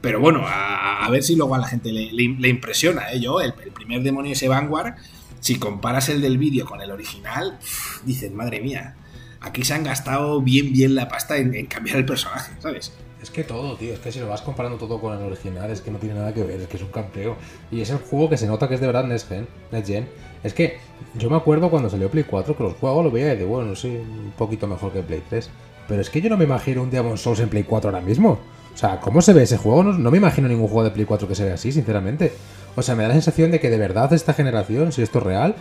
[0.00, 3.20] Pero bueno, a, ver si luego a la gente le, impresiona, ¿eh?
[3.20, 4.94] Yo, el, primer demonio ese Vanguard,
[5.40, 7.58] si comparas el del vídeo con el original,
[8.04, 8.96] dices, madre mía,
[9.40, 12.92] aquí se han gastado bien, bien la pasta en cambiar el personaje, ¿sabes?
[13.22, 15.82] Es que todo, tío, es que si lo vas comparando todo con el original, es
[15.82, 17.34] que no tiene nada que ver, es que es un campeón.
[17.70, 20.08] Y es el juego que se nota que es de verdad Next Gen.
[20.42, 20.78] Es que
[21.18, 23.76] yo me acuerdo cuando salió Play 4 que los juegos lo veía y de bueno,
[23.76, 25.50] sí, un poquito mejor que Play 3.
[25.86, 28.38] Pero es que yo no me imagino un Demon Souls en Play 4 ahora mismo.
[28.72, 29.82] O sea, ¿cómo se ve ese juego?
[29.82, 32.32] No, me imagino ningún juego de Play 4 que se vea así, sinceramente.
[32.74, 35.24] O sea, me da la sensación de que de verdad esta generación, si esto es
[35.24, 35.56] real,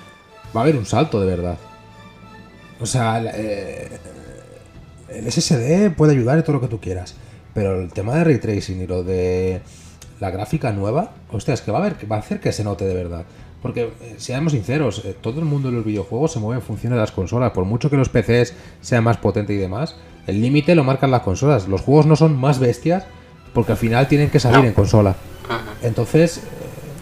[0.56, 1.58] va a haber un salto de verdad.
[2.80, 3.90] O sea, eh,
[5.10, 7.16] el SSD puede ayudar y todo lo que tú quieras.
[7.54, 9.62] Pero el tema de ray tracing y lo de
[10.20, 12.94] la gráfica nueva, hostia, es que va a, va a hacer que se note de
[12.94, 13.26] verdad.
[13.62, 16.94] Porque, eh, seamos sinceros, eh, todo el mundo de los videojuegos se mueve en función
[16.94, 17.52] de las consolas.
[17.52, 19.96] Por mucho que los PCs sean más potentes y demás,
[20.28, 21.68] el límite lo marcan las consolas.
[21.68, 23.06] Los juegos no son más bestias
[23.54, 25.16] porque al final tienen que salir en consola.
[25.82, 26.38] Entonces.
[26.38, 26.42] Eh,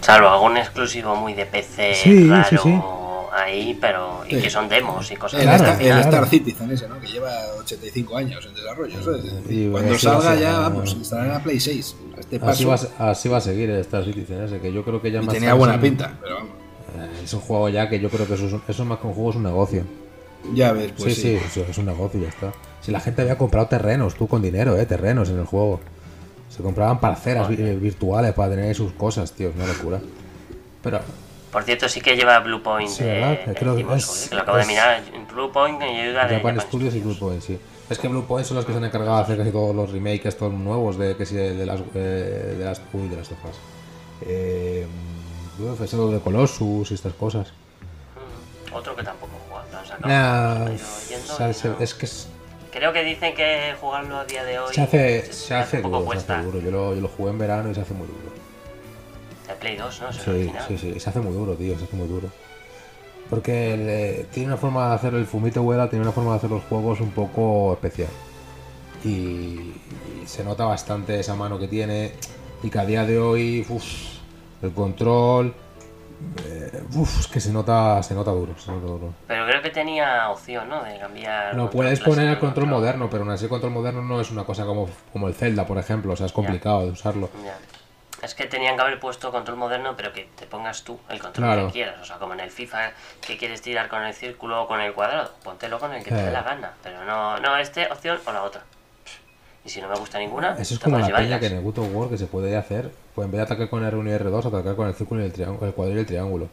[0.01, 2.79] Salvo algún exclusivo muy de PC sí, sí, sí
[3.37, 6.99] ahí, pero y que son demos y cosas el, Star, el Star Citizen ese, ¿no?
[6.99, 8.97] Que lleva 85 años en desarrollo.
[9.71, 11.95] Cuando salga ya, vamos, estará en la Play 6.
[12.17, 15.11] Este así, va, así, va, a seguir el Star Citizen ese, que yo creo que
[15.11, 16.51] ya y tenía buena pinta, pero vamos.
[16.97, 19.29] Eh, es un juego ya que yo creo que eso, eso más que un juego
[19.31, 19.83] es un negocio.
[20.53, 21.61] Ya ves, pues sí, sí.
[21.67, 22.53] es un negocio y ya está.
[22.81, 24.85] Si la gente había comprado terrenos, tú con dinero, ¿eh?
[24.85, 25.79] Terrenos en el juego.
[26.49, 29.99] Se compraban parcelas virtuales para tener sus cosas, tío, es una locura.
[30.81, 31.01] Pero
[31.51, 32.89] por cierto, sí que lleva Bluepoint.
[32.89, 33.39] Sí, ¿verdad?
[33.57, 35.01] Creo que, es, lo acabo de mirar.
[35.33, 36.35] Bluepoint y ayuda de.
[36.37, 37.59] Japan Studios y Bluepoint, sí.
[37.89, 39.89] Es que Blue Point son los que se han encargado de hacer casi todos los
[39.93, 43.55] remakes estos nuevos de que si de las eh, de las uy, de las tofas.
[44.25, 44.85] Eh,
[45.57, 47.47] uf, eso de Colossus y estas cosas.
[47.47, 49.31] Mm, Otro que tampoco.
[50.05, 51.79] Nah, he se- no.
[51.79, 52.27] es que es-
[52.71, 55.83] Creo que dicen que jugarlo a día de hoy se hace, se- se hace se
[55.83, 56.59] duro.
[56.59, 58.35] Yo lo, yo lo jugué en verano y se hace muy duro.
[59.47, 60.07] De Play 2, ¿no?
[60.09, 62.29] El Sí, sí, sí, se hace muy duro, tío, se hace muy duro.
[63.29, 66.49] Porque le- tiene una forma de hacer el Fumito Ueda, tiene una forma de hacer
[66.49, 68.09] los juegos un poco especial.
[69.03, 72.13] Y, y se nota bastante esa mano que tiene.
[72.63, 73.83] Y que a día de hoy, uf,
[74.61, 75.53] el control.
[76.45, 79.13] eh, uf, es que se nota, se nota duro, se nota duro.
[79.27, 80.83] Pero creo que tenía opción, ¿no?
[80.83, 81.51] De cambiar.
[81.51, 84.45] Control puedes poner y control moderno, pero aún así el control moderno no es una
[84.45, 86.13] cosa como, como el Zelda, por ejemplo.
[86.13, 87.29] O sea, es complicado de usarlo.
[87.43, 87.57] Ya.
[88.27, 91.45] Es que tenían que haber puesto control moderno, pero que te pongas tú el control
[91.47, 91.67] Claro.
[91.67, 91.95] que quieras.
[92.01, 92.91] O sea, como en el FIFA,
[93.25, 95.31] que quieres tirar con el círculo o con el cuadrado.
[95.45, 96.23] Póntelo con el que te Eh.
[96.23, 96.73] dé la gana.
[96.83, 98.63] Pero no, no, este opción o la otra.
[99.63, 101.79] Y si no me gusta ninguna, Eso es como la peña que en el Good
[101.79, 104.45] of War que se puede hacer, pues en vez de atacar con R1 y R2,
[104.45, 106.49] atacar con el círculo y el triángulo, el cuadrado y el triángulo.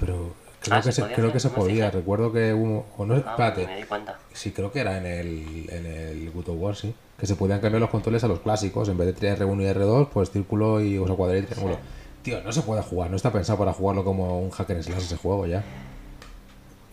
[0.00, 0.32] Pero
[0.62, 3.18] creo Ah, que ¿se podía creo que se podía, recuerdo que hubo, o no, Ah,
[3.30, 4.16] espérate, me di cuenta.
[4.32, 7.60] sí creo que era en el, en el Good of War, sí, que se podían
[7.60, 10.80] cambiar los controles a los clásicos, en vez de tirar R1 y R2, pues círculo
[10.80, 11.78] y o sea, cuadrado y triángulo.
[12.22, 15.16] Tío, no se puede jugar, no está pensado para jugarlo como un hacker slash ese
[15.16, 15.62] juego ya.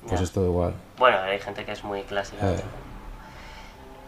[0.07, 0.23] Pues Ya.
[0.25, 0.73] esto igual.
[0.97, 2.51] Bueno, hay gente que es muy clásica.
[2.53, 2.61] Eh.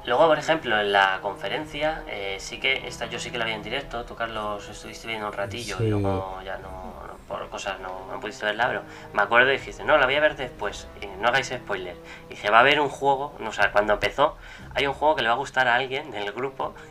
[0.06, 3.54] Luego, por ejemplo, en la conferencia, eh, sí que esta yo sí que la vi
[3.54, 4.06] en directo.
[4.06, 5.86] Tú, Carlos, estuviste viendo un ratillo Sí.
[5.86, 6.70] y luego ya no,
[7.08, 8.82] no- por cosas no, no pudiste verla, pero
[9.14, 11.96] me acuerdo y dijiste, no, la voy a ver después, y no hagáis spoiler.
[12.28, 14.38] Y dije, va a haber un juego, no, o sea, cuando empezó,
[14.74, 16.74] hay un juego que le va a gustar a alguien del grupo.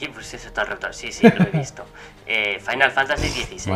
[0.00, 0.90] Y pues eso está roto.
[0.92, 1.84] Sí, sí, lo he visto.
[2.26, 3.70] Eh, Final Fantasy XVI.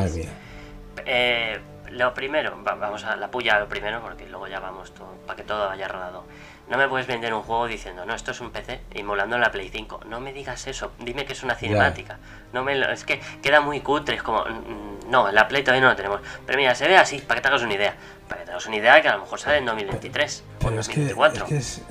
[1.04, 1.60] Eh,
[1.90, 5.36] lo primero, va- vamos a la puya lo primero porque luego ya vamos todo, para
[5.36, 6.24] que todo vaya rodado.
[6.70, 9.40] No me puedes vender un juego diciendo, no, esto es un PC y molando en
[9.42, 10.00] la Play 5.
[10.08, 12.18] No me digas eso, dime que es una cinemática.
[12.52, 15.62] No me lo- es que queda muy cutre, es como, mm, no, en la Play
[15.62, 16.20] todavía no lo tenemos.
[16.46, 17.94] Pero mira, se ve así, para que te hagas una idea.
[18.28, 20.80] Para que te hagas una idea que a lo mejor sale en 2023 o Pero
[20.80, 21.44] es que, 2024.
[21.44, 21.82] es, que es,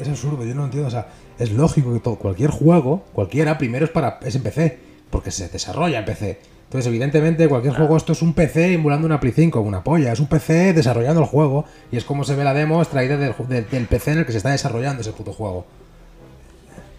[0.00, 0.88] es absurdo, yo no entiendo.
[0.88, 4.78] O sea, es lógico que todo, cualquier juego, cualquiera, primero es para es en PC,
[5.10, 6.40] porque se desarrolla en PC.
[6.72, 10.10] Entonces, evidentemente, cualquier juego, esto es un PC emulando una Play 5, una polla.
[10.10, 11.66] Es un PC desarrollando el juego.
[11.90, 14.32] Y es como se ve la demo extraída del, del- del PC en el que
[14.32, 15.66] se está desarrollando ese puto juego.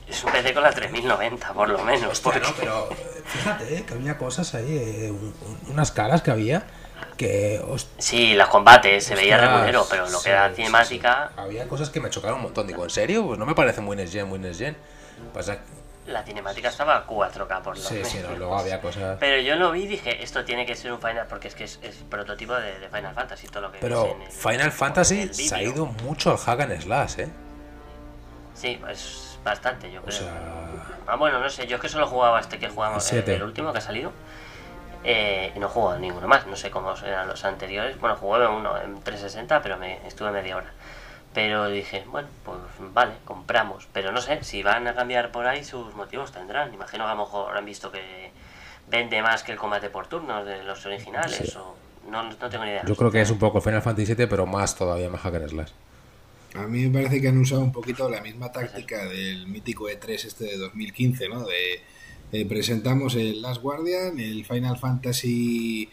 [0.08, 2.20] Es un PC con la 3090, por lo menos.
[2.22, 2.88] porque- pero
[3.26, 6.68] fíjate eh, que había cosas ahí, eh, un- un- unas caras que había
[7.18, 7.60] que.
[7.68, 11.42] host- Sí, los combates se veía regulero, pero lo sí, que era sí, cinemática, sí.
[11.42, 12.68] Había cosas que me chocaron un montón.
[12.68, 13.26] Digo, ¿en serio?
[13.26, 14.78] Pues no me parece muy Next Gen, muy Next Gen.
[15.34, 15.58] Pasa
[16.08, 18.10] la cinemática estaba a 4K por lo Sí, menos.
[18.10, 19.18] sí, no, luego había cosas.
[19.20, 21.64] Pero yo lo vi y dije, esto tiene que ser un Final, porque es que
[21.64, 25.34] es, es prototipo de, de Final Fantasy, todo lo que Pero en el- Final Fantasy
[25.34, 27.30] se ha ido mucho al hack and slash, ¿eh?
[28.54, 30.18] Sí, es bastante, yo O creo.
[30.18, 30.32] sea,
[31.08, 33.80] Ah, bueno, no sé, yo es que solo jugaba este que jugamos, El último que
[33.80, 34.12] ha salido.
[35.06, 38.00] eh, y no he jugado ninguno más, no sé cómo eran los anteriores.
[38.00, 40.68] Bueno, jugué uno en 360, pero me estuve media hora.
[41.34, 42.60] Pero dije, bueno, pues
[42.94, 43.88] vale, compramos.
[43.92, 46.74] Pero no sé, si van a cambiar por ahí, sus motivos tendrán.
[46.74, 48.32] Imagino que a lo mejor han visto que
[48.90, 51.36] vende más que el combate por turnos de los originales.
[51.36, 51.58] Sí.
[51.58, 51.76] O
[52.10, 52.84] no, no tengo ni idea.
[52.86, 55.50] yo creo que es un poco Final Fantasy VII, pero más todavía más hack and
[55.50, 55.72] slash.
[56.56, 60.26] A mí me parece que han usado un poquito la misma táctica del mítico E3
[60.26, 61.46] este de 2015, ¿no?
[61.46, 61.82] De,
[62.32, 65.90] eh, presentamos el Last Guardian, el Final Fantasy...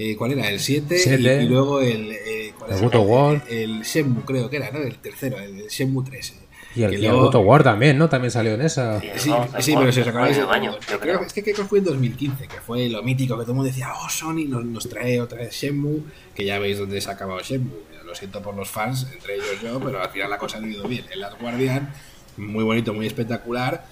[0.00, 0.48] eh, ¿Cuál era?
[0.48, 1.42] El 7 y, Siete.
[1.42, 2.12] y luego el...
[2.12, 3.42] eh, ¿cuál El of War.
[3.48, 4.78] El Shenmue creo que era, ¿no?
[4.78, 6.30] El tercero, el Shenmue 3.
[6.30, 6.34] eh.
[6.76, 8.08] Y el, el luego- of War también, ¿no?
[8.08, 9.00] También salió en esa.
[9.00, 12.46] Sí, Sí, el pero acordáis, el año, creo- es que creo que fue en 2015,
[12.46, 15.38] que fue lo mítico que todo el mundo decía, oh, Sony nos, nos trae otra
[15.38, 16.02] vez Shenmue,
[16.34, 17.72] que ya veis dónde se ha acabado Shenmue.
[18.04, 20.86] Lo siento por los fans, entre ellos yo, pero al final la cosa ha ido
[20.88, 21.04] bien.
[21.12, 21.92] El Last Guardian,
[22.38, 23.84] muy bonito, muy espectacular,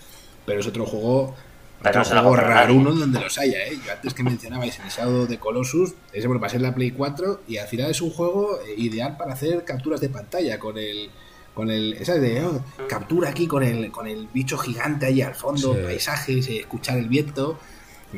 [0.46, 1.34] pero es otro juego,
[1.92, 3.78] Pero otro juego raro uno donde los haya, ¿eh?
[3.84, 6.90] Yo antes que mencionabais el Shadow de Colossus, ese me lo pasé en la Play
[6.90, 10.76] 4 y al final es un juego eh, ideal para hacer capturas de pantalla con
[10.78, 11.10] el
[11.54, 12.20] con el ¿sabes?
[12.20, 15.80] De, oh, captura aquí con el con el bicho gigante ahí al fondo, Sí.
[15.84, 17.58] paisajes, eh, escuchar el viento,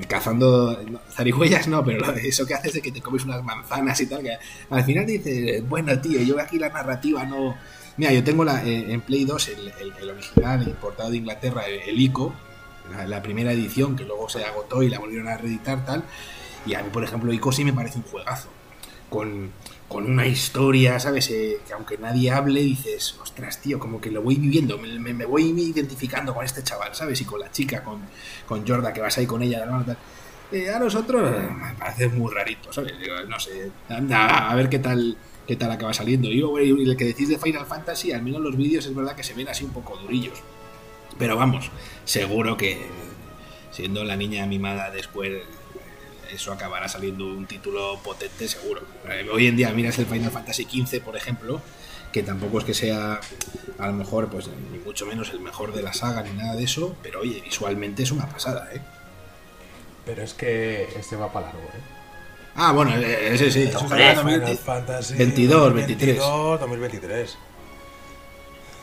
[0.09, 3.43] cazando no, zarigüeyas no, pero lo de eso que haces de que te comes unas
[3.43, 4.37] manzanas y tal, que
[4.71, 7.57] al final dices, bueno tío, yo aquí la narrativa no
[7.97, 11.63] Mira, yo tengo la, eh, en Play 2 el, el- el original importado de Inglaterra,
[11.67, 12.33] el, el ICO,
[13.07, 16.05] la, primera edición que luego se agotó y la volvieron a reeditar tal.
[16.67, 18.49] Y a mí, por ejemplo, ICO sí me parece un juegazo.
[19.09, 19.53] Con,
[19.89, 21.31] con una historia, ¿sabes?
[21.31, 25.45] Eh, que aunque nadie hable, dices, ostras, tío, como que lo voy viviendo, me, voy
[25.45, 27.21] identificando con este chaval, ¿sabes?
[27.21, 28.01] Y con la chica, con,
[28.47, 29.67] con Jorda, que vas ahí con ella.
[30.53, 32.95] Eh, a nosotros eh, me parece muy rarito, ¿sabes?
[33.29, 35.17] No sé, anda, a ver qué tal
[35.49, 36.29] qué tal acaba saliendo.
[36.29, 36.41] Y
[36.89, 39.49] el que decís de Final Fantasy, al menos los vídeos es verdad que se ven
[39.49, 40.43] así un poco durillos.
[41.19, 41.71] Pero vamos,
[42.05, 42.87] seguro que
[43.71, 45.43] siendo la niña mimada después
[46.33, 48.83] eso acabará saliendo un título potente seguro.
[49.09, 51.61] Eh, Hoy en día miras el Final Fantasy XV, por ejemplo,
[52.13, 53.21] que tampoco es que sea
[53.79, 56.65] a lo mejor, pues ni mucho menos el mejor de la saga ni nada de
[56.65, 58.81] eso, pero oye, visualmente es una pasada, ¿eh?
[60.05, 61.99] Pero es que este va para largo, ¿eh?
[62.57, 64.57] Ah, bueno, eh, ese sí, eso Hombre, está Final 20.
[64.63, 66.17] Fantasy 22, 23.
[66.17, 67.39] 22, 2023.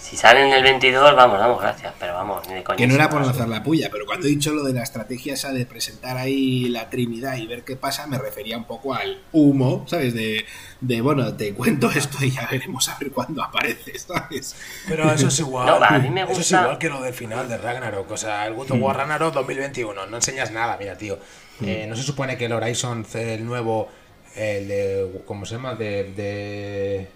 [0.06, 2.77] Si sale en el 22, vamos, damos gracias, pero vamos, ni de coña.
[2.77, 5.34] Que no era por lanzar la puya, pero cuando he dicho lo de la estrategia
[5.34, 9.23] esa de presentar ahí la Trinidad y ver qué pasa, me refería un poco al
[9.32, 10.14] humo, ¿sabes?
[10.14, 10.45] De,
[10.80, 14.56] de bueno, te cuento esto y ya veremos a ver cuándo aparece, ¿sabes?
[14.88, 15.65] Pero eso es igual.
[15.65, 18.11] No, va, a mí me Eso es gusta- igual que lo del final de Ragnarok.
[18.11, 20.06] O sea, el God of War Ragnarok 2021.
[20.06, 21.18] No enseñas nada, mira, tío.
[21.64, 23.90] Eh, no se supone que el Horizon, el nuevo,
[24.36, 25.22] el de.
[25.26, 25.73] ¿Cómo se llama?
[25.73, 26.03] De.
[26.14, 27.07] de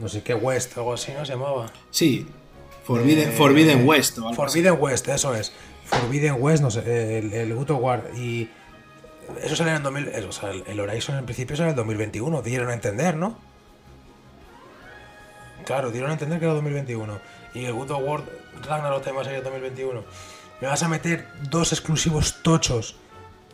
[0.00, 0.76] no sé qué, West.
[0.76, 1.66] Algo así no se llamaba.
[1.90, 2.26] Sí,
[2.84, 4.60] Forbidden, Eh, Forbidden West o algo así.
[4.62, 5.52] Forbidden West, eso es.
[5.84, 8.48] Forbidden West, no sé, el, el God of War y.
[9.42, 10.08] Eso sale en el 2000.
[10.08, 12.42] eso, o sea, el- Horizon en principio sale en el 2021.
[12.42, 13.38] Dieron a entender, ¿no?
[15.64, 17.18] Claro, dieron a entender que era 2021.
[17.54, 18.22] Y el God of War
[18.62, 20.02] Ragnarok también va a salir en 2021.
[20.60, 22.96] Me vas a meter dos exclusivos tochos.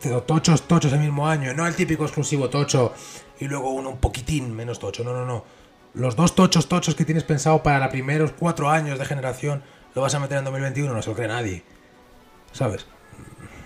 [0.01, 1.53] Pero tochos, tochos el mismo año.
[1.53, 2.93] No el típico exclusivo tocho
[3.39, 5.03] y luego uno un poquitín menos tocho.
[5.03, 5.43] No, no, no.
[5.93, 9.63] Los dos tochos, tochos que tienes pensado para los primeros cuatro años de generación
[9.95, 10.93] lo vas a meter en 2021.
[10.93, 11.63] No se lo cree nadie.
[12.51, 12.85] ¿Sabes?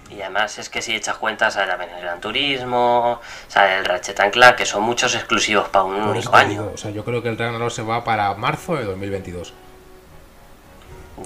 [0.10, 4.31] Y además es que si echas cuentas, sale también el Gran Turismo, sale el Ratchet
[4.31, 6.49] Clank, que son muchos exclusivos para un Por único año.
[6.49, 9.53] digo, o sea, yo creo que el Ragnarok se va para marzo de 2022.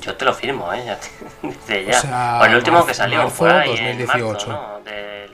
[0.01, 0.83] Yo te lo firmo, ¿eh?
[0.85, 1.97] Ya te- Desde ya.
[1.97, 4.33] O sea, el último marzo- que salió marzo fue ahí en 2018.
[4.33, 4.79] marzo, ¿no?
[4.83, 5.31] Del-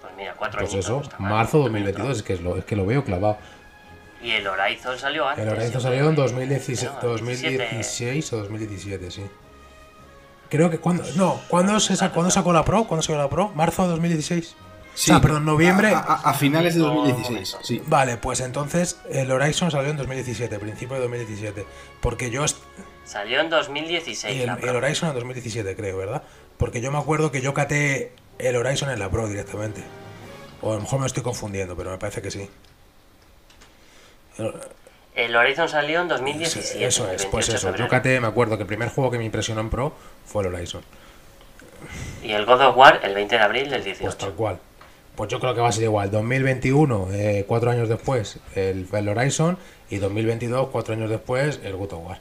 [0.00, 2.76] Pues mira, cuatro Pues añitos, eso, no marzo 2022, es que, es lo, es que
[2.76, 3.36] lo veo clavado.
[4.26, 5.44] Y el Horizon salió antes.
[5.46, 9.22] El Horizon salió en que- 2016, no, 2016 o 2017, sí.
[10.48, 11.04] Creo que cuando.
[11.16, 12.84] No, ¿cuándo, se sa- ¿cuándo sacó la Pro?
[12.86, 13.50] ¿Cuándo salió la Pro?
[13.54, 14.54] ¿Marzo de 2016?
[14.94, 15.88] Sí, o sea, perdón, noviembre.
[15.88, 17.58] A, a- a finales de No, 2016, momento.
[17.66, 17.82] sí.
[17.86, 21.66] Vale, pues entonces el Horizon salió en 2017, principio de 2017.
[22.00, 22.44] Porque yo.
[23.04, 24.34] Salió en 2016.
[24.36, 24.68] Y el, el.
[24.76, 26.22] Horizon en 2017, creo, ¿verdad?
[26.56, 29.82] Porque yo me acuerdo que yo caté el Horizon en la Pro directamente.
[30.62, 32.48] O a lo mejor me estoy confundiendo, pero me parece que sí.
[35.14, 36.84] El- Horizon salió en 2017.
[36.86, 37.76] Eso es, pues 28 de eso.
[37.84, 39.94] Yo caté, me acuerdo que el primer juego que me impresionó en Pro
[40.26, 40.82] fue el Horizon.
[42.22, 44.16] Y el God of War el 20 de abril del Pues 18.
[44.16, 44.58] tal cual.
[45.14, 46.10] Pues yo creo que va a ser igual.
[46.10, 49.56] 2021, eh, cuatro años después, el, el Horizon.
[49.88, 52.18] Y 2022, cuatro años después, el God of War.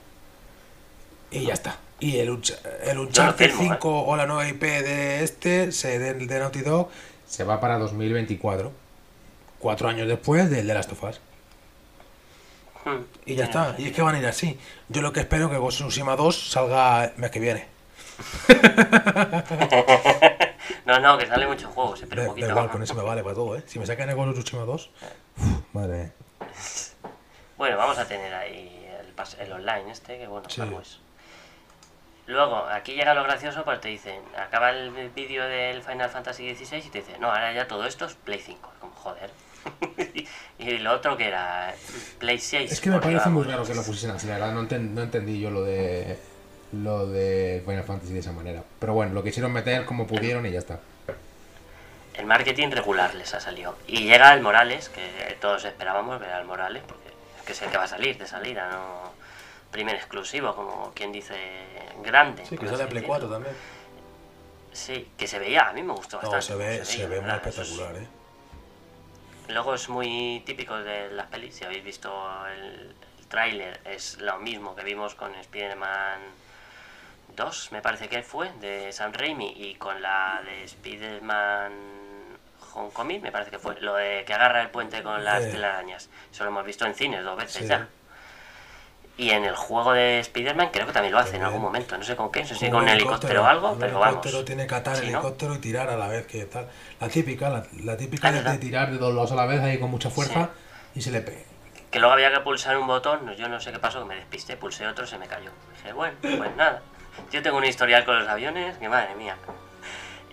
[1.32, 1.78] Y ya está.
[2.00, 2.40] Y el,
[2.84, 6.90] el Uncharted firmo, 5 o la nueva IP de este, se, de, de Naughty Dog,
[7.28, 8.72] se va para 2024.
[9.60, 11.20] Cuatro años después del The Last of Us.
[13.26, 13.76] Y ya está.
[13.78, 14.60] Y es que van a ir así.
[14.90, 17.68] Yo lo que espero es que Ghost of Tsushima 2 salga el mes que viene.
[20.86, 23.36] No, no, que sale muchos juegos, pero Da, poquito igual, con eso me vale para
[23.36, 23.64] todo, ¿eh?
[23.66, 24.90] Si me sacan el Ghost of Tsushima 2,
[25.38, 26.12] uf, madre.
[27.57, 29.14] Bueno, vamos a tener ahí el,
[29.45, 30.62] el online este, que bueno, Sí.
[30.72, 30.99] pues.
[32.28, 36.78] Luego, aquí llega lo gracioso, pues te dicen, acaba el vídeo del Final Fantasy XVI
[36.78, 38.72] y te dicen, no, ahora ya todo esto es Play 5.
[38.80, 39.30] Como, joder.
[40.60, 41.74] y lo otro que era
[42.20, 42.72] Play 6.
[42.72, 45.02] Es que me parece muy raro que lo pusiesen así, la verdad, no, enten- no
[45.04, 46.18] entendí yo lo de
[46.74, 48.64] lo de Final Fantasy de esa manera.
[48.80, 50.80] Pero bueno, lo quisieron meter como pudieron y ya está.
[52.16, 53.78] El marketing regular les ha salido.
[53.88, 57.10] Y llega el Morales, que todos esperábamos ver al Morales, porque
[57.40, 59.12] es que es el que va a salir de salida, no
[59.72, 61.36] primer exclusivo, como quien dice
[62.04, 62.46] grande.
[62.46, 63.08] Sí, que sale en Play decirlo.
[63.08, 63.56] 4 también.
[64.72, 66.46] Sí, que se veía, a mí me gustó No, bastante.
[66.46, 68.08] se ve, se veía, ve muy es- espectacular, ¿eh?
[69.50, 72.12] Luego es muy típico de las pelis, si habéis visto
[72.48, 76.20] el, el tráiler, es lo mismo que vimos con Spider-Man
[77.36, 81.74] 2, me parece que fue, de Sam Raimi, y con la de Spider-Man
[82.74, 86.10] Homecoming, me parece que fue, lo de que agarra el puente con las telarañas.
[86.32, 87.68] Eso lo hemos visto en cines dos veces Sí.
[87.68, 87.88] ya.
[89.18, 91.46] Y en el juego de Spider-Man creo que también lo hace en También.
[91.48, 93.94] algún momento, no sé con qué, no sé si Con un helicóptero o algo, pero
[94.00, 94.08] vamos.
[94.08, 95.20] helicóptero tiene que atar el Sí, ¿no?
[95.20, 96.68] helicóptero y tirar a la vez que tal.
[97.00, 99.90] La típica, la, la típica de, tirar de dos lados a la vez ahí con
[99.90, 100.50] mucha fuerza
[100.94, 101.40] y se le pega.
[101.92, 104.58] que luego había que pulsar un botón, yo no sé qué pasó, que me despisté,
[104.58, 105.52] pulsé otro, se me cayó.
[105.78, 106.82] Dije, bueno, pues nada.
[107.32, 109.38] Yo tengo un historial con los aviones, que madre mía.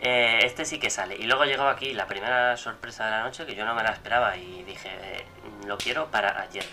[0.00, 1.14] Eh, este sí que sale.
[1.16, 3.90] Y luego llegó aquí la primera sorpresa de la noche, que yo no me la
[3.90, 5.24] esperaba y dije, eh,
[5.66, 6.64] lo quiero para ayer.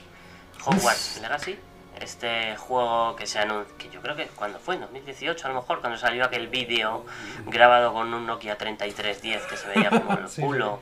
[0.65, 1.59] Hogwarts Legacy,
[2.01, 5.55] este juego que se anunció, que yo creo que cuando fue, en 2018 a lo
[5.61, 7.05] mejor, cuando salió aquel vídeo
[7.45, 10.81] grabado con un Nokia 3310 que se veía como el culo,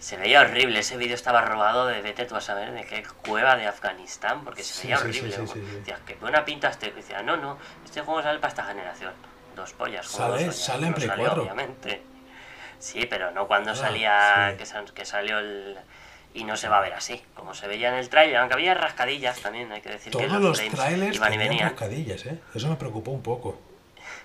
[0.00, 3.56] Se veía horrible, ese vídeo estaba robado de vete tú a saber de qué cueva
[3.56, 5.32] de Afganistán, porque se veía sí, horrible.
[5.32, 5.60] sí, sí, sí.
[5.60, 6.86] Decías, qué buena pinta este.
[6.86, 9.12] Y decía, no, no, este juego sale para esta generación.
[9.56, 10.06] Dos pollas.
[10.06, 11.42] Sale- dos sale en No Play salió, 4.
[11.42, 12.02] Obviamente.
[12.78, 14.64] Sí, pero no cuando Ah, salía, que,
[14.94, 15.76] que salió el...
[16.34, 18.74] Y no se va a ver así, como se veía en el trailer, aunque había
[18.74, 21.70] rascadillas también, hay que decir que Todos los los frames trailers iban y venían.
[21.70, 22.38] rascadillas, ¿eh?
[22.54, 23.58] Eso me preocupó un poco.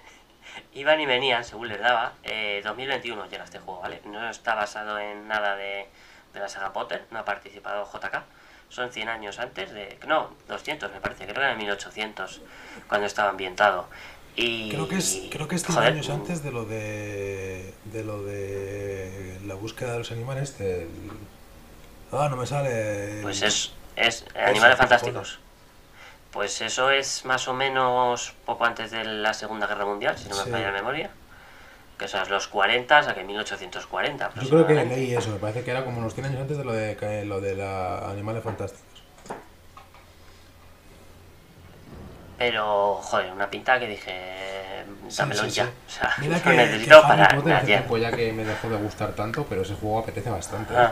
[0.73, 2.13] Iban y venían, según les daba.
[2.23, 4.01] Eh, 2021 llega este juego, ¿vale?
[4.05, 5.87] No está basado en nada de,
[6.33, 8.21] de la saga Potter, no ha participado JK.
[8.69, 9.97] Son 100 años antes de...
[10.07, 12.41] No, 200 me parece, creo que era 1800
[12.87, 13.87] cuando estaba ambientado.
[14.35, 17.71] Y, Creo que es, creo que es 100 joder, años antes de lo de.
[17.85, 19.37] de lo de.
[19.45, 20.57] la búsqueda de los animales.
[20.57, 20.89] Del...
[22.13, 23.19] Ah, no me sale.
[23.21, 25.39] Pues es, es Animales Fantásticos.
[26.31, 30.35] Pues eso es más o menos poco antes de la Segunda Guerra Mundial, si no
[30.35, 30.49] me Sí.
[30.49, 31.09] falla la memoria.
[31.97, 34.31] Que son los 40, o sea que 1840.
[34.41, 36.63] Yo creo que leí eso, me parece que era como unos 100 años antes de
[36.65, 38.83] lo de, que- lo de la Animales Fantásticos.
[42.37, 44.83] Pero, joder, una pinta que dije,
[45.15, 45.55] dámelo sí, sí.
[45.57, 45.65] ya.
[45.87, 47.65] O sea, Mira lo que, necesito que para Potter
[48.01, 50.73] ya que me dejó de gustar tanto, pero ese juego apetece bastante.
[50.73, 50.87] ¿eh?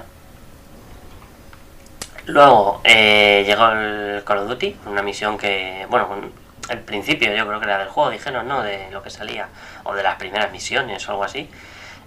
[2.28, 6.32] Luego eh, llegó el Call of Duty, una misión que, bueno, con
[6.70, 8.62] el principio yo creo que era del juego, dijeron, ¿no?
[8.62, 9.50] De lo que salía,
[9.84, 11.50] o de las primeras misiones o algo así.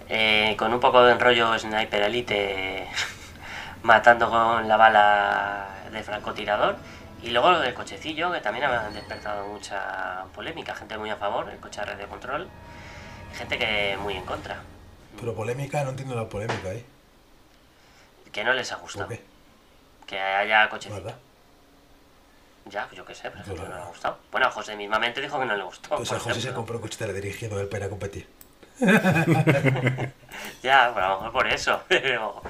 [0.09, 2.87] Eh, con un poco de enrollo Sniper Elite
[3.83, 6.77] matando con la bala de francotirador.
[7.21, 11.49] Y luego lo del cochecillo, que también ha despertado mucha polémica, gente muy a favor,
[11.49, 12.47] el coche a red de control,
[13.31, 14.63] y gente que muy en contra,
[15.19, 16.85] Pero polémica, no entiendo la polémica, ¿eh?
[18.31, 19.07] que no les ha ¿Por gustado.
[19.07, 19.21] qué?
[20.05, 21.03] Que haya cochecillo.
[21.03, 21.17] ¿Verdad?
[22.65, 23.55] Ya, pues yo qué sé, Claro.
[23.55, 24.17] no le ha gustado.
[24.31, 25.95] Bueno, a José mismamente dijo que no le gustó.
[25.97, 28.27] Pues a José se compró un coche teledirigido él para competir.
[30.63, 31.81] Ya, pues a lo mejor por eso.
[31.89, 32.41] Pero,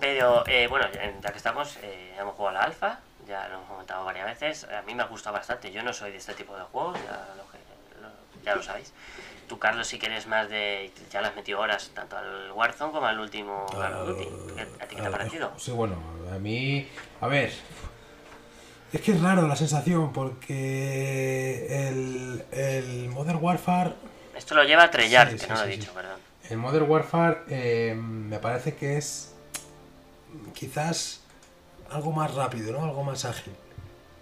[0.00, 0.86] pero eh, bueno,
[1.20, 2.98] ya que estamos, eh, hemos jugado a la alfa,
[3.28, 4.64] ya lo hemos comentado varias veces.
[4.64, 5.70] A mí me gusta bastante.
[5.70, 8.92] Yo no soy de este tipo de juegos, ya lo, que- lo- ya lo sabéis.
[9.52, 10.90] Tú, Carlos, si quieres más de.
[11.12, 14.24] Ya le has metido horas tanto al Warzone como al último Call of Duty.
[14.56, 15.52] ¿Qué- ¿A ti qué te ha Ah, parecido?
[15.58, 15.96] Sí, bueno,
[16.34, 16.88] a mí.
[17.20, 17.52] A ver.
[18.94, 23.92] Es que es raro la sensación porque el, el Modern Warfare.
[24.34, 26.18] Esto lo lleva a Treyarch, Sí, que sí, no lo he dicho, perdón.
[26.48, 29.34] El Modern Warfare eh, me parece que es
[30.54, 31.20] quizás
[31.90, 32.84] algo más rápido, ¿no?
[32.86, 33.52] Algo más ágil.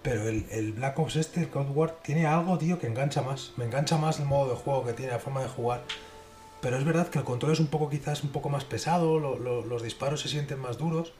[0.03, 3.53] Pero el, el Black Ops este, el Cold War, tiene algo, tío, que engancha más.
[3.57, 5.83] Me engancha más el modo de juego que tiene, la forma de jugar.
[6.63, 9.39] Pero es verdad que el control es un poco, quizás, un poco más pesado, lo-
[9.39, 11.13] lo- los disparos se sienten más duros.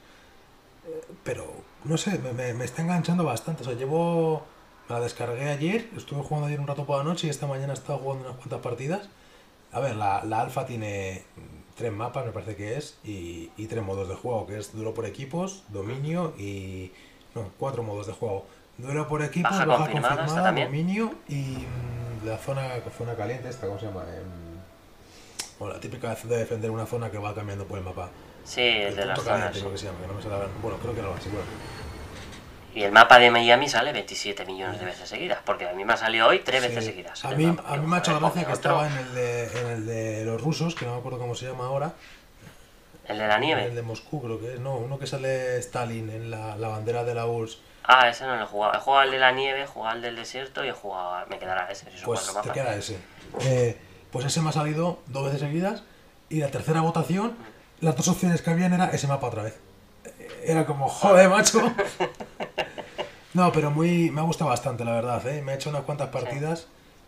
[0.87, 1.45] Eh, Pero,
[1.83, 3.63] no sé, me, me- me está enganchando bastante.
[3.63, 4.43] O sea, llevo...
[4.89, 7.73] Me la descargué ayer, estuve jugando ayer un rato por la noche y esta mañana
[7.73, 9.09] he estado jugando unas cuantas partidas.
[9.71, 11.23] A ver, la, la alfa tiene
[11.77, 14.93] tres mapas, me parece que es, y, y tres modos de juego, que es duelo
[14.93, 16.91] por equipos, dominio y...
[17.35, 18.45] No, cuatro modos de juego.
[18.81, 20.67] Duelo por equipos, Baja baja, confirmada, confirmada, ¿está también?
[20.67, 24.01] dominio y mm, la zona, zona caliente, esta, ¿cómo se llama?
[24.15, 24.51] Em,
[25.59, 28.09] bueno, la típica de defender una zona que va cambiando por el mapa.
[28.43, 29.51] Sí, el de las zonas.
[29.55, 30.35] creo que se llama, que no me sale.
[30.61, 31.01] Bueno, creo que.
[32.73, 35.93] Y el mapa de Miami sale 27 millones de veces seguidas, porque a mí me
[35.93, 36.89] ha salido hoy tres veces Sí.
[36.91, 37.23] seguidas.
[37.25, 37.63] A el mí, mapa.
[37.73, 40.25] a mí me ha hecho la gracia que estaba en el, de, en el de
[40.25, 41.93] los rusos, que no me acuerdo cómo se llama ahora.
[43.07, 43.69] El de la El nieve.
[43.69, 44.59] de Moscú, creo que es.
[44.59, 47.59] No, uno que sale Stalin en la, la bandera de la URSS.
[47.83, 48.73] Ah, ese no lo he jugado.
[48.75, 51.25] He jugado al de la nieve, he jugado al del desierto y he jugado.
[51.27, 52.63] Me quedará ese, si son Pues cuatro te mapas.
[52.63, 52.97] queda ese.
[53.41, 53.77] Eh,
[54.11, 55.83] pues ese me ha salido dos veces seguidas.
[56.29, 57.35] Y la tercera votación,
[57.81, 59.59] las dos opciones que habían era ese mapa otra vez.
[60.05, 61.59] Eh, Era como, joder, macho.
[63.33, 65.25] No, pero muy, me ha gustado bastante, la verdad.
[65.27, 65.41] ¿eh?
[65.41, 66.67] Me ha hecho unas cuantas partidas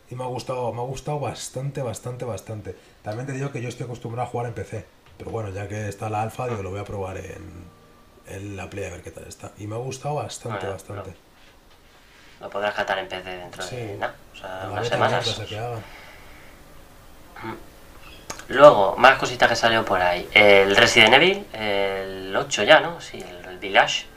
[0.09, 2.75] y me ha gustado, me ha gustado bastante, bastante, bastante.
[3.01, 4.85] También te digo que yo estoy acostumbrado a jugar en PC.
[5.17, 7.65] Pero bueno, ya que está la alfa, digo, lo voy a probar en,
[8.27, 9.51] en la Play a ver qué tal está.
[9.57, 11.13] Y me ha gustado bastante, Bueno, bastante.
[12.39, 15.41] Lo podrás catar en PC dentro de nada, o sea, unas semanas.
[15.47, 15.61] que.
[18.49, 20.27] Luego, más cositas que salió por ahí.
[20.33, 22.99] El Resident Evil, el 8 ya, ¿no?
[22.99, 24.07] Sí, el, Village.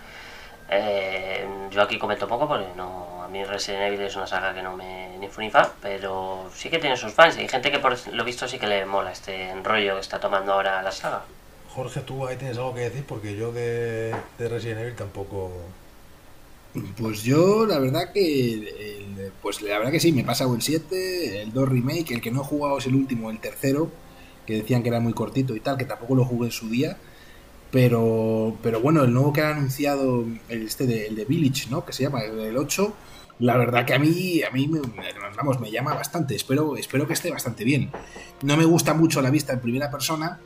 [0.68, 4.60] Eh, yo aquí comento poco porque no, a mí Resident Evil es una saga que
[4.60, 7.70] no me ni fu ni fa, pero sí que tiene sus fans y hay gente
[7.70, 10.90] que por lo visto sí que le mola este rollo que está tomando ahora la
[10.90, 11.22] saga.
[11.76, 15.52] Jorge, tú ahí tienes algo que decir porque yo de, de Resident Evil tampoco.
[16.98, 19.30] Pues yo, la verdad que.
[19.42, 22.30] pues la verdad que sí, me he pasado el 7, el 2 Remake, el que
[22.30, 23.90] no he jugado es el último, el tercero,
[24.46, 26.96] que decían que era muy cortito y tal, que tampoco lo jugué en su día.
[27.70, 31.84] Pero, pero bueno, el nuevo que han anunciado, el, este de, el de Village, ¿no?
[31.84, 32.94] Que se llama el, el 8,
[33.40, 34.80] la verdad que a mí, a mí me,
[35.36, 36.34] vamos, me llama bastante.
[36.34, 37.90] Espero, espero que esté bastante bien.
[38.42, 40.40] No me gusta mucho la vista en primera persona,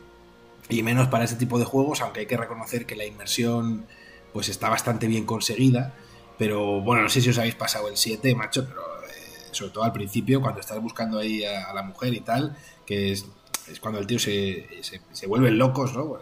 [0.69, 3.85] y menos para este tipo de juegos, aunque hay que reconocer que la inmersión
[4.33, 5.93] pues está bastante bien conseguida.
[6.37, 9.83] Pero bueno, no sé si os habéis pasado el 7, macho, pero eh, sobre todo
[9.83, 13.25] al principio, cuando estás buscando ahí a, la mujer y tal, que es,
[13.79, 16.17] cuando el tío se, se, se locos, ¿no?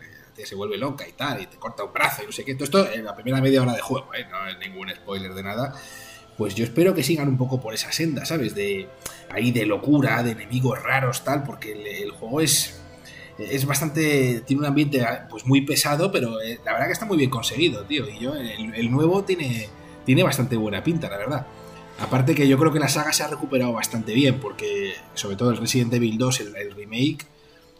[0.45, 2.55] se vuelve loca y tal, y te corta un brazo y no sé qué.
[2.55, 4.25] Todo esto en la primera media hora de juego, ¿eh?
[4.29, 5.73] no es ningún spoiler de nada.
[6.37, 8.55] Pues yo espero que sigan un poco por esa senda, ¿sabes?
[8.55, 8.87] De
[9.29, 12.78] ahí de locura, de enemigos raros, tal, porque el, juego es
[13.39, 14.41] es bastante.
[14.41, 17.83] Tiene un ambiente pues muy pesado, pero eh, la verdad que está muy bien conseguido,
[17.83, 18.07] tío.
[18.09, 19.69] Y yo, el, nuevo tiene,
[20.05, 21.47] tiene bastante buena pinta, la verdad.
[21.99, 25.51] Aparte que yo creo que la saga se ha recuperado bastante bien, porque sobre todo
[25.51, 27.25] el Resident Evil 2, el remake,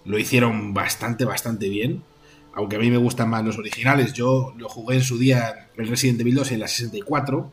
[0.05, 2.03] lo hicieron bastante, bastante bien
[2.53, 5.87] aunque a mí me gustan más los originales, yo lo jugué en su día el
[5.87, 7.51] Resident Evil 2 en la 64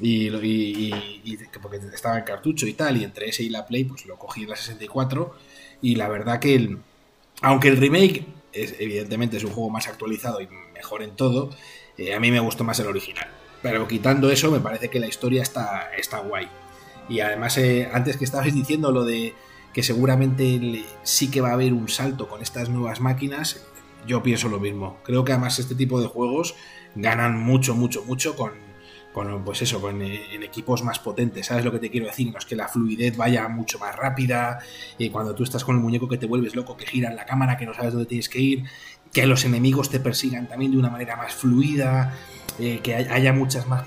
[0.00, 4.06] y, y, porque estaba en cartucho y tal, y entre ese y la Play pues
[4.06, 5.34] lo cogí en la 64
[5.82, 6.78] y la verdad que el,
[7.40, 11.50] aunque el remake es, evidentemente es un juego más actualizado y mejor en todo,
[11.96, 13.28] eh, a mí me gustó más el original.
[13.62, 16.48] Pero quitando eso, me parece que la historia está, está guay.
[17.08, 19.34] Y además, eh, antes que estabais diciendo lo de
[19.74, 23.64] que seguramente sí que va a haber un salto con estas nuevas máquinas,
[24.06, 24.98] yo pienso lo mismo.
[25.04, 26.54] Creo que además este tipo de juegos
[26.94, 28.52] ganan mucho, mucho, mucho con,
[29.12, 31.46] con pues eso, eh, en equipos más potentes.
[31.46, 32.30] ¿Sabes lo que te quiero decir?
[32.32, 34.58] No es que la fluidez vaya mucho más rápida,
[34.98, 37.24] y cuando tú estás con el muñeco que te vuelves loco, que gira en la
[37.24, 38.64] cámara, que no sabes dónde tienes que ir,
[39.12, 42.14] que los enemigos te persigan también de una manera más fluida,
[42.58, 43.84] eh, que haya muchas más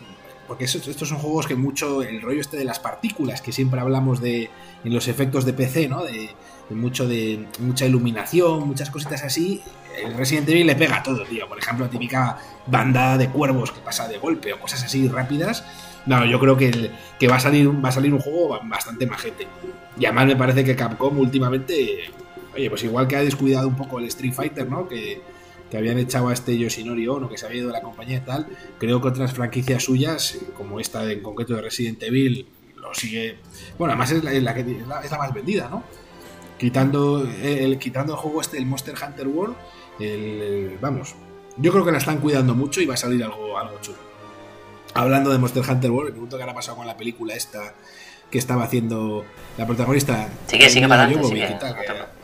[0.47, 4.21] porque estos, son juegos que mucho el rollo este de las partículas que siempre hablamos
[4.21, 4.49] de
[4.83, 6.29] en los efectos de PC no de,
[6.69, 9.61] mucho de mucha iluminación muchas cositas así
[10.01, 11.47] el Resident Evil le pega a todo, tío.
[11.47, 15.63] Por ejemplo, la típica banda de cuervos que pasa de golpe o cosas así rápidas.
[16.05, 19.47] No, yo creo que, que va, a salir, va a salir un juego bastante majete.
[19.97, 22.11] Y además me parece que Capcom últimamente,
[22.53, 24.87] oye, pues igual que ha descuidado un poco el Street Fighter, ¿no?
[24.87, 25.21] Que,
[25.73, 28.19] que habían echado a este Yoshinori Ono, que se había ido de la compañía y
[28.19, 28.45] tal,
[28.77, 33.39] creo que otras franquicias suyas, como esta en concreto de Resident Evil, lo sigue...
[33.79, 35.83] Bueno, además es la, que, es la, más vendida, ¿no?
[36.59, 39.55] Quitando el, quitando el juego este, el Monster Hunter World,
[39.99, 41.15] el, vamos,
[41.57, 43.97] yo creo que la están cuidando mucho y va a salir algo, algo chulo.
[44.93, 47.73] Hablando de Monster Hunter World, me pregunto qué ha pasado con la película esta
[48.29, 49.25] que estaba haciendo
[49.57, 50.27] la protagonista.
[50.47, 51.55] Sigue, sigue para adelante.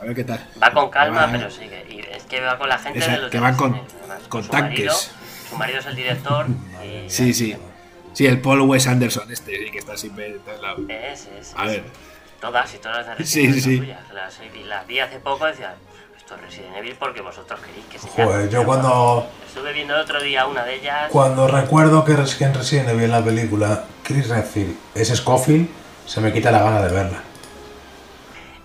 [0.00, 0.48] a ver qué tal.
[0.60, 1.86] Va con calma, pero sigue.
[1.88, 3.80] Y es que va con la gente de los Que van con,
[4.28, 5.12] con tanques.
[5.48, 6.46] su marido es el director.
[7.06, 7.56] sí, sí.
[8.12, 10.36] Sí, el Paul Wes Anderson, este, que está siempre
[10.88, 11.84] Es, es, A ver.
[12.40, 13.80] Todas y todas las de Sí, sí,
[14.12, 15.52] Las, las vi hace poco y
[16.36, 19.26] decía, Resident Evil porque vosotros queréis que se Joder, yo cuando.
[19.46, 21.08] Estuve viendo el otro día una de ellas.
[21.10, 25.68] Cuando recuerdo que en Resident Evil la película Chris Redfield es Scofield,
[26.06, 27.22] se me quita la gana de verla.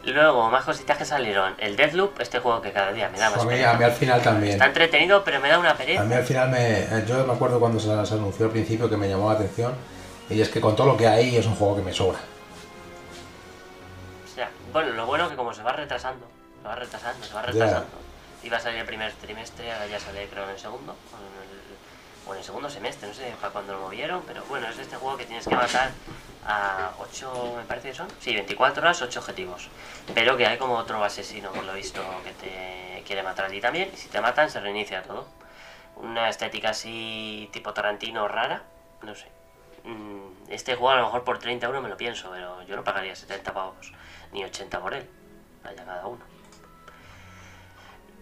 [0.03, 1.55] Luego, más cositas que salieron.
[1.57, 3.91] El Deathloop, este juego que cada día me da más a mí, a mí al
[3.91, 4.53] final también.
[4.53, 6.01] Está entretenido, pero me da una pereza.
[6.01, 6.79] A mí al final me.
[6.81, 9.73] Eh, yo me acuerdo cuando se, se anunció al principio que me llamó la atención.
[10.29, 12.19] Y es que con todo lo que hay es un juego que me sobra.
[14.25, 16.27] O sea, bueno, lo bueno es que como se va retrasando,
[16.65, 17.97] se va retrasando, se va retrasando.
[18.41, 20.95] Iba a salir el primer trimestre, ahora ya sale creo en el segundo,
[22.27, 24.95] o en el, segundo semestre, no sé para cuándo lo movieron, pero bueno, es este
[24.95, 25.91] juego que tienes que matar
[26.43, 29.69] a 8, me parece que son, sí, 24 horas, 8 objetivos.
[30.15, 33.61] Pero que hay como otro asesino, por lo visto, que te quiere matar a ti
[33.61, 35.27] también, y si te matan se reinicia todo.
[35.97, 38.63] Una estética así tipo Tarantino rara,
[39.03, 39.27] no sé.
[39.83, 42.83] Mm, este juego a lo mejor por 30 euros me lo pienso, pero yo no
[42.83, 43.93] pagaría 70 pavos,
[44.31, 45.07] ni 80 por él,
[45.63, 46.34] vaya cada uno.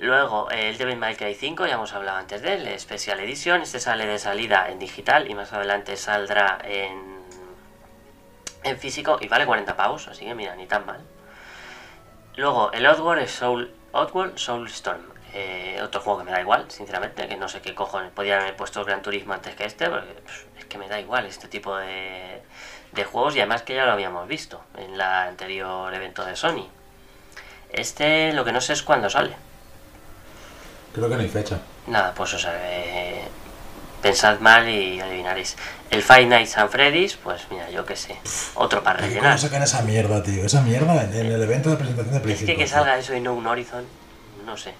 [0.03, 3.61] Luego, el Devil May Cry 5, ya hemos hablado antes de él, Special Edition.
[3.61, 7.21] Este sale de salida en digital y más adelante saldrá en,
[8.63, 10.99] en físico y vale 40 pavos, así que mira, ni tan mal.
[12.35, 15.03] Luego, el Oddworld Soul, Oddworld Soulstorm.
[15.33, 18.57] Eh, otro juego que me da igual, sinceramente, que no sé qué cojones podían haber
[18.57, 20.21] puesto Gran Turismo antes que este, porque
[20.59, 22.41] es que me da igual este tipo de,
[22.91, 26.67] de juegos y además que ya lo habíamos visto en el anterior evento de Sony.
[27.69, 29.52] Este lo que no sé es cuándo sale.
[30.93, 31.59] Creo que no hay fecha.
[31.87, 33.23] Nada, pues o sea, eh,
[34.01, 35.55] pensad mal y adivinaréis.
[35.89, 38.15] El Five Nights at Freddy's, pues mira, yo qué sé,
[38.55, 39.23] otro para rellenar.
[39.23, 40.45] ¿Cómo sacan esa mierda, tío?
[40.45, 42.53] Esa mierda en, el evento de presentación de principio.
[42.53, 43.85] Es que que salga eso y no un Horizon,
[44.45, 44.73] no sé.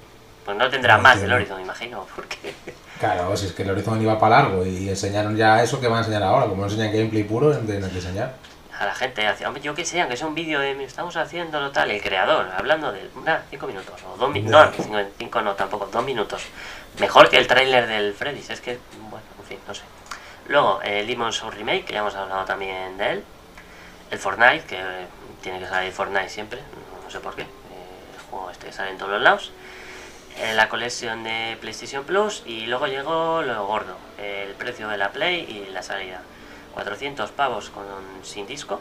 [0.46, 2.54] Pues no tendrá más del Horizon, imagino, porque...
[3.00, 5.98] Claro, si es que el Horizon iba para largo y enseñaron ya eso que van
[5.98, 8.36] a enseñar ahora, como no enseñan gameplay puro, tienen que enseñar
[8.84, 11.72] a la gente, hace, hombre, yo que sé, aunque sea un vídeo de estamos haciéndolo
[11.72, 15.88] tal, el creador, hablando de, nada, cinco minutos, o dos minutos, no, cinco, no, tampoco,
[15.88, 16.44] dos minutos.
[17.00, 18.80] Mejor que el tráiler del Freddy's, es que,
[19.10, 19.84] bueno, en fin, no sé.
[20.48, 23.24] Luego, el Demon's Soul Remake, que ya hemos hablado también de él.
[24.12, 24.80] El Fortnite, que
[25.42, 26.60] tiene que salir Fortnite siempre,
[27.04, 27.44] no, sé por qué.
[27.44, 29.52] el juego este que sale en todos los lados.
[30.56, 35.66] la colección de PlayStation Plus y luego llegó lo gordo, el precio de la Play
[35.68, 36.22] y la salida.
[36.74, 37.86] 400 pavos con
[38.24, 38.80] sin disco,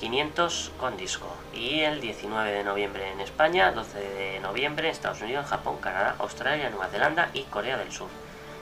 [0.00, 1.26] 500 con disco.
[1.54, 6.16] Y el 19 de noviembre en España, 12 de noviembre en Estados Unidos, Japón, Canadá,
[6.18, 8.08] Australia, Nueva Zelanda y Corea del Sur.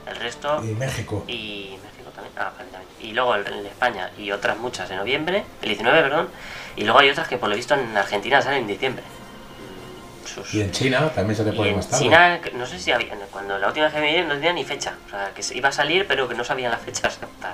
[0.07, 0.63] El resto...
[0.63, 1.23] Y México.
[1.27, 2.33] Y México también.
[2.37, 2.81] Ah, también.
[3.01, 6.29] Y luego el- en España y otras muchas en noviembre, el 19, perdón.
[6.75, 9.03] Y luego hay otras que por lo visto en Argentina salen en diciembre.
[10.25, 12.03] Sus- Y en China también se te en más tarde.
[12.03, 14.63] China, no sé si había, cuando la última vez que me vi no tenía ni
[14.63, 14.95] fecha.
[15.07, 17.53] O sea, que iba a salir, pero que no sabían la fecha exacta.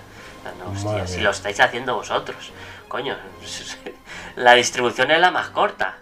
[0.51, 2.51] O sea, no, hostia, si lo estáis haciendo vosotros.
[2.87, 3.15] Coño,
[4.35, 5.97] la distribución es la más corta.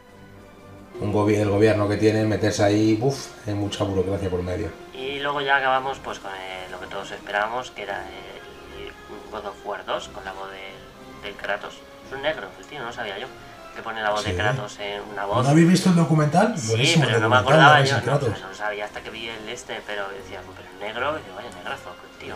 [0.99, 4.69] Un gobi- el gobierno que tiene, meterse ahí, uff, hay mucha burocracia por medio.
[4.93, 8.91] Y luego ya acabamos pues con el- lo que todos esperábamos, que era el
[9.31, 11.75] God of War 2, con la voz del, del Kratos.
[12.07, 13.27] Es un negro, el tío, no sabía yo.
[13.75, 14.33] Que pone la voz de.
[14.33, 15.43] Kratos en una voz.
[15.43, 16.57] ¿No habéis visto el documental?
[16.57, 19.49] Sí, Buenísimo pero no me acordaba yo, no, no lo sabía hasta que vi el
[19.49, 22.35] este, pero decía, pero negro, y digo, vaya negrazo, tío.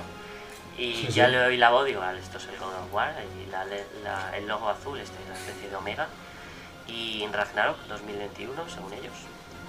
[0.79, 1.31] Y Sí, ya sí.
[1.33, 4.37] le oí la voz, digo, vale, esto es el God of War, y la, la-
[4.37, 6.07] el logo azul, este es una especie de Omega.
[6.87, 9.13] Y en Ragnarok 2021, según ellos.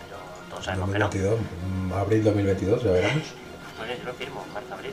[0.07, 1.07] Pero todos sabemos que no.
[1.07, 3.25] 2022, abril 2022, ya veremos.
[3.77, 4.93] Pues yo lo firmo, marzo, abril.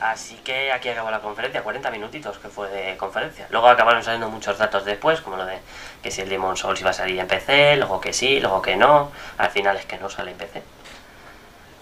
[0.00, 3.46] Así que aquí acabó la conferencia, 40 minutitos que fue de conferencia.
[3.50, 5.58] Luego acabaron saliendo muchos datos después, como lo de
[6.02, 8.74] que si el Demon Souls iba a salir en PC, luego que sí, luego que
[8.74, 9.12] no.
[9.38, 10.62] Al final es que no sale en PC.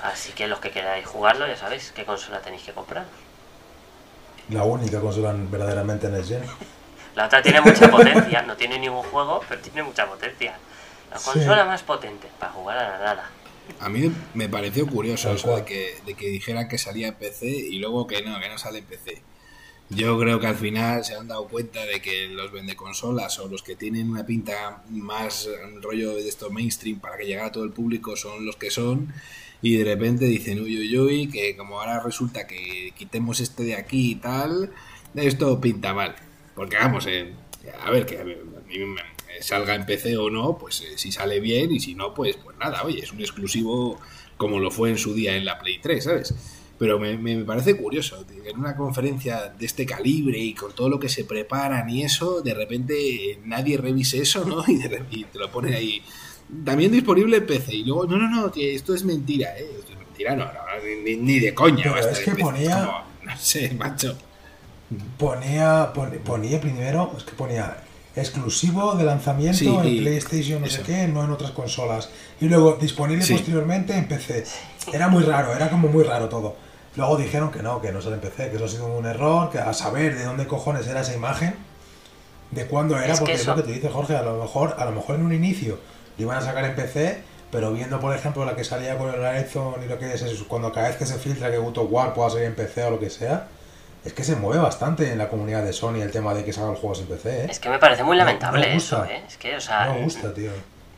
[0.03, 3.05] Así que los que queráis jugarlo, ya sabéis qué consola tenéis que comprar.
[4.51, 6.43] La única consola verdaderamente en Gen.
[7.15, 10.59] La otra tiene mucha potencia, no tiene ningún juego, pero tiene mucha potencia.
[11.11, 11.31] La Sí.
[11.33, 13.31] consola más potente para jugar a la nada.
[13.81, 17.15] A mí me pareció curioso Tal eso de que, de que dijera que salía en
[17.15, 19.23] PC y luego que no, que no sale en PC.
[19.91, 23.63] Yo creo que al final se han dado cuenta de que los vendeconsolas o los
[23.63, 25.49] que tienen una pinta más
[25.83, 29.13] rollo de esto mainstream para que llegue a todo el público son los que son
[29.63, 33.75] y de repente dicen uy uy uy que como ahora resulta que quitemos este de
[33.75, 34.71] aquí y tal,
[35.15, 36.15] esto pinta mal.
[36.55, 37.33] Porque vamos, eh,
[37.83, 38.35] a ver, que a mí
[38.69, 42.37] me- salga en PC o no, pues eh, si sale bien y si no, pues,
[42.37, 43.99] pues nada, oye, es un exclusivo
[44.37, 46.35] como lo fue en su día en la Play 3, ¿sabes?
[46.79, 50.99] Pero me, me parece curioso, en una conferencia de este calibre y con todo lo
[50.99, 54.65] que se preparan y eso, de repente nadie revise eso, ¿no?
[54.69, 56.03] Y, de y te lo ponen ahí.
[56.65, 57.75] También disponible en PC.
[57.75, 59.67] Y luego, no, no, no, que esto es mentira, ¿eh?
[59.79, 60.53] Esto es mentira, no, no,
[61.05, 61.85] ni, ni de coña.
[61.95, 64.17] Pero es que ponía- como, no sé, macho.
[65.19, 67.77] Ponía, pon- ponía primero, es que ponía
[68.17, 72.09] exclusivo de lanzamiento Sí, en PlayStation, no sé qué, no en otras consolas.
[72.41, 73.35] Y luego disponible Sí.
[73.35, 74.45] posteriormente en PC.
[74.93, 76.57] Era muy raro, era como muy raro todo.
[76.97, 79.49] Luego dijeron que no, que no sale en PC, que eso ha sido un error,
[79.51, 81.55] que a saber de dónde cojones era esa imagen,
[82.51, 84.75] de cuándo era, Es que porque es lo que te dice Jorge, a lo mejor,
[84.77, 85.79] a lo mejor en un inicio
[86.21, 89.21] lo iban a sacar en PC, pero viendo por ejemplo la que salía con el
[89.21, 92.15] Horizon y lo que es eso, cuando cada vez que se filtra que of War
[92.15, 93.49] pueda salir en PC o lo que sea,
[94.05, 96.75] es que se mueve bastante en la comunidad de Sony el tema de que salgan
[96.75, 97.47] juegos en PC, ¿eh?
[97.51, 98.97] Es que me parece muy No- lamentable no gusta.
[99.05, 99.23] eso, ¿eh?
[99.27, 100.51] Es que, o sea, No me gusta, tío.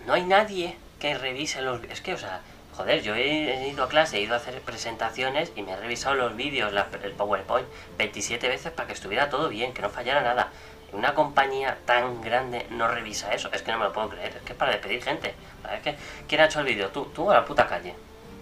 [0.06, 1.82] no hay nadie que revise los...
[1.90, 2.40] Es que, o sea,
[2.76, 5.76] joder, yo he, he ido a clase, he ido a hacer presentaciones y me he
[5.76, 7.66] revisado los vídeos, la- el PowerPoint,
[7.98, 10.50] 27 veces para que estuviera todo bien, que no fallara nada.
[10.92, 14.42] Una compañía tan grande no revisa eso, es que no me lo puedo creer, es
[14.42, 15.34] que es para despedir gente.
[15.62, 15.96] ¿Sabes qué?
[16.28, 16.90] ¿Quién ha hecho el vídeo?
[16.90, 17.94] Tú, tú a la puta calle.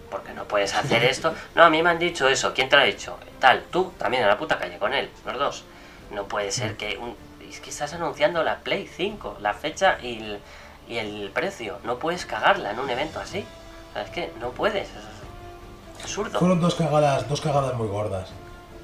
[0.09, 1.33] Porque no puedes hacer esto.
[1.55, 2.53] No, a mí me han dicho eso.
[2.53, 3.17] ¿Quién te lo ha dicho?
[3.39, 5.63] Tal, tú también a la puta calle con él, los dos.
[6.11, 7.15] No puede ser que un...
[7.49, 10.39] Es que estás anunciando la Play 5, la fecha y el,
[10.89, 11.79] y el precio.
[11.83, 13.45] No puedes cagarla en un evento así.
[13.89, 14.89] O sea, es que no puedes.
[14.89, 16.39] Es absurdo.
[16.39, 18.29] Fueron dos cagadas, dos cagadas muy gordas.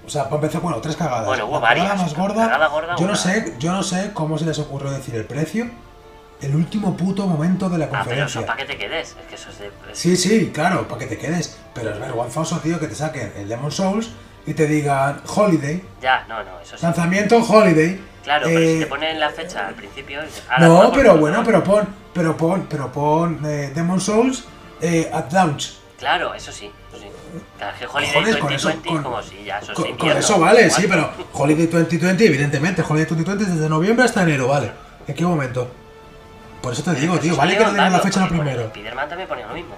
[0.08, 1.26] O sea, para empezar, bueno, tres cagadas.
[1.26, 2.02] Bueno, hubo La cagada varias.
[2.02, 5.14] más gorda, Cagada gorda, yo no sé, yo no sé cómo se les ocurrió decir
[5.16, 5.69] el precio.
[6.40, 8.40] El último puto momento de la Ah, pero conferencia.
[8.42, 9.10] eso para que te quedes.
[9.19, 9.72] Es que eso es de...
[9.94, 11.58] Sí, sí, claro, para que te quedes.
[11.74, 14.10] Pero es vergonzoso, tío, que te saquen el Demon Souls
[14.45, 16.84] y te digan Holiday, Ya, no, no, eso sí.
[16.86, 18.00] lanzamiento Holiday.
[18.24, 20.22] Claro, pero si eh, te ponen la fecha al principio...
[20.50, 21.44] "Ala, No, pero culo", bueno, ¿no?
[21.44, 24.45] pero pon, pero pon, pero pon eh, Demon Souls
[24.80, 25.74] eh, at launch.
[25.98, 26.72] Claro, eso sí.
[27.60, 30.86] Holiday Cojones, con eso, 2020 con- como si ya eso es Con, eso vale, sí,
[30.88, 34.72] pero Holiday 2020, evidentemente, Holiday 2020 es desde noviembre hasta enero, vale.
[35.08, 35.70] ¿En qué momento?
[36.62, 38.68] Por eso te digo, Eso tío, vale que no digan la fecha lo primero.
[38.70, 39.76] Spiderman también ponía lo mismo.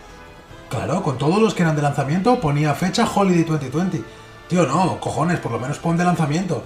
[0.70, 4.02] Claro, con todos los que eran de lanzamiento ponía fecha Holiday 2020.
[4.48, 6.64] Tío, no, cojones, por lo menos pon de lanzamiento.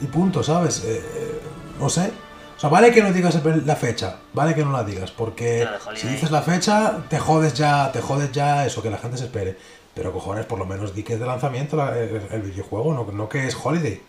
[0.00, 0.82] Y punto, ¿sabes?
[0.84, 1.40] Eh, eh,
[1.80, 2.12] no sé.
[2.56, 5.62] O sea, vale que no digas la fecha, vale que no la digas, porque
[6.00, 9.24] si dices la fecha, te jodes ya, te jodes ya eso, que la gente se
[9.24, 9.56] espere.
[9.94, 13.06] Pero cojones, por lo menos di que es de lanzamiento la- el, el videojuego, no,
[13.12, 14.00] no que es Holiday.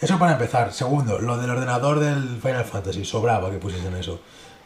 [0.00, 0.72] Eso para empezar.
[0.72, 4.20] Segundo, lo del ordenador del Final Fantasy, sobraba que pusiesen eso.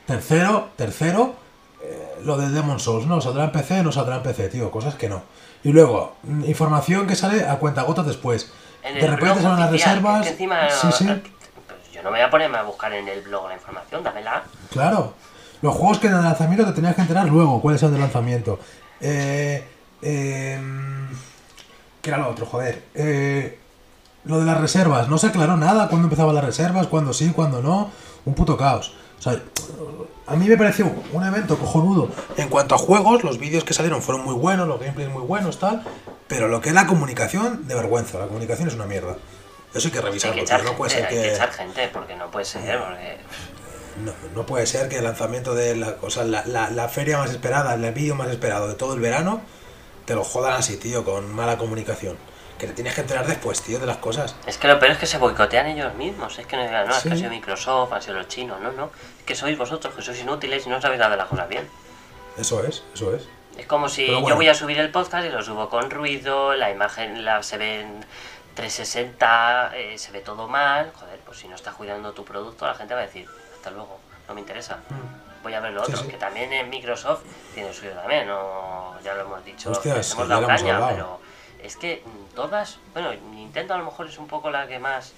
[0.07, 1.35] Tercero, tercero,
[1.83, 3.21] eh, lo de Demon Souls, ¿no?
[3.21, 3.83] ¿Saldrá en PC?
[3.83, 5.23] No saldrá en PC, tío, cosas que no.
[5.65, 8.51] Y luego, mm, información que sale a cuenta gotas después.
[8.83, 10.23] En De repente salen las reservas.
[10.27, 11.07] que encima, Sí, sí,
[12.03, 14.43] no me voy a ponerme a buscar en el blog la información, dámela.
[14.71, 15.15] claro.
[15.61, 18.61] Los juegos que eran de lanzamiento te tenías que enterar luego cuáles eran de lanzamiento.
[19.01, 19.67] Eh,
[20.03, 21.09] em,
[22.01, 22.47] ¿Qué era lo otro?
[22.47, 22.85] Joder.
[22.95, 23.59] Eh,
[24.25, 25.09] lo de las reservas.
[25.09, 27.91] No se aclaró nada cuándo empezaban las reservas, cuándo sí, cuándo no.
[28.25, 28.95] Un puto caos.
[29.19, 29.41] O sea,
[30.29, 32.09] a mí me pareció un evento cojonudo.
[32.37, 35.59] En cuanto a juegos, los vídeos que salieron fueron muy buenos, los gameplays muy buenos,
[35.59, 35.83] tal.
[36.29, 38.19] Pero lo que es la comunicación, de vergüenza.
[38.19, 39.17] La comunicación es una mierda.
[39.75, 40.57] Eso hay que Hay revisarlo, que, tío.
[40.57, 41.35] echar No puede gente, ser hay que que.
[41.35, 43.19] echar gente, porque no puede ser, porque...
[44.05, 47.19] No, no puede ser que el lanzamiento de la, o sea, la, la- la feria
[47.19, 49.43] más esperada, el vídeo más esperado de todo el verano,
[50.05, 52.17] te lo jodan así, tío, con mala comunicación.
[52.59, 54.35] Que te tienes que enterar después, tío, de las cosas.
[54.47, 56.39] Es que lo peor es que se boicotean ellos mismos.
[56.39, 58.61] Es que no digan, no, es que ha sido Microsoft, han sido los chinos.
[58.61, 58.91] No, no.
[59.19, 61.69] Es que sois vosotros, que sois inútiles y no sabéis nada de las cosas bien.
[62.37, 63.29] Eso es, eso es.
[63.57, 64.29] Es como si bueno.
[64.31, 67.59] yo voy a subir el podcast y lo subo con ruido, la imagen la, se
[67.59, 68.05] ve en
[68.59, 70.91] 360, eh, se ve todo mal.
[70.99, 73.99] Joder, pues si no estás cuidando tu producto, la gente va a decir, hasta luego,
[74.27, 74.79] no me interesa.
[75.43, 75.85] Voy a ver lo Mm.
[75.87, 76.11] Sí, otro, sí.
[76.11, 77.23] que también en Microsoft
[77.55, 80.89] tiene suyo también, no, ya lo hemos dicho, Hostia, les sí, hemos dado lo caña,
[80.89, 81.21] pero
[81.63, 85.13] es que mm, todas, bueno, Nintendo a lo mejor es un poco la que más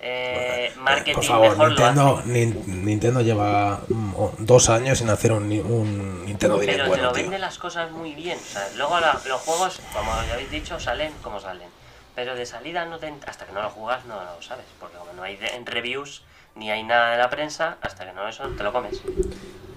[0.00, 2.22] eh, marketing Por favor, mejor lo hace.
[2.22, 7.02] Nintendo, Nin- Nintendo lleva mm, dos años sin hacer un, un Nintendo Direct Pero te
[7.02, 7.22] lo tío.
[7.22, 8.38] venden las cosas muy bien.
[8.38, 11.68] O sea, luego la- los juegos, como ya habéis dicho, salen como salen.
[12.16, 14.64] Pero de salida no te, hasta que no lo jugas no lo sabes.
[14.80, 16.22] Porque como no hay de- en reviews
[16.56, 19.00] ni hay nada de la prensa, hasta que no eso te lo comes.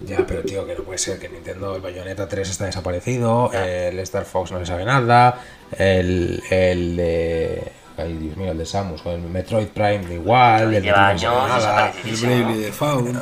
[0.01, 3.68] Ya, pero tío, que no puede ser que Nintendo, el Bayonetta 3 está desaparecido, Ya.
[3.68, 5.40] el Star Fox no se sabe nada,
[5.77, 7.72] el, el de...
[7.98, 10.95] Ay, Dios mío, el de Samus, con el Metroid Prime igual, el de no
[11.50, 11.92] nada.
[12.06, 12.16] El.
[12.16, 13.14] Bravely Default,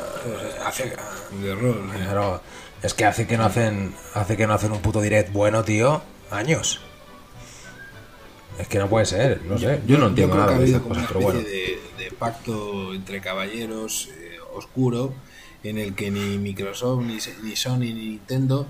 [0.64, 0.94] Hace,
[1.32, 1.90] de rol.
[1.96, 2.04] eh.
[2.08, 2.40] pero
[2.80, 6.00] es que hace que no hacen hace que no hacen un puto direct bueno, tío,
[6.30, 6.80] años.
[8.58, 9.80] Es que no puede ser, no sé.
[9.86, 11.40] Yo no entiendo creo nada que ha de cosas, pero bueno.
[11.40, 15.14] de, de pacto entre caballeros eh, oscuro
[15.62, 18.66] en el que ni Microsoft, ni, ni Sony, ni Nintendo,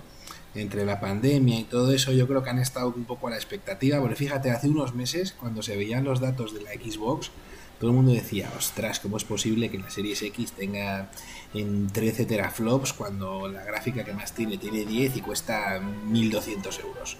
[0.55, 3.37] entre la pandemia y todo eso, yo creo que han estado un poco a la
[3.37, 4.01] expectativa.
[4.01, 7.31] Porque fíjate, hace unos meses, cuando se veían los datos de la Xbox,
[7.79, 11.11] todo el mundo decía, ostras, ¿cómo es posible que la Series X tenga
[11.55, 17.17] en 13 teraflops cuando la gráfica que más tiene tiene 10 y cuesta 1200 euros?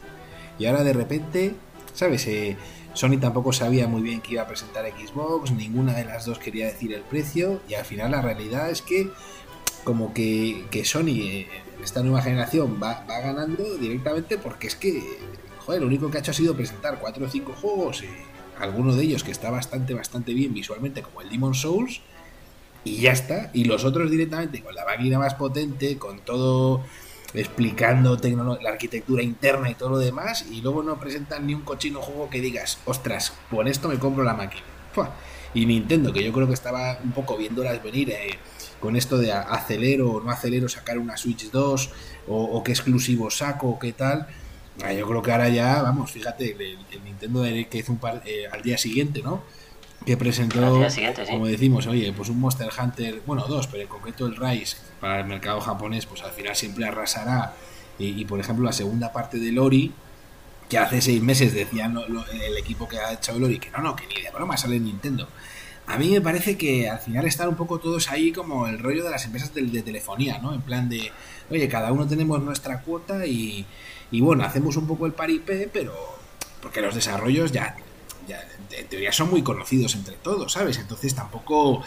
[0.59, 1.55] Y ahora de repente,
[1.99, 2.29] ¿sabes?
[2.29, 2.57] Eh,
[2.95, 6.67] Sony tampoco sabía muy bien que iba a presentar Xbox, ninguna de las dos quería
[6.67, 9.11] decir el precio y al final la realidad es que
[9.83, 11.49] como que, que Sony eh,
[11.83, 15.03] esta nueva generación va, va ganando directamente porque es que,
[15.59, 18.09] joder, lo único que ha hecho ha sido presentar cuatro o cinco juegos, eh,
[18.61, 22.01] alguno de ellos que está bastante, bastante bien visualmente como el Demon Souls
[22.85, 26.85] y ya está, y los otros directamente con la máquina más potente, con todo
[27.35, 28.19] explicando
[28.61, 32.31] la arquitectura interna y todo lo demás, y luego no presentan ni un cochino juego
[32.31, 34.65] que digas, ostras, por esto me compro la máquina.
[35.55, 38.39] Y Nintendo, que yo creo que estaba un poco viéndolas venir eh,
[38.81, 41.91] con esto de acelero o no acelero sacar una Switch 2,
[42.29, 44.27] o, o qué exclusivo saco, o qué tal.
[44.83, 48.47] Ah, yo creo que ahora ya, vamos, fíjate, el, Nintendo que hizo un par, eh,
[48.51, 49.43] al día siguiente, ¿no?
[50.09, 51.33] Que presentó, siguiente, sí.
[51.33, 55.21] como decimos, oye, pues un Monster Hunter, bueno, dos, pero en concreto el Rise para
[55.21, 57.53] el mercado japonés, pues al final siempre arrasará.
[57.99, 59.93] Y, y, por ejemplo, la segunda parte del Ori,
[60.69, 63.71] que hace seis meses decían lo- lo- el equipo que ha hecho el Ori que
[63.71, 65.29] no, no, que ni de broma sale en Nintendo.
[65.87, 69.05] A mí me parece que al final están un poco todos ahí como el rollo
[69.05, 70.55] de las empresas de, de telefonía, ¿no?
[70.55, 71.11] En plan de,
[71.51, 73.67] oye, cada uno tenemos nuestra cuota y,
[74.11, 75.95] y bueno, hacemos un poco el paripé, pero
[76.63, 77.77] porque los desarrollos ya,
[78.29, 80.79] ya en teoría son muy conocidos entre todos, ¿sabes?
[80.79, 81.83] Entonces tampoco,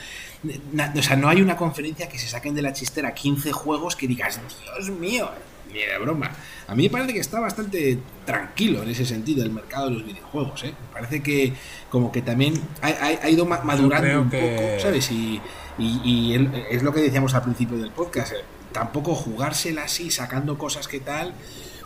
[0.73, 3.95] na- o sea, no hay una conferencia que se saquen de la chistera 15 juegos
[3.95, 4.39] que digas,
[4.75, 5.29] Dios mío,
[5.71, 6.31] ni de broma.
[6.67, 10.05] A mí me parece que está bastante tranquilo en ese sentido el mercado de los
[10.05, 10.73] videojuegos, ¿eh?
[10.87, 11.53] Me parece que
[11.89, 15.09] como que también ha, ha- ha ido ma- madurando un que- poco, ¿sabes?
[15.11, 15.39] Y,
[15.77, 18.37] y- y el- es lo que decíamos al principio del podcast, eh,
[18.73, 21.33] tampoco jugársela así, sacando cosas que tal,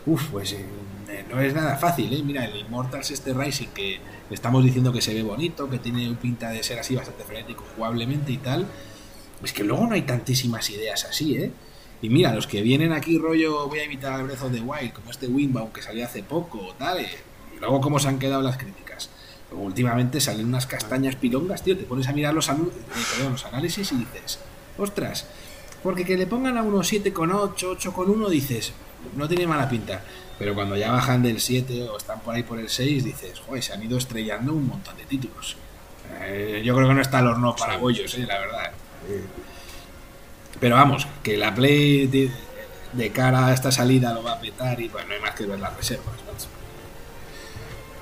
[0.06, 0.64] uff, pues eh,
[1.30, 2.22] no es nada fácil, ¿eh?
[2.24, 3.98] Mira, el Immortals este Rising que
[4.30, 8.32] estamos diciendo que se ve bonito, que tiene pinta de ser así bastante frenético jugablemente
[8.32, 8.66] y tal,
[9.42, 11.52] es que luego no hay tantísimas ideas así, ¿eh?
[12.02, 14.92] Y mira, los que vienen aquí rollo voy a imitar al Breath of the Wild,
[14.92, 17.08] como este Wimbaum que salió hace poco o tal, eh,
[17.56, 19.08] y luego cómo se han quedado las críticas.
[19.52, 22.54] Últimamente salen unas castañas pilongas, tío, te pones a mirar los, eh,
[23.30, 24.40] los análisis y dices,
[24.76, 25.26] ostras,
[25.82, 28.72] porque que le pongan a uno 7,8, 8,1 dices,
[29.14, 30.02] no tiene mala pinta.
[30.38, 33.62] Pero cuando ya bajan del 7 o están por ahí por el 6, dices, joder,
[33.62, 35.56] se han ido estrellando un montón de títulos.
[36.20, 38.70] Eh, yo creo que no está el horno para bollos, eh, la verdad.
[39.08, 39.24] Eh,
[40.60, 44.88] pero vamos, que la Play, de cara a esta salida lo va a petar y
[44.88, 46.14] bueno, no hay más que ver las reservas.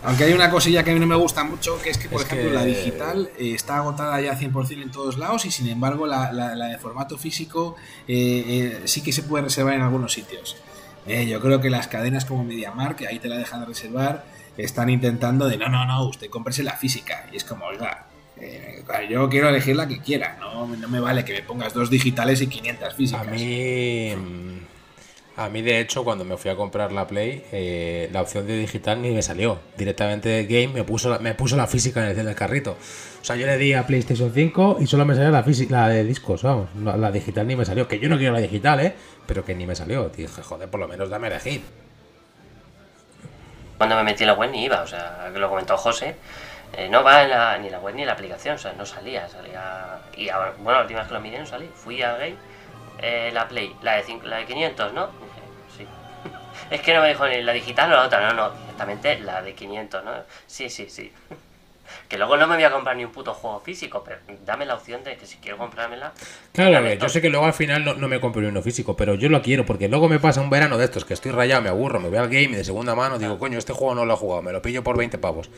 [0.04, 2.20] Aunque hay una cosilla que a mí no me gusta mucho, que es que, por
[2.20, 6.30] ejemplo, la digital eh, está agotada ya 100% en todos lados y sin embargo la,
[6.30, 7.74] de formato físico
[8.06, 10.58] eh, sí que se puede reservar en algunos sitios.
[11.06, 14.24] Yo creo que las cadenas como MediaMark, que ahí te la dejan de reservar,
[14.56, 17.26] están intentando de no, no, no, usted cómprese la física.
[17.32, 18.06] Y es como, oiga,
[18.40, 21.90] eh, yo quiero elegir la que quiera, no, no me vale que me pongas dos
[21.90, 23.26] digitales y 500 físicas.
[23.26, 24.14] A mí,
[25.36, 28.56] a mí de hecho, cuando me fui a comprar la Play, eh, la opción de
[28.56, 29.58] digital ni me salió.
[29.76, 32.76] Directamente de Game me puso, la, me puso la física en el carrito.
[33.20, 35.88] O sea, yo le di a PlayStation 5 y solo me salió la, física, la
[35.88, 36.68] de discos, vamos.
[36.76, 37.88] La, digital ni me salió.
[37.88, 38.94] Que yo no quiero la digital, ¿eh?
[39.26, 40.08] Pero que ni me salió.
[40.08, 41.62] Dije, joder, por lo menos dame a elegir
[43.76, 46.16] cuando me metí en la web ni iba, o sea, lo comentó José,
[46.76, 49.28] eh, no va en la, ni la web ni la aplicación, o sea, no salía,
[49.28, 49.98] salía...
[50.16, 52.36] Y ahora, bueno, la última vez que lo miré no salí, fui a Game,
[53.04, 55.08] eh, la Play, la de, la de 500, ¿no?
[55.76, 55.86] sí.
[56.70, 59.42] es que no me dijo ni la digital o la otra, no, no, directamente la
[59.42, 60.12] de 500, ¿no?
[60.46, 61.12] Sí, sí, sí.
[62.08, 64.74] Que luego no me voy a comprar ni un puto juego físico, pero dame la
[64.74, 66.12] opción de que si quiero comprármela.
[66.52, 69.42] Claro, yo sé que luego al final no, me compro uno físico, pero yo lo
[69.42, 72.08] quiero porque luego me pasa un verano de estos que estoy rayado, me aburro, me
[72.08, 74.42] voy al game y de segunda mano digo, coño, este juego no lo he jugado,
[74.42, 75.50] me lo pillo por 20 pavos.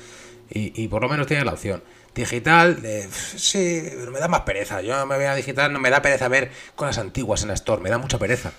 [0.50, 1.83] Y, por lo menos tiene la opción.
[2.17, 2.78] Digital,
[3.11, 4.81] sí, pero me da más pereza.
[4.81, 7.83] Yo me voy a digital, no me da pereza ver cosas antiguas en la Store,
[7.83, 8.53] me da mucha pereza.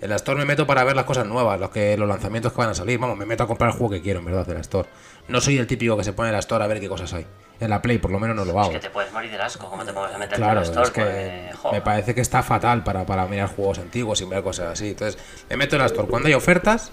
[0.00, 2.58] En la Store me meto para ver las cosas nuevas, los, que, los lanzamientos que
[2.58, 2.98] van a salir.
[2.98, 4.88] Vamos, me meto a comprar el juego que quiero, en verdad, de la Store.
[5.28, 7.24] No soy el típico que se pone en la Store a ver qué cosas hay.
[7.60, 8.70] En la Play, por lo menos, no lo hago.
[8.70, 10.86] Es que te puedes morir de asco, ¿cómo te puedes meter claro, en la Store?
[10.86, 14.72] Es que me parece que está fatal para, para mirar juegos antiguos y ver cosas
[14.72, 14.90] así.
[14.90, 16.90] Entonces, me meto en la Store cuando hay ofertas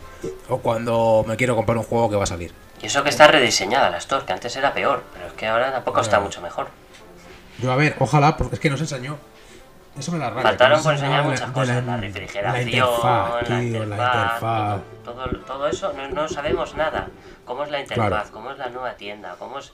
[0.50, 2.54] o cuando me quiero comprar un juego que va a salir.
[2.82, 5.72] Y eso que está rediseñada la Store, que antes era peor, pero es que ahora
[5.72, 6.68] tampoco está mucho mejor.
[7.60, 9.18] Yo, a ver, ojalá, porque es que nos enseñó
[9.98, 10.44] eso me la rabia.
[10.44, 16.08] Faltaron por enseñar muchas cosas, la, refrigeración, la interfaz, la interfaz, Todo, todo, eso no,
[16.10, 17.10] no, sabemos nada.
[17.46, 18.32] ¿Cómo es la interfaz?
[18.32, 19.36] ¿Cómo es la nueva tienda?
[19.38, 19.74] ¿Cómo es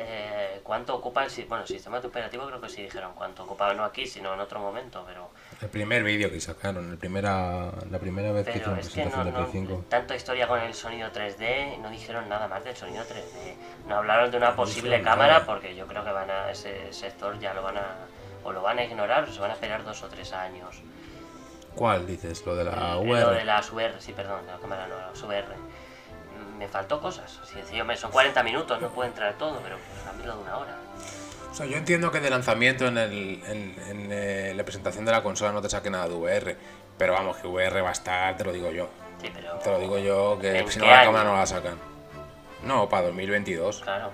[0.00, 2.46] eh, cuánto ocupa el bueno, sistema operativo?
[2.46, 5.30] Creo que sí dijeron cuánto ocupaba, no aquí, sino en otro momento, pero...
[5.60, 9.46] El primer vídeo que sacaron, el primera, la primera vez que hicieron presentación de Play
[9.50, 9.84] 5.
[9.88, 13.54] Tanta historia con el sonido 3D, no dijeron nada más del sonido 3D.
[13.88, 17.52] No hablaron de una posible cámara porque yo creo que van a ese sector ya
[17.54, 17.96] lo van a
[18.44, 20.82] o lo van a ignorar o se van a esperar dos o tres años.
[21.74, 22.44] ¿Cuál dices?
[22.44, 23.20] ¿Lo de la VR?
[23.20, 25.54] Lo de las VR, sí, perdón, de la cámara no, las VR.
[26.58, 27.38] Me faltó cosas.
[27.96, 30.76] son 40 minutos, no puede entrar todo, pero a mí lo de una hora.
[31.50, 35.22] O sea, yo entiendo que de lanzamiento en, el, en, eh, la presentación de la
[35.22, 36.56] consola no te saque nada de VR,
[36.98, 38.88] pero vamos, que VR va a estar, te lo digo yo.
[39.22, 41.76] Sí, pero te lo digo yo, que si no la cámara no la sacan.
[42.64, 43.80] No, para 2022.
[43.80, 44.10] Claro.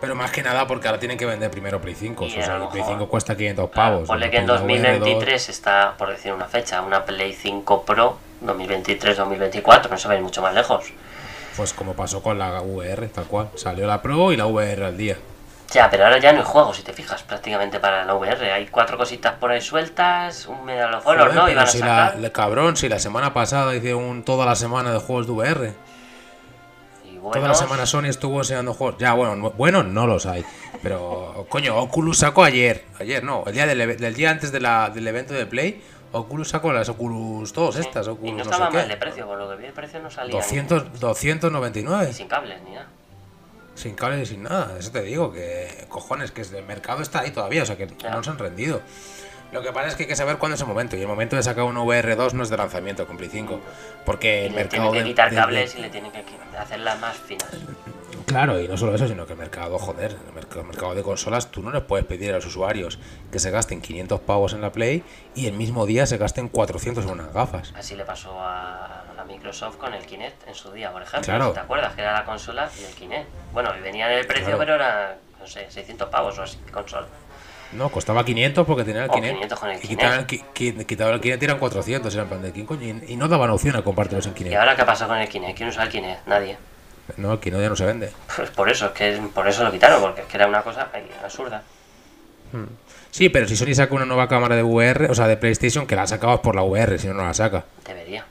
[0.00, 2.24] Pero más que nada porque ahora tienen que vender primero Play 5.
[2.24, 4.08] o sea, el Play 5 cuesta 500 pavos.
[4.08, 9.98] Ponle que en 2023 está, por decir una fecha, una Play 5 Pro 2023-2024, no
[9.98, 10.92] se va a ir mucho más lejos.
[11.56, 13.50] Pues como pasó con la VR, tal cual.
[13.56, 15.16] Salió la Pro y la VR al día.
[15.72, 18.52] Ya, pero ahora ya no hay juegos, si te fijas, prácticamente para la VR.
[18.52, 21.44] Hay cuatro cositas por ahí sueltas, un Medal of Honor, ¿no?
[21.44, 25.26] a si La, cabrón, si la semana pasada hice un, toda la semana de juegos
[25.26, 25.74] de VR.
[27.32, 28.96] Toda la semana Sony estuvo enseñando juegos.
[28.98, 30.44] Ya, bueno, bueno, no los hay.
[30.82, 32.84] Pero, coño, Oculus sacó ayer.
[32.98, 35.82] Ayer no, el día del, día antes de la, del evento de Play.
[36.12, 38.08] Oculus sacó las Oculus 2 estas.
[38.08, 40.36] Oculus, y no estaba mal de precio, por lo que vi el precio no salía.
[40.36, 42.12] 200, 299.
[42.12, 42.88] sin cables ni nada.
[43.74, 47.30] Sin cables y sin nada, eso te digo, que cojones, que el mercado está ahí
[47.30, 48.82] todavía, o sea que no se han rendido.
[49.52, 50.96] Lo que pasa es que hay que saber cuándo es el momento.
[50.96, 53.60] Y el momento de sacar un VR2 no es de lanzamiento con Play 5.
[54.04, 54.90] Porque el mercado.
[54.90, 56.24] Tienen que quitar cables y le tienen que
[56.58, 57.50] hacerlas más finas.
[58.26, 61.62] Claro, y no solo eso, sino que el mercado, joder, el mercado, de consolas, tú
[61.62, 62.98] no les puedes pedir a los usuarios
[63.30, 67.04] que se gasten 500 pavos en la Play y el mismo día se gasten 400
[67.04, 67.74] en unas gafas.
[67.76, 71.52] Así le pasó a, la Microsoft con el Kinect en su día, por ejemplo.
[71.52, 71.94] ¿Te acuerdas?
[71.94, 73.28] Que era la consola y el Kinect.
[73.52, 77.08] Bueno, venía en el precio, pero era, no sé, 600 pavos o así, consola.
[77.72, 79.34] No, costaba 500 porque tenía el Kinect.
[79.34, 82.66] 500 con el y quitaban el, quitaban el Kinect eran 400, eran plan de ¿quién
[82.66, 82.82] coño?
[83.06, 84.52] Y, no daban opción a compartirlos en Kinect.
[84.52, 85.56] ¿Y ahora qué pasa con el Kinect?
[85.56, 86.26] ¿Quién usa el Kinect?
[86.26, 86.56] Nadie.
[87.16, 88.12] No, el Kinect ya no se vende.
[88.36, 90.88] Pues por eso, es que por eso lo quitaron, porque es que era una cosa
[91.24, 91.62] absurda.
[92.52, 92.66] Hmm.
[93.10, 95.96] Sí, pero si Sony saca una nueva cámara de VR, o sea, de PlayStation, que
[95.96, 97.64] la sacado por la VR, si no, no la saca.
[97.86, 98.24] Debería.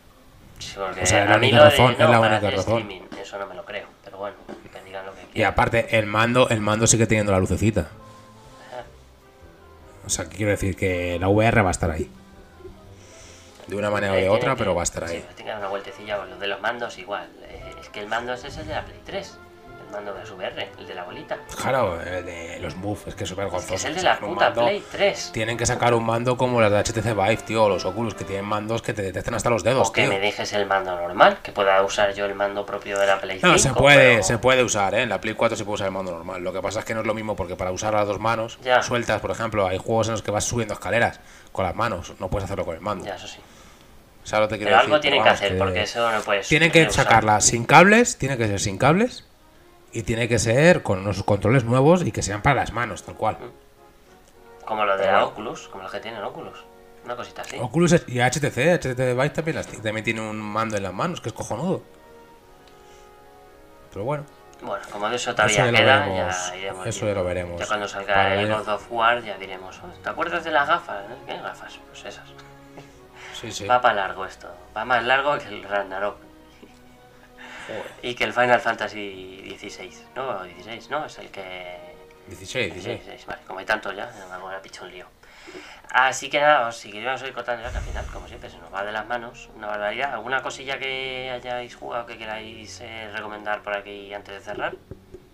[0.60, 1.92] o sea, es la única razón.
[1.94, 2.90] es la única razón.
[3.22, 5.36] eso no me lo creo, pero bueno, que digan lo que quieran.
[5.36, 7.90] Y aparte, el mando, el mando sigue teniendo la lucecita.
[10.06, 12.10] O sea, quiero decir que la VR va a estar ahí.
[13.68, 15.20] De una manera o de otra, pero va a estar ahí.
[15.20, 17.30] Sí, tenga una vueltecilla con los de los mandos igual.
[17.44, 19.38] Eh, es que el mando es ese de la Play 3.
[19.92, 21.38] Mando de VR, el de la bolita.
[21.62, 23.68] Claro, el de los Move, es que es súper Es gozoso.
[23.70, 25.32] que es el de la puta Play 3.
[25.34, 28.24] Tienen que sacar un mando como las de HTC Vive, tío, o los Oculus, que
[28.24, 31.40] tienen mandos que te detectan hasta los dedos, O que me dejes el mando normal,
[31.44, 33.48] que pueda usar yo el mando propio de la Play 5.
[33.48, 35.02] No, se puede, pero- se puede usar, ¿eh?
[35.04, 36.42] En la Play 4 se puede usar el mando normal.
[36.42, 38.60] Lo que pasa es que no es lo mismo porque para usar las dos manos
[38.64, 38.82] Ya.
[38.82, 41.20] sueltas, por ejemplo, hay juegos en los que vas subiendo escaleras
[41.52, 43.06] con las manos, no puedes hacerlo con el mando.
[43.06, 43.40] Ya, eso sí.
[44.24, 45.02] ¿Sabes lo que quiero Pero algo decir?
[45.02, 46.48] tienen que hacer, porque eso no puedes.
[46.48, 49.26] Tienen que sacarla sin cables, tiene que ser sin cables
[49.94, 53.16] y tiene que ser con unos controles nuevos y que sean para las manos, tal
[53.16, 53.38] cual.
[54.66, 55.26] Como lo de la.
[55.26, 56.64] Oculus, como los que tienen Oculus.
[57.04, 57.58] Una cosita así.
[57.60, 61.30] Oculus y HTC, HTC Vive también, las- también tiene un mando en las manos, que
[61.30, 61.82] es cojonudo.
[63.92, 64.24] Pero bueno,
[64.62, 66.36] Bueno, como de eso Eso todavía ya lo queda, veremos.
[66.50, 66.86] ya iremos.
[66.88, 67.60] Eso ya lo veremos.
[67.60, 68.54] Ya cuando salga Para el.
[68.54, 71.04] God of War ya diremos, "Oh, ¿te acuerdas de las gafas?
[71.10, 71.16] ¿Eh?
[71.26, 71.80] ¿Qué gafas?
[71.90, 72.26] Pues esas.
[73.34, 73.66] sí, sí.
[73.66, 74.48] Va para largo esto.
[74.78, 76.18] Va más largo que el Ragnarok.
[78.02, 79.92] Y que el Final Fantasy XVI.
[80.16, 81.06] No, 16, ¿no?
[81.06, 81.78] Es el que...
[82.28, 83.06] 16, 16.
[83.06, 83.42] 16, vale.
[83.48, 85.06] Como hay tantos ya, me hago la picha un lío.
[85.90, 88.74] Así que nada, os seguiremos hoy contando ya que al final, como siempre, se nos
[88.74, 89.50] va de las manos.
[89.58, 90.14] Una barbaridad.
[90.14, 94.76] ¿Alguna cosilla que hayáis jugado que queráis eh, recomendar por aquí antes de cerrar?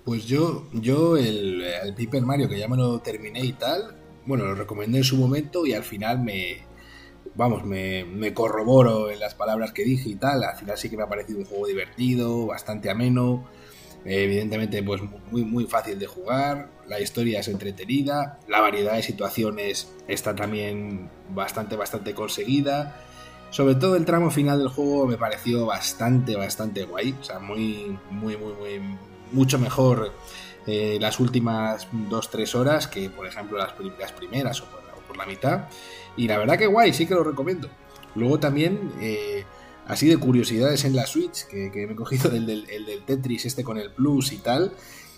[0.04, 4.46] Pues yo, yo el, el Paper Mario, que ya me lo terminé y tal, bueno,
[4.46, 6.67] lo recomendé en su momento y al final me,
[7.38, 10.44] vamos, me, me corroboro en las palabras que dije y tal.
[10.44, 13.46] Al final sí que me ha parecido un juego divertido, bastante ameno,
[14.04, 15.02] evidentemente pues
[15.32, 21.10] muy, muy fácil de jugar, la historia es entretenida, la variedad de situaciones está también
[21.30, 23.04] bastante, bastante conseguida.
[23.50, 27.16] Sobre todo el tramo final del juego me pareció bastante, bastante guay.
[27.20, 28.82] O sea, muy, muy, muy, muy,
[29.32, 30.12] mucho mejor
[30.66, 35.26] eh, las últimas 2-3 horas que, por ejemplo, las primeras o por, o por la
[35.26, 35.70] mitad.
[36.18, 37.70] Y la verdad que guay, sí que lo recomiendo.
[38.16, 39.46] Luego también, eh,
[39.86, 43.04] así de curiosidades en la Switch, que, que me he cogido el del, el del
[43.04, 44.74] Tetris este con el Plus y tal.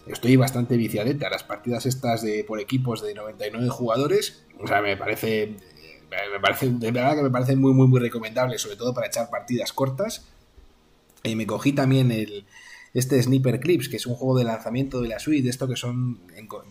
[0.05, 4.43] Estoy bastante viciadete a las partidas estas de por equipos de 99 jugadores.
[4.59, 5.55] O sea, me parece
[6.09, 9.29] me parece, de verdad que me parece muy, muy, muy recomendable, sobre todo para echar
[9.29, 10.25] partidas cortas.
[11.23, 12.45] Eh, me cogí también el,
[12.93, 15.75] este Sniper Clips, que es un juego de lanzamiento de la Switch, de esto que
[15.75, 16.19] son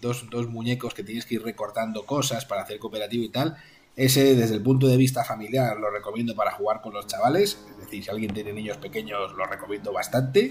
[0.01, 3.57] dos, dos muñecos que tienes que ir recortando cosas para hacer cooperativo y tal.
[3.99, 7.59] Ese, desde el punto de vista familiar, lo recomiendo para jugar con los chavales.
[7.69, 10.51] Es decir, si alguien tiene niños pequeños, lo recomiendo bastante.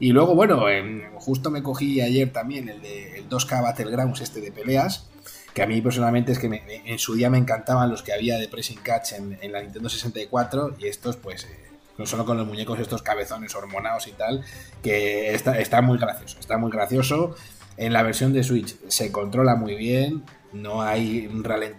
[0.00, 4.40] Y luego, bueno, em, justo me cogí ayer también el de el 2K Battlegrounds, este
[4.40, 5.06] de peleas,
[5.54, 8.48] que a mí personalmente es que en su día me encantaban los que había de
[8.48, 12.46] Pressing Catch en, en la Nintendo 64 y estos pues eh, no solo con los
[12.48, 14.42] muñecos estos cabezones hormonados y tal,
[14.82, 17.36] que está, está muy gracioso, está muy gracioso.
[17.76, 21.28] En la versión de Switch se controla muy bien, no hay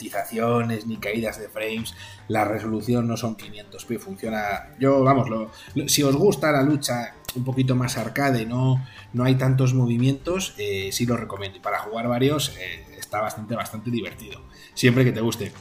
[0.03, 1.95] ralentizaciones ni caídas de frames,
[2.27, 4.69] la resolución no son 500p, funciona...
[4.79, 8.83] Yo, vamos, lo- lo- si os gusta la lucha un poquito más arcade, no,
[9.13, 11.57] no hay tantos movimientos, eh, sí lo recomiendo.
[11.57, 14.41] Y para jugar varios eh, está bastante, bastante divertido,
[14.73, 15.51] siempre que te guste.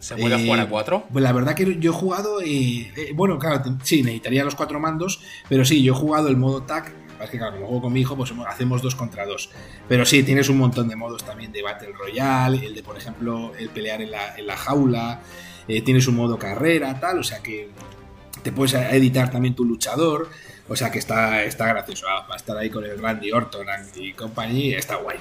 [0.00, 1.04] ¿Se puede Eh, jugar a 4?
[1.10, 4.78] Pues la verdad que yo he jugado, eh, eh, bueno, claro, sí, necesitaría los cuatro
[4.78, 6.92] mandos, pero sí, yo he jugado el modo TAC,
[7.24, 9.50] es que claro, como juego con mi hijo, pues hacemos dos contra dos.
[9.88, 13.52] Pero sí, tienes un montón de modos también de Battle Royale, el de, por ejemplo,
[13.58, 15.20] el pelear en la, en la jaula,
[15.68, 17.70] eh, tienes un modo carrera, tal, o sea que
[18.42, 20.28] te puedes editar también tu luchador,
[20.68, 24.12] o sea que está, está gracioso, ah, para estar ahí con el Randy Orton y
[24.12, 25.18] compañía, está guay.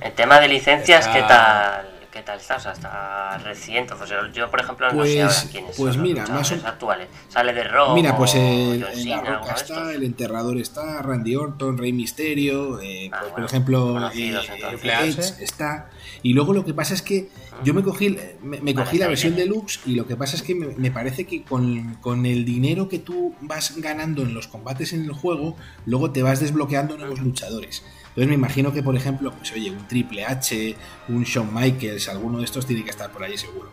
[0.00, 2.01] El tema de licencias, Está- ¿qué tal?
[2.12, 2.56] ¿Qué tal está?
[2.56, 3.94] O sea, está reciente.
[3.94, 6.52] O sea, yo, por ejemplo, no sé Pues- ahora quiénes pues son mira, los más
[6.52, 7.08] o- actuales.
[7.28, 7.94] Sale de Rock.
[7.94, 9.94] Mira, pues el, Cena, la roca está, estos.
[9.94, 15.88] el enterrador está, Randy Orton, Rey Misterio, eh, Ah, pues, por ejemplo, eh, está.
[16.22, 17.30] Y luego lo que pasa es que
[17.64, 18.10] yo me cogí,
[18.42, 19.48] me, me Vale, cogí la versión bien.
[19.48, 22.88] deluxe y lo que pasa es que me, me parece que con, con el dinero
[22.90, 27.20] que tú vas ganando en los combates en el juego, luego te vas desbloqueando nuevos
[27.20, 27.82] luchadores.
[28.12, 30.76] Entonces me imagino que, por ejemplo, pues oye, un Triple H,
[31.08, 33.70] un Shawn Michaels, alguno de estos tiene que estar por ahí seguro.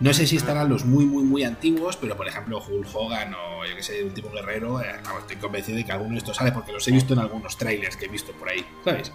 [0.00, 3.64] No sé si estarán los muy, muy, muy antiguos, pero por ejemplo Hulk Hogan o
[3.66, 6.36] yo que sé, un tipo guerrero, eh, vamos, estoy convencido de que alguno de estos
[6.36, 9.10] sale porque los he visto en algunos trailers que he visto por ahí, ¿sabes?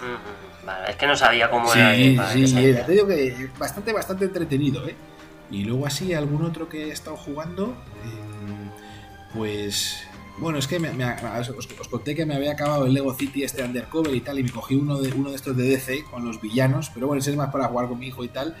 [0.00, 2.32] Mm, Vale, es que no sabía cómo Sí, era.
[2.32, 4.94] que sí, eh, te digo que bastante, bastante entretenido, ¿eh?
[5.50, 8.70] Y luego así, algún otro que he estado jugando, eh,
[9.34, 10.04] pues...
[10.40, 11.04] Bueno, es que me- me-
[11.38, 14.42] os, os conté que me había acabado el Lego City este Undercover y tal, y
[14.44, 17.30] me cogí uno de, uno de estos de DC con los villanos, pero bueno, ese
[17.30, 18.56] es más para jugar con mi hijo y tal.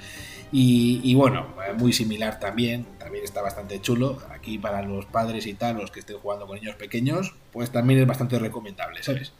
[0.52, 4.18] Y, y bueno, eh, muy similar también, también está bastante chulo.
[4.30, 8.00] Aquí para los padres y tal, los que estén jugando con niños pequeños, pues también
[8.00, 9.32] es bastante recomendable, ¿sabes?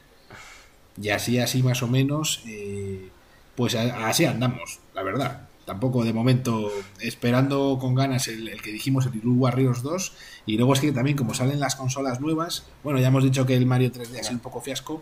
[1.00, 3.10] Y así, así más o menos, eh,
[3.56, 5.49] pues así andamos, la verdad.
[5.70, 6.68] Tampoco de momento
[6.98, 10.12] esperando con ganas el, que dijimos, el Hyrule Warriors 2.
[10.46, 13.54] Y luego es que también, como salen las consolas nuevas, bueno, ya hemos dicho que
[13.54, 15.00] el Mario 3D ha sido un poco fiasco.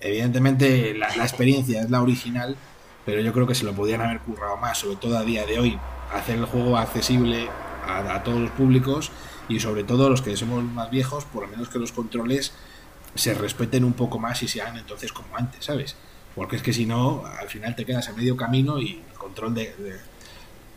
[0.00, 2.56] Evidentemente, la, experiencia es la original,
[3.04, 5.58] pero yo creo que se lo podían haber currado más, sobre todo a día de
[5.58, 5.78] hoy,
[6.14, 7.50] hacer el juego accesible
[7.86, 9.10] a, a todos los públicos
[9.50, 12.54] y sobre todo los que somos más viejos, por lo menos que los controles
[13.14, 15.94] se respeten un poco más y sean entonces como antes, ¿sabes?
[16.34, 19.74] Porque es que si no, al final te quedas a medio camino y control de.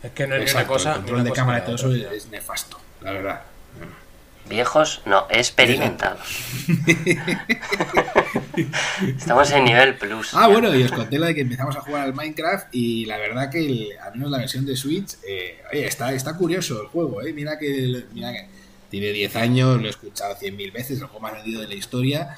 [0.04, 0.92] es que no es una cosa.
[0.92, 3.42] El control de cámara y todo eso es, nefasto, la verdad.
[4.50, 6.28] Viejos, no, experimentados.
[9.18, 10.34] Estamos en nivel plus.
[10.34, 13.18] Ah, bueno, y os conté lo de que empezamos a jugar al Minecraft y la
[13.18, 17.22] verdad que, al menos la versión de Switch, eh, oye, está, está curioso el juego,
[17.22, 17.32] ¿eh?
[17.32, 18.48] Mira que, mira que
[18.90, 22.36] tiene 10 años, lo he escuchado 100.000 veces, el juego más vendido de la historia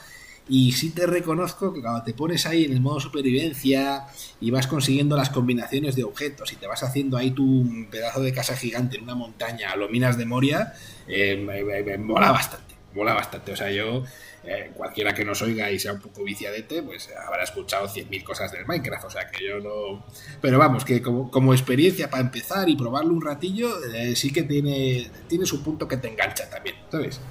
[0.51, 4.07] y sí te reconozco que cuando te pones ahí en el modo supervivencia
[4.41, 8.33] y vas consiguiendo las combinaciones de objetos y te vas haciendo ahí tu pedazo de
[8.33, 10.73] casa gigante en una montaña a lo minas de Moria,
[11.07, 13.53] eh, me, mola bastante, mola bastante.
[13.53, 14.03] O sea, yo,
[14.43, 18.51] eh, cualquiera que nos oiga y sea un poco viciadete, pues habrá escuchado 100.000 cosas
[18.51, 19.05] del Minecraft.
[19.05, 20.05] O sea, que yo no...
[20.41, 25.09] Pero vamos, que como, experiencia para empezar y probarlo un ratillo, eh, sí que tiene,
[25.29, 27.21] tiene su punto que te engancha también, ¿sabes?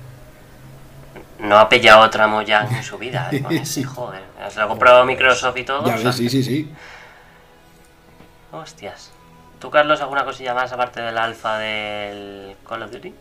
[1.41, 3.31] No ha pillado otra Mojang en su vida.
[3.43, 4.23] Con ese, joder.
[4.49, 5.87] Se lo ha comprado Microsoft y todo.
[5.87, 6.73] Ya sí, sí, sí.
[8.53, 9.13] Hostias.
[9.59, 13.15] ¿Tú, Carlos, alguna cosilla más aparte del alfa del Call of Duty?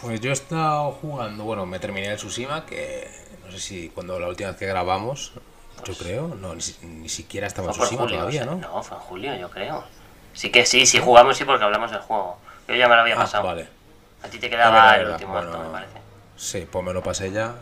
[0.00, 3.08] Pues yo he estado jugando, bueno, me terminé el Tsushima, que
[3.44, 5.40] no sé si cuando la última vez que grabamos, yo
[5.84, 8.56] pues creo, no, ni, siquiera estaba en Tsushima todavía, ¿no?
[8.56, 9.84] No, fue en julio, yo creo.
[10.32, 12.38] Sí que sí, sí jugamos, sí, porque hablamos del juego.
[12.66, 13.44] Yo ya me lo había ah, pasado.
[13.44, 13.68] Vale.
[14.22, 16.11] A ti te quedaba el último acto, me parece.
[16.42, 17.54] Sí, pues me lo pasé ya.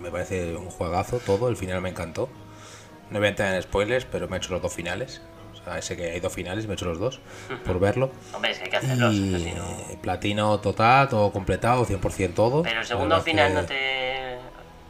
[0.00, 1.50] Me parece un juegazo todo.
[1.50, 2.30] El final me encantó.
[3.10, 5.20] No voy a entrar en spoilers, pero me he hecho los dos finales.
[5.52, 7.20] O sea, sé que hay dos finales, me he hecho los dos
[7.66, 8.10] por verlo.
[8.32, 9.14] Hombre, es que hay que hacerlos.
[9.14, 12.62] Y platino total, todo completado, 100% todo.
[12.62, 14.38] Pero el segundo final no te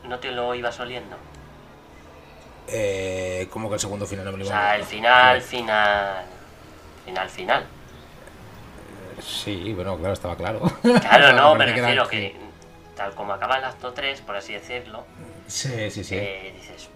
[0.05, 1.17] no te lo ibas oliendo.
[2.69, 6.25] Eh, ¿Cómo que el segundo final no me lo iba O sea, el final, final.
[7.05, 7.67] Final, final.
[9.21, 10.61] Sí, bueno, claro, estaba claro.
[10.83, 12.43] Claro, no, me refiero que
[12.97, 15.05] tal como acaba el acto 3, por así decirlo,
[15.47, 16.16] sí, sí, sí.
[16.16, 16.89] Eh, dices,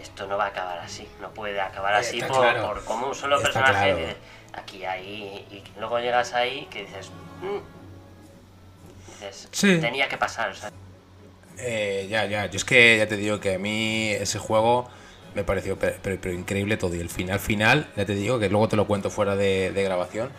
[0.00, 3.40] esto no va a acabar así, no puede acabar así por, por, como un solo
[3.40, 4.16] personaje.
[4.52, 7.10] aquí, ahí, y luego llegas ahí que dices,
[7.42, 7.58] mm".
[9.06, 10.50] dices tenía que pasar.
[10.50, 10.70] O sea.
[11.58, 14.88] eh, ya, ya, yo es que ya te digo que a mí ese juego
[15.34, 16.94] me pareció pero, increíble todo.
[16.94, 19.82] Y el final final, ya te digo que luego te lo cuento fuera de, de
[19.82, 20.30] grabación,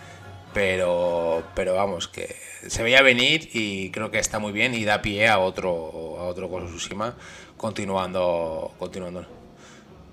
[0.53, 2.35] pero, pero vamos, que
[2.67, 6.23] se veía venir y creo que está muy bien y da pie a otro a
[6.23, 7.15] otro Tsushima
[7.57, 9.25] continuando continuando.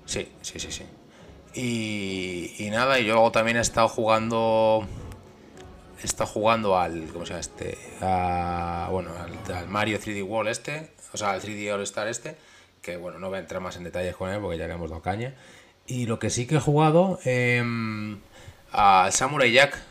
[0.05, 0.85] Sí, sí, sí, sí.
[1.53, 4.87] Y, nada, y yo luego también he estado jugando
[6.01, 7.77] he estado jugando al ¿cómo se llama este?
[7.99, 9.11] bueno,
[9.53, 12.37] al, Mario 3D World este, o sea, al 3D All Star este,
[12.81, 14.89] que bueno, no voy a entrar más en detalles con él porque ya le hemos
[14.89, 15.35] dado caña.
[15.85, 17.63] Y lo que sí que he jugado eh,
[18.71, 19.88] al Samurai Jack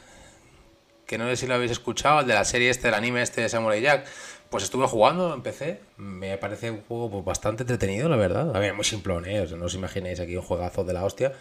[1.09, 3.41] que no sé si lo habéis escuchado, el de la serie este, el anime este
[3.41, 4.07] de Samurai Jack.
[4.51, 5.81] Pues estuve jugando, empecé.
[5.97, 8.55] Me parece un juego pues, bastante entretenido, la verdad.
[8.55, 9.47] A ver, muy simplón, ¿eh?
[9.57, 11.33] no os imaginéis aquí un juegazo de la hostia.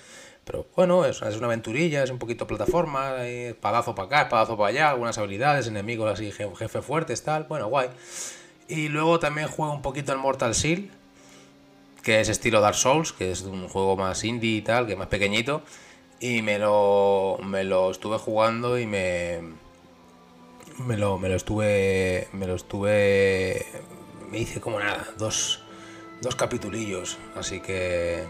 [0.46, 4.70] Pero bueno, es, es una aventurilla, es un poquito plataforma, espadazo para acá, espadazo para
[4.70, 7.44] allá, algunas habilidades, enemigos así, jefe fuertes, tal.
[7.44, 7.90] Bueno, guay.
[8.70, 10.90] Y luego también juego un poquito el Mortal Seal,
[12.04, 14.98] que es estilo Dark Souls, que es un juego más indie y tal, que es
[14.98, 15.62] más pequeñito.
[16.20, 19.40] Y me lo, me lo estuve jugando y me,
[20.80, 23.66] me lo, me lo estuve, me lo estuve,
[24.32, 25.62] me hice como nada, dos,
[26.22, 28.24] dos capitulillos, así que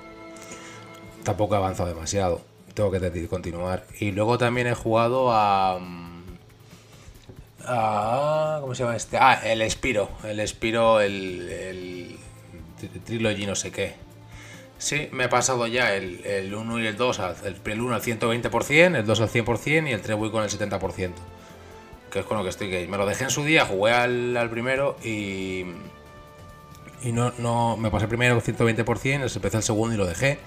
[1.24, 2.42] tampoco he avanzado demasiado,
[2.74, 3.86] tengo que continuar.
[4.00, 5.80] Y luego también he jugado a,
[7.66, 9.18] a ¿cómo se llama este?
[9.18, 12.20] Ah, el Espiro, el Espiro, el, el
[13.06, 14.07] Trilogy no sé qué
[14.80, 18.96] Sí, me he pasado ya el, el 1 y el 2, el, 1 al 120%,
[18.96, 21.12] el 2 al 100% y el 3 voy con el 70%.
[22.12, 22.70] Que es con lo que estoy.
[22.70, 25.66] Que me lo dejé en su día, jugué al, primero y.
[27.04, 30.40] Y no, no me pasé primero 120%, empecé el segundo y lo dejé.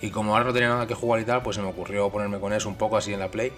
[0.00, 2.40] Y como ahora no tenía nada que jugar y tal, pues se me ocurrió ponerme
[2.40, 3.52] con eso un poco así en la Play.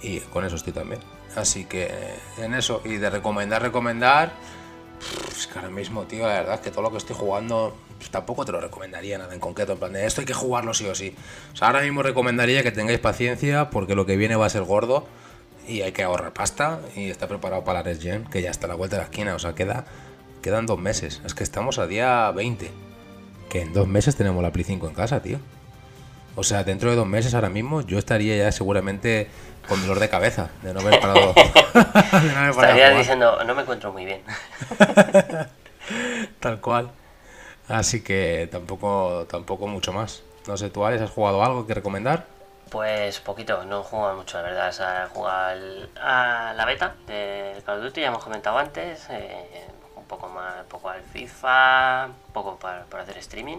[0.00, 1.00] Y con eso estoy también.
[1.36, 1.90] Así que
[2.38, 2.80] en eso.
[2.84, 4.32] Y de recomendar, recomendar.
[5.36, 8.10] Es que ahora mismo, tío, la verdad es que todo lo que estoy jugando pues
[8.10, 9.72] tampoco te lo recomendaría nada en concreto.
[9.72, 11.16] En plan de esto hay que jugarlo sí o sí.
[11.54, 14.64] O sea, ahora mismo recomendaría que tengáis paciencia porque lo que viene va a ser
[14.64, 15.06] gordo
[15.66, 18.66] y hay que ahorrar pasta y está preparado para la Red Gen, que ya está
[18.66, 19.34] a la vuelta de la esquina.
[19.34, 19.86] O sea, queda,
[20.42, 21.22] quedan dos meses.
[21.24, 22.70] Es que estamos a día 20.
[23.48, 25.38] Que en dos meses tenemos la Play 5 en casa, tío.
[26.36, 29.28] O sea, dentro de dos meses ahora mismo yo estaría ya seguramente
[29.66, 31.32] con dolor de cabeza de no haber parado.
[31.74, 34.20] no Estaría diciendo, no me encuentro muy bien.
[36.40, 36.90] Tal cual.
[37.74, 40.22] Así que tampoco, tampoco mucho más.
[40.46, 42.26] No sé, tú, Alex, ¿has jugado algo que recomendar?
[42.70, 44.68] Pues poquito, no he jugado mucho, la verdad.
[44.68, 49.06] O sea, he jugado a la beta del Call of Duty, ya hemos comentado antes.
[49.10, 53.58] eh, un poco más, un poco al FIFA, un poco para, para hacer streaming.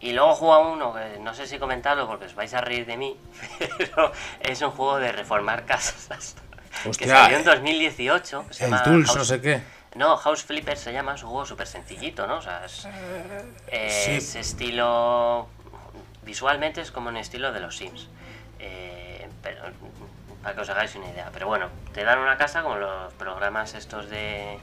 [0.00, 2.60] Y luego he jugado a uno que no sé si comentarlo porque os vais a
[2.60, 3.16] reír de mí,
[3.78, 6.34] pero es un juego de reformar casas.
[6.82, 8.44] que Hostia, salió en 2018.
[8.50, 9.62] se El llama Tools, no House- sé qué.
[9.94, 12.36] No, House Flipper se llama, es un juego súper sencillito, ¿no?
[12.36, 14.10] O sea, es, Sí.
[14.12, 15.48] es estilo...
[16.22, 18.08] Visualmente es como un estilo de los Sims.
[18.58, 19.62] Eh, pero,
[20.42, 21.30] para que os hagáis una idea.
[21.32, 24.58] Pero bueno, te dan una casa como los programas estos de...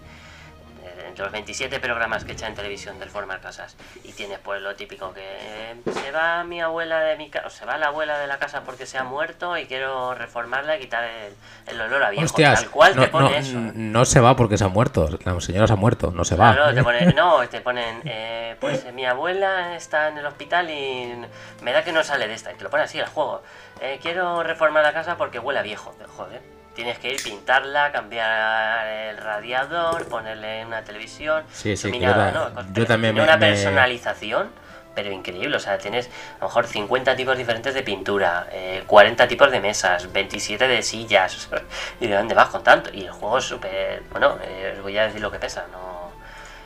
[0.85, 3.75] de- Entre los 27 programas que echan en televisión del formar casas.
[4.03, 7.65] Y tienes pues lo típico que eh, se va mi abuela de mi casa, se
[7.65, 11.03] va la abuela de la casa porque se ha muerto y quiero reformarla y quitar
[11.05, 11.33] el,
[11.67, 12.25] el olor a viejo.
[12.25, 13.57] Hostias, Tal cual no, te pone no, eso.
[13.73, 15.09] no se va porque se ha muerto.
[15.23, 16.53] La señora se ha muerto, no se va.
[16.53, 20.69] Claro, te ponen, no, te ponen, eh, pues eh, mi abuela está en el hospital
[20.69, 21.13] y
[21.61, 22.51] me da que no sale de esta.
[22.51, 23.41] Y te lo pone así el juego.
[23.81, 25.93] Eh, quiero reformar la casa porque huele a viejo.
[26.17, 26.41] Joder,
[26.75, 31.43] tienes que ir, pintarla, cambiar el radiador, ponerle una televisión.
[31.53, 31.87] Sí, sí,
[32.33, 32.49] ¿no?
[32.49, 34.49] yo Pero también tiene me- una personalización,
[34.93, 35.55] pero increíble.
[35.57, 39.59] O sea, tienes a lo mejor 50 tipos diferentes de pintura, eh, 40 tipos de
[39.59, 41.49] mesas, 27 de sillas.
[41.99, 42.89] ¿Y de dónde vas con tanto?
[42.93, 44.03] Y el juego es súper.
[44.11, 45.95] Bueno, eh, os voy a decir lo que pesa, no.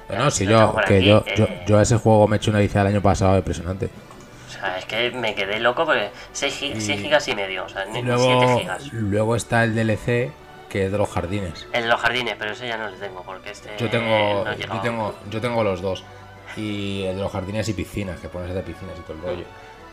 [0.09, 2.27] No, no, si tengo yo, por que aquí, yo, yo, eh, yo a ese juego
[2.27, 3.89] me he hecho una edición el año pasado impresionante.
[4.59, 7.99] Sea, es que me quedé loco porque 6, Y- gigas y medio, o sea, ni
[7.99, 8.93] Y 7 luego, gigas.
[8.93, 10.31] luego está el DLC
[10.69, 11.67] que es de los jardines.
[11.73, 13.69] En los jardines, pero ese ya no le tengo porque este.
[13.77, 16.03] Yo tengo, no yo tengo, yo tengo los dos.
[16.57, 19.45] Y el de los jardines y piscinas, que pones de piscinas y todo el rollo.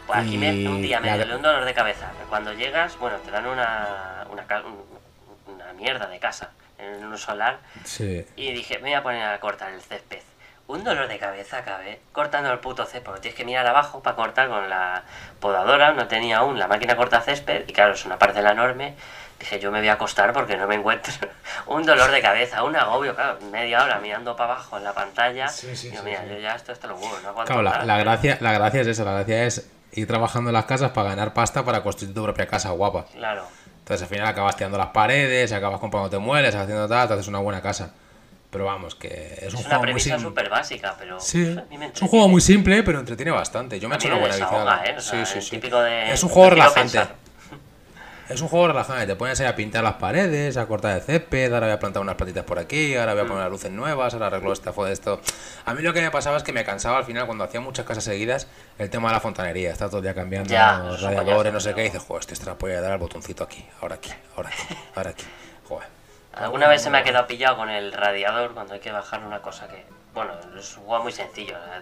[0.07, 2.11] Pues aquí me- Y un día me la- dio un dolor de cabeza.
[2.29, 4.45] Cuando llegas, bueno, te dan una, una,
[5.55, 8.25] una mierda de casa en un solar Sí.
[8.37, 10.21] y dije, me voy a poner a cortar el césped.
[10.69, 14.17] Un dolor de cabeza acabé cortando el puto césped, porque tienes que mirar abajo para
[14.17, 15.05] cortar con la
[15.39, 18.95] podadora, no tenía aún la máquina corta césped, y claro, es una parcela enorme.
[19.39, 21.13] Dije, yo me voy a acostar porque no me encuentro.
[21.67, 25.47] un dolor de cabeza, un agobio, claro, media hora mirando para abajo en la pantalla.
[25.49, 26.31] Sí, sí, Digo, sí, mira, sí.
[26.31, 29.05] yo ya esto está lo huevo, no aguanto Claro, la gracia, la gracia es eso,
[29.05, 32.47] la gracia es ir trabajando en las casas para ganar pasta para construir tu propia
[32.47, 33.05] casa guapa.
[33.13, 33.45] Claro.
[33.79, 37.39] Entonces al final acabas tirando las paredes, acabas comprándote muebles, haciendo tal, te haces una
[37.39, 37.93] buena casa.
[38.57, 39.09] Pero vamos, que
[39.43, 40.23] es, Es un juego muy simple.
[40.23, 43.79] súper básica, pero Sí, a mí me es un juego muy simple, pero entretiene bastante.
[43.79, 44.83] Yo me he hecho una buena viciada.
[44.87, 44.95] ¿eh?
[44.97, 45.51] O sea, sí, sí, el sí.
[45.51, 47.01] típico de- Es un juego relajante.
[48.31, 49.07] Es un juego relajante.
[49.07, 52.01] Te pones ahí a pintar las paredes, a cortar el césped, ahora voy a plantar
[52.01, 53.29] unas plantitas por aquí, ahora voy a Mm.
[53.29, 55.21] poner las luces nuevas, ahora arreglo esta de esto.
[55.67, 57.85] A mí lo que me pasaba es que me cansaba al final cuando hacía muchas
[57.85, 59.71] casas seguidas el tema de la fontanería.
[59.71, 62.37] Está todo el día cambiando Ya, los radiadores, no sé qué, y dices, joder, este
[62.37, 65.25] te la voy a dar al botoncito aquí, ahora aquí, ahora aquí, ahora aquí.
[65.69, 65.89] Joder.
[66.37, 69.41] Alguna vez se me ha quedado pillado con el radiador cuando hay que bajar una
[69.41, 71.57] cosa que, bueno, es un juego muy sencillo.
[71.57, 71.79] A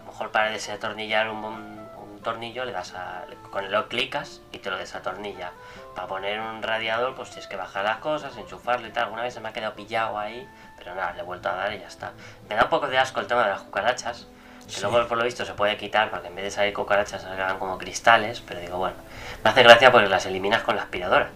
[0.00, 4.40] lo mejor para desatornillar un, un- un tornillo le das a, con el O clicas
[4.50, 5.52] y te lo desatornilla.
[5.94, 9.04] Para poner un radiador pues tienes que bajar las cosas, enchufarlo y tal.
[9.04, 11.72] Alguna vez se me ha quedado pillado ahí, pero nada, le he vuelto a dar
[11.72, 12.12] y ya está.
[12.48, 14.26] Me da un poco de asco el tema de las cucarachas.
[14.72, 17.22] Que luego por lo visto se puede quitar para que en vez de salir cucarachas
[17.22, 18.96] salgan como cristales, pero digo, bueno,
[19.42, 21.30] me hace gracia porque las eliminas con la aspiradora.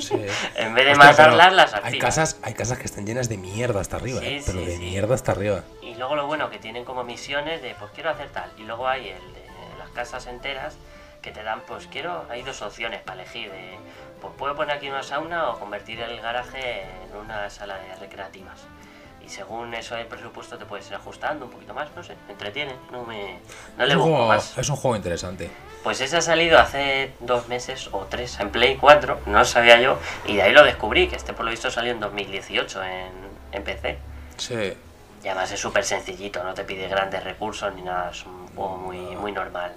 [0.00, 0.14] Sí.
[0.56, 3.80] En vez de Hostia, matarlas, las hay casas, hay casas que están llenas de mierda
[3.80, 5.62] hasta arriba, Sí, eh, pero sí, de mierda hasta arriba.
[5.82, 8.50] Y luego lo bueno que tienen como misiones de pues quiero hacer tal.
[8.58, 9.46] Y luego hay el de
[9.78, 10.76] las casas enteras
[11.22, 13.76] que te dan pues quiero, hay dos opciones para elegir de
[14.20, 18.60] pues puedo poner aquí una sauna o convertir el garaje en una sala de recreativas.
[19.24, 22.32] Y según eso el presupuesto te puedes ir ajustando un poquito más, no sé, me
[22.32, 23.38] entretiene, no me
[23.76, 24.56] no le busco juego, más.
[24.56, 25.50] es un juego interesante.
[25.82, 29.80] Pues ese ha salido hace dos meses o tres en Play 4, no lo sabía
[29.80, 33.12] yo, y de ahí lo descubrí, que este por lo visto salió en 2018 en,
[33.52, 33.98] en PC.
[34.36, 34.76] Sí.
[35.22, 38.76] Y además es súper sencillito, no te pide grandes recursos ni nada, es un juego
[38.76, 39.72] muy, muy normal.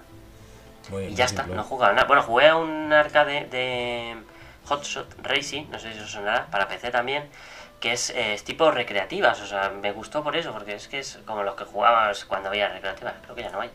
[0.90, 2.08] Muy, Y ya está, no he jugado nada.
[2.08, 4.16] Bueno, jugué a un arcade de
[4.66, 7.30] Hotshot Racing, no sé si os sonará, para PC también,
[7.80, 11.00] que es, eh, es tipo recreativas, o sea, me gustó por eso, porque es que
[11.00, 13.72] es como los que jugabas cuando había recreativas, creo que ya no hay.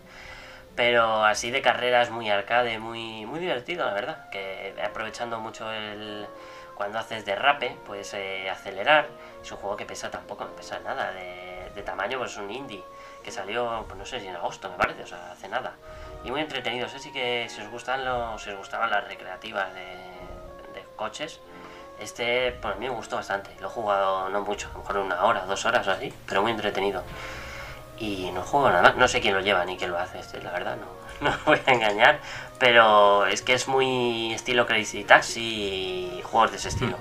[0.76, 4.28] Pero así de carreras muy arcade, muy, muy divertido, la verdad.
[4.28, 6.26] Que aprovechando mucho el.
[6.74, 9.08] Cuando haces derrape, puedes eh, acelerar.
[9.42, 12.84] Es un juego que pesa tampoco, no pesa nada de, tamaño, pues es un indie.
[13.24, 15.72] Que salió, pues no sé si en agosto me parece, o sea, hace nada.
[16.24, 16.88] Y muy entretenido.
[16.88, 18.42] Sé sí que si os gustan los.
[18.42, 19.94] si os gustaban las recreativas de,
[20.96, 21.40] coches.
[21.98, 23.50] Este, pues a mí me gustó bastante.
[23.60, 26.50] Lo he jugado no mucho, a mejor una hora, dos horas o así, pero muy
[26.50, 27.02] entretenido.
[27.98, 28.96] Y no juego nada más.
[28.96, 31.58] No sé quién lo lleva ni quién lo hace, este, la verdad, no, no voy
[31.64, 32.20] a engañar.
[32.58, 35.40] Pero es que es muy estilo Crazy Taxi
[36.18, 36.96] y juegos de ese estilo.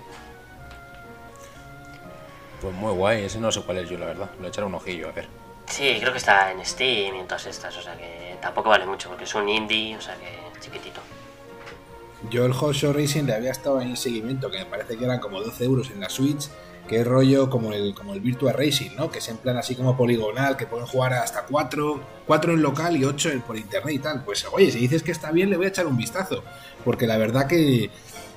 [2.61, 4.29] Pues muy guay, ese no sé cuál es yo, la verdad.
[4.41, 5.27] Le echaré un ojillo, a ver.
[5.67, 8.85] Sí, creo que está en Steam y en todas estas, o sea que tampoco vale
[8.85, 11.01] mucho porque es un indie, o sea que chiquitito.
[12.29, 15.05] Yo el Hot Show Racing le había estado en el seguimiento, que me parece que
[15.05, 16.49] eran como 12 euros en la Switch,
[16.87, 19.09] que es rollo como el, como el Virtua Racing, ¿no?
[19.09, 22.97] Que es en plan así como poligonal, que pueden jugar hasta 4, 4 en local
[22.97, 24.23] y 8 en, por internet y tal.
[24.23, 26.43] Pues oye, si dices que está bien, le voy a echar un vistazo,
[26.83, 27.89] porque la verdad que,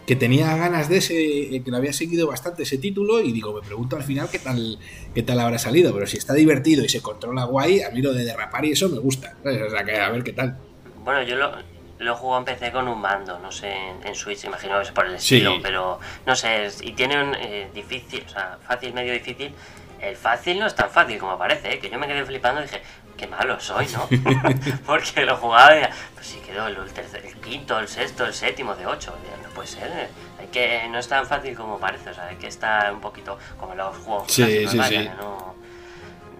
[0.07, 3.52] que tenía ganas de ese, eh, que lo había seguido bastante ese título y digo,
[3.52, 4.78] me pregunto al final qué tal,
[5.15, 8.12] qué tal habrá salido, pero si está divertido y se controla guay, a mí lo
[8.12, 9.36] de derrapar y eso me gusta.
[9.44, 10.59] O sea que a ver qué tal.
[11.05, 11.52] Bueno, yo lo,
[11.99, 13.73] lo juego en PC con un mando, no sé,
[14.05, 15.60] en, Switch, imagino que es por el estilo, Sí.
[15.62, 19.55] pero no sé, es- y tiene un eh, difícil, o sea, fácil, medio difícil.
[20.01, 21.78] El fácil no es tan fácil como parece, ¿eh?
[21.81, 22.81] que yo me quedé flipando y dije,
[23.17, 24.09] qué malo soy, ¿no?
[24.86, 25.81] Porque lo jugaba y
[26.15, 29.12] pues sí quedó el, tercer, el quinto, el sexto, el séptimo de ocho,
[29.43, 30.09] no puede ser, ¿eh?
[30.39, 33.36] hay que, no es tan fácil como parece, o sea, hay que estar un poquito
[33.59, 35.09] como los juegos Sí, clásicos, sí, vaya, sí.
[35.09, 35.55] que no,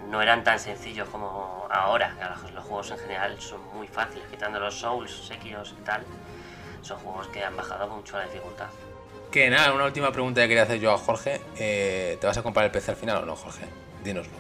[0.09, 2.15] no eran tan sencillos como ahora.
[2.19, 6.03] que Los, los juegos en general son muy fáciles, quitando los Souls, Sekiros y tal.
[6.83, 8.69] Son juegos que han bajado mucho la dificultad.
[9.31, 11.41] Que nada, una última pregunta que quería hacer yo a Jorge.
[11.59, 13.67] Eh, ¿Te vas a comprar el PC al final o no, Jorge?
[14.03, 14.33] Dínoslo.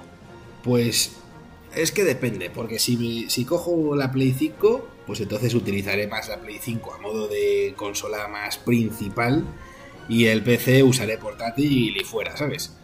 [0.62, 1.16] Pues
[1.74, 6.28] es que depende, porque si, me- si cojo la Play 5, pues entonces utilizaré más
[6.28, 9.44] la Play 5 a modo de consola más principal
[10.08, 12.74] y el PC usaré portátil y fuera, ¿sabes?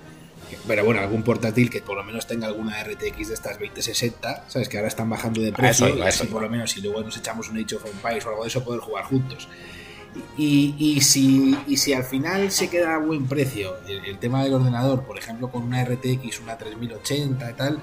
[0.67, 4.69] Pero bueno, algún portátil que por lo menos tenga alguna RTX de estas 2060, ¿sabes?
[4.69, 7.03] Que ahora están bajando de precio eso iba, y así por lo menos si luego
[7.03, 9.49] nos echamos un Age of Empires o algo de eso poder jugar juntos.
[10.39, 14.45] Y, y si, y si al final se queda a buen precio el, el tema
[14.45, 17.81] del ordenador, por ejemplo con una RTX, una 3080 y tal,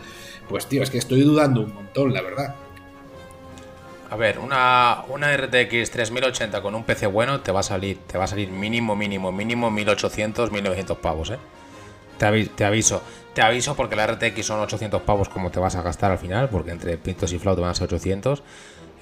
[0.47, 2.55] pues tío, es que estoy dudando un montón, la verdad.
[4.11, 8.17] A ver, una, una RTX 3080 con un PC bueno te va a salir, te
[8.17, 11.37] va a salir mínimo, mínimo, mínimo 1800, 1900 pavos, ¿eh?
[12.17, 13.01] Te, avi- te aviso,
[13.33, 16.49] te aviso porque la RTX son 800 pavos como te vas a gastar al final,
[16.49, 18.43] porque entre pintos y flauta van a ser 800.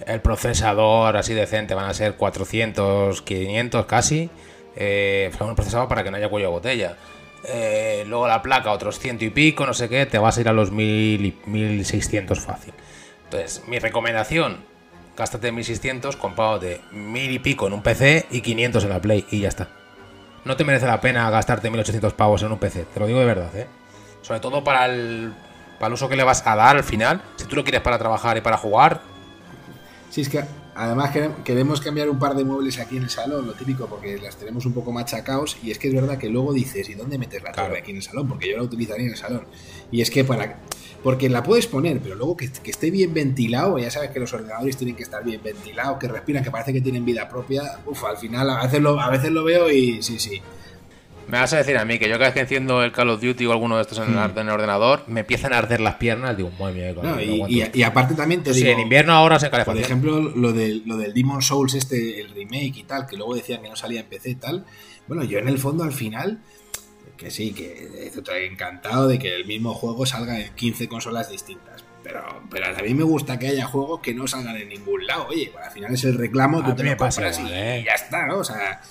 [0.05, 4.29] El procesador así decente van a ser 400, 500 casi.
[4.75, 6.97] Eh, un procesador para que no haya cuello de botella.
[7.45, 10.49] Eh, luego la placa, otros ciento y pico, no sé qué, te vas a ir
[10.49, 12.73] a los 1000 y 1600 fácil.
[13.25, 14.57] Entonces, mi recomendación,
[15.17, 19.25] gástate 1600 comprado de 1000 y pico en un PC y 500 en la Play
[19.31, 19.69] y ya está.
[20.45, 23.25] No te merece la pena gastarte 1800 pavos en un PC, te lo digo de
[23.25, 23.67] verdad, ¿eh?
[24.21, 25.33] Sobre todo para el,
[25.79, 27.21] para el uso que le vas a dar al final.
[27.37, 29.01] Si tú lo quieres para trabajar y para jugar,
[30.09, 30.43] Sí, es que
[30.73, 34.17] además quere- queremos cambiar un par de muebles aquí en el salón, lo típico, porque
[34.17, 35.55] las tenemos un poco machacados.
[35.61, 37.69] Y es que es verdad que luego dices, ¿y dónde metes la Claro.
[37.69, 38.27] torre aquí en el salón?
[38.27, 39.45] Porque yo la utilizaría en el salón.
[39.91, 40.57] Y es que para.
[41.03, 44.33] Porque la puedes poner, pero luego que, que esté bien ventilado, ya sabes que los
[44.33, 47.79] ordenadores tienen que estar bien ventilados, que respiran, que parece que tienen vida propia.
[47.85, 50.41] Uf, al final a veces lo, a veces lo veo y sí, sí.
[51.29, 53.21] me vas a decir a mí que yo cada vez que enciendo el Call of
[53.21, 56.35] Duty o alguno de estos en, el, el ordenador, me empiezan a arder las piernas.
[56.35, 57.77] Digo, madre mía, No, no y, y- esto".
[57.77, 58.73] y aparte también te Sí, digo.
[58.73, 59.85] en invierno ahora se Por calefacción.
[59.85, 63.61] ejemplo, lo del, lo del Demon Souls, este, el remake y tal, que luego decían
[63.61, 64.65] que no salía en PC y tal.
[65.07, 66.39] Bueno, yo en el fondo al final,
[67.19, 71.83] que sí, que estoy encantado de que el mismo juego salga en 15 consolas distintas.
[72.01, 75.27] Pero, pero a mí me gusta que haya juegos que no salgan en ningún lado.
[75.27, 77.53] Oye, al final es el reclamo, A tú te me lo pasa compras y, igual,
[77.57, 77.79] ¿eh?
[77.81, 78.37] y ya está, ¿no?
[78.37, 78.81] O sea,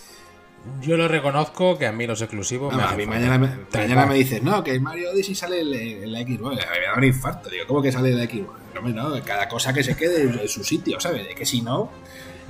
[0.82, 4.12] Yo lo reconozco que a mí los exclusivos me no, a mí mañana, me, mañana
[4.12, 6.56] dices, no, que el Mario Odyssey sale en la- en la Xbox.
[6.56, 8.60] Me da un infarto, digo, ¿cómo que sale en la Xbox?
[8.74, 11.26] No, no, cada cosa que se quede en su sitio, ¿sabes?
[11.26, 11.90] De que si no,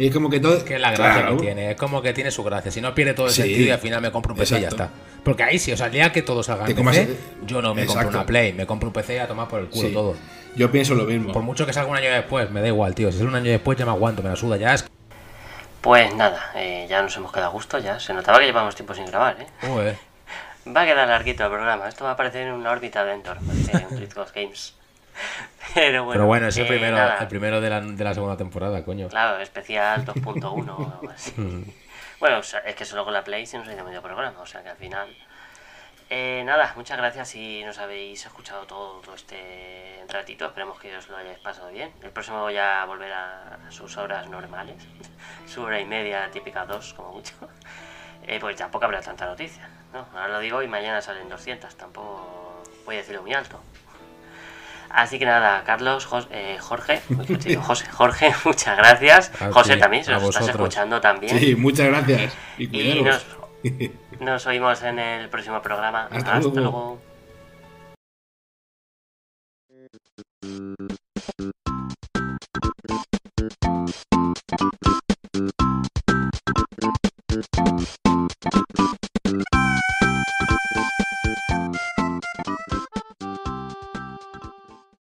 [0.07, 0.57] es como que todo.
[0.57, 1.37] Es que es la gracia Claro.
[1.37, 2.71] que tiene, es como que tiene su gracia.
[2.71, 3.43] Si no pierde todo el Sí.
[3.43, 4.91] sentido y al final me compro un PC y ya está.
[5.25, 7.47] Porque ahí sí, o sea, el día que todo salga Te en comas PC, el-
[7.47, 9.67] yo no me compro una Play, me compro un PC y a tomar por el
[9.69, 9.95] culo Sí.
[9.95, 10.15] todo.
[10.57, 11.33] Yo pienso lo mismo.
[11.33, 13.11] Por mucho que salga un año después, me da igual, tío.
[13.11, 14.85] Si es un año después ya me aguanto, me la suda, ya es...
[15.81, 18.01] Pues nada, eh, ya nos hemos quedado a gusto, ya.
[18.01, 19.47] Se notaba que llevamos tiempo sin grabar, ¿eh?
[19.67, 19.97] Joder.
[20.77, 21.89] Va a quedar larguito el programa.
[21.89, 24.75] Esto va a aparecer en una órbita de Endor, parece un Games.
[25.75, 28.37] Pero bueno, Pero bueno, es el eh, primero, el primero de la, de la segunda
[28.37, 29.09] temporada, coño.
[29.09, 31.35] Claro, especial 2.1 o algo así.
[32.21, 34.63] bueno, es que solo con la Play se nos ha ido medio programa, o sea
[34.63, 35.09] que al final...
[36.11, 40.47] Eh, nada, muchas gracias si nos habéis escuchado todo, todo este ratito.
[40.47, 41.93] Esperemos que os lo hayáis pasado bien.
[42.03, 44.77] El próximo ya volverá a sus horas normales.
[45.47, 47.35] Su hora y media, típica dos, como mucho.
[48.27, 49.69] Eh, pues tampoco habrá tanta noticia.
[49.93, 50.07] ¿no?
[50.13, 51.77] Ahora lo digo y mañana salen 200.
[51.77, 53.61] Tampoco voy a decirlo muy alto.
[54.91, 57.01] Así que nada, Carlos, eh, Jorge,
[57.63, 59.33] José, Jorge, muchas gracias.
[59.53, 61.39] José también, se nos estás escuchando también.
[61.39, 62.33] Sí, muchas gracias.
[62.59, 63.27] Eh, y, nos,
[64.21, 66.09] nos, oímos en el próximo programa.
[66.11, 67.01] Hasta, luego.